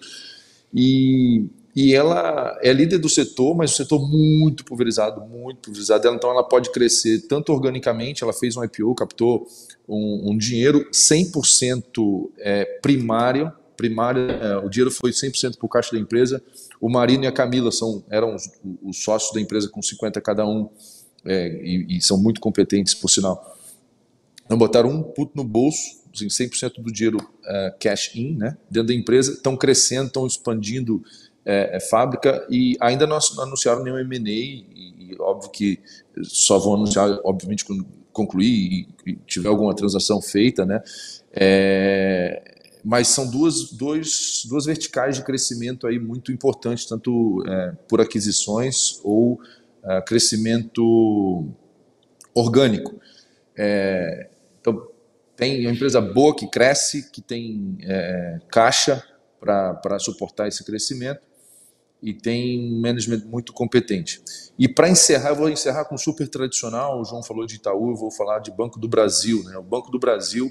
E, 0.74 1.44
e 1.76 1.94
ela 1.94 2.58
é 2.62 2.72
líder 2.72 2.96
do 2.96 3.10
setor, 3.10 3.54
mas 3.54 3.72
o 3.72 3.76
setor 3.76 4.00
muito 4.08 4.64
pulverizado, 4.64 5.20
muito 5.20 5.58
pulverizado. 5.68 6.08
então 6.08 6.30
ela 6.30 6.42
pode 6.42 6.70
crescer 6.70 7.26
tanto 7.28 7.52
organicamente, 7.52 8.24
ela 8.24 8.32
fez 8.32 8.56
um 8.56 8.64
IPO, 8.64 8.94
captou 8.94 9.46
um, 9.86 10.30
um 10.30 10.38
dinheiro 10.38 10.88
100% 10.90 12.30
é, 12.38 12.64
primário, 12.80 13.52
primário 13.76 14.30
é, 14.30 14.56
o 14.58 14.68
dinheiro 14.68 14.90
foi 14.90 15.10
100% 15.10 15.56
para 15.56 15.66
o 15.66 15.68
caixa 15.68 15.92
da 15.92 15.98
empresa. 15.98 16.42
O 16.80 16.88
Marino 16.88 17.24
e 17.24 17.26
a 17.26 17.32
Camila 17.32 17.70
são, 17.70 18.02
eram 18.10 18.34
os, 18.34 18.50
os 18.82 19.02
sócios 19.02 19.32
da 19.32 19.40
empresa 19.40 19.68
com 19.68 19.80
50 19.82 20.20
cada 20.20 20.46
um, 20.46 20.68
é, 21.24 21.48
e, 21.62 21.96
e, 21.96 22.02
são 22.02 22.18
muito 22.18 22.40
competentes, 22.40 22.94
por 22.94 23.08
sinal. 23.08 23.56
Não 24.48 24.58
botaram 24.58 24.90
um 24.90 25.02
puto 25.02 25.32
no 25.34 25.44
bolso, 25.44 26.00
assim, 26.14 26.26
100% 26.26 26.82
do 26.82 26.92
dinheiro 26.92 27.18
uh, 27.18 27.78
cash 27.78 28.14
in, 28.14 28.36
né, 28.36 28.56
dentro 28.70 28.88
da 28.88 28.94
empresa, 28.94 29.32
estão 29.32 29.56
crescendo, 29.56 30.06
estão 30.06 30.26
expandindo 30.26 31.02
é, 31.44 31.76
é, 31.76 31.80
fábrica 31.80 32.46
e 32.50 32.76
ainda 32.80 33.06
não 33.06 33.18
anunciaram 33.38 33.82
nenhum 33.82 33.98
M&A 33.98 34.28
e, 34.28 34.66
e, 34.74 35.16
óbvio 35.18 35.50
que 35.50 35.78
só 36.22 36.58
vão 36.58 36.74
anunciar, 36.74 37.18
obviamente, 37.24 37.64
quando 37.64 37.86
concluir 38.12 38.46
e, 38.46 38.88
e 39.06 39.16
tiver 39.26 39.48
alguma 39.48 39.74
transação 39.74 40.20
feita, 40.20 40.66
né, 40.66 40.82
é, 41.32 42.60
mas 42.84 43.08
são 43.08 43.30
duas, 43.30 43.70
duas, 43.70 44.42
duas 44.48 44.64
verticais 44.64 45.16
de 45.16 45.24
crescimento 45.24 45.86
aí 45.86 45.98
muito 45.98 46.32
importantes, 46.32 46.86
tanto 46.86 47.44
é, 47.46 47.72
por 47.88 48.00
aquisições 48.00 49.00
ou 49.04 49.40
é, 49.84 50.00
crescimento 50.02 51.48
orgânico. 52.34 53.00
É, 53.56 54.28
então, 54.60 54.88
tem 55.36 55.66
uma 55.66 55.72
empresa 55.72 56.00
boa 56.00 56.34
que 56.34 56.46
cresce, 56.46 57.10
que 57.10 57.20
tem 57.20 57.78
é, 57.82 58.38
caixa 58.50 59.02
para 59.40 59.98
suportar 59.98 60.48
esse 60.48 60.64
crescimento 60.64 61.20
e 62.02 62.14
tem 62.14 62.72
um 62.72 62.80
management 62.80 63.24
muito 63.26 63.52
competente. 63.52 64.22
E 64.58 64.68
para 64.68 64.88
encerrar, 64.88 65.30
eu 65.30 65.36
vou 65.36 65.48
encerrar 65.48 65.84
com 65.84 65.96
super 65.96 66.28
tradicional. 66.28 67.00
O 67.00 67.04
João 67.04 67.22
falou 67.22 67.46
de 67.46 67.56
Itaú, 67.56 67.90
eu 67.90 67.96
vou 67.96 68.10
falar 68.10 68.38
de 68.38 68.50
Banco 68.50 68.78
do 68.78 68.88
Brasil. 68.88 69.42
Né? 69.44 69.56
O 69.56 69.62
Banco 69.62 69.90
do 69.90 69.98
Brasil 69.98 70.46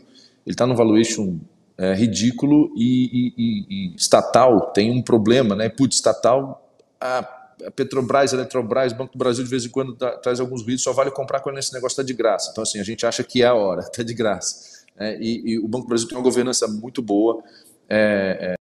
ele 0.45 0.53
está 0.53 0.65
no 0.65 0.75
valuation 0.75 1.39
é, 1.77 1.93
ridículo 1.93 2.71
e, 2.75 3.33
e, 3.37 3.91
e, 3.91 3.95
estatal 3.95 4.71
tem 4.71 4.91
um 4.91 5.01
problema, 5.01 5.55
né? 5.55 5.69
Putz, 5.69 5.95
estatal, 5.95 6.67
a 6.99 7.38
Petrobras, 7.75 8.33
Eletrobras, 8.33 8.93
Banco 8.93 9.13
do 9.13 9.17
Brasil 9.17 9.43
de 9.43 9.49
vez 9.49 9.65
em 9.65 9.69
quando 9.69 9.95
dá, 9.95 10.17
traz 10.17 10.39
alguns 10.39 10.61
vídeos, 10.61 10.83
só 10.83 10.93
vale 10.93 11.11
comprar 11.11 11.39
quando 11.41 11.57
esse 11.57 11.73
negócio 11.73 11.93
está 11.93 12.03
de 12.03 12.13
graça. 12.13 12.49
Então, 12.51 12.61
assim, 12.61 12.79
a 12.79 12.83
gente 12.83 13.05
acha 13.05 13.23
que 13.23 13.41
é 13.41 13.47
a 13.47 13.53
hora, 13.53 13.81
está 13.81 14.01
de 14.03 14.13
graça. 14.13 14.85
É, 14.97 15.17
e, 15.19 15.53
e, 15.53 15.59
o 15.59 15.67
Banco 15.67 15.85
do 15.85 15.89
Brasil 15.89 16.07
tem 16.07 16.17
uma 16.17 16.23
governança 16.23 16.67
muito 16.67 17.01
boa. 17.01 17.41
É, 17.87 18.55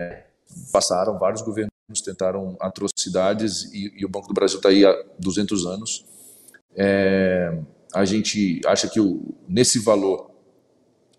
é, 0.00 0.24
passaram 0.72 1.18
vários 1.18 1.42
governos 1.42 1.70
tentaram 2.04 2.56
atrocidades 2.60 3.64
e, 3.72 3.92
e, 3.96 4.04
o 4.04 4.08
Banco 4.08 4.28
do 4.28 4.34
Brasil 4.34 4.56
está 4.56 4.70
aí 4.70 4.84
há 4.84 5.04
200 5.18 5.66
anos. 5.66 6.04
É, 6.76 7.56
a 7.92 8.04
gente 8.04 8.60
acha 8.66 8.88
que 8.88 8.98
o, 8.98 9.34
nesse 9.48 9.78
valor 9.78 10.30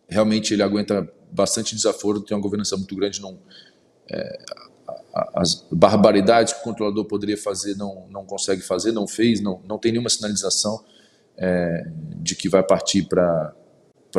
realmente 0.07 0.53
ele 0.53 0.63
aguenta 0.63 1.09
bastante 1.31 1.75
desaforo, 1.75 2.21
tem 2.21 2.35
uma 2.35 2.43
governança 2.43 2.75
muito 2.75 2.95
grande, 2.95 3.21
não, 3.21 3.39
é, 4.11 4.45
as 5.33 5.65
barbaridades 5.71 6.53
que 6.53 6.59
o 6.59 6.63
controlador 6.63 7.05
poderia 7.05 7.37
fazer 7.37 7.75
não, 7.77 8.05
não 8.09 8.25
consegue 8.25 8.61
fazer, 8.61 8.91
não 8.91 9.07
fez, 9.07 9.39
não, 9.39 9.61
não 9.65 9.77
tem 9.77 9.93
nenhuma 9.93 10.09
sinalização 10.09 10.83
é, 11.37 11.89
de 12.17 12.35
que 12.35 12.49
vai 12.49 12.61
partir 12.61 13.03
para 13.07 13.53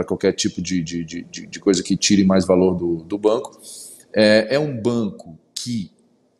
qualquer 0.07 0.33
tipo 0.33 0.63
de, 0.63 0.83
de, 0.83 1.05
de, 1.05 1.23
de, 1.23 1.61
coisa 1.61 1.83
que 1.83 1.97
tire 1.97 2.25
mais 2.25 2.47
valor 2.47 2.75
do, 2.75 2.97
do 3.05 3.19
banco. 3.19 3.61
É, 4.15 4.55
é 4.55 4.59
um 4.59 4.81
banco 4.81 5.39
que, 5.55 5.91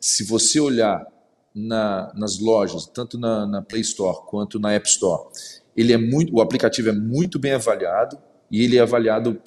se 0.01 0.25
você 0.25 0.59
olhar 0.59 1.07
na, 1.55 2.13
nas 2.15 2.39
lojas, 2.39 2.87
tanto 2.87 3.19
na, 3.19 3.47
na, 3.47 3.61
Play 3.61 3.83
Store 3.83 4.19
quanto 4.27 4.59
na 4.59 4.73
App 4.73 4.89
Store, 4.89 5.29
ele 5.77 5.93
é 5.93 5.99
muito, 5.99 6.35
o 6.35 6.41
aplicativo 6.41 6.89
é 6.89 6.93
muito 6.93 7.39
bem 7.39 7.53
avaliado 7.53 8.19
e 8.51 8.63
ele 8.63 8.79
é 8.79 8.81
avaliado 8.81 9.39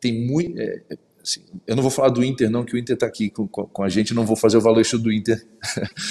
tem 0.00 0.26
muito. 0.26 0.58
É, 0.60 0.82
assim, 1.28 1.44
eu 1.66 1.76
não 1.76 1.82
vou 1.82 1.90
falar 1.90 2.08
do 2.08 2.24
Inter, 2.24 2.50
não, 2.50 2.64
que 2.64 2.74
o 2.74 2.78
Inter 2.78 2.94
está 2.94 3.06
aqui 3.06 3.28
com, 3.28 3.46
com, 3.46 3.82
a 3.82 3.88
gente, 3.88 4.14
não 4.14 4.24
vou 4.24 4.36
fazer 4.36 4.56
o 4.56 4.60
valuation 4.60 4.98
do 4.98 5.12
Inter 5.12 5.46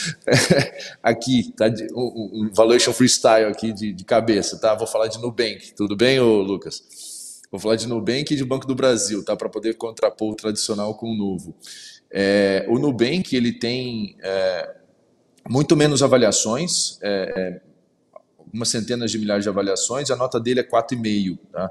aqui, 1.02 1.52
tá? 1.58 1.66
O, 1.92 2.46
o, 2.46 2.54
valuation 2.54 2.94
freestyle 2.94 3.46
aqui 3.46 3.74
de, 3.74 3.92
de, 3.92 4.06
cabeça, 4.06 4.60
tá? 4.60 4.76
Vou 4.76 4.86
falar 4.86 5.08
de 5.08 5.18
Nubank, 5.20 5.74
tudo 5.76 5.96
bem, 5.98 6.20
ô 6.20 6.42
Lucas? 6.42 7.42
Vou 7.52 7.60
falar 7.60 7.76
de 7.76 7.88
Nubank 7.88 8.32
e 8.32 8.38
de 8.38 8.46
Banco 8.46 8.68
do 8.68 8.76
Brasil, 8.76 9.26
tá? 9.26 9.36
Para 9.36 9.50
poder 9.50 9.74
contrapor 9.76 10.32
o 10.32 10.36
tradicional 10.36 10.94
com 10.96 11.12
o 11.12 11.16
novo. 11.16 11.56
É, 12.12 12.66
o 12.70 12.78
Nubank, 12.78 13.36
ele 13.36 13.54
tem 13.54 14.16
é, 14.22 14.76
muito 15.50 15.76
menos 15.76 16.04
avaliações, 16.04 17.00
é, 17.02 17.34
é 17.36 17.68
algumas 18.38 18.70
centenas 18.70 19.12
de 19.12 19.18
milhares 19.20 19.44
de 19.44 19.50
avaliações, 19.50 20.10
a 20.10 20.16
nota 20.16 20.40
dele 20.40 20.62
é 20.62 20.64
4,5, 20.64 21.38
tá? 21.52 21.70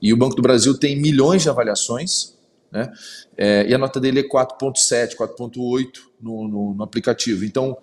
E 0.00 0.12
o 0.12 0.16
Banco 0.16 0.34
do 0.34 0.42
Brasil 0.42 0.76
tem 0.76 0.96
milhões 1.00 1.42
de 1.42 1.48
avaliações, 1.48 2.37
né? 2.70 2.92
É, 3.36 3.66
e 3.68 3.74
a 3.74 3.78
nota 3.78 3.98
dele 4.00 4.20
é 4.20 4.22
4,7, 4.22 5.16
4,8 5.16 6.00
no, 6.20 6.48
no, 6.48 6.74
no, 6.74 6.82
aplicativo. 6.82 7.44
Então, 7.44 7.76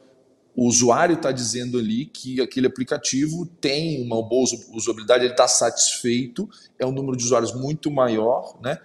o 0.55 0.67
usuário 0.67 1.15
está 1.15 1.31
dizendo 1.31 1.77
ali 1.77 2.05
que 2.05 2.41
aquele 2.41 2.67
aplicativo 2.67 3.45
tem 3.59 4.01
uma 4.01 4.21
boa 4.21 4.45
usabilidade, 4.73 5.25
ele 5.25 5.33
está 5.33 5.47
satisfeito, 5.47 6.49
é 6.79 6.86
um 6.86 6.91
número 6.91 7.17
de 7.17 7.25
usuários 7.25 7.53
muito 7.53 7.91
maior, 7.91 8.57
né? 8.61 8.77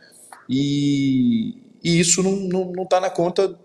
E, 0.48 1.56
e 1.82 2.00
isso 2.00 2.22
não 2.22 2.82
está 2.82 3.00
na 3.00 3.08
conta 3.08 3.56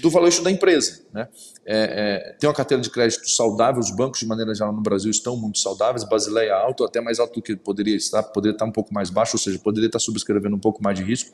do 0.00 0.10
valuation 0.10 0.42
da 0.42 0.50
empresa. 0.50 1.02
Né? 1.12 1.28
É, 1.64 2.30
é, 2.30 2.32
tem 2.38 2.48
uma 2.48 2.54
carteira 2.54 2.82
de 2.82 2.90
crédito 2.90 3.28
saudável, 3.28 3.80
os 3.80 3.90
bancos, 3.90 4.20
de 4.20 4.26
maneira 4.26 4.54
geral, 4.54 4.72
no 4.72 4.82
Brasil 4.82 5.10
estão 5.10 5.36
muito 5.36 5.58
saudáveis, 5.58 6.04
Basileia 6.04 6.54
alto, 6.54 6.84
até 6.84 7.00
mais 7.00 7.18
alto 7.18 7.34
do 7.34 7.42
que 7.42 7.56
poderia 7.56 7.96
estar, 7.96 8.22
poderia 8.22 8.54
estar 8.54 8.64
um 8.64 8.72
pouco 8.72 8.92
mais 8.92 9.10
baixo, 9.10 9.36
ou 9.36 9.40
seja, 9.40 9.58
poderia 9.58 9.86
estar 9.86 9.98
subscrevendo 9.98 10.56
um 10.56 10.60
pouco 10.60 10.82
mais 10.82 10.98
de 10.98 11.04
risco. 11.04 11.30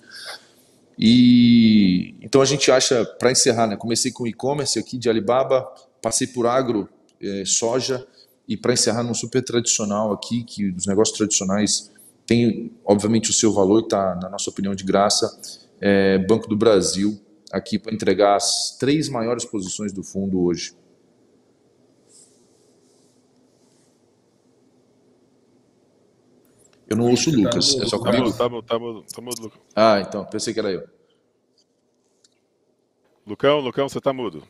E 0.99 2.14
então 2.20 2.43
a 2.43 2.45
gente 2.45 2.70
acha, 2.70 3.05
para 3.05 3.30
encerrar, 3.30 3.66
né, 3.66 3.76
comecei 3.76 4.11
com 4.11 4.26
e-commerce 4.26 4.78
aqui 4.78 4.99
de 4.99 5.09
Alibaba, 5.09 5.66
passei 6.03 6.26
por 6.26 6.47
agro, 6.47 6.89
é, 7.20 7.45
soja, 7.45 8.07
e 8.49 8.57
para 8.57 8.72
encerrar 8.72 9.03
num 9.03 9.14
super 9.14 9.43
tradicional 9.43 10.12
aqui, 10.12 10.43
que 10.43 10.70
os 10.70 10.86
negócios 10.86 11.16
tradicionais 11.16 11.91
têm, 12.26 12.72
obviamente, 12.84 13.30
o 13.30 13.32
seu 13.32 13.53
valor, 13.53 13.84
está, 13.84 14.14
na 14.16 14.28
nossa 14.28 14.51
opinião, 14.51 14.74
de 14.74 14.84
graça, 14.84 15.39
é, 15.80 16.18
Banco 16.18 16.49
do 16.49 16.57
Brasil, 16.57 17.20
aqui 17.53 17.79
para 17.79 17.95
entregar 17.95 18.37
as 18.37 18.77
três 18.79 19.09
maiores 19.09 19.45
posições 19.45 19.93
do 19.93 20.03
fundo 20.03 20.41
hoje. 20.43 20.75
Eu 26.89 26.97
não 26.97 27.11
ouço 27.11 27.31
o 27.31 27.35
Lucas, 27.35 27.75
tá 27.75 27.85
é 27.85 27.87
só 27.87 27.99
comigo? 27.99 28.31
Tá 28.33 28.39
tá 28.39 28.79
mudo, 28.79 29.05
tá 29.05 29.21
mudo, 29.21 29.43
Lucas. 29.43 29.61
Ah, 29.77 30.01
então, 30.01 30.25
pensei 30.25 30.55
que 30.55 30.61
era 30.61 30.73
eu. 30.73 30.89
Lucão, 33.27 33.61
Lucão, 33.61 33.89
você 33.89 34.01
tá 34.01 34.11
mudo. 34.11 34.43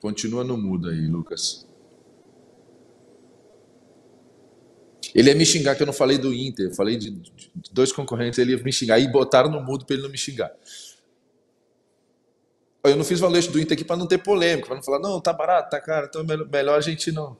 Continua 0.00 0.44
no 0.44 0.56
mudo 0.56 0.90
aí, 0.90 1.08
Lucas. 1.08 1.66
Ele 5.14 5.30
ia 5.30 5.34
me 5.34 5.46
xingar 5.46 5.76
que 5.76 5.82
eu 5.82 5.86
não 5.86 5.92
falei 5.92 6.18
do 6.18 6.34
Inter, 6.34 6.66
eu 6.66 6.74
falei 6.74 6.96
de, 6.96 7.10
de 7.10 7.72
dois 7.72 7.92
concorrentes, 7.92 8.38
ele 8.38 8.52
ia 8.52 8.62
me 8.62 8.72
xingar. 8.72 8.98
E 8.98 9.06
botaram 9.06 9.50
no 9.50 9.60
mudo 9.60 9.86
para 9.86 9.94
ele 9.94 10.02
não 10.02 10.10
me 10.10 10.18
xingar. 10.18 10.50
Eu 12.82 12.96
não 12.96 13.04
fiz 13.04 13.20
valete 13.20 13.50
do 13.50 13.60
Inter 13.60 13.74
aqui 13.74 13.84
para 13.84 13.96
não 13.96 14.06
ter 14.06 14.18
polêmica, 14.18 14.66
para 14.66 14.76
não 14.76 14.82
falar, 14.82 14.98
não, 14.98 15.20
tá 15.20 15.32
barato, 15.32 15.70
tá 15.70 15.80
caro, 15.80 16.06
então 16.10 16.22
é 16.22 16.36
melhor 16.52 16.76
a 16.76 16.80
gente 16.80 17.12
não. 17.12 17.36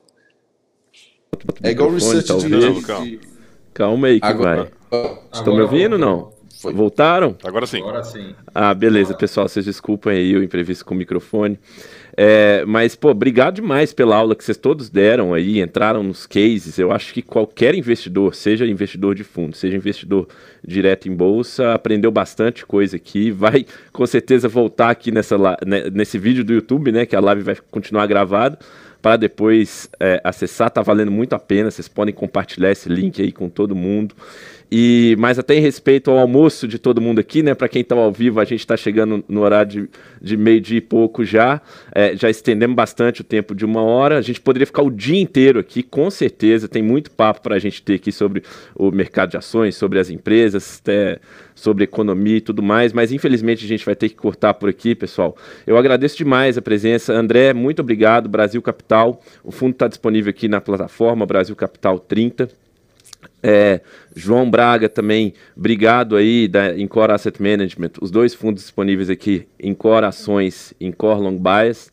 É 1.61 1.71
igual 1.71 1.89
o 1.89 1.93
research 1.93 2.33
de, 2.37 2.47
de... 2.49 3.19
Calma 3.73 4.07
aí 4.07 4.19
que 4.19 4.25
Agora, 4.25 4.71
vai. 4.89 5.19
Estão 5.33 5.53
me 5.53 5.61
ouvindo 5.61 5.97
não? 5.97 6.33
Foi. 6.61 6.73
Voltaram? 6.73 7.37
Agora 7.43 7.67
sim. 7.67 7.79
Agora 7.79 8.03
sim. 8.03 8.33
Ah, 8.53 8.73
beleza, 8.73 9.13
pessoal, 9.13 9.47
vocês 9.47 9.65
desculpem 9.65 10.17
aí 10.17 10.35
o 10.35 10.41
imprevisto 10.41 10.85
com 10.85 10.95
o 10.95 10.97
microfone. 10.97 11.59
É, 12.17 12.63
mas, 12.65 12.95
pô, 12.95 13.09
obrigado 13.09 13.55
demais 13.55 13.93
pela 13.93 14.15
aula 14.15 14.35
que 14.35 14.43
vocês 14.43 14.57
todos 14.57 14.89
deram 14.89 15.33
aí, 15.33 15.59
entraram 15.59 16.01
nos 16.01 16.25
cases. 16.25 16.79
Eu 16.79 16.91
acho 16.91 17.13
que 17.13 17.21
qualquer 17.21 17.75
investidor, 17.75 18.33
seja 18.33 18.65
investidor 18.65 19.13
de 19.13 19.23
fundo, 19.23 19.55
seja 19.55 19.75
investidor 19.75 20.27
direto 20.65 21.09
em 21.09 21.15
bolsa, 21.15 21.73
aprendeu 21.73 22.11
bastante 22.11 22.65
coisa 22.65 22.95
aqui. 22.95 23.31
Vai 23.31 23.65
com 23.91 24.05
certeza 24.05 24.47
voltar 24.47 24.91
aqui 24.91 25.11
nessa, 25.11 25.37
né, 25.65 25.89
nesse 25.91 26.17
vídeo 26.17 26.43
do 26.43 26.53
YouTube, 26.53 26.91
né? 26.91 27.05
Que 27.05 27.15
a 27.15 27.19
live 27.19 27.41
vai 27.41 27.57
continuar 27.69 28.07
gravada 28.07 28.57
para 29.01 29.17
depois 29.17 29.87
é, 29.99 30.19
acessar, 30.23 30.71
tá 30.71 30.81
valendo 30.81 31.11
muito 31.11 31.33
a 31.33 31.39
pena. 31.39 31.69
Vocês 31.69 31.87
podem 31.87 32.11
compartilhar 32.13 32.71
esse 32.71 32.89
link 32.89 33.21
aí 33.21 33.31
com 33.31 33.49
todo 33.49 33.75
mundo. 33.75 34.15
E, 34.71 35.15
mas 35.19 35.37
até 35.37 35.55
em 35.55 35.59
respeito 35.59 36.09
ao 36.09 36.17
almoço 36.17 36.67
de 36.67 36.79
todo 36.79 36.99
mundo 36.99 37.19
aqui, 37.19 37.43
né? 37.43 37.53
Para 37.53 37.69
quem 37.69 37.81
está 37.81 37.95
ao 37.95 38.11
vivo, 38.11 38.39
a 38.39 38.45
gente 38.45 38.61
está 38.61 38.75
chegando 38.75 39.23
no 39.27 39.41
horário 39.41 39.71
de, 39.71 39.89
de 40.21 40.37
meio-dia 40.37 40.79
e 40.79 40.81
pouco 40.81 41.23
já. 41.23 41.61
É, 41.93 42.15
já 42.15 42.29
estendemos 42.29 42.75
bastante 42.75 43.21
o 43.21 43.23
tempo 43.23 43.53
de 43.53 43.63
uma 43.63 43.81
hora. 43.81 44.17
A 44.17 44.21
gente 44.21 44.41
poderia 44.41 44.65
ficar 44.65 44.81
o 44.81 44.89
dia 44.89 45.19
inteiro 45.19 45.59
aqui, 45.59 45.83
com 45.83 46.09
certeza. 46.09 46.67
Tem 46.67 46.81
muito 46.81 47.11
papo 47.11 47.41
para 47.41 47.55
a 47.55 47.59
gente 47.59 47.81
ter 47.81 47.95
aqui 47.95 48.11
sobre 48.11 48.43
o 48.75 48.91
mercado 48.91 49.31
de 49.31 49.37
ações, 49.37 49.75
sobre 49.75 49.99
as 49.99 50.09
empresas, 50.09 50.79
até 50.81 51.19
sobre 51.53 51.83
economia 51.83 52.37
e 52.37 52.41
tudo 52.41 52.63
mais. 52.63 52.91
Mas 52.91 53.11
infelizmente 53.11 53.63
a 53.63 53.67
gente 53.67 53.85
vai 53.85 53.95
ter 53.95 54.09
que 54.09 54.15
cortar 54.15 54.55
por 54.55 54.67
aqui, 54.67 54.95
pessoal. 54.95 55.37
Eu 55.65 55.77
agradeço 55.77 56.17
demais 56.17 56.57
a 56.57 56.61
presença. 56.61 57.13
André, 57.13 57.53
muito 57.53 57.81
obrigado. 57.81 58.27
Brasil 58.27 58.61
Capital. 58.61 59.21
O 59.43 59.51
fundo 59.51 59.73
está 59.73 59.87
disponível 59.87 60.31
aqui 60.31 60.47
na 60.47 60.59
plataforma 60.59 61.25
Brasil 61.25 61.55
Capital 61.55 61.99
30. 61.99 62.64
É, 63.41 63.81
João 64.15 64.49
Braga 64.49 64.89
também, 64.89 65.33
obrigado 65.55 66.15
aí 66.15 66.47
da 66.47 66.77
Incor 66.77 67.11
Asset 67.11 67.41
Management, 67.41 67.91
os 68.01 68.09
dois 68.09 68.33
fundos 68.33 68.63
disponíveis 68.63 69.09
aqui, 69.09 69.47
Incor 69.61 70.03
Ações, 70.03 70.73
Incor 70.79 71.19
Long 71.19 71.37
Bias. 71.37 71.91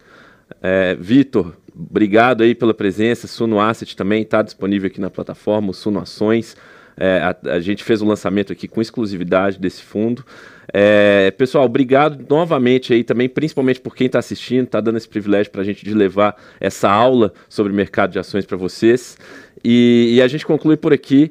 É, 0.63 0.95
Vitor, 0.95 1.55
obrigado 1.75 2.43
aí 2.43 2.55
pela 2.55 2.75
presença, 2.75 3.27
Suno 3.27 3.61
Asset 3.61 3.97
também 3.97 4.23
está 4.23 4.43
disponível 4.43 4.87
aqui 4.87 5.01
na 5.01 5.11
plataforma, 5.11 5.71
o 5.71 5.75
Suno 5.75 6.01
Ações. 6.01 6.57
É, 6.97 7.19
a, 7.19 7.55
a, 7.55 7.61
gente 7.61 7.83
fez 7.83 8.03
o 8.03 8.07
lançamento 8.07 8.53
aqui 8.53 8.69
com 8.69 8.81
exclusividade 8.81 9.59
desse 9.59 9.83
fundo. 9.83 10.25
É, 10.73 11.31
pessoal, 11.33 11.65
obrigado 11.65 12.25
novamente 12.29 12.93
aí 12.93 13.03
também, 13.03 13.29
principalmente 13.29 13.81
por 13.81 13.97
quem 13.97 14.07
está 14.07 14.19
assistindo, 14.19 14.65
está 14.65 14.81
dando 14.81 14.97
esse 14.97 15.09
privilégio 15.09 15.51
para 15.51 15.63
a 15.63 15.65
gente 15.65 15.85
de 15.85 15.95
levar 15.95 16.37
essa 16.61 16.91
aula 16.91 17.33
sobre 17.49 17.73
mercado 17.73 18.13
de 18.13 18.19
ações 18.19 18.45
para 18.45 18.57
vocês. 18.57 19.17
E, 19.65 20.15
e, 20.15 20.23
a 20.23 20.29
gente 20.29 20.45
conclui 20.45 20.77
por 20.77 20.93
aqui. 20.93 21.31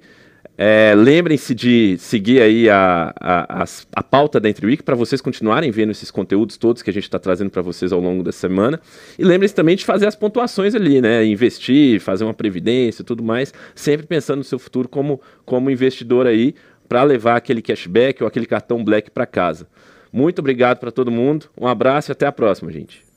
É, 0.58 0.94
Lembrem-se 0.96 1.56
de 1.56 1.98
seguir 1.98 2.42
aí 2.42 2.70
a, 2.70 3.14
a, 3.20 3.64
a, 3.64 3.66
a 3.96 4.04
pauta 4.04 4.40
da 4.40 4.50
Week 4.64 4.84
para 4.84 4.96
vocês 4.96 5.20
continuarem 5.20 5.72
vendo 5.72 5.92
esses 5.92 6.12
conteúdos 6.12 6.56
todos 6.56 6.84
que 6.84 6.90
a 6.90 6.94
gente 6.94 7.04
está 7.04 7.18
trazendo 7.18 7.50
para 7.50 7.62
vocês 7.62 7.92
ao 7.92 8.00
longo 8.00 8.22
da 8.22 8.32
semana. 8.32 8.80
E 9.18 9.24
lembrem-se 9.24 9.56
também 9.56 9.76
de 9.76 9.84
fazer 9.84 10.06
as 10.06 10.16
pontuações 10.16 10.76
ali, 10.76 11.02
né? 11.02 11.26
Investir, 11.26 12.00
fazer 12.00 12.26
uma 12.26 12.34
previdência 12.34 13.02
e 13.02 13.06
tudo 13.06 13.24
mais, 13.24 13.54
sempre 13.74 14.06
pensando 14.06 14.40
no 14.40 14.44
seu 14.44 14.60
futuro 14.60 14.88
como, 14.88 15.20
como 15.46 15.72
investidor 15.72 16.28
aí, 16.28 16.54
para 16.92 17.04
levar 17.04 17.38
aquele 17.38 17.62
cashback 17.62 18.22
ou 18.22 18.28
aquele 18.28 18.46
cartão 18.46 18.84
black 18.84 19.10
para 19.12 19.26
casa. 19.26 19.66
Muito 20.12 20.40
obrigado 20.40 20.78
para 20.78 20.92
todo 20.92 21.10
mundo, 21.10 21.50
um 21.58 21.66
abraço 21.66 22.12
e 22.12 22.14
até 22.14 22.26
a 22.26 22.34
próxima, 22.34 22.70
gente. 22.70 23.11